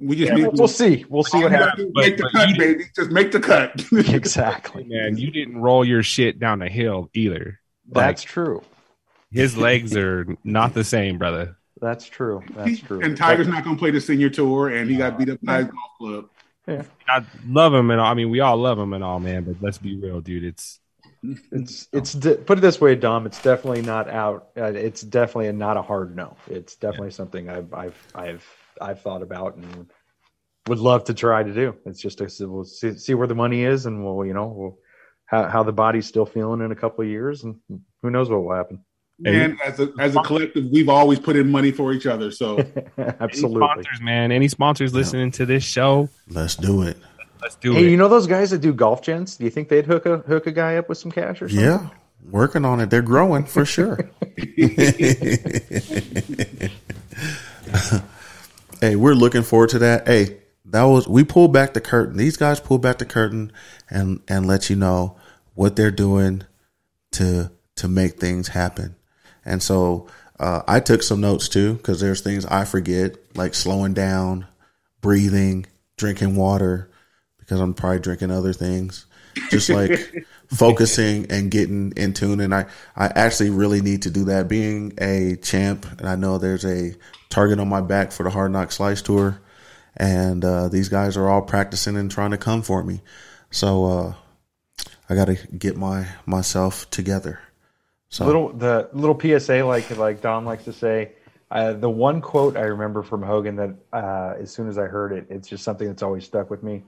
We 0.00 0.16
just 0.16 0.30
Yeah, 0.30 0.36
need 0.36 0.42
we'll, 0.44 0.52
we'll 0.52 0.68
see. 0.68 1.04
We'll 1.10 1.24
see 1.24 1.38
what 1.38 1.46
All 1.46 1.50
you 1.50 1.56
gotta 1.58 1.70
happens. 1.70 1.92
do 1.94 2.00
is 2.00 2.06
make 2.06 2.16
the 2.16 2.30
cut, 2.30 2.56
baby. 2.56 2.84
Just 2.94 3.10
make 3.10 3.32
the 3.32 3.40
cut. 3.40 3.84
exactly. 4.14 4.84
Man, 4.84 5.18
you 5.18 5.30
didn't 5.30 5.58
roll 5.58 5.84
your 5.84 6.02
shit 6.02 6.38
down 6.38 6.60
the 6.60 6.68
hill 6.68 7.10
either. 7.12 7.60
That's 7.88 8.22
true. 8.22 8.62
His 9.30 9.56
legs 9.56 9.96
are 9.96 10.26
not 10.44 10.74
the 10.74 10.84
same, 10.84 11.18
brother. 11.18 11.56
That's 11.80 12.06
true. 12.06 12.42
That's 12.54 12.80
true. 12.80 13.02
and 13.02 13.16
Tiger's 13.16 13.48
not 13.48 13.64
going 13.64 13.76
to 13.76 13.80
play 13.80 13.90
the 13.90 14.00
senior 14.00 14.30
tour, 14.30 14.68
and 14.70 14.90
he 14.90 14.96
got 14.96 15.18
beat 15.18 15.28
up 15.28 15.38
by 15.42 15.58
his 15.58 15.66
golf 15.66 15.90
club. 15.98 16.28
Yeah. 16.66 16.82
I 17.06 17.24
love 17.46 17.74
him 17.74 17.90
and 17.90 18.00
all. 18.00 18.06
I 18.10 18.14
mean, 18.14 18.30
we 18.30 18.40
all 18.40 18.56
love 18.56 18.78
him 18.78 18.92
and 18.92 19.04
all, 19.04 19.20
man. 19.20 19.44
But 19.44 19.56
let's 19.60 19.78
be 19.78 19.96
real, 20.00 20.20
dude. 20.20 20.44
It's 20.44 20.80
It's 21.52 21.88
it's 21.92 22.12
de- 22.12 22.36
put 22.36 22.58
it 22.58 22.60
this 22.60 22.80
way, 22.80 22.94
Dom. 22.94 23.26
It's 23.26 23.40
definitely 23.42 23.82
not 23.82 24.08
out. 24.08 24.48
Uh, 24.56 24.64
it's 24.64 25.02
definitely 25.02 25.52
not 25.52 25.76
a 25.76 25.82
hard 25.82 26.16
no. 26.16 26.36
It's 26.48 26.76
definitely 26.76 27.10
something 27.10 27.48
I've 27.48 27.72
I've 27.72 28.06
I've 28.14 28.46
I've 28.80 29.00
thought 29.02 29.22
about 29.22 29.56
and 29.56 29.90
would 30.66 30.78
love 30.78 31.04
to 31.04 31.14
try 31.14 31.42
to 31.42 31.54
do. 31.54 31.76
It's 31.84 32.00
just 32.00 32.20
a, 32.20 32.48
we'll 32.48 32.64
see, 32.64 32.96
see 32.98 33.14
where 33.14 33.28
the 33.28 33.34
money 33.34 33.62
is, 33.62 33.86
and 33.86 34.04
we'll 34.04 34.24
you 34.26 34.34
know 34.34 34.46
we'll, 34.46 34.78
how 35.26 35.44
how 35.48 35.62
the 35.62 35.72
body's 35.72 36.06
still 36.06 36.26
feeling 36.26 36.60
in 36.62 36.72
a 36.72 36.76
couple 36.76 37.04
of 37.04 37.10
years, 37.10 37.44
and 37.44 37.56
who 38.02 38.10
knows 38.10 38.28
what 38.30 38.42
will 38.42 38.54
happen. 38.54 38.80
And 39.24 39.58
as 39.64 39.80
a 39.80 39.90
as 39.98 40.14
a 40.14 40.20
collective, 40.22 40.66
we've 40.70 40.88
always 40.90 41.18
put 41.18 41.36
in 41.36 41.50
money 41.50 41.72
for 41.72 41.92
each 41.92 42.06
other. 42.06 42.30
So 42.30 42.58
Absolutely. 42.98 43.62
Any 43.62 43.72
sponsors, 43.72 44.00
man. 44.02 44.32
Any 44.32 44.48
sponsors 44.48 44.94
listening 44.94 45.30
to 45.32 45.46
this 45.46 45.64
show? 45.64 46.08
Let's 46.28 46.54
do 46.56 46.82
it. 46.82 46.98
Let's 47.40 47.54
do 47.56 47.72
Hey, 47.72 47.86
it. 47.86 47.90
you 47.90 47.96
know 47.96 48.08
those 48.08 48.26
guys 48.26 48.50
that 48.50 48.58
do 48.60 48.72
golf 48.74 49.02
gents? 49.02 49.36
Do 49.36 49.44
you 49.44 49.50
think 49.50 49.68
they'd 49.68 49.86
hook 49.86 50.04
a 50.06 50.18
hook 50.18 50.46
a 50.46 50.52
guy 50.52 50.76
up 50.76 50.88
with 50.88 50.98
some 50.98 51.10
cash 51.10 51.40
or 51.40 51.48
something? 51.48 51.64
Yeah, 51.66 51.88
working 52.30 52.64
on 52.66 52.80
it. 52.80 52.90
They're 52.90 53.02
growing 53.02 53.44
for 53.44 53.64
sure. 53.64 54.10
hey, 58.80 58.96
we're 58.96 59.14
looking 59.14 59.42
forward 59.42 59.70
to 59.70 59.78
that. 59.80 60.06
Hey, 60.06 60.38
that 60.70 60.84
was 60.84 61.08
we 61.08 61.24
pulled 61.24 61.52
back 61.52 61.74
the 61.74 61.80
curtain. 61.80 62.16
These 62.16 62.36
guys 62.36 62.60
pulled 62.60 62.82
back 62.82 62.98
the 62.98 63.04
curtain 63.04 63.52
and 63.88 64.20
and 64.28 64.46
let 64.46 64.68
you 64.68 64.76
know 64.76 65.16
what 65.54 65.76
they're 65.76 65.90
doing 65.90 66.42
to 67.12 67.50
to 67.76 67.88
make 67.88 68.18
things 68.18 68.48
happen. 68.48 68.96
And 69.44 69.62
so 69.62 70.08
uh, 70.38 70.62
I 70.66 70.80
took 70.80 71.02
some 71.02 71.20
notes 71.20 71.48
too 71.48 71.74
because 71.74 72.00
there's 72.00 72.20
things 72.20 72.44
I 72.46 72.64
forget 72.64 73.16
like 73.36 73.54
slowing 73.54 73.94
down, 73.94 74.46
breathing, 75.00 75.66
drinking 75.96 76.36
water 76.36 76.90
because 77.38 77.60
I'm 77.60 77.74
probably 77.74 78.00
drinking 78.00 78.30
other 78.30 78.52
things. 78.52 79.06
Just 79.50 79.68
like 79.68 80.26
focusing 80.48 81.30
and 81.30 81.50
getting 81.50 81.92
in 81.96 82.12
tune. 82.12 82.40
And 82.40 82.54
I, 82.54 82.66
I 82.96 83.06
actually 83.06 83.50
really 83.50 83.80
need 83.82 84.02
to 84.02 84.10
do 84.10 84.24
that. 84.24 84.48
Being 84.48 84.94
a 84.98 85.36
champ, 85.36 85.86
and 85.98 86.08
I 86.08 86.16
know 86.16 86.38
there's 86.38 86.64
a 86.64 86.94
target 87.28 87.60
on 87.60 87.68
my 87.68 87.80
back 87.80 88.12
for 88.12 88.22
the 88.22 88.30
Hard 88.30 88.52
Knock 88.52 88.72
Slice 88.72 89.02
Tour, 89.02 89.40
and 89.96 90.44
uh, 90.44 90.68
these 90.68 90.88
guys 90.88 91.16
are 91.16 91.28
all 91.28 91.42
practicing 91.42 91.96
and 91.96 92.10
trying 92.10 92.30
to 92.30 92.38
come 92.38 92.62
for 92.62 92.82
me. 92.82 93.00
So 93.50 93.84
uh, 93.84 94.14
I 95.08 95.14
got 95.14 95.26
to 95.26 95.34
get 95.56 95.76
my 95.76 96.08
myself 96.26 96.88
together. 96.90 97.40
So 98.08 98.26
little 98.26 98.52
the 98.52 98.88
little 98.92 99.18
PSA 99.18 99.64
like 99.64 99.96
like 99.96 100.20
Don 100.20 100.44
likes 100.44 100.64
to 100.64 100.72
say. 100.72 101.12
Uh, 101.50 101.74
the 101.74 101.88
one 101.88 102.20
quote 102.20 102.56
I 102.56 102.62
remember 102.62 103.02
from 103.02 103.22
Hogan 103.22 103.56
that 103.56 103.74
uh, 103.92 104.34
as 104.40 104.50
soon 104.50 104.68
as 104.68 104.78
I 104.78 104.86
heard 104.86 105.12
it, 105.12 105.26
it's 105.30 105.48
just 105.48 105.62
something 105.62 105.86
that's 105.86 106.02
always 106.02 106.24
stuck 106.24 106.50
with 106.50 106.62
me. 106.62 106.82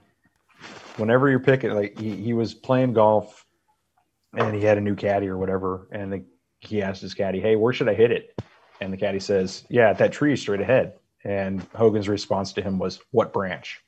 Whenever 0.97 1.29
you're 1.29 1.39
picking, 1.39 1.71
like 1.71 1.97
he, 1.97 2.13
he 2.15 2.33
was 2.33 2.53
playing 2.53 2.91
golf 2.91 3.45
and 4.33 4.53
he 4.53 4.61
had 4.61 4.77
a 4.77 4.81
new 4.81 4.95
caddy 4.95 5.29
or 5.29 5.37
whatever, 5.37 5.87
and 5.91 6.11
the, 6.11 6.23
he 6.59 6.81
asked 6.81 7.01
his 7.01 7.13
caddy, 7.13 7.39
"Hey, 7.39 7.55
where 7.55 7.71
should 7.71 7.87
I 7.87 7.93
hit 7.93 8.11
it?" 8.11 8.37
And 8.81 8.91
the 8.91 8.97
caddy 8.97 9.21
says, 9.21 9.63
"Yeah, 9.69 9.89
at 9.89 9.97
that 9.99 10.11
tree 10.11 10.35
straight 10.35 10.61
ahead." 10.61 10.98
And 11.23 11.61
Hogan's 11.75 12.07
response 12.07 12.53
to 12.53 12.61
him 12.61 12.79
was, 12.79 12.99
"What 13.11 13.33
branch?" 13.33 13.81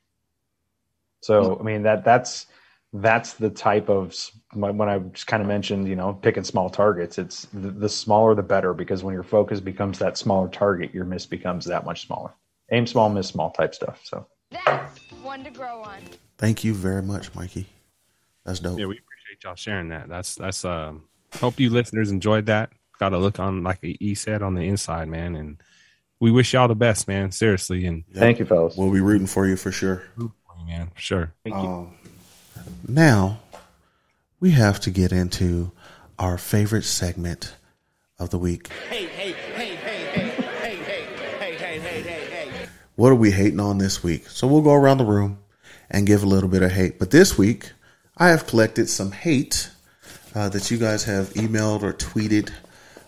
So 1.22 1.58
I 1.60 1.64
mean 1.64 1.84
that 1.84 2.03
that's 2.03 2.48
that's 2.94 3.34
the 3.34 3.49
type 3.49 3.90
of 3.90 4.14
when 4.53 4.90
I 4.90 4.99
just 4.99 5.28
kind 5.28 5.41
of 5.41 5.48
mentioned, 5.48 5.88
you 5.88 5.95
know, 5.95 6.14
picking 6.14 6.44
small 6.44 6.70
targets. 6.70 7.18
It's 7.18 7.48
the, 7.53 7.72
the 7.72 7.88
smaller 7.88 8.36
the 8.36 8.44
better 8.44 8.74
because 8.74 9.02
when 9.03 9.14
your 9.14 9.24
focus 9.24 9.62
becomes 9.62 9.98
that 9.99 10.18
smaller 10.18 10.49
target, 10.49 10.94
your 10.94 11.06
miss 11.06 11.26
becomes 11.26 11.66
that 11.66 11.86
much 11.86 12.06
smaller. 12.06 12.32
Aim 12.72 12.86
small, 12.86 13.10
miss 13.10 13.28
small 13.28 13.52
type 13.52 13.74
stuff. 13.74 14.02
So 14.03 14.28
That's 14.52 14.99
one 15.24 15.44
to 15.45 15.52
grow 15.52 15.84
on. 15.84 16.02
thank 16.38 16.64
you 16.64 16.74
very 16.74 17.02
much, 17.02 17.34
Mikey. 17.34 17.68
That's 18.45 18.60
dope. 18.60 18.80
Yeah, 18.80 18.88
we 18.88 18.98
appreciate 18.98 19.44
y'all 19.44 19.56
sharing 19.56 19.90
that. 19.90 20.10
That's 20.10 20.36
that's 20.36 20.66
um 20.66 21.03
hope 21.36 21.60
you 21.60 21.70
listeners 21.70 22.12
enjoyed 22.12 22.48
that. 22.48 22.72
Got 22.99 23.10
to 23.10 23.18
look 23.18 23.40
on 23.40 23.64
like 23.64 23.80
E 23.84 24.16
said 24.16 24.41
on 24.44 24.53
the 24.53 24.62
inside, 24.62 25.08
man, 25.08 25.36
and 25.36 25.62
we 26.22 26.31
wish 26.31 26.53
y'all 26.53 26.68
the 26.69 26.76
best, 26.76 27.07
man. 27.07 27.31
Seriously, 27.31 27.85
and 27.85 28.06
thank 28.14 28.39
you, 28.39 28.45
fellas. 28.45 28.77
We'll 28.77 28.93
be 28.93 29.02
rooting 29.02 29.27
for 29.27 29.45
you 29.48 29.57
for 29.57 29.72
sure. 29.72 30.03
man, 30.65 30.91
for 30.93 31.02
sure. 31.02 31.34
Um, 31.52 31.95
now 32.88 33.39
we 34.39 34.52
have 34.52 34.80
to 34.81 34.91
get 34.91 35.11
into 35.11 35.72
our 36.19 36.38
favorite 36.38 36.84
segment 36.84 37.56
of 38.19 38.30
the 38.30 38.38
week. 38.38 38.69
Hey, 38.89 39.07
hey, 39.07 39.31
hey, 39.31 39.76
hey, 39.76 40.06
hey, 40.06 40.30
hey, 40.30 40.76
hey, 40.76 40.76
hey, 40.76 41.56
hey, 41.57 41.80
hey, 41.80 42.02
hey, 42.02 42.49
hey. 42.49 42.68
What 42.95 43.11
are 43.11 43.15
we 43.15 43.31
hating 43.31 43.60
on 43.60 43.80
this 43.80 44.03
week? 44.03 44.27
So 44.27 44.45
we'll 44.45 44.61
go 44.61 44.73
around 44.73 44.99
the 44.99 45.06
room 45.06 45.39
and 45.89 46.06
give 46.06 46.22
a 46.22 46.27
little 46.27 46.49
bit 46.49 46.61
of 46.61 46.72
hate. 46.72 46.99
But 46.99 47.10
this 47.10 47.35
week, 47.35 47.72
I 48.15 48.30
have 48.30 48.45
collected 48.45 48.89
some 48.89 49.11
hate 49.11 49.72
uh, 50.35 50.49
that 50.49 50.69
you 50.69 50.77
guys 50.77 51.06
have 51.06 51.30
emailed 51.34 51.81
or 51.81 51.93
tweeted 51.93 52.52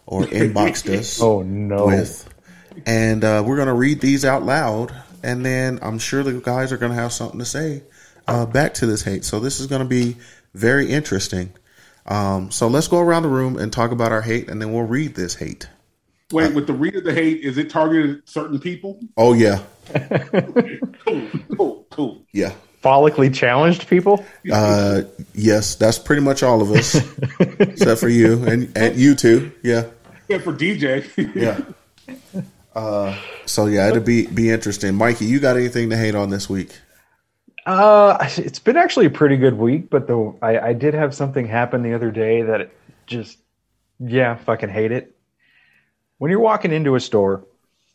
or 0.08 0.24
inboxed 0.24 0.90
us. 0.90 1.22
Oh, 1.22 1.44
no. 1.44 1.86
With, 1.86 2.33
and 2.86 3.24
uh, 3.24 3.44
we're 3.46 3.58
gonna 3.58 3.74
read 3.74 4.00
these 4.02 4.26
out 4.26 4.44
loud, 4.44 4.94
and 5.24 5.46
then 5.46 5.80
I'm 5.82 6.00
sure 6.00 6.24
the 6.24 6.34
guys 6.34 6.72
are 6.72 6.78
gonna 6.78 6.94
have 6.96 7.12
something 7.14 7.40
to 7.40 7.46
say 7.46 7.84
uh, 8.28 8.46
back 8.46 8.74
to 8.76 8.86
this 8.86 9.02
hate. 9.04 9.26
So 9.26 9.40
this 9.40 9.60
is 9.60 9.68
gonna 9.68 9.86
be 9.86 10.18
very 10.54 10.90
interesting. 10.90 11.52
Um, 12.06 12.52
so 12.52 12.68
let's 12.68 12.88
go 12.88 13.00
around 13.00 13.24
the 13.24 13.30
room 13.30 13.58
and 13.58 13.72
talk 13.72 13.92
about 13.92 14.12
our 14.12 14.22
hate, 14.22 14.50
and 14.50 14.62
then 14.62 14.74
we'll 14.74 14.84
read 14.84 15.16
this 15.16 15.36
hate. 15.36 15.68
wait, 16.32 16.54
with 16.54 16.68
the 16.68 16.74
read 16.74 16.96
of 16.96 17.04
the 17.06 17.14
hate, 17.14 17.42
is 17.42 17.58
it 17.58 17.70
targeted 17.70 18.18
at 18.18 18.30
certain 18.30 18.60
people? 18.60 19.00
Oh 19.18 19.34
yeah, 19.34 19.60
Cool, 21.06 21.30
cool, 21.58 21.86
cool. 21.92 22.22
yeah. 22.34 22.54
follically 22.84 23.34
challenged 23.34 23.88
people. 23.88 24.26
Uh, 24.52 25.04
yes, 25.34 25.76
that's 25.76 25.98
pretty 26.00 26.22
much 26.22 26.44
all 26.44 26.62
of 26.62 26.72
us, 26.72 26.96
except 27.40 28.00
for 28.02 28.10
you 28.10 28.44
and, 28.46 28.76
and 28.78 28.98
you 28.98 29.16
too. 29.16 29.52
Yeah, 29.64 29.86
Yeah, 30.28 30.40
for 30.40 30.52
DJ. 30.54 31.06
yeah. 31.36 32.42
Uh, 32.76 33.16
so 33.46 33.68
yeah, 33.68 33.88
it'll 33.90 34.02
be 34.02 34.28
be 34.28 34.50
interesting. 34.50 34.96
Mikey, 34.96 35.26
you 35.26 35.40
got 35.40 35.58
anything 35.58 35.90
to 35.92 35.98
hate 35.98 36.16
on 36.16 36.30
this 36.30 36.50
week? 36.50 36.80
Uh, 37.66 38.18
it's 38.38 38.60
been 38.60 38.78
actually 38.78 39.06
a 39.06 39.12
pretty 39.12 39.38
good 39.38 39.58
week, 39.58 39.90
but 39.90 40.08
the 40.08 40.34
I, 40.42 40.60
I 40.60 40.74
did 40.74 40.94
have 40.94 41.14
something 41.14 41.48
happen 41.48 41.82
the 41.82 41.94
other 41.94 42.12
day 42.12 42.42
that 42.42 42.72
just, 43.06 43.38
yeah, 44.00 44.36
fucking 44.36 44.70
hate 44.70 44.92
it. 44.92 45.16
When 46.18 46.30
you're 46.32 46.40
walking 46.40 46.72
into 46.72 46.96
a 46.96 47.00
store 47.00 47.46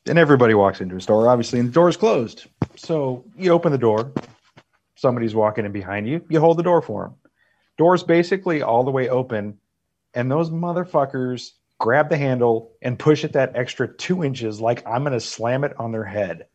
and 0.07 0.19
everybody 0.19 0.55
walks 0.55 0.81
into 0.81 0.97
a 0.97 1.01
store, 1.01 1.29
obviously, 1.29 1.59
and 1.59 1.69
the 1.69 1.73
door's 1.73 1.97
closed. 1.97 2.47
So 2.77 3.25
you 3.37 3.53
open 3.53 3.73
the 3.73 3.79
door, 3.79 4.13
somebody's 4.95 5.35
walking 5.35 5.67
in 5.67 5.73
behind 5.73 6.09
you, 6.09 6.25
you 6.29 6.41
hold 6.41 6.59
the 6.59 6.63
door 6.63 6.81
for 6.81 7.05
them. 7.05 7.15
Door's 7.77 8.03
basically 8.03 8.63
all 8.63 8.85
the 8.85 8.91
way 8.91 9.09
open, 9.09 9.59
and 10.15 10.31
those 10.31 10.51
motherfuckers 10.51 11.51
grab 11.79 12.09
the 12.09 12.17
handle 12.17 12.73
and 12.83 12.99
push 12.99 13.25
it 13.25 13.33
that 13.33 13.57
extra 13.57 13.93
two 13.93 14.25
inches 14.25 14.61
like 14.61 14.87
I'm 14.87 15.03
going 15.03 15.13
to 15.13 15.21
slam 15.21 15.65
it 15.65 15.79
on 15.79 15.93
their 15.93 16.05
head. 16.05 16.47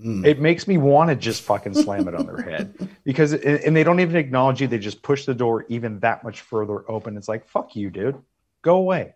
Hmm. 0.00 0.24
It 0.24 0.40
makes 0.40 0.66
me 0.66 0.78
want 0.78 1.10
to 1.10 1.16
just 1.16 1.42
fucking 1.42 1.74
slam 1.74 2.08
it 2.08 2.14
on 2.14 2.26
their 2.26 2.42
head 2.42 2.88
because, 3.04 3.32
and 3.32 3.76
they 3.76 3.84
don't 3.84 4.00
even 4.00 4.16
acknowledge 4.16 4.60
you. 4.60 4.66
They 4.66 4.78
just 4.78 5.02
push 5.02 5.26
the 5.26 5.34
door 5.34 5.64
even 5.68 6.00
that 6.00 6.24
much 6.24 6.40
further 6.40 6.90
open. 6.90 7.16
It's 7.16 7.28
like, 7.28 7.46
fuck 7.46 7.76
you, 7.76 7.90
dude. 7.90 8.20
Go 8.62 8.76
away. 8.76 9.14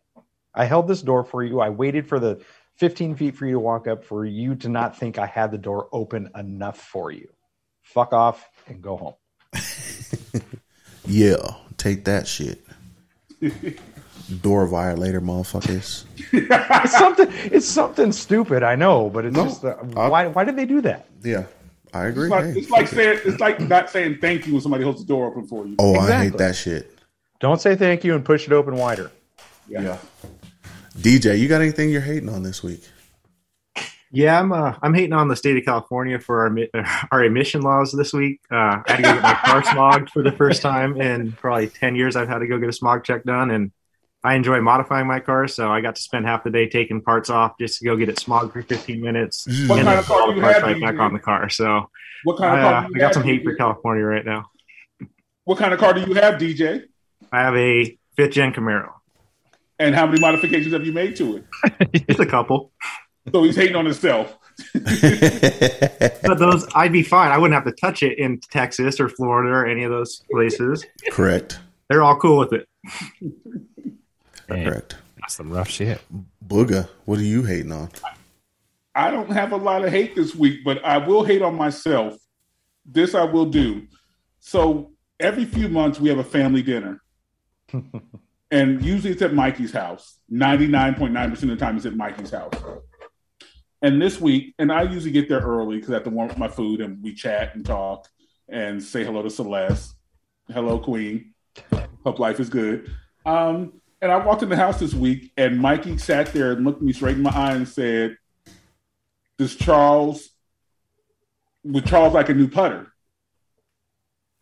I 0.55 0.65
held 0.65 0.89
this 0.89 1.03
door 1.03 1.25
for 1.25 1.43
you. 1.43 1.61
I 1.61 1.71
waited 1.71 2.09
for 2.09 2.19
the 2.19 2.43
15 2.77 3.17
feet 3.17 3.37
for 3.37 3.47
you 3.47 3.55
to 3.55 3.61
walk 3.61 3.89
up 3.89 4.05
for 4.05 4.25
you 4.25 4.55
to 4.57 4.69
not 4.69 4.97
think 4.97 5.19
I 5.19 5.27
had 5.27 5.51
the 5.51 5.59
door 5.59 5.89
open 5.93 6.31
enough 6.37 6.79
for 6.79 7.11
you. 7.11 7.29
Fuck 7.83 8.13
off 8.13 8.49
and 8.67 8.83
go 8.83 8.97
home. 8.97 9.15
Yeah, 11.09 11.55
take 11.77 12.05
that 12.07 12.27
shit. 12.27 12.67
Door 14.43 14.67
violator, 14.67 15.21
motherfuckers. 15.21 16.05
it's 16.33 16.99
something. 16.99 17.29
It's 17.53 17.67
something 17.67 18.11
stupid. 18.11 18.63
I 18.65 18.75
know, 18.75 19.09
but 19.09 19.25
it's 19.25 19.37
just 19.37 19.65
uh, 19.65 19.75
why. 19.77 20.27
Why 20.27 20.43
did 20.45 20.57
they 20.57 20.65
do 20.67 20.81
that? 20.81 21.07
Yeah, 21.23 21.45
I 21.95 22.07
agree. 22.07 22.25
It's 22.25 22.31
like, 22.33 22.45
Hey, 22.45 22.59
it's 22.59 22.71
like 22.71 22.85
it. 22.87 22.89
saying 22.89 23.21
it's 23.25 23.41
like 23.41 23.61
not 23.61 23.89
saying 23.91 24.19
thank 24.21 24.47
you 24.47 24.55
when 24.55 24.63
somebody 24.63 24.83
holds 24.83 25.01
the 25.01 25.07
door 25.07 25.29
open 25.29 25.47
for 25.47 25.65
you. 25.67 25.77
oh, 25.79 25.97
I 25.97 26.25
hate 26.25 26.39
that 26.39 26.57
shit. 26.57 26.99
Don't 27.39 27.61
say 27.61 27.77
thank 27.77 28.03
you 28.03 28.15
and 28.17 28.25
push 28.25 28.47
it 28.47 28.53
open 28.53 28.75
wider. 28.75 29.13
Yeah. 29.69 29.99
DJ, 30.99 31.39
you 31.39 31.47
got 31.49 31.61
anything 31.61 31.91
you're 31.91 32.01
hating 32.01 32.29
on 32.29 32.43
this 32.43 32.63
week? 32.63 32.83
Yeah, 34.11 34.41
I'm 34.41 34.53
uh, 34.53 34.75
I'm 34.83 34.95
hating 34.95 35.13
on 35.13 35.29
the 35.29 35.37
state 35.37 35.57
of 35.57 35.65
California 35.65 36.19
for 36.19 36.43
our 36.49 36.87
our 37.13 37.23
emission 37.25 37.63
laws 37.63 37.93
this 37.93 38.13
week. 38.13 38.41
Uh, 38.51 38.55
I 38.57 38.83
had 38.89 38.97
to 38.97 39.03
go 39.03 39.13
get 39.15 39.23
my 39.23 39.35
car 39.35 39.63
smogged 39.63 40.11
for 40.11 40.23
the 40.23 40.33
first 40.33 40.63
time 40.63 41.01
in 41.01 41.33
probably 41.33 41.69
ten 41.69 41.95
years. 41.95 42.17
I've 42.17 42.29
had 42.29 42.39
to 42.39 42.47
go 42.47 42.59
get 42.59 42.69
a 42.69 42.73
smog 42.73 43.05
check 43.05 43.25
done, 43.25 43.51
and 43.51 43.73
I 44.27 44.35
enjoy 44.35 44.61
modifying 44.61 45.07
my 45.07 45.21
car, 45.21 45.47
so 45.47 45.71
I 45.71 45.81
got 45.81 45.95
to 45.95 46.03
spend 46.03 46.27
half 46.27 46.43
the 46.43 46.51
day 46.51 46.69
taking 46.69 47.01
parts 47.01 47.31
off 47.31 47.53
just 47.61 47.79
to 47.79 47.85
go 47.85 47.95
get 47.97 48.09
it 48.09 48.17
smogged 48.17 48.53
for 48.53 48.61
15 48.61 49.01
minutes, 49.01 49.47
What 49.69 49.79
and 49.79 49.87
kind 49.87 50.01
of 50.01 50.05
car 50.05 50.23
all 50.23 50.27
do 50.27 50.33
the 50.33 50.39
you 50.39 50.43
parts 50.43 50.63
right 50.63 50.81
back 50.81 50.99
on 50.99 51.13
the 51.13 51.21
car. 51.21 51.49
So 51.49 51.89
What 52.25 52.37
kind 52.37 52.59
of 52.59 52.59
I, 52.59 52.63
car 52.63 52.75
uh, 52.75 52.89
I 52.93 52.99
got 52.99 53.15
some 53.15 53.23
hate 53.23 53.45
for 53.45 53.55
California 53.55 54.03
right 54.03 54.27
now. 54.27 54.51
What 55.45 55.59
kind 55.59 55.73
of 55.73 55.79
car 55.79 55.95
do 55.95 56.01
you 56.01 56.15
have, 56.15 56.41
DJ? 56.41 56.87
I 57.31 57.43
have 57.43 57.55
a 57.55 57.97
fifth 58.17 58.33
gen 58.33 58.53
Camaro. 58.53 58.95
And 59.79 59.95
how 59.95 60.07
many 60.07 60.19
modifications 60.19 60.73
have 60.73 60.85
you 60.85 60.93
made 60.93 61.15
to 61.17 61.37
it? 61.37 62.07
Just 62.09 62.19
a 62.19 62.27
couple. 62.27 62.73
So 63.31 63.45
he's 63.45 63.55
hating 63.55 63.77
on 63.77 63.85
himself. 63.85 64.37
But 64.75 66.39
those, 66.41 66.67
I'd 66.75 66.93
be 66.93 67.05
fine. 67.05 67.31
I 67.31 67.39
wouldn't 67.39 67.55
have 67.55 67.73
to 67.73 67.81
touch 67.81 68.03
it 68.03 68.19
in 68.19 68.41
Texas 68.51 68.99
or 68.99 69.09
Florida 69.09 69.51
or 69.51 69.67
any 69.67 69.85
of 69.85 69.93
those 69.93 70.23
places. 70.33 70.85
Correct. 71.13 71.61
They're 71.89 72.03
all 72.03 72.19
cool 72.19 72.39
with 72.39 72.53
it. 72.53 72.69
Correct. 74.47 74.97
That's 75.19 75.35
some 75.35 75.51
rough 75.51 75.69
shit. 75.69 76.01
Booga, 76.47 76.89
what 77.05 77.19
are 77.19 77.25
you 77.25 77.43
hating 77.43 77.73
on? 77.73 77.91
I 78.95 79.11
don't 79.11 79.31
have 79.31 79.53
a 79.53 79.57
lot 79.57 79.85
of 79.85 79.91
hate 79.91 80.15
this 80.15 80.35
week, 80.35 80.61
but 80.65 80.83
I 80.85 80.99
will 80.99 81.25
hate 81.25 81.43
on 81.43 81.55
myself. 81.55 82.17
This 82.85 83.15
I 83.15 83.25
will 83.25 83.47
do. 83.47 83.87
So 84.41 84.93
every 85.19 85.45
few 85.45 85.69
months 85.69 86.01
we 86.01 86.09
have 86.09 86.19
a 86.19 86.25
family 86.25 86.63
dinner. 86.63 87.03
and 88.51 88.83
usually 88.83 89.13
it's 89.13 89.23
at 89.23 89.35
Mikey's 89.35 89.73
house. 89.73 90.19
99.9% 90.33 91.33
of 91.33 91.49
the 91.49 91.57
time 91.57 91.77
it's 91.77 91.87
at 91.87 91.97
Mikey's 91.97 92.31
house. 92.31 92.55
And 93.83 94.01
this 94.01 94.21
week, 94.21 94.55
and 94.59 94.73
I 94.73 94.83
usually 94.83 95.13
get 95.13 95.29
there 95.29 95.41
early 95.41 95.77
because 95.77 95.91
I 95.91 95.95
have 95.95 96.05
to 96.05 96.11
warm 96.11 96.31
up 96.31 96.39
my 96.39 96.49
food 96.49 96.81
and 96.81 97.03
we 97.03 97.15
chat 97.15 97.55
and 97.55 97.65
talk 97.65 98.09
and 98.49 98.83
say 98.83 99.05
hello 99.05 99.23
to 99.23 99.31
Celeste. 99.31 99.95
Hello, 100.53 100.79
Queen. 100.79 101.35
Hope 102.05 102.19
life 102.19 102.41
is 102.41 102.49
good. 102.49 102.91
Um, 103.25 103.75
and 104.01 104.13
I 104.13 104.25
walked 104.25 104.43
in 104.43 104.49
the 104.49 104.57
house 104.57 104.79
this 104.79 104.95
week 104.95 105.33
and 105.37 105.59
Mikey 105.59 105.99
sat 105.99 106.33
there 106.33 106.53
and 106.53 106.65
looked 106.65 106.83
me 106.83 106.93
straight 106.93 107.17
in 107.17 107.23
my 107.23 107.31
eye 107.31 107.55
and 107.55 107.67
said, 107.67 108.17
Does 109.39 109.57
Charles 109.57 110.31
with 111.65 111.87
Charles 111.87 112.15
like 112.15 112.29
a 112.29 112.35
new 112.35 112.49
putter? 112.49 112.93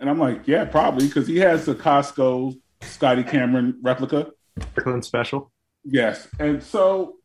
And 0.01 0.10
I'm 0.10 0.18
like, 0.18 0.47
yeah, 0.47 0.64
probably, 0.64 1.06
because 1.06 1.26
he 1.26 1.39
has 1.39 1.64
the 1.66 1.74
Costco 1.74 2.60
Scotty 2.82 3.22
Cameron 3.22 3.78
replica. 3.81 4.32
Kirkland 4.76 5.05
special. 5.05 5.52
Yes. 5.85 6.28
And 6.39 6.62
so 6.62 7.16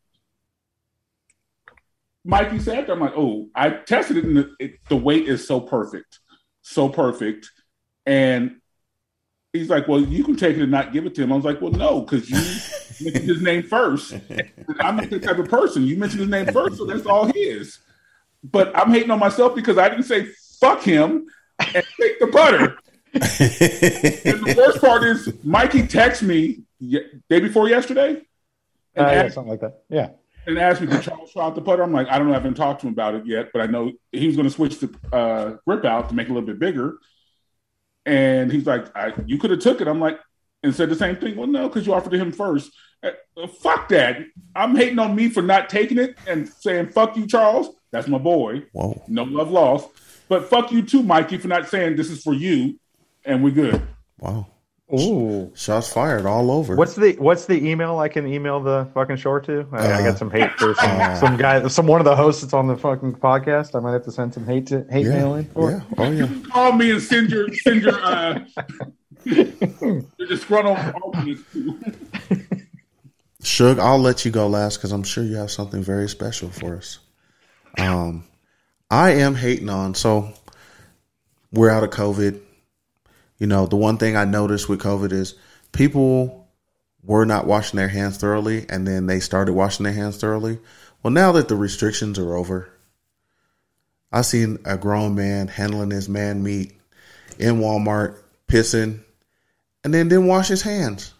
Mikey 2.24 2.58
said, 2.60 2.88
I'm 2.88 3.00
like, 3.00 3.14
oh, 3.16 3.48
I 3.54 3.70
tested 3.70 4.18
it 4.18 4.24
and 4.24 4.36
the, 4.36 4.54
it, 4.58 4.74
the 4.88 4.96
weight 4.96 5.28
is 5.28 5.46
so 5.46 5.60
perfect. 5.60 6.20
So 6.62 6.88
perfect. 6.88 7.50
And 8.06 8.59
he's 9.52 9.68
like, 9.68 9.88
well, 9.88 10.00
you 10.00 10.24
can 10.24 10.36
take 10.36 10.56
it 10.56 10.62
and 10.62 10.70
not 10.70 10.92
give 10.92 11.06
it 11.06 11.14
to 11.16 11.22
him. 11.22 11.32
I 11.32 11.36
was 11.36 11.44
like, 11.44 11.60
well, 11.60 11.72
no, 11.72 12.00
because 12.00 12.28
you 12.30 12.36
mentioned 13.04 13.28
his 13.28 13.42
name 13.42 13.62
first. 13.62 14.14
I'm 14.80 14.96
not 14.96 15.10
the 15.10 15.18
type 15.18 15.38
of 15.38 15.48
person. 15.48 15.84
You 15.84 15.96
mentioned 15.96 16.20
his 16.20 16.28
name 16.30 16.46
first, 16.46 16.76
so 16.76 16.84
that's 16.84 17.06
all 17.06 17.26
his. 17.32 17.78
But 18.44 18.76
I'm 18.76 18.90
hating 18.90 19.10
on 19.10 19.18
myself 19.18 19.54
because 19.54 19.76
I 19.78 19.88
didn't 19.88 20.04
say 20.04 20.26
fuck 20.60 20.82
him 20.82 21.26
and 21.58 21.84
take 22.00 22.18
the 22.20 22.26
butter. 22.26 22.78
and 23.12 23.20
the 23.22 24.54
worst 24.56 24.80
part 24.80 25.02
is 25.04 25.32
Mikey 25.44 25.82
texted 25.82 26.22
me 26.22 26.60
ye- 26.78 27.04
day 27.28 27.40
before 27.40 27.68
yesterday 27.68 28.12
Uh, 28.96 29.02
and, 29.02 29.06
yeah, 29.10 29.22
asked, 29.24 29.34
something 29.34 29.50
like 29.50 29.60
that. 29.60 29.82
Yeah. 29.88 30.10
and 30.46 30.58
asked 30.58 30.80
me 30.80 30.86
to 30.88 31.00
Charles 31.00 31.32
try 31.32 31.44
out 31.44 31.54
the 31.54 31.60
putter. 31.60 31.82
I'm 31.82 31.92
like, 31.92 32.08
I 32.08 32.18
don't 32.18 32.28
know, 32.28 32.32
I 32.34 32.36
haven't 32.36 32.54
talked 32.54 32.82
to 32.82 32.86
him 32.86 32.92
about 32.92 33.14
it 33.14 33.26
yet, 33.26 33.50
but 33.52 33.62
I 33.62 33.66
know 33.66 33.92
he 34.12 34.26
was 34.26 34.36
going 34.36 34.48
to 34.48 34.54
switch 34.54 34.78
the 34.78 34.94
uh, 35.12 35.56
grip 35.66 35.84
out 35.84 36.08
to 36.10 36.14
make 36.14 36.28
it 36.28 36.30
a 36.30 36.34
little 36.34 36.46
bit 36.46 36.58
bigger. 36.58 36.98
And 38.06 38.50
he's 38.50 38.66
like, 38.66 38.94
I, 38.96 39.12
you 39.26 39.38
could 39.38 39.50
have 39.50 39.60
took 39.60 39.80
it. 39.80 39.88
I'm 39.88 40.00
like, 40.00 40.18
and 40.62 40.74
said 40.74 40.90
the 40.90 40.96
same 40.96 41.16
thing. 41.16 41.36
Well, 41.36 41.46
no, 41.46 41.68
because 41.68 41.86
you 41.86 41.94
offered 41.94 42.12
to 42.12 42.18
him 42.18 42.32
first. 42.32 42.70
Uh, 43.02 43.10
uh, 43.36 43.46
fuck 43.46 43.88
that. 43.88 44.18
I'm 44.54 44.76
hating 44.76 44.98
on 44.98 45.14
me 45.14 45.30
for 45.30 45.42
not 45.42 45.68
taking 45.68 45.98
it 45.98 46.18
and 46.26 46.48
saying 46.48 46.88
fuck 46.88 47.16
you, 47.16 47.26
Charles. 47.26 47.74
That's 47.92 48.08
my 48.08 48.18
boy. 48.18 48.64
Whoa. 48.72 49.02
No 49.08 49.24
love 49.24 49.50
lost. 49.50 49.88
But 50.28 50.48
fuck 50.48 50.70
you 50.70 50.82
too, 50.82 51.02
Mikey, 51.02 51.38
for 51.38 51.48
not 51.48 51.68
saying 51.68 51.96
this 51.96 52.10
is 52.10 52.22
for 52.22 52.34
you, 52.34 52.78
and 53.24 53.42
we're 53.42 53.50
good. 53.50 53.82
Wow. 54.18 54.46
Ooh. 54.92 55.52
Shots 55.54 55.92
fired 55.92 56.26
all 56.26 56.50
over. 56.50 56.74
What's 56.74 56.94
the 56.94 57.12
What's 57.18 57.46
the 57.46 57.64
email 57.64 57.98
I 57.98 58.08
can 58.08 58.26
email 58.26 58.60
the 58.60 58.88
fucking 58.94 59.16
shore 59.16 59.40
to? 59.42 59.66
I, 59.72 59.76
I 59.76 59.92
Uh, 59.92 60.02
got 60.10 60.18
some 60.18 60.30
hate 60.30 60.50
for 60.58 60.74
some, 60.74 61.00
uh, 61.00 61.14
some 61.16 61.36
guy, 61.36 61.66
some 61.68 61.86
one 61.86 62.00
of 62.00 62.04
the 62.04 62.16
hosts 62.16 62.42
that's 62.42 62.52
on 62.54 62.66
the 62.66 62.76
fucking 62.76 63.14
podcast. 63.14 63.74
I 63.74 63.80
might 63.80 63.92
have 63.92 64.04
to 64.04 64.12
send 64.12 64.34
some 64.34 64.46
hate 64.46 64.66
to 64.68 64.84
hate 64.90 65.06
Yeah. 65.06 65.12
mail 65.18 65.34
in 65.36 65.44
for. 65.46 65.70
Yeah. 65.70 65.80
Oh 65.98 66.10
yeah. 66.10 66.28
Call 66.50 66.72
me 66.72 66.90
and 66.90 67.00
send 67.02 67.30
your 67.30 67.52
send 67.54 67.82
your 67.82 68.00
uh 68.02 68.40
your 69.24 70.02
disgruntled 70.28 70.78
arguments 70.78 71.42
to. 71.52 71.78
Suge, 73.42 73.78
I'll 73.78 73.98
let 73.98 74.24
you 74.24 74.30
go 74.30 74.46
last 74.48 74.76
because 74.76 74.92
I'm 74.92 75.02
sure 75.02 75.24
you 75.24 75.36
have 75.36 75.50
something 75.50 75.82
very 75.82 76.08
special 76.08 76.50
for 76.50 76.76
us. 76.76 76.98
Um, 77.78 78.24
I 78.90 79.12
am 79.12 79.34
hating 79.34 79.70
on. 79.70 79.94
So 79.94 80.32
we're 81.52 81.70
out 81.70 81.82
of 81.84 81.90
COVID. 81.90 82.40
You 83.40 83.46
know, 83.46 83.66
the 83.66 83.76
one 83.76 83.96
thing 83.96 84.16
I 84.16 84.26
noticed 84.26 84.68
with 84.68 84.82
COVID 84.82 85.10
is 85.10 85.34
people 85.72 86.46
were 87.02 87.24
not 87.24 87.46
washing 87.46 87.78
their 87.78 87.88
hands 87.88 88.18
thoroughly, 88.18 88.66
and 88.68 88.86
then 88.86 89.06
they 89.06 89.18
started 89.18 89.54
washing 89.54 89.84
their 89.84 89.94
hands 89.94 90.18
thoroughly. 90.18 90.58
Well, 91.02 91.10
now 91.10 91.32
that 91.32 91.48
the 91.48 91.56
restrictions 91.56 92.18
are 92.18 92.36
over, 92.36 92.70
I 94.12 94.20
seen 94.20 94.58
a 94.66 94.76
grown 94.76 95.14
man 95.14 95.48
handling 95.48 95.90
his 95.90 96.08
man 96.08 96.42
meat 96.42 96.74
in 97.38 97.60
Walmart, 97.60 98.18
pissing, 98.46 99.00
and 99.82 99.94
then 99.94 100.08
didn't 100.08 100.26
wash 100.26 100.48
his 100.48 100.62
hands. 100.62 101.14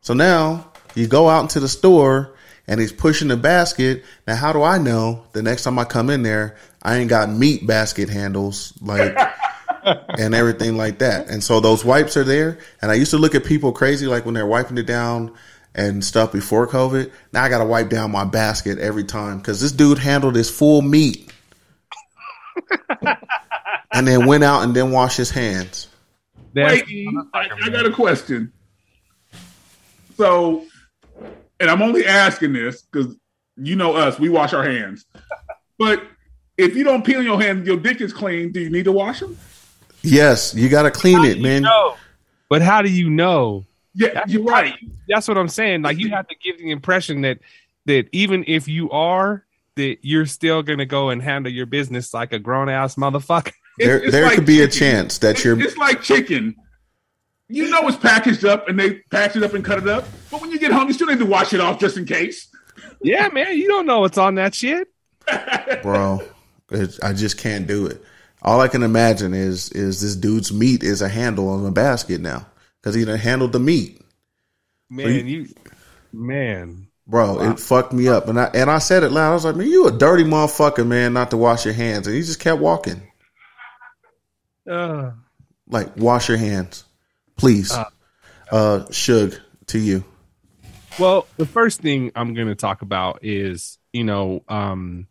So 0.00 0.14
now 0.14 0.72
you 0.96 1.06
go 1.06 1.28
out 1.28 1.42
into 1.42 1.60
the 1.60 1.68
store 1.68 2.34
and 2.66 2.80
he's 2.80 2.92
pushing 2.92 3.28
the 3.28 3.36
basket. 3.36 4.04
Now, 4.26 4.34
how 4.34 4.52
do 4.52 4.62
I 4.64 4.78
know 4.78 5.24
the 5.32 5.42
next 5.42 5.62
time 5.62 5.78
I 5.78 5.84
come 5.84 6.10
in 6.10 6.24
there, 6.24 6.56
I 6.82 6.96
ain't 6.96 7.10
got 7.10 7.30
meat 7.30 7.64
basket 7.66 8.08
handles 8.08 8.72
like 8.80 9.16
and 10.18 10.34
everything 10.34 10.76
like 10.76 10.98
that. 10.98 11.28
And 11.28 11.42
so 11.42 11.60
those 11.60 11.84
wipes 11.84 12.16
are 12.16 12.24
there. 12.24 12.58
And 12.82 12.90
I 12.90 12.94
used 12.94 13.10
to 13.12 13.18
look 13.18 13.34
at 13.34 13.44
people 13.44 13.72
crazy 13.72 14.06
like 14.06 14.24
when 14.24 14.34
they're 14.34 14.46
wiping 14.46 14.78
it 14.78 14.86
down 14.86 15.34
and 15.74 16.04
stuff 16.04 16.32
before 16.32 16.66
COVID. 16.66 17.10
Now 17.32 17.44
I 17.44 17.48
got 17.48 17.58
to 17.58 17.64
wipe 17.64 17.88
down 17.88 18.10
my 18.10 18.24
basket 18.24 18.78
every 18.78 19.04
time 19.04 19.38
because 19.38 19.60
this 19.60 19.72
dude 19.72 19.98
handled 19.98 20.34
his 20.34 20.50
full 20.50 20.82
meat 20.82 21.32
and 23.92 24.06
then 24.06 24.26
went 24.26 24.44
out 24.44 24.62
and 24.62 24.74
then 24.74 24.90
washed 24.90 25.16
his 25.16 25.30
hands. 25.30 25.88
Wait, 26.54 26.84
I, 27.34 27.48
I 27.62 27.68
got 27.68 27.86
a 27.86 27.92
question. 27.92 28.52
So, 30.16 30.64
and 31.60 31.70
I'm 31.70 31.82
only 31.82 32.04
asking 32.06 32.52
this 32.52 32.82
because 32.82 33.14
you 33.56 33.76
know 33.76 33.94
us, 33.94 34.18
we 34.18 34.28
wash 34.28 34.52
our 34.52 34.64
hands. 34.64 35.04
But 35.78 36.02
if 36.56 36.74
you 36.74 36.82
don't 36.82 37.04
peel 37.04 37.22
your 37.22 37.40
hands, 37.40 37.66
your 37.66 37.76
dick 37.76 38.00
is 38.00 38.12
clean. 38.12 38.50
Do 38.50 38.60
you 38.60 38.70
need 38.70 38.84
to 38.84 38.92
wash 38.92 39.20
them? 39.20 39.38
Yes, 40.02 40.54
you 40.54 40.68
got 40.68 40.82
to 40.82 40.90
clean 40.90 41.24
it, 41.24 41.40
man. 41.40 41.62
No, 41.62 41.96
but 42.48 42.62
how 42.62 42.82
do 42.82 42.90
you 42.90 43.10
know? 43.10 43.64
Yeah, 43.94 44.14
that's 44.14 44.32
you're 44.32 44.44
right. 44.44 44.74
That's 45.08 45.26
what 45.26 45.36
I'm 45.36 45.48
saying. 45.48 45.82
Like 45.82 45.98
you 45.98 46.10
have 46.10 46.28
to 46.28 46.34
give 46.36 46.58
the 46.58 46.70
impression 46.70 47.22
that 47.22 47.38
that 47.86 48.08
even 48.12 48.44
if 48.46 48.68
you 48.68 48.90
are, 48.90 49.44
that 49.76 49.98
you're 50.02 50.26
still 50.26 50.62
gonna 50.62 50.86
go 50.86 51.10
and 51.10 51.22
handle 51.22 51.52
your 51.52 51.66
business 51.66 52.14
like 52.14 52.32
a 52.32 52.38
grown 52.38 52.68
ass 52.68 52.94
motherfucker. 52.96 53.52
There, 53.80 54.02
it's 54.02 54.10
there 54.10 54.24
like 54.24 54.34
could 54.34 54.44
be 54.44 54.62
a 54.62 54.66
chance 54.66 55.18
that 55.18 55.44
you're. 55.44 55.56
It's 55.62 55.76
like 55.76 56.02
chicken. 56.02 56.56
You 57.46 57.70
know 57.70 57.86
it's 57.86 57.96
packaged 57.96 58.44
up 58.44 58.68
and 58.68 58.76
they 58.76 58.94
package 59.12 59.36
it 59.36 59.42
up 59.44 59.54
and 59.54 59.64
cut 59.64 59.78
it 59.78 59.86
up, 59.86 60.04
but 60.32 60.40
when 60.40 60.50
you 60.50 60.58
get 60.58 60.72
home, 60.72 60.88
you 60.88 60.94
still 60.94 61.06
need 61.06 61.20
to 61.20 61.26
wash 61.26 61.54
it 61.54 61.60
off 61.60 61.78
just 61.78 61.96
in 61.96 62.04
case. 62.04 62.48
Yeah, 63.02 63.28
man, 63.28 63.56
you 63.56 63.68
don't 63.68 63.86
know 63.86 64.00
what's 64.00 64.18
on 64.18 64.34
that 64.34 64.56
shit. 64.56 64.88
bro. 65.82 66.20
It, 66.72 66.98
I 67.04 67.12
just 67.12 67.38
can't 67.38 67.68
do 67.68 67.86
it. 67.86 68.02
All 68.42 68.60
I 68.60 68.68
can 68.68 68.82
imagine 68.82 69.34
is 69.34 69.70
is 69.72 70.00
this 70.00 70.16
dude's 70.16 70.52
meat 70.52 70.82
is 70.82 71.02
a 71.02 71.08
handle 71.08 71.48
on 71.48 71.64
the 71.64 71.70
basket 71.70 72.20
now 72.20 72.46
because 72.80 72.94
he 72.94 73.04
done 73.04 73.18
handled 73.18 73.52
the 73.52 73.58
meat, 73.58 74.00
Man, 74.88 75.26
you, 75.26 75.48
man. 76.12 76.86
bro. 77.06 77.40
It 77.50 77.58
fucked 77.58 77.92
me 77.92 78.06
up, 78.08 78.28
and 78.28 78.38
I 78.38 78.50
and 78.54 78.70
I 78.70 78.78
said 78.78 79.02
it 79.02 79.10
loud. 79.10 79.30
I 79.32 79.34
was 79.34 79.44
like, 79.44 79.56
"Man, 79.56 79.66
you 79.68 79.88
a 79.88 79.92
dirty 79.92 80.24
motherfucker, 80.24 80.86
man, 80.86 81.12
not 81.12 81.30
to 81.30 81.36
wash 81.36 81.64
your 81.64 81.74
hands." 81.74 82.06
And 82.06 82.14
he 82.14 82.22
just 82.22 82.38
kept 82.40 82.60
walking, 82.60 83.02
Uh, 84.70 85.12
like, 85.68 85.96
"Wash 85.96 86.28
your 86.28 86.38
hands, 86.38 86.84
please." 87.36 87.72
Uh. 87.72 87.84
Uh, 88.50 88.90
Shug 88.90 89.34
to 89.66 89.78
you. 89.78 90.04
Well, 90.98 91.26
the 91.36 91.44
first 91.46 91.80
thing 91.80 92.12
I'm 92.16 92.32
going 92.34 92.48
to 92.48 92.54
talk 92.54 92.80
about 92.82 93.20
is, 93.22 93.78
you 93.92 94.04
know, 94.04 94.42
um, 94.48 95.06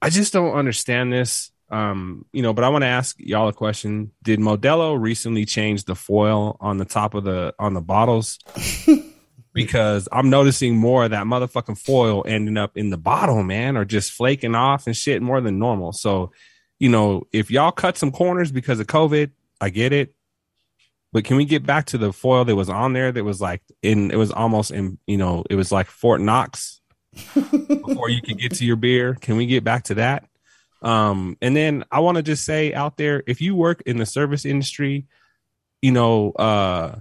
I 0.00 0.08
just 0.08 0.32
don't 0.32 0.54
understand 0.54 1.12
this. 1.12 1.49
Um, 1.70 2.24
you 2.32 2.42
know, 2.42 2.52
but 2.52 2.64
I 2.64 2.68
want 2.68 2.82
to 2.82 2.88
ask 2.88 3.16
y'all 3.18 3.48
a 3.48 3.52
question. 3.52 4.10
Did 4.22 4.40
Modelo 4.40 5.00
recently 5.00 5.44
change 5.44 5.84
the 5.84 5.94
foil 5.94 6.56
on 6.60 6.78
the 6.78 6.84
top 6.84 7.14
of 7.14 7.24
the 7.24 7.54
on 7.58 7.74
the 7.74 7.80
bottles? 7.80 8.38
because 9.52 10.08
I'm 10.12 10.30
noticing 10.30 10.76
more 10.76 11.04
of 11.04 11.10
that 11.10 11.26
motherfucking 11.26 11.78
foil 11.78 12.24
ending 12.26 12.56
up 12.56 12.76
in 12.76 12.90
the 12.90 12.96
bottle, 12.96 13.42
man, 13.42 13.76
or 13.76 13.84
just 13.84 14.12
flaking 14.12 14.54
off 14.54 14.86
and 14.86 14.96
shit 14.96 15.22
more 15.22 15.40
than 15.40 15.58
normal. 15.58 15.92
So, 15.92 16.32
you 16.78 16.88
know, 16.88 17.26
if 17.32 17.50
y'all 17.50 17.72
cut 17.72 17.96
some 17.96 18.12
corners 18.12 18.52
because 18.52 18.80
of 18.80 18.86
COVID, 18.86 19.30
I 19.60 19.70
get 19.70 19.92
it. 19.92 20.14
But 21.12 21.24
can 21.24 21.36
we 21.36 21.44
get 21.44 21.66
back 21.66 21.86
to 21.86 21.98
the 21.98 22.12
foil 22.12 22.44
that 22.44 22.54
was 22.54 22.68
on 22.68 22.92
there 22.92 23.10
that 23.10 23.24
was 23.24 23.40
like 23.40 23.62
in 23.82 24.12
it 24.12 24.16
was 24.16 24.30
almost 24.30 24.70
in 24.70 24.98
you 25.06 25.16
know, 25.16 25.44
it 25.50 25.56
was 25.56 25.72
like 25.72 25.88
Fort 25.88 26.20
Knox 26.20 26.80
before 27.34 28.08
you 28.08 28.22
could 28.22 28.38
get 28.38 28.54
to 28.54 28.64
your 28.64 28.76
beer. 28.76 29.16
Can 29.20 29.36
we 29.36 29.46
get 29.46 29.64
back 29.64 29.84
to 29.84 29.94
that? 29.94 30.29
Um, 30.82 31.36
and 31.42 31.54
then 31.54 31.84
I 31.90 32.00
want 32.00 32.16
to 32.16 32.22
just 32.22 32.44
say 32.44 32.72
out 32.72 32.96
there, 32.96 33.22
if 33.26 33.40
you 33.40 33.54
work 33.54 33.82
in 33.86 33.98
the 33.98 34.06
service 34.06 34.44
industry, 34.44 35.06
you 35.82 35.92
know, 35.92 36.32
uh 36.32 37.00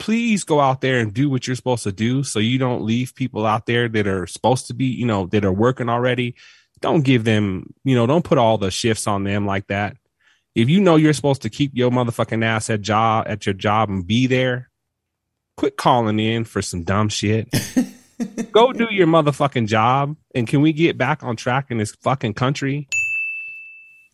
please 0.00 0.44
go 0.44 0.58
out 0.58 0.80
there 0.80 0.98
and 0.98 1.14
do 1.14 1.30
what 1.30 1.46
you're 1.46 1.54
supposed 1.54 1.84
to 1.84 1.92
do 1.92 2.24
so 2.24 2.38
you 2.38 2.58
don't 2.58 2.82
leave 2.82 3.14
people 3.14 3.46
out 3.46 3.66
there 3.66 3.86
that 3.86 4.06
are 4.06 4.26
supposed 4.26 4.66
to 4.66 4.74
be, 4.74 4.86
you 4.86 5.06
know, 5.06 5.26
that 5.26 5.44
are 5.44 5.52
working 5.52 5.88
already. 5.88 6.34
Don't 6.80 7.04
give 7.04 7.22
them, 7.24 7.74
you 7.84 7.94
know, 7.94 8.06
don't 8.06 8.24
put 8.24 8.38
all 8.38 8.56
the 8.56 8.70
shifts 8.70 9.06
on 9.06 9.22
them 9.24 9.46
like 9.46 9.66
that. 9.68 9.96
If 10.54 10.68
you 10.68 10.80
know 10.80 10.96
you're 10.96 11.12
supposed 11.12 11.42
to 11.42 11.50
keep 11.50 11.72
your 11.74 11.90
motherfucking 11.90 12.44
ass 12.44 12.70
at 12.70 12.80
job 12.80 13.26
at 13.28 13.46
your 13.46 13.52
job 13.52 13.90
and 13.90 14.04
be 14.04 14.26
there, 14.26 14.70
quit 15.56 15.76
calling 15.76 16.18
in 16.18 16.44
for 16.44 16.62
some 16.62 16.82
dumb 16.82 17.10
shit. 17.10 17.48
Go 18.52 18.72
do 18.72 18.88
your 18.90 19.06
motherfucking 19.06 19.66
job. 19.66 20.16
And 20.34 20.48
can 20.48 20.62
we 20.62 20.72
get 20.72 20.98
back 20.98 21.22
on 21.22 21.36
track 21.36 21.66
in 21.70 21.78
this 21.78 21.92
fucking 21.92 22.34
country? 22.34 22.88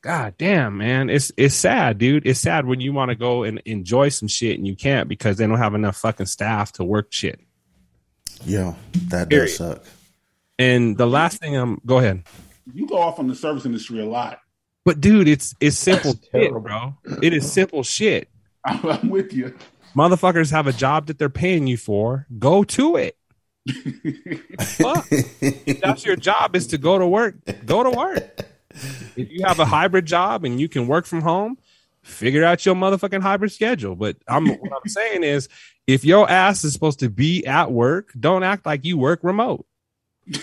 God 0.07 0.35
damn, 0.39 0.77
man. 0.77 1.11
It's 1.11 1.33
it's 1.37 1.57
sad, 1.57 1.99
dude. 1.99 2.29
It's 2.29 2.39
sad 2.39 2.65
when 2.65 2.81
you 2.81 2.93
want 2.93 3.09
to 3.09 3.17
go 3.17 3.43
and 3.43 3.61
enjoy 3.65 4.09
some 4.11 4.29
shit 4.29 4.57
and 4.57 4.65
you 4.65 4.77
can't 4.77 5.09
because 5.09 5.37
they 5.37 5.49
don't 5.49 5.59
have 5.59 5.75
enough 5.75 5.97
fucking 5.97 6.27
staff 6.27 6.71
to 6.75 6.85
work 6.85 7.09
shit. 7.13 7.41
Yeah, 8.45 8.75
that 9.09 9.29
Period. 9.29 9.47
does 9.47 9.57
suck. 9.57 9.85
And 10.61 10.97
the 10.97 11.09
last 11.09 11.41
thing 11.41 11.57
I'm 11.57 11.81
go 11.85 11.99
ahead. 11.99 12.23
You 12.73 12.87
go 12.87 12.99
off 12.99 13.19
on 13.19 13.27
the 13.27 13.35
service 13.35 13.67
industry 13.67 14.01
a 14.01 14.07
lot. 14.07 14.39
But 14.85 15.01
dude, 15.01 15.27
it's 15.27 15.57
it's 15.59 15.77
simple 15.77 16.15
shit, 16.33 16.53
bro. 16.53 16.95
It 17.21 17.33
is 17.33 17.51
simple 17.51 17.83
shit. 17.83 18.29
I'm, 18.65 18.87
I'm 18.87 19.09
with 19.09 19.33
you. 19.33 19.57
Motherfuckers 19.97 20.53
have 20.53 20.69
a 20.69 20.73
job 20.73 21.09
that 21.09 21.19
they're 21.19 21.29
paying 21.29 21.67
you 21.67 21.77
for. 21.77 22.29
Go 22.39 22.63
to 22.63 22.95
it. 22.95 23.17
Fuck. 24.61 25.05
If 25.11 25.81
that's 25.81 26.05
your 26.05 26.15
job 26.15 26.55
is 26.55 26.69
to 26.69 26.79
go 26.79 26.97
to 26.97 27.09
work. 27.09 27.35
Go 27.65 27.83
to 27.83 27.91
work. 27.91 28.47
If 29.17 29.31
you 29.31 29.47
have 29.47 29.59
a 29.59 29.65
hybrid 29.65 30.05
job 30.05 30.45
and 30.45 30.61
you 30.61 30.69
can 30.69 30.87
work 30.87 31.07
from 31.07 31.23
home, 31.23 31.57
figure 32.03 32.45
out 32.45 32.67
your 32.67 32.75
motherfucking 32.75 33.23
hybrid 33.23 33.51
schedule. 33.53 33.97
But 33.97 34.17
I'm 34.29 34.47
what 34.47 34.73
I'm 34.73 34.87
saying 34.89 35.25
is 35.25 35.49
if 35.87 36.05
your 36.05 36.31
ass 36.31 36.65
is 36.65 36.73
supposed 36.73 37.01
to 37.01 37.09
be 37.09 37.47
at 37.47 37.73
work, 37.73 38.13
don't 38.19 38.43
act 38.43 38.67
like 38.67 38.85
you 38.85 38.99
work 38.99 39.21
remote. 39.23 39.67
and 40.27 40.41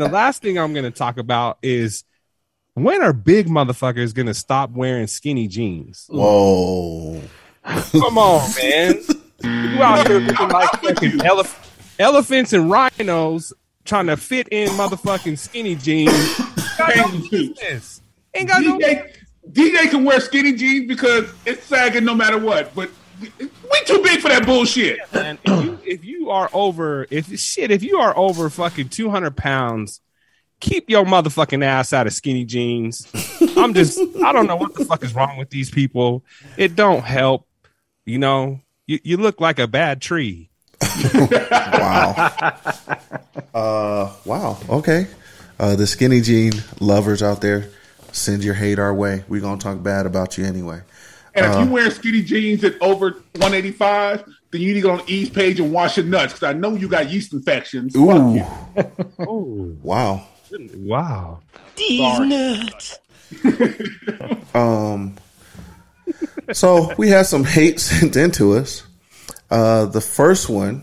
the 0.00 0.08
last 0.10 0.42
thing 0.42 0.58
I'm 0.58 0.72
going 0.72 0.84
to 0.84 0.90
talk 0.90 1.18
about 1.18 1.58
is 1.62 2.04
when 2.74 3.00
are 3.00 3.12
big 3.12 3.46
motherfuckers 3.46 4.12
going 4.12 4.26
to 4.26 4.34
stop 4.34 4.70
wearing 4.70 5.06
skinny 5.06 5.46
jeans? 5.48 6.06
Whoa. 6.10 7.22
Come 7.64 8.18
on, 8.18 8.50
man. 8.60 9.00
You 9.42 9.82
out 9.82 10.06
here 10.06 10.18
looking 10.18 10.48
like 10.48 10.68
elephants 11.98 12.52
and 12.52 12.70
rhinos 12.70 13.52
trying 13.86 14.06
to 14.06 14.16
fit 14.16 14.48
in 14.48 14.68
motherfucking 14.70 15.38
skinny 15.38 15.74
jeans. 15.74 16.12
Got 16.78 16.96
no 16.96 17.28
business. 17.30 18.02
Ain't 18.34 18.48
got 18.48 18.62
no 18.62 18.78
DJ, 18.78 19.12
DJ 19.50 19.90
can 19.90 20.04
wear 20.04 20.20
skinny 20.20 20.52
jeans 20.52 20.86
because 20.86 21.32
it's 21.46 21.64
sagging 21.64 22.04
no 22.04 22.14
matter 22.14 22.38
what, 22.38 22.74
but 22.74 22.90
we 23.20 23.84
too 23.86 24.02
big 24.02 24.20
for 24.20 24.28
that 24.28 24.44
bullshit. 24.44 24.98
man. 25.14 25.38
If 25.42 25.64
you, 25.64 25.78
if 25.84 26.04
you 26.04 26.30
are 26.30 26.50
over, 26.52 27.06
if 27.10 27.38
shit, 27.38 27.70
if 27.70 27.82
you 27.82 27.96
are 27.96 28.16
over 28.16 28.50
fucking 28.50 28.90
two 28.90 29.08
hundred 29.08 29.36
pounds, 29.38 30.02
keep 30.60 30.90
your 30.90 31.04
motherfucking 31.04 31.64
ass 31.64 31.92
out 31.92 32.06
of 32.06 32.12
skinny 32.12 32.44
jeans. 32.44 33.08
I'm 33.56 33.72
just, 33.72 33.98
I 34.22 34.32
don't 34.32 34.46
know 34.46 34.56
what 34.56 34.74
the 34.74 34.84
fuck 34.84 35.02
is 35.02 35.14
wrong 35.14 35.38
with 35.38 35.50
these 35.50 35.70
people. 35.70 36.24
It 36.56 36.76
don't 36.76 37.02
help. 37.02 37.46
You 38.04 38.18
know, 38.18 38.60
you, 38.86 39.00
you 39.02 39.16
look 39.16 39.40
like 39.40 39.58
a 39.58 39.66
bad 39.66 40.00
tree. 40.00 40.50
wow. 41.14 42.32
Uh, 43.56 44.12
wow. 44.26 44.58
Okay. 44.68 45.06
Uh, 45.58 45.74
the 45.76 45.86
skinny 45.86 46.20
jean 46.20 46.52
lovers 46.78 47.22
out 47.22 47.40
there, 47.40 47.70
send 48.12 48.44
your 48.44 48.52
hate 48.54 48.78
our 48.78 48.92
way. 48.92 49.24
We're 49.28 49.40
gonna 49.40 49.58
talk 49.60 49.82
bad 49.82 50.04
about 50.04 50.36
you 50.36 50.44
anyway. 50.44 50.80
And 51.34 51.46
if 51.46 51.52
Uh, 51.56 51.60
you 51.64 51.70
wear 51.70 51.90
skinny 51.90 52.22
jeans 52.22 52.62
at 52.64 52.74
over 52.82 53.12
185, 53.36 54.24
then 54.50 54.60
you 54.60 54.68
need 54.68 54.74
to 54.74 54.80
go 54.82 54.90
on 54.90 54.98
the 54.98 55.12
East 55.14 55.32
page 55.32 55.58
and 55.58 55.72
wash 55.72 55.96
your 55.96 56.04
nuts 56.04 56.34
because 56.34 56.48
I 56.48 56.52
know 56.52 56.74
you 56.76 56.86
got 56.88 57.10
yeast 57.10 57.32
infections. 57.32 57.94
Fuck 57.94 58.02
Ooh. 58.04 58.34
you. 58.34 58.44
Oh, 59.20 59.72
Wow. 59.82 60.26
wow. 60.76 61.40
These 61.76 62.20
nuts. 62.20 62.98
Um. 64.54 65.14
So 66.52 66.94
we 66.96 67.08
had 67.08 67.26
some 67.26 67.44
hate 67.44 67.80
sent 67.90 68.16
into 68.16 68.52
us. 68.54 68.82
Uh, 69.50 69.86
the 69.86 70.00
first 70.02 70.48
one 70.48 70.82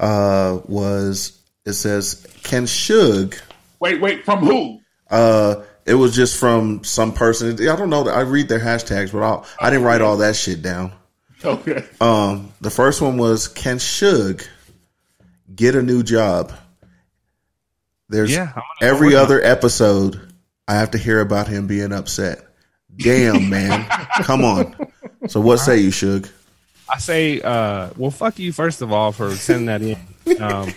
uh, 0.00 0.58
was 0.66 1.38
it 1.64 1.72
says, 1.74 2.26
"Can 2.42 2.66
Shug?" 2.66 3.34
Wait, 3.80 4.00
wait, 4.00 4.24
from 4.24 4.40
who? 4.40 4.80
Uh, 5.10 5.62
it 5.86 5.94
was 5.94 6.14
just 6.14 6.38
from 6.38 6.82
some 6.84 7.12
person. 7.12 7.52
I 7.68 7.76
don't 7.76 7.90
know. 7.90 8.04
That 8.04 8.16
I 8.16 8.20
read 8.20 8.48
their 8.48 8.60
hashtags, 8.60 9.12
but 9.12 9.22
I'll, 9.22 9.46
I 9.60 9.70
didn't 9.70 9.84
write 9.84 10.00
all 10.00 10.18
that 10.18 10.36
shit 10.36 10.62
down. 10.62 10.92
Okay. 11.44 11.84
Um, 12.00 12.52
the 12.60 12.70
first 12.70 13.00
one 13.02 13.16
was, 13.18 13.48
"Can 13.48 13.78
Shug 13.78 14.42
get 15.54 15.74
a 15.74 15.82
new 15.82 16.02
job?" 16.02 16.52
There's 18.08 18.30
Yeah, 18.32 18.52
I 18.54 18.60
wanna 18.60 18.60
know 18.92 18.96
every 18.96 19.08
what- 19.14 19.22
other 19.24 19.42
episode. 19.42 20.32
I 20.66 20.74
have 20.76 20.92
to 20.92 20.98
hear 20.98 21.20
about 21.20 21.46
him 21.48 21.66
being 21.66 21.92
upset. 21.92 22.42
Damn, 22.96 23.50
man, 23.50 23.84
come 24.22 24.44
on. 24.44 24.74
So, 25.28 25.40
what 25.40 25.58
say 25.58 25.78
you, 25.78 25.90
Shug? 25.90 26.26
I 26.88 26.98
say, 26.98 27.40
uh, 27.42 27.90
well, 27.96 28.10
fuck 28.10 28.38
you 28.38 28.52
first 28.52 28.80
of 28.82 28.90
all 28.92 29.12
for 29.12 29.34
sending 29.34 29.66
that 29.66 29.82
in. 29.82 29.98
Um, 30.42 30.72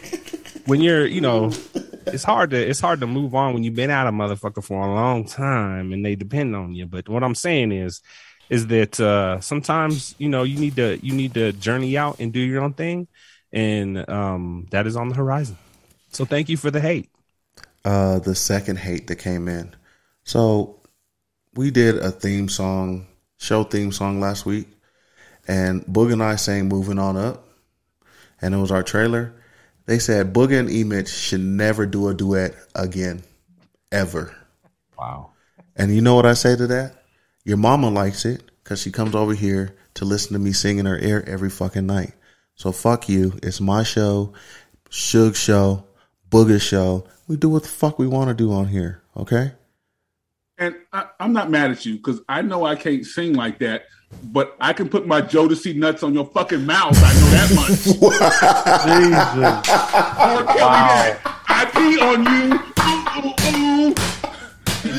when 0.68 0.82
you're, 0.82 1.08
you 1.08 1.22
know, 1.22 1.52
it's 2.08 2.24
hard 2.24 2.52
to 2.52 2.58
it's 2.58 2.80
hard 2.80 3.00
to 3.02 3.08
move 3.08 3.34
on 3.36 3.54
when 3.54 3.64
you've 3.64 3.76
been 3.76 3.90
out 3.90 4.08
a 4.08 4.12
motherfucker 4.12 4.64
for 4.64 4.82
a 4.82 4.94
long 4.94 5.26
time 5.26 5.94
and 5.94 6.06
they 6.06 6.16
depend 6.16 6.56
on 6.56 6.76
you. 6.76 6.86
But 6.86 7.10
what 7.10 7.24
I'm 7.24 7.36
saying 7.36 7.72
is, 7.72 8.02
is 8.50 8.68
that 8.68 9.00
uh, 9.00 9.42
sometimes 9.42 10.16
you 10.20 10.30
know 10.30 10.44
you 10.44 10.60
need 10.60 10.76
to 10.78 11.00
you 11.06 11.14
need 11.14 11.34
to 11.34 11.52
journey 11.54 11.98
out 11.98 12.20
and 12.20 12.32
do 12.32 12.40
your 12.40 12.64
own 12.64 12.74
thing, 12.74 13.08
and 13.52 14.08
um, 14.10 14.68
that 14.72 14.88
is 14.88 14.96
on 14.96 15.10
the 15.10 15.16
horizon. 15.16 15.58
So 16.12 16.26
thank 16.26 16.50
you 16.50 16.58
for 16.58 16.72
the 16.72 16.80
hate. 16.82 17.10
uh, 17.86 18.20
the 18.20 18.36
second 18.36 18.80
hate 18.80 19.08
that 19.08 19.18
came 19.18 19.48
in. 19.48 19.76
So 20.24 20.82
we 21.56 21.72
did 21.72 21.98
a 21.98 22.12
theme 22.12 22.50
song, 22.50 23.08
show 23.38 23.64
theme 23.64 23.92
song 23.92 24.20
last 24.20 24.46
week, 24.46 24.68
and 25.48 25.86
Boog 25.86 26.12
and 26.14 26.24
I 26.24 26.36
sang 26.36 26.68
"Moving 26.68 27.00
On 27.00 27.16
Up," 27.18 27.48
and 28.42 28.54
it 28.54 28.58
was 28.58 28.72
our 28.72 28.84
trailer. 28.84 29.34
They 29.88 30.00
said 30.00 30.34
Booga 30.34 30.60
and 30.60 30.70
Emich 30.70 31.08
should 31.08 31.42
never 31.42 31.86
do 31.86 32.10
a 32.10 32.14
duet 32.14 32.54
again, 32.76 33.24
ever. 33.92 34.36
Wow. 35.00 35.32
And 35.76 35.96
you 35.96 36.02
know 36.02 36.14
what 36.14 36.26
I 36.26 36.34
say 36.34 36.56
to 36.56 36.68
that? 36.68 37.04
Your 37.46 37.58
mama 37.58 37.90
likes 37.90 38.26
it 38.26 38.44
because 38.64 38.82
she 38.82 38.92
comes 38.92 39.16
over 39.16 39.34
here 39.34 39.76
to 39.96 40.06
listen 40.06 40.34
to 40.34 40.40
me 40.40 40.52
sing 40.52 40.78
in 40.78 40.86
her 40.86 41.00
ear 41.00 41.24
every 41.26 41.50
fucking 41.50 41.86
night. 41.86 42.12
So 42.56 42.74
fuck 42.74 43.08
you. 43.08 43.40
It's 43.42 43.62
my 43.62 43.84
show, 43.84 44.34
Suge 44.90 45.38
show, 45.38 45.86
Booger 46.30 46.62
Show. 46.62 47.08
We 47.28 47.38
do 47.38 47.50
what 47.50 47.64
the 47.64 47.70
fuck 47.70 47.98
we 47.98 48.08
want 48.08 48.28
to 48.28 48.34
do 48.34 48.52
on 48.52 48.68
here. 48.68 49.02
Okay. 49.16 49.54
And 50.58 50.76
I, 50.92 51.06
I'm 51.20 51.32
not 51.32 51.50
mad 51.50 51.72
at 51.72 51.86
you 51.86 51.96
because 51.96 52.20
I 52.28 52.42
know 52.42 52.66
I 52.66 52.76
can't 52.76 53.06
sing 53.06 53.34
like 53.34 53.60
that, 53.60 53.86
but 54.24 54.56
I 54.60 54.74
can 54.74 54.90
put 54.90 55.08
my 55.08 55.22
Jodeci 55.22 55.76
nuts 55.76 56.04
on 56.04 56.14
your 56.14 56.26
fucking 56.26 56.66
mouth. 56.66 56.98
I 56.98 57.14
know 57.14 57.30
that 57.32 57.56
much. 57.56 57.70
Jesus. 58.84 59.70
R. 60.20 60.44
Kelly 60.44 60.60
that. 60.60 61.20
I 61.48 61.66
pee 61.66 62.00
on 62.00 62.26
you. 62.26 62.60
Ooh, 62.88 63.34
ooh, 63.56 63.90
ooh. 63.90 63.96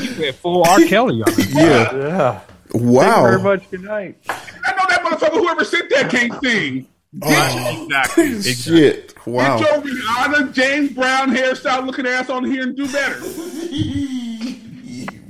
You 0.03 0.21
went 0.21 0.35
full 0.35 0.63
R. 0.67 0.79
Kelly 0.85 1.21
on 1.21 1.29
it. 1.29 1.49
Yeah. 1.49 1.95
Yeah. 1.95 2.41
Wow. 2.73 3.01
Thank 3.01 3.15
you 3.15 3.21
very 3.21 3.41
much. 3.41 3.71
Good 3.71 3.83
night. 3.83 4.17
I 4.29 4.71
know 4.71 4.85
that 4.89 5.01
motherfucker. 5.03 5.39
Whoever 5.39 5.65
sent 5.65 5.89
that 5.89 6.09
can't 6.09 6.33
sing. 6.43 6.87
Oh, 7.23 7.83
exactly. 7.83 8.41
Shit. 8.41 9.15
Wow. 9.25 9.57
Get 9.57 9.85
your 9.85 9.95
Rihanna, 9.95 10.53
James 10.53 10.91
Brown 10.91 11.31
hairstyle 11.31 11.85
looking 11.85 12.05
ass 12.05 12.29
on 12.29 12.45
here 12.45 12.63
and 12.63 12.75
do 12.75 12.91
better. 12.91 13.19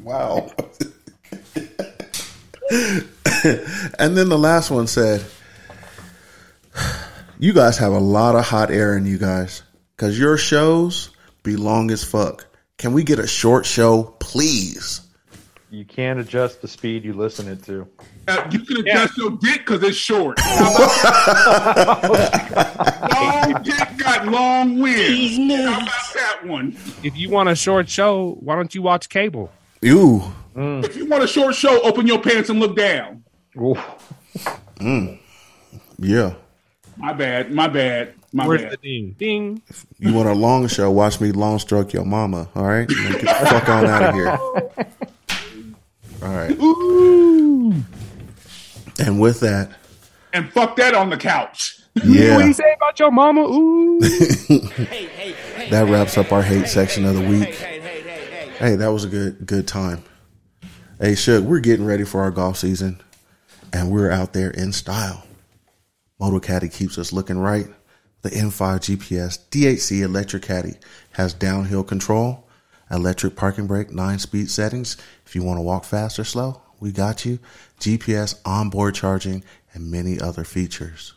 Wow. 0.09 0.51
and 3.99 4.17
then 4.17 4.29
the 4.29 4.37
last 4.37 4.71
one 4.71 4.87
said, 4.87 5.25
You 7.37 7.53
guys 7.53 7.77
have 7.77 7.93
a 7.93 7.99
lot 7.99 8.35
of 8.35 8.45
hot 8.45 8.71
air 8.71 8.97
in 8.97 9.05
you 9.05 9.17
guys 9.17 9.63
because 9.95 10.19
your 10.19 10.37
shows 10.37 11.11
be 11.43 11.55
long 11.55 11.91
as 11.91 12.03
fuck. 12.03 12.45
Can 12.77 12.93
we 12.93 13.03
get 13.03 13.19
a 13.19 13.27
short 13.27 13.65
show, 13.65 14.15
please? 14.19 15.01
You 15.71 15.85
can't 15.85 16.19
adjust 16.19 16.61
the 16.61 16.67
speed 16.67 17.05
you 17.05 17.13
listen 17.13 17.47
it 17.47 17.63
to. 17.65 17.87
Uh, 18.27 18.47
you 18.51 18.59
can 18.59 18.77
adjust 18.77 19.17
your 19.17 19.31
dick 19.31 19.59
because 19.59 19.83
it's 19.83 19.97
short. 19.97 20.39
long 23.13 23.63
dick 23.63 23.97
got 23.97 24.27
long 24.27 24.79
wind. 24.79 25.51
How 25.51 25.77
about 25.77 26.13
that 26.15 26.39
one? 26.45 26.75
If 27.03 27.15
you 27.15 27.29
want 27.29 27.49
a 27.49 27.55
short 27.55 27.87
show, 27.87 28.37
why 28.39 28.55
don't 28.55 28.73
you 28.73 28.81
watch 28.81 29.09
cable? 29.09 29.51
You. 29.81 30.23
If 30.55 30.95
you 30.97 31.05
want 31.05 31.23
a 31.23 31.27
short 31.27 31.55
show, 31.55 31.81
open 31.83 32.05
your 32.05 32.19
pants 32.19 32.49
and 32.49 32.59
look 32.59 32.75
down. 32.75 33.23
Mm. 34.79 35.19
Yeah. 35.99 36.33
My 36.97 37.13
bad. 37.13 37.51
My 37.51 37.67
bad. 37.67 38.13
My 38.31 38.47
Where's 38.47 38.61
bad. 38.61 38.71
the 38.71 38.77
ding? 38.77 39.15
Ding. 39.17 39.61
You 39.97 40.13
want 40.13 40.29
a 40.29 40.33
long 40.33 40.67
show? 40.67 40.89
Watch 40.91 41.19
me 41.19 41.31
long 41.31 41.59
stroke 41.59 41.93
your 41.93 42.05
mama. 42.05 42.47
All 42.55 42.63
right, 42.63 42.87
get 42.87 43.21
the 43.21 43.27
fuck 43.49 43.67
on 43.69 43.85
out 43.85 44.03
of 44.03 44.13
here. 44.15 44.37
All 46.21 46.35
right. 46.35 46.51
Ooh. 46.61 47.73
And 48.99 49.19
with 49.19 49.39
that, 49.39 49.71
And 50.33 50.51
fuck 50.51 50.75
that 50.75 50.93
on 50.93 51.09
the 51.09 51.17
couch. 51.17 51.79
Yeah. 52.03 52.35
What 52.35 52.41
do 52.43 52.47
you 52.47 52.53
say 52.53 52.71
about 52.75 52.99
your 52.99 53.11
mama? 53.11 53.41
Ooh. 53.41 53.99
hey, 54.01 55.05
hey, 55.07 55.31
hey, 55.55 55.69
that 55.71 55.89
wraps 55.89 56.17
up 56.17 56.31
our 56.31 56.43
hate 56.43 56.67
section 56.67 57.05
of 57.05 57.15
the 57.15 57.27
week. 57.27 57.55
Hey, 58.59 58.75
that 58.75 58.89
was 58.89 59.03
a 59.05 59.07
good 59.07 59.45
good 59.45 59.67
time. 59.67 60.03
Hey, 60.99 61.15
Shug, 61.15 61.43
we're 61.45 61.59
getting 61.61 61.85
ready 61.85 62.03
for 62.03 62.21
our 62.21 62.29
golf 62.31 62.57
season, 62.57 63.01
and 63.73 63.91
we're 63.91 64.11
out 64.11 64.33
there 64.33 64.51
in 64.51 64.71
style. 64.71 65.25
Motocaddy 66.19 66.71
keeps 66.71 66.97
us 66.97 67.13
looking 67.13 67.37
right. 67.37 67.67
The 68.21 68.29
M5 68.29 68.79
GPS 68.79 69.39
DHC 69.49 70.01
Electric 70.01 70.43
Caddy 70.43 70.75
has 71.11 71.33
downhill 71.33 71.83
control, 71.83 72.47
electric 72.91 73.35
parking 73.35 73.67
brake, 73.67 73.91
nine 73.91 74.19
speed 74.19 74.51
settings. 74.51 74.97
If 75.25 75.35
you 75.35 75.43
want 75.43 75.57
to 75.57 75.61
walk 75.61 75.85
fast 75.85 76.19
or 76.19 76.25
slow, 76.25 76.61
we 76.79 76.91
got 76.91 77.25
you. 77.25 77.39
GPS 77.79 78.39
onboard 78.43 78.95
charging 78.95 79.43
and 79.73 79.89
many 79.89 80.19
other 80.19 80.43
features. 80.43 81.13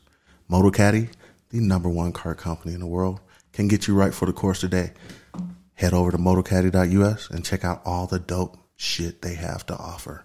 Motocaddy, 0.49 1.09
the 1.51 1.61
number 1.61 1.89
one 1.89 2.12
car 2.12 2.35
company 2.35 2.74
in 2.74 2.81
the 2.81 2.87
world, 2.87 3.20
can 3.53 3.69
get 3.69 3.89
you 3.89 3.95
right 3.95 4.15
for 4.15 4.27
the 4.27 4.33
course 4.33 4.61
today. 4.61 4.93
Head 5.74 5.95
over 5.95 6.11
to 6.11 6.19
motocaddy.us 6.19 7.31
and 7.31 7.45
check 7.45 7.65
out 7.65 7.83
all 7.85 8.07
the 8.07 8.19
dope 8.19 8.57
shit 8.77 9.23
they 9.23 9.35
have 9.35 9.66
to 9.66 9.77
offer. 9.77 10.24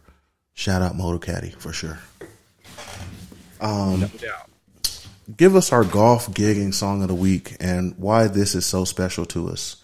Shout 0.53 0.81
out 0.81 0.95
Motocaddy 0.95 1.55
for 1.55 1.71
sure. 1.71 1.99
Um, 3.61 4.01
No 4.01 4.07
doubt. 4.07 4.49
give 5.35 5.55
us 5.55 5.71
our 5.71 5.83
golf 5.83 6.27
gigging 6.31 6.73
song 6.73 7.01
of 7.01 7.07
the 7.09 7.15
week 7.15 7.55
and 7.59 7.95
why 7.97 8.27
this 8.27 8.55
is 8.55 8.65
so 8.65 8.85
special 8.85 9.25
to 9.27 9.49
us. 9.49 9.77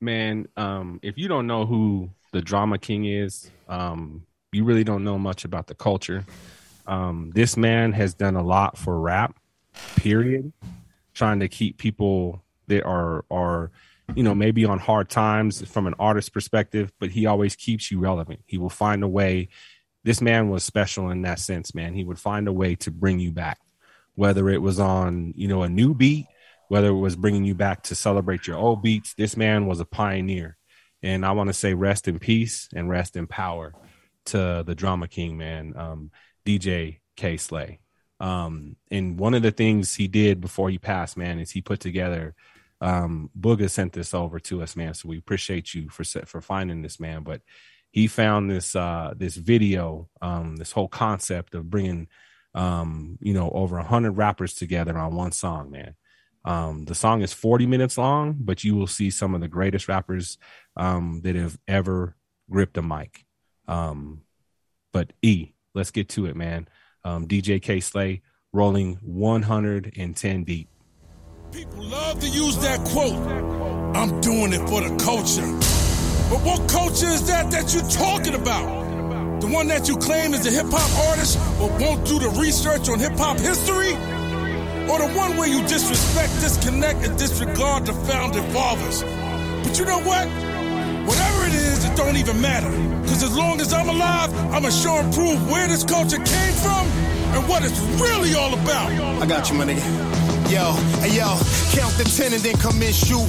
man, 0.00 0.46
um, 0.56 1.00
if 1.02 1.18
you 1.18 1.28
don't 1.28 1.46
know 1.46 1.66
who 1.66 2.10
the 2.32 2.40
drama 2.40 2.78
king 2.78 3.04
is, 3.04 3.50
um, 3.68 4.24
you 4.52 4.64
really 4.64 4.84
don't 4.84 5.04
know 5.04 5.18
much 5.18 5.44
about 5.44 5.66
the 5.66 5.74
culture. 5.74 6.24
Um, 6.86 7.32
this 7.34 7.56
man 7.56 7.92
has 7.92 8.14
done 8.14 8.36
a 8.36 8.42
lot 8.42 8.78
for 8.78 8.98
rap, 8.98 9.36
period. 9.96 10.52
Trying 11.14 11.40
to 11.40 11.48
keep 11.48 11.78
people 11.78 12.42
that 12.68 12.84
are 12.84 13.24
are, 13.30 13.70
you 14.14 14.22
know, 14.22 14.34
maybe 14.34 14.64
on 14.64 14.78
hard 14.78 15.10
times 15.10 15.66
from 15.68 15.86
an 15.86 15.94
artist 15.98 16.32
perspective, 16.32 16.92
but 17.00 17.10
he 17.10 17.26
always 17.26 17.56
keeps 17.56 17.90
you 17.90 17.98
relevant. 17.98 18.40
He 18.46 18.56
will 18.56 18.70
find 18.70 19.02
a 19.02 19.08
way. 19.08 19.48
This 20.04 20.20
man 20.20 20.48
was 20.48 20.64
special 20.64 21.10
in 21.10 21.22
that 21.22 21.38
sense, 21.38 21.74
man. 21.74 21.94
He 21.94 22.04
would 22.04 22.18
find 22.18 22.48
a 22.48 22.52
way 22.52 22.76
to 22.76 22.90
bring 22.90 23.18
you 23.18 23.32
back, 23.32 23.58
whether 24.14 24.48
it 24.48 24.62
was 24.62 24.78
on, 24.78 25.34
you 25.36 25.48
know, 25.48 25.62
a 25.62 25.68
new 25.68 25.94
beat 25.94 26.26
whether 26.68 26.88
it 26.88 26.98
was 26.98 27.16
bringing 27.16 27.44
you 27.44 27.54
back 27.54 27.82
to 27.82 27.94
celebrate 27.94 28.46
your 28.46 28.56
old 28.56 28.82
beats. 28.82 29.14
This 29.14 29.36
man 29.36 29.66
was 29.66 29.80
a 29.80 29.84
pioneer. 29.84 30.56
And 31.02 31.24
I 31.24 31.32
want 31.32 31.48
to 31.48 31.54
say 31.54 31.74
rest 31.74 32.08
in 32.08 32.18
peace 32.18 32.68
and 32.74 32.90
rest 32.90 33.16
in 33.16 33.26
power 33.26 33.72
to 34.26 34.62
the 34.66 34.74
drama 34.74 35.08
king, 35.08 35.38
man, 35.38 35.72
um, 35.76 36.10
DJ 36.44 36.98
Kay 37.16 37.36
Slay. 37.36 37.80
Um, 38.20 38.76
and 38.90 39.18
one 39.18 39.34
of 39.34 39.42
the 39.42 39.52
things 39.52 39.94
he 39.94 40.08
did 40.08 40.40
before 40.40 40.70
he 40.70 40.78
passed, 40.78 41.16
man, 41.16 41.38
is 41.38 41.50
he 41.50 41.62
put 41.62 41.80
together. 41.80 42.34
Um, 42.80 43.30
Booga 43.38 43.70
sent 43.70 43.92
this 43.92 44.12
over 44.12 44.38
to 44.40 44.62
us, 44.62 44.76
man. 44.76 44.94
So 44.94 45.08
we 45.08 45.18
appreciate 45.18 45.72
you 45.72 45.88
for 45.88 46.04
for 46.04 46.40
finding 46.40 46.82
this, 46.82 46.98
man. 46.98 47.22
But 47.22 47.42
he 47.90 48.06
found 48.06 48.50
this 48.50 48.76
uh, 48.76 49.14
this 49.16 49.36
video, 49.36 50.08
um, 50.20 50.56
this 50.56 50.72
whole 50.72 50.88
concept 50.88 51.54
of 51.54 51.70
bringing, 51.70 52.08
um, 52.54 53.18
you 53.20 53.34
know, 53.34 53.50
over 53.50 53.78
a 53.78 53.84
hundred 53.84 54.12
rappers 54.12 54.54
together 54.54 54.96
on 54.96 55.14
one 55.14 55.32
song, 55.32 55.70
man. 55.70 55.94
Um, 56.44 56.84
the 56.84 56.94
song 56.94 57.22
is 57.22 57.32
40 57.32 57.66
minutes 57.66 57.98
long, 57.98 58.36
but 58.38 58.64
you 58.64 58.74
will 58.74 58.86
see 58.86 59.10
some 59.10 59.34
of 59.34 59.40
the 59.40 59.48
greatest 59.48 59.88
rappers 59.88 60.38
um, 60.76 61.20
that 61.24 61.34
have 61.34 61.58
ever 61.66 62.16
gripped 62.50 62.78
a 62.78 62.82
mic. 62.82 63.26
Um, 63.66 64.22
but 64.92 65.12
E, 65.20 65.52
let's 65.74 65.90
get 65.90 66.08
to 66.10 66.26
it, 66.26 66.36
man. 66.36 66.68
Um, 67.04 67.26
DJ 67.26 67.60
Kay 67.60 67.80
Slay 67.80 68.22
rolling 68.52 68.98
110 69.02 70.44
deep. 70.44 70.68
People 71.52 71.84
love 71.84 72.20
to 72.20 72.28
use 72.28 72.56
that 72.58 72.80
quote. 72.88 73.14
I'm 73.96 74.20
doing 74.20 74.52
it 74.52 74.66
for 74.68 74.80
the 74.80 74.96
culture. 75.02 75.87
But 76.30 76.44
what 76.44 76.68
culture 76.68 77.06
is 77.06 77.26
that 77.28 77.50
that 77.52 77.72
you're 77.72 77.88
talking 77.88 78.34
about? 78.34 79.40
The 79.40 79.46
one 79.46 79.66
that 79.68 79.88
you 79.88 79.96
claim 79.96 80.34
is 80.34 80.46
a 80.46 80.50
hip 80.50 80.66
hop 80.68 81.08
artist 81.08 81.38
but 81.58 81.70
won't 81.80 82.06
do 82.06 82.18
the 82.18 82.28
research 82.38 82.88
on 82.90 82.98
hip 82.98 83.16
hop 83.16 83.38
history? 83.38 83.94
Or 84.92 84.98
the 84.98 85.10
one 85.16 85.38
where 85.38 85.48
you 85.48 85.62
disrespect, 85.66 86.32
disconnect, 86.40 87.06
and 87.06 87.16
disregard 87.16 87.86
the 87.86 87.94
founding 88.04 88.44
fathers? 88.52 89.02
But 89.64 89.78
you 89.78 89.86
know 89.86 90.00
what? 90.00 90.28
Whatever 91.08 91.46
it 91.46 91.54
is, 91.54 91.84
it 91.86 91.96
don't 91.96 92.16
even 92.16 92.40
matter. 92.42 92.70
Because 93.00 93.22
as 93.22 93.34
long 93.34 93.58
as 93.62 93.72
I'm 93.72 93.88
alive, 93.88 94.34
I'ma 94.52 94.68
show 94.68 94.96
and 94.96 95.12
prove 95.14 95.50
where 95.50 95.66
this 95.66 95.82
culture 95.82 96.18
came 96.18 96.54
from 96.60 96.86
and 97.32 97.48
what 97.48 97.64
it's 97.64 97.80
really 97.96 98.34
all 98.34 98.52
about. 98.52 98.92
I 99.22 99.24
got 99.24 99.48
you, 99.48 99.56
my 99.56 99.64
nigga. 99.64 100.27
Yo, 100.48 100.72
hey 101.04 101.12
yo, 101.12 101.36
count 101.76 101.92
the 102.00 102.08
ten 102.16 102.32
and 102.32 102.40
then 102.40 102.56
come 102.56 102.80
in 102.80 102.90
shoot. 102.90 103.28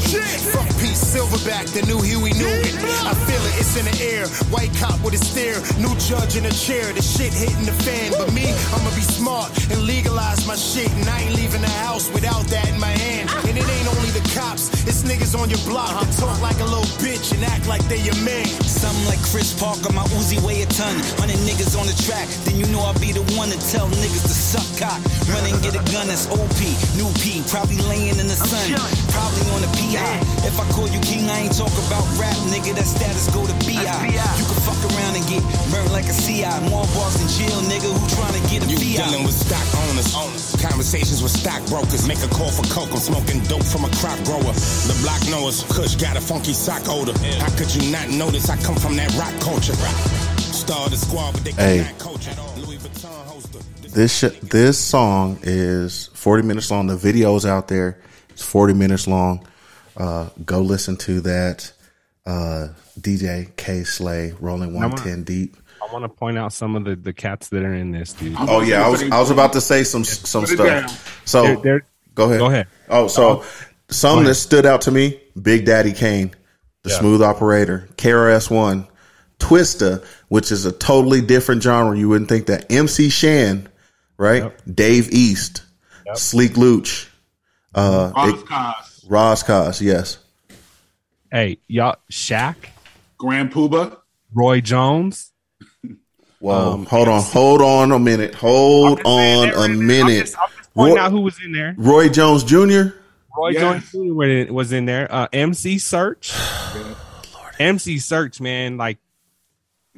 Fuck 0.56 0.72
Pete 0.80 0.96
Silverback, 0.96 1.68
the 1.76 1.84
new 1.84 2.00
Huey 2.00 2.32
Newton. 2.32 2.80
I 3.04 3.12
feel 3.28 3.44
it, 3.44 3.60
it's 3.60 3.76
in 3.76 3.84
the 3.84 3.96
air. 4.00 4.26
White 4.48 4.72
cop 4.80 5.04
with 5.04 5.16
a 5.16 5.18
stare, 5.20 5.60
new 5.84 5.92
judge 6.00 6.38
in 6.38 6.46
a 6.46 6.52
chair. 6.52 6.94
The 6.94 7.02
shit 7.02 7.34
hitting 7.34 7.66
the 7.68 7.76
fan, 7.84 8.14
but 8.16 8.32
me, 8.32 8.48
I'ma 8.72 8.96
be 8.96 9.04
smart 9.04 9.52
and 9.68 9.84
legalize 9.84 10.48
my 10.48 10.56
shit. 10.56 10.88
And 10.96 11.10
I 11.10 11.28
ain't 11.28 11.36
leaving 11.36 11.60
the 11.62 11.76
house 11.84 12.08
without 12.14 12.48
that 12.56 12.70
in 12.70 12.80
my 12.80 12.96
hand. 12.96 13.30
And 13.52 13.58
it 13.58 13.68
ain't 13.68 13.79
cops, 14.36 14.70
it's 14.88 15.04
niggas 15.04 15.38
on 15.38 15.50
your 15.50 15.60
block 15.66 15.90
that 15.90 16.12
talk 16.18 16.38
like 16.42 16.60
a 16.60 16.68
little 16.68 16.88
bitch 17.02 17.34
and 17.34 17.44
act 17.46 17.68
like 17.68 17.82
they 17.88 18.00
your 18.02 18.18
man. 18.24 18.46
Something 18.66 19.06
like 19.08 19.22
Chris 19.26 19.54
Parker, 19.58 19.92
my 19.94 20.04
Uzi 20.18 20.40
weigh 20.42 20.62
a 20.64 20.70
ton. 20.70 20.96
Hundred 21.20 21.40
niggas 21.46 21.78
on 21.80 21.86
the 21.88 21.96
track, 22.06 22.28
then 22.46 22.56
you 22.58 22.66
know 22.74 22.82
I'll 22.82 22.98
be 23.00 23.12
the 23.12 23.24
one 23.38 23.50
to 23.50 23.60
tell 23.72 23.88
niggas 23.90 24.26
to 24.26 24.36
suck 24.36 24.68
cock. 24.78 25.00
Run 25.30 25.44
and 25.50 25.58
get 25.62 25.74
a 25.76 25.84
gun 25.92 26.08
that's 26.08 26.28
OP, 26.30 26.60
new 26.98 27.10
P, 27.22 27.42
probably 27.50 27.78
laying 27.90 28.18
in 28.20 28.28
the 28.28 28.38
sun, 28.38 28.68
probably 29.14 29.46
on 29.56 29.62
the 29.66 29.72
PI. 29.78 30.16
If 30.46 30.60
I 30.60 30.66
call 30.74 30.88
you 30.90 31.00
king, 31.02 31.30
I 31.30 31.48
ain't 31.50 31.56
talk 31.58 31.74
about 31.90 32.06
rap, 32.20 32.38
nigga. 32.54 32.76
That 32.78 32.88
status 32.88 33.28
go 33.34 33.46
to 33.46 33.56
BI. 33.66 33.82
You 33.82 34.46
can 34.46 34.60
fuck 34.66 34.80
around 34.94 35.16
and 35.18 35.26
get 35.28 35.42
burned 35.74 35.92
like 35.92 36.06
a 36.10 36.16
CI. 36.16 36.50
More 36.70 36.86
bars 36.94 37.18
in 37.22 37.28
jail, 37.34 37.60
nigga. 37.70 37.90
Who 37.90 38.02
trying 38.14 38.36
to 38.38 38.44
get 38.50 38.64
a 38.64 38.68
You 38.70 38.78
VI? 38.78 39.06
dealing 39.10 39.24
with 39.26 39.36
stock 39.36 39.66
owners. 39.90 40.12
Conversations 40.62 41.24
with 41.24 41.32
stockbrokers. 41.32 42.08
Make 42.08 42.22
a 42.24 42.28
call 42.30 42.52
for 42.52 42.64
coke. 42.74 42.92
I'm 42.92 43.00
smoking 43.00 43.40
dope 43.48 43.64
from 43.64 43.86
a 43.86 43.92
crop 44.02 44.19
grower. 44.26 44.54
The 44.54 44.98
block 45.04 45.22
knowers. 45.30 45.64
Kush 45.70 45.96
got 45.96 46.18
a 46.18 46.22
funky 46.22 46.54
sock 46.54 46.84
odor. 46.88 47.14
How 47.40 47.50
could 47.58 47.74
you 47.76 47.92
not 47.92 48.10
notice 48.10 48.50
I 48.50 48.58
come 48.58 48.76
from 48.76 48.96
that 48.98 49.14
rock 49.16 49.34
culture? 49.42 49.74
Star 50.40 50.90
the 50.90 50.96
squad, 50.98 51.34
but 51.34 51.44
they 51.44 51.52
Hey. 51.52 51.84
cannot 51.84 52.00
culture. 52.00 52.32
Louis 52.58 52.78
Vuitton 52.78 53.26
holster. 53.26 53.60
This 53.90 54.18
sh- 54.20 54.40
this 54.44 54.78
song 54.78 55.40
is 55.44 56.10
40 56.14 56.44
minutes 56.48 56.70
long. 56.72 56.88
The 56.88 56.96
video's 56.98 57.46
out 57.46 57.68
there. 57.68 57.98
It's 58.30 58.44
40 58.44 58.74
minutes 58.74 59.08
long. 59.08 59.46
Uh, 59.98 60.30
go 60.46 60.62
listen 60.62 60.96
to 60.98 61.22
that. 61.22 61.72
Uh, 62.26 62.68
DJ 63.00 63.50
Kay 63.58 63.84
Slay 63.84 64.34
rolling 64.40 64.70
I 64.70 64.74
wanna- 64.74 64.90
110 64.96 65.24
deep. 65.24 65.58
I 65.82 65.92
want 65.92 66.04
to 66.04 66.10
point 66.10 66.38
out 66.38 66.54
some 66.54 66.76
of 66.76 66.84
the, 66.84 66.96
the 66.96 67.14
cats 67.14 67.48
that 67.50 67.64
are 67.64 67.74
in 67.74 67.92
this, 67.92 68.14
dude. 68.14 68.36
Oh 68.38 68.62
yeah, 68.62 68.86
I 68.86 68.90
was 68.90 69.02
I 69.02 69.20
was 69.20 69.32
about 69.32 69.54
to 69.54 69.62
say 69.62 69.84
some 69.84 70.04
some 70.04 70.44
Put 70.46 70.58
down. 70.58 70.88
stuff. 70.90 71.22
So 71.26 71.42
They're- 71.44 71.58
they're- 71.64 71.86
go 72.14 72.26
ahead. 72.26 72.40
Go 72.40 72.46
ahead. 72.48 72.68
Oh, 72.90 73.08
so 73.08 73.44
some 73.90 74.24
that 74.26 74.36
stood 74.36 74.66
out 74.66 74.82
to 74.82 74.92
me: 74.92 75.20
Big 75.42 75.66
Daddy 75.66 75.94
Kane, 75.94 76.32
the 76.84 76.90
Yeah. 76.92 77.00
Smooth 77.00 77.22
Operator, 77.22 77.90
KRS 77.98 78.50
One, 78.50 78.88
Twista, 79.40 80.04
which 80.28 80.52
is 80.52 80.66
a 80.66 80.72
totally 80.72 81.22
different 81.22 81.64
genre. 81.64 81.98
You 81.98 82.10
wouldn't 82.10 82.30
think 82.30 82.48
that. 82.48 82.72
MC 82.72 83.10
Shan, 83.10 83.68
right? 84.18 84.52
Dave 84.74 85.10
East, 85.12 85.64
Sheek 86.18 86.58
Louch, 86.58 87.08
uh, 87.76 88.12
Roz 88.16 88.34
it- 88.34 88.46
Cos, 88.48 89.06
Ras 89.08 89.44
Kass, 89.44 89.82
yes. 89.82 90.18
Hey, 91.32 91.60
y'all, 91.68 91.96
Shaq, 92.12 92.56
Grand 93.18 93.52
Puba, 93.52 93.98
Roy 94.34 94.62
Jones. 94.62 95.32
Whoa, 96.40 96.74
Um, 96.74 96.86
hold 96.86 97.08
on, 97.10 97.22
hold 97.22 97.62
on 97.62 97.92
a 97.92 98.00
minute, 98.00 98.34
hold 98.36 99.02
on 99.04 99.50
a 99.50 99.68
minute. 99.68 100.34
Point 100.74 100.96
Roy, 100.96 101.02
out 101.02 101.12
who 101.12 101.22
was 101.22 101.36
in 101.44 101.52
there. 101.52 101.76
Roy 101.78 102.08
Jones 102.08 102.44
Jr. 102.46 102.94
Roy 103.40 103.54
Jones 103.54 103.92
Jr. 103.92 104.54
was 104.54 104.72
in- 104.72 104.86
there. 104.86 105.08
Uh, 105.12 105.28
MC 105.34 105.76
Serch. 105.78 106.32
MC 107.60 107.96
Serch, 107.98 108.40
man, 108.40 108.78
like 108.78 108.98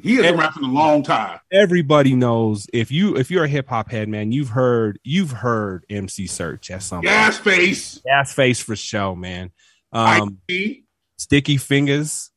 he 0.01 0.15
has 0.15 0.25
been 0.25 0.37
rapping 0.37 0.63
a 0.63 0.67
long 0.67 1.03
time. 1.03 1.39
everybody 1.51 2.15
knows 2.15 2.65
if 2.73 2.91
you 2.91 3.15
if 3.17 3.29
you're 3.29 3.43
a 3.43 3.47
hip 3.47 3.67
hop 3.69 3.91
head, 3.91 4.09
man, 4.09 4.31
you've 4.31 4.49
heard 4.49 4.99
you've 5.03 5.31
heard 5.31 5.85
MC 5.89 6.25
Serch 6.25 6.71
at 6.71 6.81
some 6.81 7.01
Gas 7.01 7.37
face, 7.37 7.99
gas 8.05 8.33
face 8.33 8.59
for 8.61 8.75
show, 8.75 9.15
man. 9.15 9.51
Um, 9.91 10.39
Sticky 11.17 11.57
Fingaz, 11.57 12.29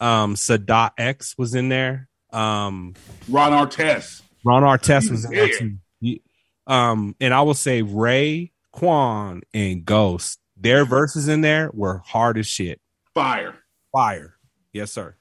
um, 0.00 0.34
Sadat 0.34 0.90
X 0.98 1.34
was 1.38 1.54
in 1.54 1.68
there. 1.70 2.08
Um, 2.30 2.94
Ron 3.28 3.52
Artest. 3.52 4.20
Ron 4.44 4.62
Artest 4.62 5.10
was 5.10 5.10
was 5.10 5.24
in 5.26 5.30
there 5.30 5.46
there. 5.48 5.58
too. 5.58 5.76
He- 6.00 6.22
um, 6.66 7.14
and 7.20 7.32
I 7.32 7.42
will 7.42 7.54
say 7.54 7.80
Ray 7.82 8.52
Quan 8.76 9.40
and 9.54 9.86
Ghost, 9.86 10.38
their 10.54 10.84
verses 10.84 11.28
in 11.28 11.40
there 11.40 11.70
were 11.72 12.02
hard 12.04 12.36
as 12.36 12.46
shit. 12.46 12.78
Fire. 13.14 13.54
Fire. 13.90 14.36
Yes, 14.70 14.92
sir. 14.92 15.16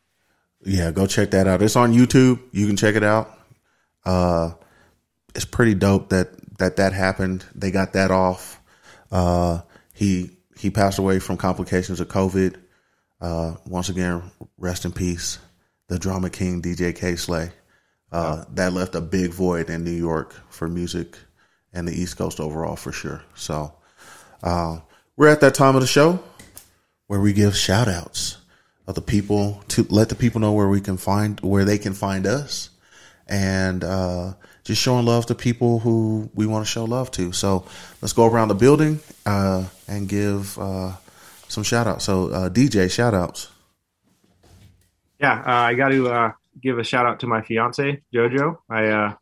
Yeah, 0.66 0.92
go 0.92 1.08
check 1.08 1.32
that 1.32 1.48
out. 1.48 1.62
It's 1.62 1.78
on 1.78 1.94
YouTube. 1.94 2.42
You 2.52 2.68
can 2.68 2.76
check 2.76 2.96
it 2.96 3.04
out. 3.04 3.32
Uh, 4.04 4.52
it's 5.34 5.46
pretty 5.46 5.74
dope 5.74 6.10
that 6.10 6.58
that 6.58 6.76
that 6.76 6.92
happened. 6.92 7.46
They 7.56 7.72
got 7.72 7.94
that 7.94 8.12
off. 8.12 8.60
Uh, 9.10 9.62
he 9.94 10.32
he 10.58 10.70
passed 10.70 11.00
away 11.00 11.20
from 11.20 11.38
complications 11.38 12.02
of 12.02 12.10
COVID. 12.10 12.58
Uh, 13.22 13.56
once 13.66 13.88
again, 13.88 14.22
rest 14.58 14.84
in 14.84 14.92
peace, 14.92 15.40
the 15.88 15.98
drama 15.98 16.30
king 16.30 16.62
DJ 16.62 16.94
Kay 16.94 17.16
Slay. 17.16 17.52
Uh, 18.12 18.44
that 18.54 18.74
left 18.74 18.96
a 18.96 19.02
big 19.02 19.32
void 19.32 19.70
in 19.70 19.86
New 19.86 19.92
York 19.92 20.34
for 20.50 20.68
music 20.68 21.18
and 21.76 21.88
the 21.88 21.94
East 21.94 22.18
Coast 22.18 22.40
overall 22.40 22.76
for 22.76 22.92
sure. 22.92 23.22
So 23.36 23.74
uh, 24.42 24.80
we're 25.18 25.28
at 25.28 25.42
that 25.42 25.54
time 25.54 25.76
of 25.76 25.82
the 25.82 25.88
show 25.88 26.24
where 27.08 27.20
we 27.20 27.34
give 27.34 27.56
shout 27.56 27.88
outs 27.88 28.38
of 28.88 28.96
the 28.96 29.02
people 29.02 29.64
to 29.68 29.86
let 29.90 30.10
the 30.10 30.16
people 30.16 30.40
know 30.40 30.54
where 30.54 30.70
we 30.70 30.82
can 30.82 30.98
find 30.98 31.40
where 31.42 31.66
they 31.66 31.78
can 31.78 31.94
find 31.94 32.26
us 32.26 32.70
and 33.28 33.84
uh, 33.84 34.34
just 34.64 34.82
showing 34.82 35.06
love 35.06 35.26
to 35.28 35.36
people 35.36 35.80
who 35.80 36.30
we 36.34 36.46
want 36.46 36.66
to 36.66 36.72
show 36.72 36.86
love 36.86 37.12
to. 37.12 37.32
So 37.32 37.66
let's 38.02 38.14
go 38.14 38.26
around 38.26 38.48
the 38.48 38.56
building 38.56 39.00
uh, 39.26 39.66
and 39.88 40.08
give 40.08 40.58
uh, 40.58 40.94
some 41.48 41.64
shout 41.64 41.88
outs. 41.88 42.06
So 42.06 42.30
uh, 42.30 42.50
DJ 42.50 42.90
shout 42.90 43.14
outs. 43.14 43.50
Yeah, 45.20 45.40
uh, 45.40 45.68
I 45.70 45.74
got 45.74 45.90
to 45.90 46.34
give 46.62 46.78
a 46.78 46.84
shout 46.84 47.06
out 47.06 47.20
to 47.22 47.28
my 47.28 47.42
fiance 47.42 48.02
JoJo. 48.14 48.58
I 48.70 49.16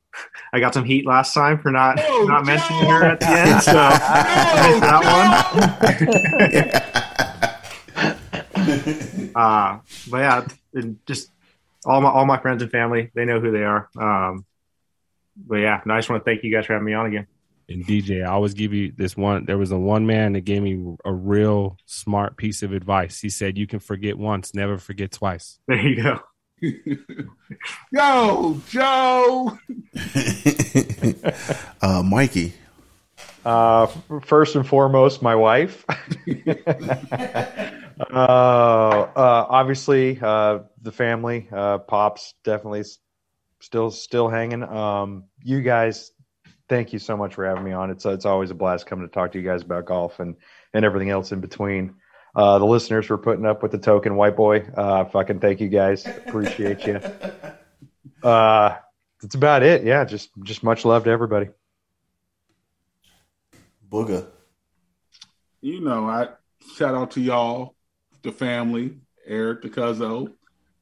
I 0.52 0.60
got 0.60 0.74
some 0.74 0.86
heat 0.86 1.06
last 1.06 1.34
time 1.34 1.60
for 1.60 1.72
not 1.72 1.96
not 1.98 2.46
mentioning 2.46 2.86
her 2.86 3.04
at 3.04 3.20
the 3.20 3.28
end, 3.28 3.62
so 3.64 3.72
I 3.78 4.68
missed 4.70 4.82
that 4.82 5.04
one. 9.26 9.34
uh, 9.36 9.80
but 10.10 10.18
yeah, 10.18 10.48
and 10.74 11.00
just 11.06 11.32
all 11.86 12.02
my 12.02 12.10
all 12.10 12.26
my 12.26 12.40
friends 12.40 12.62
and 12.62 12.72
family, 12.72 13.12
they 13.16 13.26
know 13.26 13.40
who 13.40 13.52
they 13.52 13.64
are. 13.64 13.90
Um, 13.98 14.46
but 15.36 15.58
yeah, 15.58 15.82
no, 15.86 15.96
I 15.96 15.98
just 15.98 16.10
want 16.10 16.24
to 16.24 16.30
thank 16.30 16.44
you 16.44 16.52
guys 16.52 16.66
for 16.66 16.74
having 16.74 16.86
me 16.86 16.94
on 16.94 17.08
again. 17.08 17.28
And 17.70 17.86
DJ, 17.86 18.24
I 18.24 18.30
always 18.30 18.54
give 18.54 18.74
you 18.74 18.92
this 18.96 19.16
one. 19.16 19.46
There 19.46 19.58
was 19.58 19.72
a 19.72 19.78
one 19.78 20.06
man 20.06 20.34
that 20.34 20.42
gave 20.42 20.62
me 20.62 20.96
a 21.06 21.14
real 21.14 21.78
smart 21.86 22.38
piece 22.38 22.62
of 22.62 22.74
advice. 22.74 23.22
He 23.22 23.30
said, 23.30 23.58
"You 23.58 23.68
can 23.68 23.80
forget 23.80 24.18
once, 24.18 24.54
never 24.54 24.78
forget 24.78 25.12
twice." 25.12 25.60
There 25.68 25.82
you 25.82 26.04
go. 26.04 26.20
Yo, 27.92 28.62
Joe. 28.70 29.58
uh, 31.82 32.04
Mikey. 32.04 32.54
Uh, 33.46 33.84
f- 33.84 33.98
first 34.24 34.56
and 34.56 34.66
foremost, 34.66 35.22
my 35.22 35.36
wife. 35.36 35.84
uh, 35.90 36.54
uh, 38.14 39.46
obviously, 39.50 40.18
uh, 40.22 40.60
the 40.82 40.92
family, 40.92 41.50
uh, 41.52 41.80
pops, 41.80 42.36
definitely 42.46 42.84
still 43.60 43.92
still 43.92 44.30
hanging. 44.30 44.64
Um, 44.64 45.26
you 45.44 45.62
guys, 45.62 46.12
thank 46.70 46.94
you 46.94 47.00
so 47.00 47.18
much 47.18 47.36
for 47.36 47.46
having 47.46 47.66
me 47.66 47.74
on. 47.74 47.92
It's 47.92 48.06
it's 48.06 48.26
always 48.26 48.52
a 48.52 48.56
blast 48.56 48.86
coming 48.86 49.06
to 49.06 49.14
talk 49.14 49.34
to 49.34 49.40
you 49.40 49.46
guys 49.46 49.64
about 49.64 49.86
golf 49.86 50.22
and 50.22 50.38
and 50.74 50.86
everything 50.86 51.10
else 51.10 51.34
in 51.34 51.42
between. 51.42 51.96
Uh, 52.36 52.58
the 52.58 52.66
listeners 52.66 53.06
for 53.06 53.18
putting 53.18 53.46
up 53.46 53.62
with 53.62 53.72
the 53.72 53.78
token 53.78 54.16
white 54.16 54.36
boy. 54.36 54.62
Uh, 54.76 55.06
fucking 55.06 55.40
thank 55.40 55.60
you 55.60 55.70
guys. 55.70 56.06
Appreciate 56.06 56.86
you. 56.86 57.00
Uh, 58.22 58.78
that's 59.22 59.36
about 59.36 59.64
it. 59.64 59.84
Yeah, 59.84 60.06
just 60.06 60.30
just 60.44 60.64
much 60.64 60.86
love 60.86 61.04
to 61.04 61.10
everybody. 61.10 61.50
Booga. 63.92 64.28
You 65.62 65.82
know, 65.82 66.08
I 66.08 66.30
shout 66.76 66.96
out 66.96 67.12
to 67.12 67.22
y'all, 67.22 67.76
the 68.22 68.32
family, 68.32 68.96
Eric, 69.26 69.62
the 69.62 69.70
Cuzzo, 69.70 70.32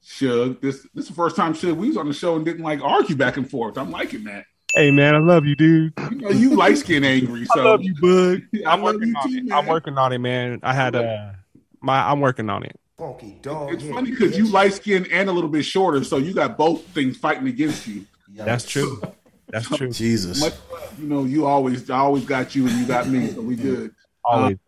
Shug. 0.03 0.61
This 0.61 0.87
this 0.93 1.05
is 1.05 1.09
the 1.09 1.15
first 1.15 1.35
time 1.35 1.53
Shug 1.53 1.77
we 1.77 1.87
was 1.87 1.97
on 1.97 2.07
the 2.07 2.13
show 2.13 2.35
and 2.35 2.45
didn't 2.45 2.63
like 2.63 2.81
argue 2.81 3.15
back 3.15 3.37
and 3.37 3.49
forth. 3.49 3.77
I'm 3.77 3.91
liking 3.91 4.23
that. 4.25 4.45
Hey 4.75 4.91
man, 4.91 5.15
I 5.15 5.19
love 5.19 5.45
you, 5.45 5.55
dude. 5.55 5.93
You 6.11 6.17
know, 6.17 6.29
you 6.29 6.55
light 6.55 6.77
skin 6.77 7.03
angry, 7.03 7.41
I 7.51 7.55
so 7.55 7.63
love 7.63 7.83
you, 7.83 7.93
Bug. 7.95 8.41
I 8.65 8.71
I'm 8.71 8.81
working 8.81 9.09
you 9.09 9.15
on 9.15 9.29
too, 9.29 9.37
it. 9.37 9.45
man. 9.45 9.57
I'm 9.57 9.65
working 9.67 9.97
on 9.97 10.13
it, 10.13 10.19
man. 10.19 10.59
I 10.63 10.73
had 10.73 10.95
a 10.95 11.37
my. 11.81 12.09
I'm 12.09 12.19
working 12.19 12.49
on 12.49 12.63
it. 12.63 12.79
Funky 12.97 13.39
dog. 13.41 13.73
It's 13.73 13.83
funny 13.83 14.11
because 14.11 14.37
you 14.37 14.47
light 14.47 14.73
skinned 14.73 15.07
and 15.11 15.29
a 15.29 15.31
little 15.31 15.49
bit 15.49 15.63
shorter, 15.63 16.03
so 16.03 16.17
you 16.17 16.33
got 16.33 16.57
both 16.57 16.83
things 16.87 17.17
fighting 17.17 17.47
against 17.47 17.87
you. 17.87 18.05
That's 18.29 18.65
true. 18.65 19.01
That's 19.49 19.67
true. 19.67 19.91
Jesus. 19.91 20.39
Much, 20.39 20.53
you 20.97 21.07
know, 21.07 21.23
you 21.25 21.45
always, 21.45 21.89
I 21.89 21.97
always 21.97 22.25
got 22.25 22.55
you, 22.55 22.67
and 22.67 22.77
you 22.79 22.85
got 22.85 23.07
me, 23.07 23.31
so 23.31 23.41
we 23.41 23.55
good. 23.55 23.91
Always. 24.23 24.53
Um, 24.53 24.59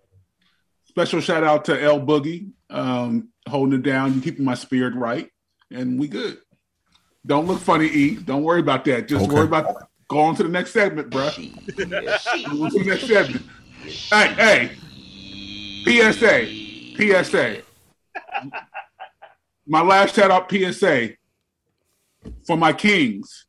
special 0.86 1.22
shout 1.22 1.44
out 1.44 1.66
to 1.66 1.82
L 1.82 2.00
Boogie, 2.00 2.52
um, 2.70 3.30
holding 3.48 3.80
it 3.80 3.84
down. 3.84 4.14
You 4.14 4.22
keeping 4.22 4.44
my 4.44 4.56
spirit 4.56 4.96
right, 4.96 5.30
and 5.72 6.00
we 6.00 6.08
good. 6.08 6.40
Don't 7.26 7.48
look 7.48 7.60
funny, 7.62 7.86
E. 7.88 8.16
Don't 8.16 8.44
worry 8.44 8.60
about 8.60 8.84
that. 8.86 9.08
Just 9.08 9.26
Okay. 9.26 9.34
worry 9.34 9.46
about 9.46 9.90
go 10.10 10.20
on 10.20 10.36
to 10.36 10.44
the 10.44 10.50
next 10.50 10.72
segment, 10.72 11.10
bro. 11.10 11.30
Go 11.78 12.64
on 12.64 12.72
to 12.72 12.80
the 12.80 12.86
next 12.86 13.08
segment. 13.08 13.46
Hey, 14.12 14.34
hey. 14.34 14.72
PSA, 15.86 16.46
PSA. 16.96 17.62
My 19.66 19.82
last 19.82 20.16
shout 20.16 20.32
out 20.32 20.52
PSA 20.52 21.12
for 22.46 22.58
my 22.58 22.74
kings. 22.74 23.46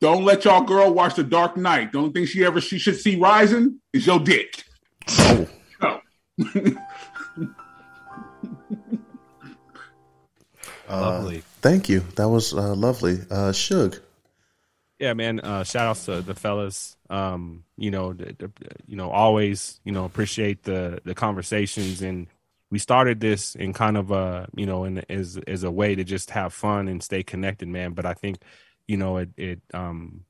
Don't 0.00 0.24
let 0.24 0.44
y'all 0.44 0.62
girl 0.62 0.92
watch 0.94 1.16
The 1.16 1.24
Dark 1.24 1.56
Knight. 1.56 1.92
The 1.92 1.98
only 1.98 2.12
thing 2.12 2.26
she 2.26 2.44
ever 2.44 2.60
she 2.60 2.78
should 2.78 2.96
see 2.96 3.16
rising 3.16 3.80
is 3.92 4.06
your 4.06 4.20
dick. 4.20 4.62
Oh. 5.08 5.48
No. 5.82 6.00
Lovely. 10.88 11.42
Thank 11.60 11.88
you. 11.88 12.00
That 12.16 12.28
was 12.28 12.54
uh, 12.54 12.74
lovely. 12.74 13.18
Uh, 13.30 13.52
Shug. 13.52 13.98
Yeah, 14.98 15.14
man. 15.14 15.40
Uh, 15.40 15.64
shout 15.64 15.86
outs 15.86 16.06
to 16.06 16.22
the 16.22 16.34
fellas. 16.34 16.96
Um, 17.10 17.64
you 17.78 17.90
know, 17.92 18.14
you 18.86 18.96
know, 18.96 19.10
always, 19.10 19.80
you 19.84 19.92
know, 19.92 20.04
appreciate 20.04 20.64
the 20.64 21.00
the 21.04 21.14
conversations, 21.14 22.02
and 22.02 22.26
we 22.70 22.78
started 22.80 23.20
this 23.20 23.54
in 23.54 23.72
kind 23.72 23.96
of 23.96 24.10
a, 24.10 24.48
you 24.56 24.66
know, 24.66 24.84
in 24.84 24.98
as 25.10 25.38
as 25.46 25.64
a 25.64 25.70
way 25.70 25.94
to 25.94 26.04
just 26.04 26.30
have 26.30 26.52
fun 26.52 26.88
and 26.88 27.02
stay 27.02 27.22
connected, 27.22 27.68
man. 27.68 27.92
But 27.92 28.06
I 28.06 28.14
think, 28.14 28.38
you 28.88 28.96
know, 28.98 29.18
it 29.18 29.30
it 29.36 29.62
um 29.72 30.24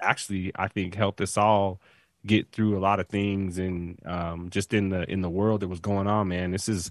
actually 0.00 0.52
I 0.56 0.68
think 0.68 0.94
helped 0.94 1.20
us 1.20 1.36
all 1.36 1.80
get 2.24 2.52
through 2.52 2.78
a 2.78 2.80
lot 2.80 3.00
of 3.00 3.08
things 3.08 3.58
and 3.58 3.98
um 4.06 4.50
just 4.50 4.74
in 4.74 4.90
the 4.90 5.10
in 5.10 5.22
the 5.22 5.30
world 5.30 5.60
that 5.60 5.68
was 5.68 5.80
going 5.80 6.06
on, 6.06 6.28
man. 6.28 6.52
This 6.52 6.68
is 6.68 6.90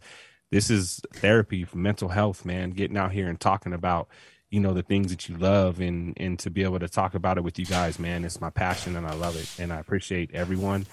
this 0.51 0.69
is 0.69 1.01
therapy 1.13 1.63
for 1.63 1.77
mental 1.77 2.09
health, 2.09 2.45
man. 2.45 2.71
Getting 2.71 2.97
out 2.97 3.13
here 3.13 3.27
and 3.29 3.39
talking 3.39 3.73
about 3.73 4.09
you 4.51 4.59
know 4.59 4.73
the 4.73 4.83
things 4.83 5.11
that 5.11 5.27
you 5.29 5.37
love 5.37 5.79
and 5.79 6.13
and 6.17 6.39
to 6.39 6.49
be 6.49 6.63
able 6.63 6.79
to 6.79 6.87
talk 6.87 7.15
about 7.15 7.37
it 7.37 7.43
with 7.43 7.59
you 7.59 7.65
guys 7.65 7.99
man 7.99 8.23
it's 8.23 8.39
my 8.41 8.49
passion 8.49 8.95
and 8.95 9.05
i 9.07 9.13
love 9.13 9.35
it 9.35 9.49
and 9.59 9.73
i 9.73 9.79
appreciate 9.79 10.31
everyone 10.33 10.85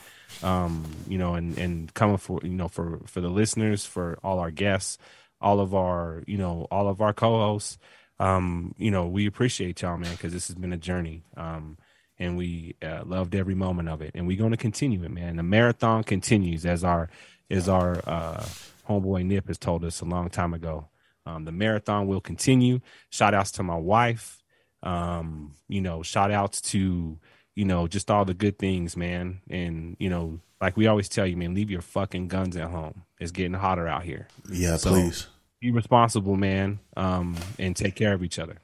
Um, 0.42 0.84
you 1.08 1.18
know, 1.18 1.34
and 1.34 1.58
and 1.58 1.92
coming 1.94 2.16
for 2.16 2.40
you 2.42 2.50
know 2.50 2.68
for 2.68 3.00
for 3.06 3.20
the 3.20 3.28
listeners, 3.28 3.84
for 3.84 4.18
all 4.24 4.38
our 4.38 4.50
guests, 4.50 4.98
all 5.40 5.60
of 5.60 5.74
our 5.74 6.22
you 6.26 6.38
know 6.38 6.66
all 6.70 6.88
of 6.88 7.00
our 7.00 7.12
co-hosts. 7.12 7.78
Um, 8.18 8.74
you 8.78 8.90
know, 8.90 9.06
we 9.08 9.26
appreciate 9.26 9.82
y'all, 9.82 9.98
man, 9.98 10.12
because 10.12 10.32
this 10.32 10.48
has 10.48 10.56
been 10.56 10.72
a 10.72 10.78
journey. 10.78 11.24
Um, 11.36 11.76
and 12.18 12.36
we 12.36 12.76
uh, 12.82 13.02
loved 13.04 13.34
every 13.34 13.54
moment 13.54 13.88
of 13.88 14.00
it, 14.00 14.12
and 14.14 14.26
we're 14.26 14.38
going 14.38 14.52
to 14.52 14.56
continue 14.56 15.02
it, 15.04 15.10
man. 15.10 15.36
The 15.36 15.42
marathon 15.42 16.04
continues 16.04 16.64
as 16.64 16.84
our 16.84 17.10
as 17.50 17.68
our 17.68 18.00
uh, 18.06 18.44
homeboy 18.88 19.26
Nip 19.26 19.48
has 19.48 19.58
told 19.58 19.84
us 19.84 20.00
a 20.00 20.04
long 20.06 20.30
time 20.30 20.54
ago. 20.54 20.88
Um, 21.26 21.44
the 21.44 21.52
marathon 21.52 22.06
will 22.06 22.20
continue. 22.20 22.80
Shout 23.10 23.34
outs 23.34 23.52
to 23.52 23.62
my 23.62 23.76
wife. 23.76 24.42
Um, 24.82 25.54
you 25.68 25.80
know, 25.80 26.02
shout 26.02 26.30
outs 26.30 26.60
to, 26.72 27.18
you 27.54 27.64
know, 27.64 27.86
just 27.86 28.10
all 28.10 28.24
the 28.24 28.34
good 28.34 28.58
things, 28.58 28.96
man. 28.96 29.40
And, 29.48 29.96
you 30.00 30.10
know, 30.10 30.40
like 30.60 30.76
we 30.76 30.86
always 30.86 31.08
tell 31.08 31.26
you, 31.26 31.36
man, 31.36 31.54
leave 31.54 31.70
your 31.70 31.82
fucking 31.82 32.28
guns 32.28 32.56
at 32.56 32.70
home. 32.70 33.02
It's 33.20 33.30
getting 33.30 33.54
hotter 33.54 33.86
out 33.86 34.02
here. 34.02 34.28
Yeah, 34.50 34.76
So, 34.76 34.90
please. 34.90 35.26
Be 35.60 35.70
responsible, 35.70 36.34
man, 36.34 36.80
um, 36.96 37.36
and 37.56 37.76
take 37.76 37.94
care 37.94 38.12
of 38.12 38.24
each 38.24 38.40
other. 38.40 38.58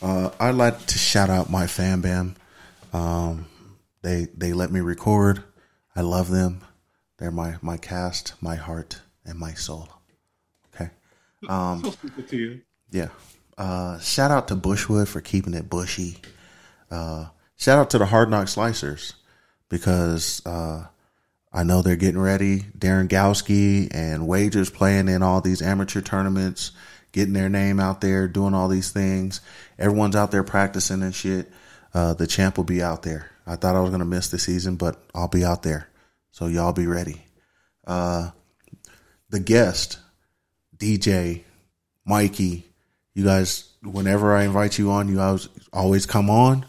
Uh, 0.00 0.30
I'd 0.40 0.54
like 0.54 0.86
to 0.86 0.98
shout 0.98 1.28
out 1.28 1.50
my 1.50 1.66
fan 1.66 2.00
bam. 2.00 2.36
Um, 2.94 3.46
they 4.00 4.28
they 4.34 4.54
let 4.54 4.72
me 4.72 4.80
record. 4.80 5.44
I 5.94 6.00
love 6.00 6.30
them. 6.30 6.62
They're 7.18 7.30
my 7.30 7.56
my 7.60 7.76
cast, 7.76 8.34
my 8.40 8.56
heart, 8.56 9.02
and 9.26 9.38
my 9.38 9.52
soul. 9.52 9.90
Um, 11.48 11.82
So 11.84 11.90
stupid 11.90 12.28
to 12.28 12.36
you. 12.36 12.60
yeah. 12.90 13.08
Uh, 13.58 13.98
shout 14.00 14.30
out 14.30 14.48
to 14.48 14.56
Bushwood 14.56 15.08
for 15.08 15.20
keeping 15.20 15.54
it 15.54 15.68
bushy. 15.68 16.18
Uh, 16.90 17.26
shout 17.56 17.78
out 17.78 17.90
to 17.90 17.98
the 17.98 18.06
Hard 18.06 18.30
Knock 18.30 18.46
Slicers 18.46 19.12
because 19.68 20.44
uh, 20.46 20.86
I 21.52 21.62
know 21.62 21.82
they're 21.82 21.96
getting 21.96 22.20
ready. 22.20 22.60
Darren 22.78 23.08
Gowski 23.08 23.88
and 23.94 24.26
Wagers 24.26 24.70
playing 24.70 25.08
in 25.08 25.22
all 25.22 25.40
these 25.40 25.60
amateur 25.62 26.00
tournaments, 26.00 26.72
getting 27.12 27.34
their 27.34 27.48
name 27.50 27.78
out 27.78 28.00
there, 28.00 28.26
doing 28.26 28.54
all 28.54 28.68
these 28.68 28.90
things. 28.90 29.40
Everyone's 29.78 30.16
out 30.16 30.30
there 30.30 30.44
practicing 30.44 31.02
and 31.02 31.14
shit. 31.14 31.50
Uh, 31.94 32.14
the 32.14 32.26
champ 32.26 32.56
will 32.56 32.64
be 32.64 32.82
out 32.82 33.02
there. 33.02 33.30
I 33.46 33.56
thought 33.56 33.76
I 33.76 33.80
was 33.80 33.90
gonna 33.90 34.04
miss 34.06 34.28
the 34.30 34.38
season, 34.38 34.76
but 34.76 35.02
I'll 35.14 35.28
be 35.28 35.44
out 35.44 35.62
there. 35.62 35.88
So 36.30 36.46
y'all 36.46 36.72
be 36.72 36.86
ready. 36.86 37.22
Uh, 37.86 38.30
the 39.28 39.40
guest, 39.40 39.98
DJ, 40.82 41.42
Mikey, 42.04 42.64
you 43.14 43.24
guys, 43.24 43.68
whenever 43.82 44.34
I 44.34 44.42
invite 44.44 44.78
you 44.78 44.90
on, 44.90 45.08
you 45.08 45.20
always, 45.20 45.48
always 45.72 46.06
come 46.06 46.28
on. 46.28 46.66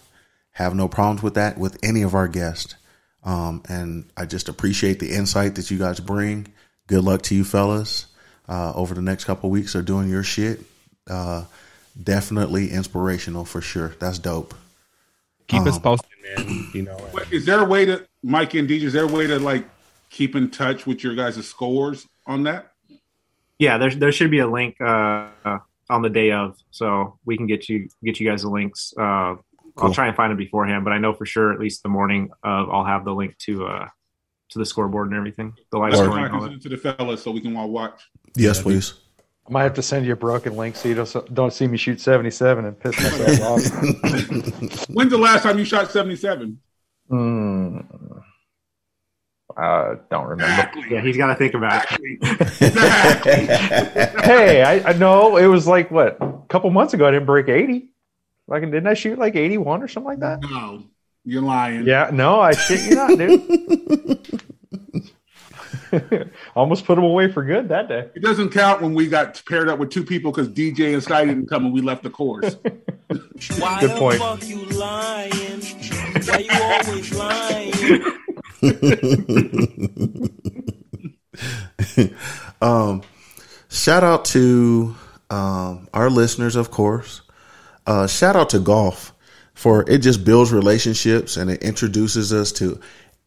Have 0.52 0.76
no 0.76 0.88
problems 0.88 1.24
with 1.24 1.34
that 1.34 1.58
with 1.58 1.80
any 1.84 2.04
of 2.04 2.14
our 2.14 2.28
guests. 2.28 2.76
Um, 3.24 3.64
and 3.68 4.06
I 4.16 4.26
just 4.26 4.50
appreciate 4.50 5.00
the 5.00 5.12
insight 5.14 5.56
that 5.56 5.72
you 5.72 5.80
guys 5.80 6.00
bring. 6.00 6.48
Good 6.88 7.04
luck 7.04 7.24
to 7.24 7.36
you 7.36 7.44
fellas 7.44 8.06
uh, 8.48 8.74
over 8.76 8.94
the 8.94 9.02
next 9.02 9.24
couple 9.24 9.48
of 9.50 9.52
weeks 9.52 9.74
of 9.74 9.86
doing 9.86 10.10
your 10.10 10.24
shit. 10.24 10.60
Uh, 11.10 11.46
definitely 12.02 12.70
inspirational 12.70 13.46
for 13.46 13.62
sure. 13.62 13.96
That's 14.00 14.20
dope. 14.20 14.54
Keep 15.48 15.64
us 15.64 15.78
Um, 15.78 15.82
posted, 15.82 16.10
man. 16.38 16.70
You 16.74 16.84
know, 16.84 17.10
is 17.32 17.46
there 17.46 17.62
a 17.62 17.66
way 17.66 17.86
to 17.86 18.06
Mike 18.22 18.54
and 18.54 18.70
DJ? 18.70 18.84
Is 18.84 18.94
there 18.94 19.06
a 19.06 19.08
way 19.08 19.26
to 19.26 19.40
like 19.40 19.66
keep 20.12 20.36
in 20.36 20.52
touch 20.52 20.86
with 20.86 21.04
your 21.04 21.16
guys' 21.16 21.48
scores 21.48 22.08
on 22.28 22.44
that? 22.44 22.73
Yeah, 23.60 23.78
there 23.78 23.92
there 23.92 24.12
should 24.12 24.32
be 24.32 24.40
a 24.40 24.48
link 24.48 24.76
uh, 24.82 25.30
uh, 25.46 25.58
on 25.90 26.02
the 26.02 26.10
day 26.10 26.32
of, 26.32 26.58
so 26.72 27.18
we 27.26 27.38
can 27.38 27.48
get 27.48 27.70
you 27.70 27.88
get 28.04 28.20
you 28.20 28.30
guys 28.30 28.42
the 28.44 28.50
links. 28.50 28.94
Uh, 28.98 29.36
Cool. 29.76 29.88
I'll 29.88 29.94
try 29.96 30.06
and 30.06 30.16
find 30.16 30.32
it 30.32 30.38
beforehand, 30.38 30.84
but 30.84 30.94
I 30.94 31.00
know 31.00 31.14
for 31.14 31.26
sure 31.26 31.52
at 31.52 31.60
least 31.60 31.82
the 31.82 31.90
morning 31.90 32.30
of 32.44 32.70
I'll 32.70 32.86
have 32.86 33.06
the 33.06 33.12
link 33.12 33.36
to 33.40 33.66
uh 33.66 33.88
to 34.50 34.60
the 34.60 34.66
scoreboard 34.68 35.08
and 35.08 35.18
everything, 35.18 35.56
the 35.72 35.80
live 35.80 35.94
That's 35.94 36.04
scoring. 36.04 36.22
why 36.22 36.30
all 36.30 36.30
can 36.30 36.40
that. 36.42 36.46
send 36.46 36.56
it 36.60 36.62
to 36.62 36.70
the 36.70 36.78
fellas 36.78 37.24
so 37.24 37.32
we 37.32 37.42
can 37.42 37.56
all 37.58 37.72
watch. 37.72 38.08
Yes, 38.36 38.62
please. 38.62 38.94
I 39.48 39.52
might 39.52 39.64
have 39.64 39.74
to 39.74 39.82
send 39.82 40.06
you 40.06 40.14
a 40.14 40.16
broken 40.16 40.56
link 40.56 40.76
so 40.76 40.90
you 40.90 40.94
don't 40.94 41.34
don't 41.34 41.52
see 41.52 41.66
me 41.66 41.78
shoot 41.78 42.00
seventy 42.00 42.30
seven 42.30 42.66
and 42.66 42.80
piss 42.80 42.96
myself 43.02 43.42
off. 43.42 44.90
When's 44.90 45.10
the 45.10 45.18
last 45.18 45.42
time 45.42 45.58
you 45.58 45.66
shot 45.66 45.90
seventy 45.90 46.18
seven? 46.18 46.60
I 49.58 49.96
don't 50.10 50.28
remember. 50.28 50.72
Yeah, 50.90 51.02
he's 51.02 51.18
got 51.18 51.28
to 51.28 51.36
think 51.36 51.54
about 51.54 51.86
it. 51.90 52.24
hey, 54.26 54.64
I, 54.64 54.90
I 54.90 54.94
know 54.94 55.38
it 55.38 55.46
was 55.48 55.68
like 55.68 55.92
what 55.92 56.18
a 56.22 56.34
couple 56.50 56.70
months 56.72 56.94
ago. 56.94 57.06
I 57.08 57.12
didn't 57.12 57.26
break 57.26 57.48
eighty. 57.50 57.90
Like, 58.48 58.64
didn't 58.64 58.88
I 58.88 58.94
shoot 58.96 59.18
like 59.18 59.36
eighty 59.36 59.58
one 59.58 59.82
or 59.84 59.88
something 59.88 60.08
like 60.08 60.20
that? 60.20 60.42
No, 60.42 60.84
you're 61.24 61.42
lying. 61.42 61.86
Yeah, 61.86 62.10
no, 62.12 62.40
I 62.42 62.52
shit 62.54 62.82
you 62.84 62.96
not, 62.96 63.18
dude. 63.18 64.20
Almost 66.56 66.86
put 66.86 66.98
him 66.98 67.04
away 67.04 67.32
for 67.32 67.44
good 67.44 67.70
that 67.70 67.88
day. 67.88 68.10
It 68.16 68.24
doesn't 68.24 68.50
count 68.50 68.82
when 68.82 68.94
we 68.96 69.08
got 69.08 69.42
paired 69.48 69.70
up 69.70 69.78
with 69.80 69.92
two 69.92 70.04
people 70.04 70.32
because 70.32 70.50
DJ 70.50 70.94
and 70.94 71.04
Sky 71.04 71.24
didn't 71.26 71.48
come 71.48 71.66
and 71.66 71.74
we 71.74 71.82
left 71.82 72.02
the 72.04 72.10
course. 72.10 72.56
Why 73.60 73.80
Good 73.80 73.92
the 73.92 73.96
point. 74.00 74.20
fuck 74.20 74.44
you 74.48 74.66
lying? 74.66 75.62
Why 76.26 76.38
you 76.40 76.50
always 76.62 77.14
lying? 77.14 77.74
um, 82.62 83.02
shout 83.70 84.04
out 84.04 84.26
to 84.26 84.96
um, 85.30 85.88
our 85.94 86.10
listeners, 86.10 86.56
of 86.56 86.72
course. 86.72 87.22
Uh, 87.86 88.08
shout 88.08 88.36
out 88.36 88.50
to 88.52 88.60
golf 88.60 89.14
for 89.54 89.90
it 89.90 90.00
just 90.00 90.26
builds 90.26 90.52
relationships 90.52 91.38
and 91.38 91.50
it 91.50 91.64
introduces 91.64 92.34
us 92.34 92.52
to 92.54 92.80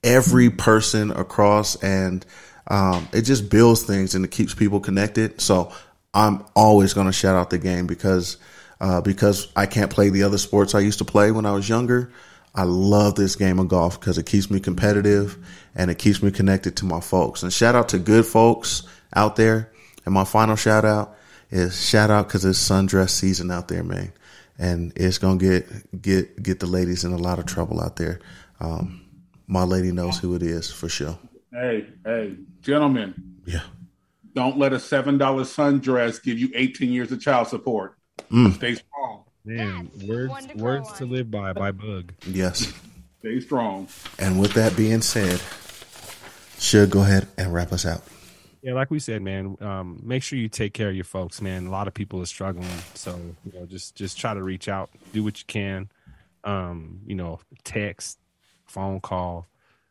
every 0.02 0.50
person 0.50 1.10
across 1.10 1.76
and 1.82 2.24
um, 2.68 3.08
it 3.12 3.22
just 3.22 3.48
builds 3.48 3.84
things 3.84 4.14
and 4.14 4.24
it 4.24 4.30
keeps 4.30 4.54
people 4.54 4.80
connected. 4.80 5.40
So 5.40 5.72
I'm 6.12 6.44
always 6.54 6.94
going 6.94 7.06
to 7.06 7.12
shout 7.12 7.36
out 7.36 7.50
the 7.50 7.58
game 7.58 7.86
because 7.86 8.38
uh, 8.80 9.00
because 9.00 9.50
I 9.56 9.66
can't 9.66 9.90
play 9.90 10.10
the 10.10 10.24
other 10.24 10.36
sports 10.36 10.74
I 10.74 10.80
used 10.80 10.98
to 10.98 11.04
play 11.04 11.30
when 11.30 11.46
I 11.46 11.52
was 11.52 11.68
younger. 11.68 12.12
I 12.56 12.62
love 12.62 13.16
this 13.16 13.36
game 13.36 13.58
of 13.58 13.68
golf 13.68 14.00
because 14.00 14.16
it 14.16 14.24
keeps 14.24 14.50
me 14.50 14.60
competitive 14.60 15.36
and 15.74 15.90
it 15.90 15.98
keeps 15.98 16.22
me 16.22 16.30
connected 16.30 16.74
to 16.78 16.86
my 16.86 17.00
folks. 17.00 17.42
And 17.42 17.52
shout 17.52 17.74
out 17.74 17.90
to 17.90 17.98
good 17.98 18.24
folks 18.24 18.82
out 19.14 19.36
there. 19.36 19.70
And 20.06 20.14
my 20.14 20.24
final 20.24 20.56
shout 20.56 20.86
out 20.86 21.14
is 21.50 21.86
shout 21.86 22.10
out 22.10 22.28
because 22.28 22.46
it's 22.46 22.58
sundress 22.58 23.10
season 23.10 23.50
out 23.50 23.68
there, 23.68 23.82
man. 23.84 24.10
And 24.58 24.92
it's 24.96 25.18
gonna 25.18 25.38
get 25.38 26.00
get 26.00 26.42
get 26.42 26.60
the 26.60 26.66
ladies 26.66 27.04
in 27.04 27.12
a 27.12 27.18
lot 27.18 27.38
of 27.38 27.44
trouble 27.44 27.80
out 27.80 27.96
there. 27.96 28.20
Um, 28.58 29.04
my 29.46 29.64
lady 29.64 29.92
knows 29.92 30.18
who 30.18 30.34
it 30.34 30.42
is 30.42 30.70
for 30.70 30.88
sure. 30.88 31.18
hey, 31.52 31.86
hey, 32.04 32.36
gentlemen. 32.62 33.14
Yeah. 33.44 33.60
Don't 34.34 34.58
let 34.58 34.72
a 34.72 34.80
seven 34.80 35.18
dollar 35.18 35.42
sundress 35.44 36.22
give 36.22 36.38
you 36.38 36.50
eighteen 36.54 36.90
years 36.90 37.12
of 37.12 37.20
child 37.20 37.48
support. 37.48 37.98
Mm. 38.30 38.54
Stay 38.54 38.76
strong. 38.76 39.24
Man, 39.46 39.90
words 40.08 40.48
words 40.56 40.92
to 40.94 41.06
live 41.06 41.30
by 41.30 41.52
by 41.52 41.70
Bug. 41.70 42.12
Yes. 42.26 42.72
Stay 43.20 43.38
strong. 43.38 43.86
And 44.18 44.40
with 44.40 44.54
that 44.54 44.76
being 44.76 45.02
said, 45.02 45.40
should 46.58 46.90
go 46.90 47.02
ahead 47.02 47.28
and 47.38 47.54
wrap 47.54 47.72
us 47.72 47.86
out. 47.86 48.02
Yeah, 48.60 48.74
like 48.74 48.90
we 48.90 48.98
said, 48.98 49.22
man. 49.22 49.56
Um, 49.60 50.00
make 50.02 50.24
sure 50.24 50.36
you 50.36 50.48
take 50.48 50.74
care 50.74 50.88
of 50.88 50.96
your 50.96 51.04
folks, 51.04 51.40
man. 51.40 51.66
A 51.66 51.70
lot 51.70 51.86
of 51.86 51.94
people 51.94 52.20
are 52.20 52.26
struggling, 52.26 52.66
so 52.94 53.16
you 53.44 53.52
know, 53.58 53.66
just 53.66 53.94
just 53.94 54.18
try 54.18 54.34
to 54.34 54.42
reach 54.42 54.68
out, 54.68 54.90
do 55.12 55.22
what 55.22 55.38
you 55.38 55.44
can. 55.46 55.88
Um, 56.42 57.00
you 57.06 57.14
know, 57.14 57.38
text, 57.62 58.18
phone 58.66 59.00
call, 59.00 59.46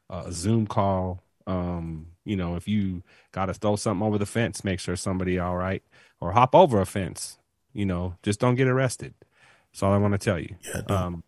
uh, 0.09 0.23
a 0.25 0.33
Zoom 0.33 0.67
call. 0.67 1.23
Um, 1.47 2.07
you 2.25 2.35
know, 2.35 2.57
if 2.57 2.67
you 2.67 3.03
got 3.31 3.45
to 3.45 3.53
throw 3.53 3.77
something 3.77 4.05
over 4.05 4.17
the 4.17 4.25
fence, 4.25 4.65
make 4.65 4.81
sure 4.81 4.97
somebody 4.97 5.39
all 5.39 5.55
right, 5.55 5.83
or 6.19 6.33
hop 6.33 6.53
over 6.53 6.81
a 6.81 6.85
fence. 6.85 7.37
You 7.71 7.85
know, 7.85 8.15
just 8.21 8.41
don't 8.41 8.55
get 8.55 8.67
arrested. 8.67 9.13
That's 9.75 9.83
all 9.83 9.91
I 9.91 9.97
want 9.97 10.13
to 10.13 10.17
tell 10.17 10.39
you. 10.39 10.55
Yeah. 10.73 10.83
Um, 10.87 11.21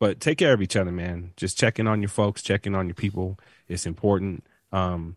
but 0.00 0.18
take 0.18 0.38
care 0.38 0.52
of 0.52 0.60
each 0.60 0.74
other, 0.74 0.90
man. 0.90 1.30
Just 1.36 1.56
checking 1.56 1.86
on 1.86 2.02
your 2.02 2.08
folks, 2.08 2.42
checking 2.42 2.74
on 2.74 2.88
your 2.88 2.96
people. 2.96 3.38
It's 3.68 3.86
important. 3.86 4.44
Um, 4.72 5.14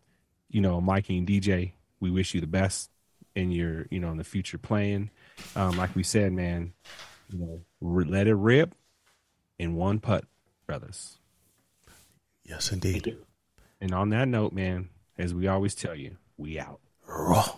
you 0.51 0.61
know, 0.61 0.79
Mikey 0.79 1.17
and 1.17 1.27
DJ, 1.27 1.71
we 1.99 2.11
wish 2.11 2.35
you 2.35 2.41
the 2.41 2.45
best 2.45 2.91
in 3.33 3.49
your, 3.49 3.87
you 3.89 3.99
know, 3.99 4.11
in 4.11 4.17
the 4.17 4.23
future 4.23 4.59
playing. 4.59 5.09
Um, 5.55 5.77
like 5.77 5.95
we 5.95 6.03
said, 6.03 6.31
man, 6.31 6.73
you 7.31 7.39
know, 7.39 7.61
r- 7.83 8.05
let 8.05 8.27
it 8.27 8.35
rip 8.35 8.75
in 9.57 9.73
one 9.73 9.99
putt, 9.99 10.25
brothers. 10.67 11.17
Yes, 12.43 12.71
indeed. 12.71 13.17
And 13.81 13.95
on 13.95 14.09
that 14.09 14.27
note, 14.27 14.53
man, 14.53 14.89
as 15.17 15.33
we 15.33 15.47
always 15.47 15.73
tell 15.73 15.95
you, 15.95 16.17
we 16.37 16.59
out. 16.59 16.81
Raw. 17.07 17.49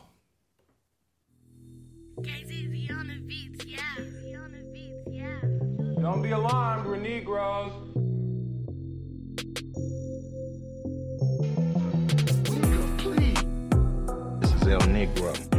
Don't 6.01 6.23
be 6.23 6.31
alarmed, 6.31 6.87
we're 6.87 6.97
Negroes. 6.97 7.71
Complete. 12.43 13.35
This 14.41 14.51
is 14.51 14.67
El 14.67 14.81
Negro. 14.89 15.50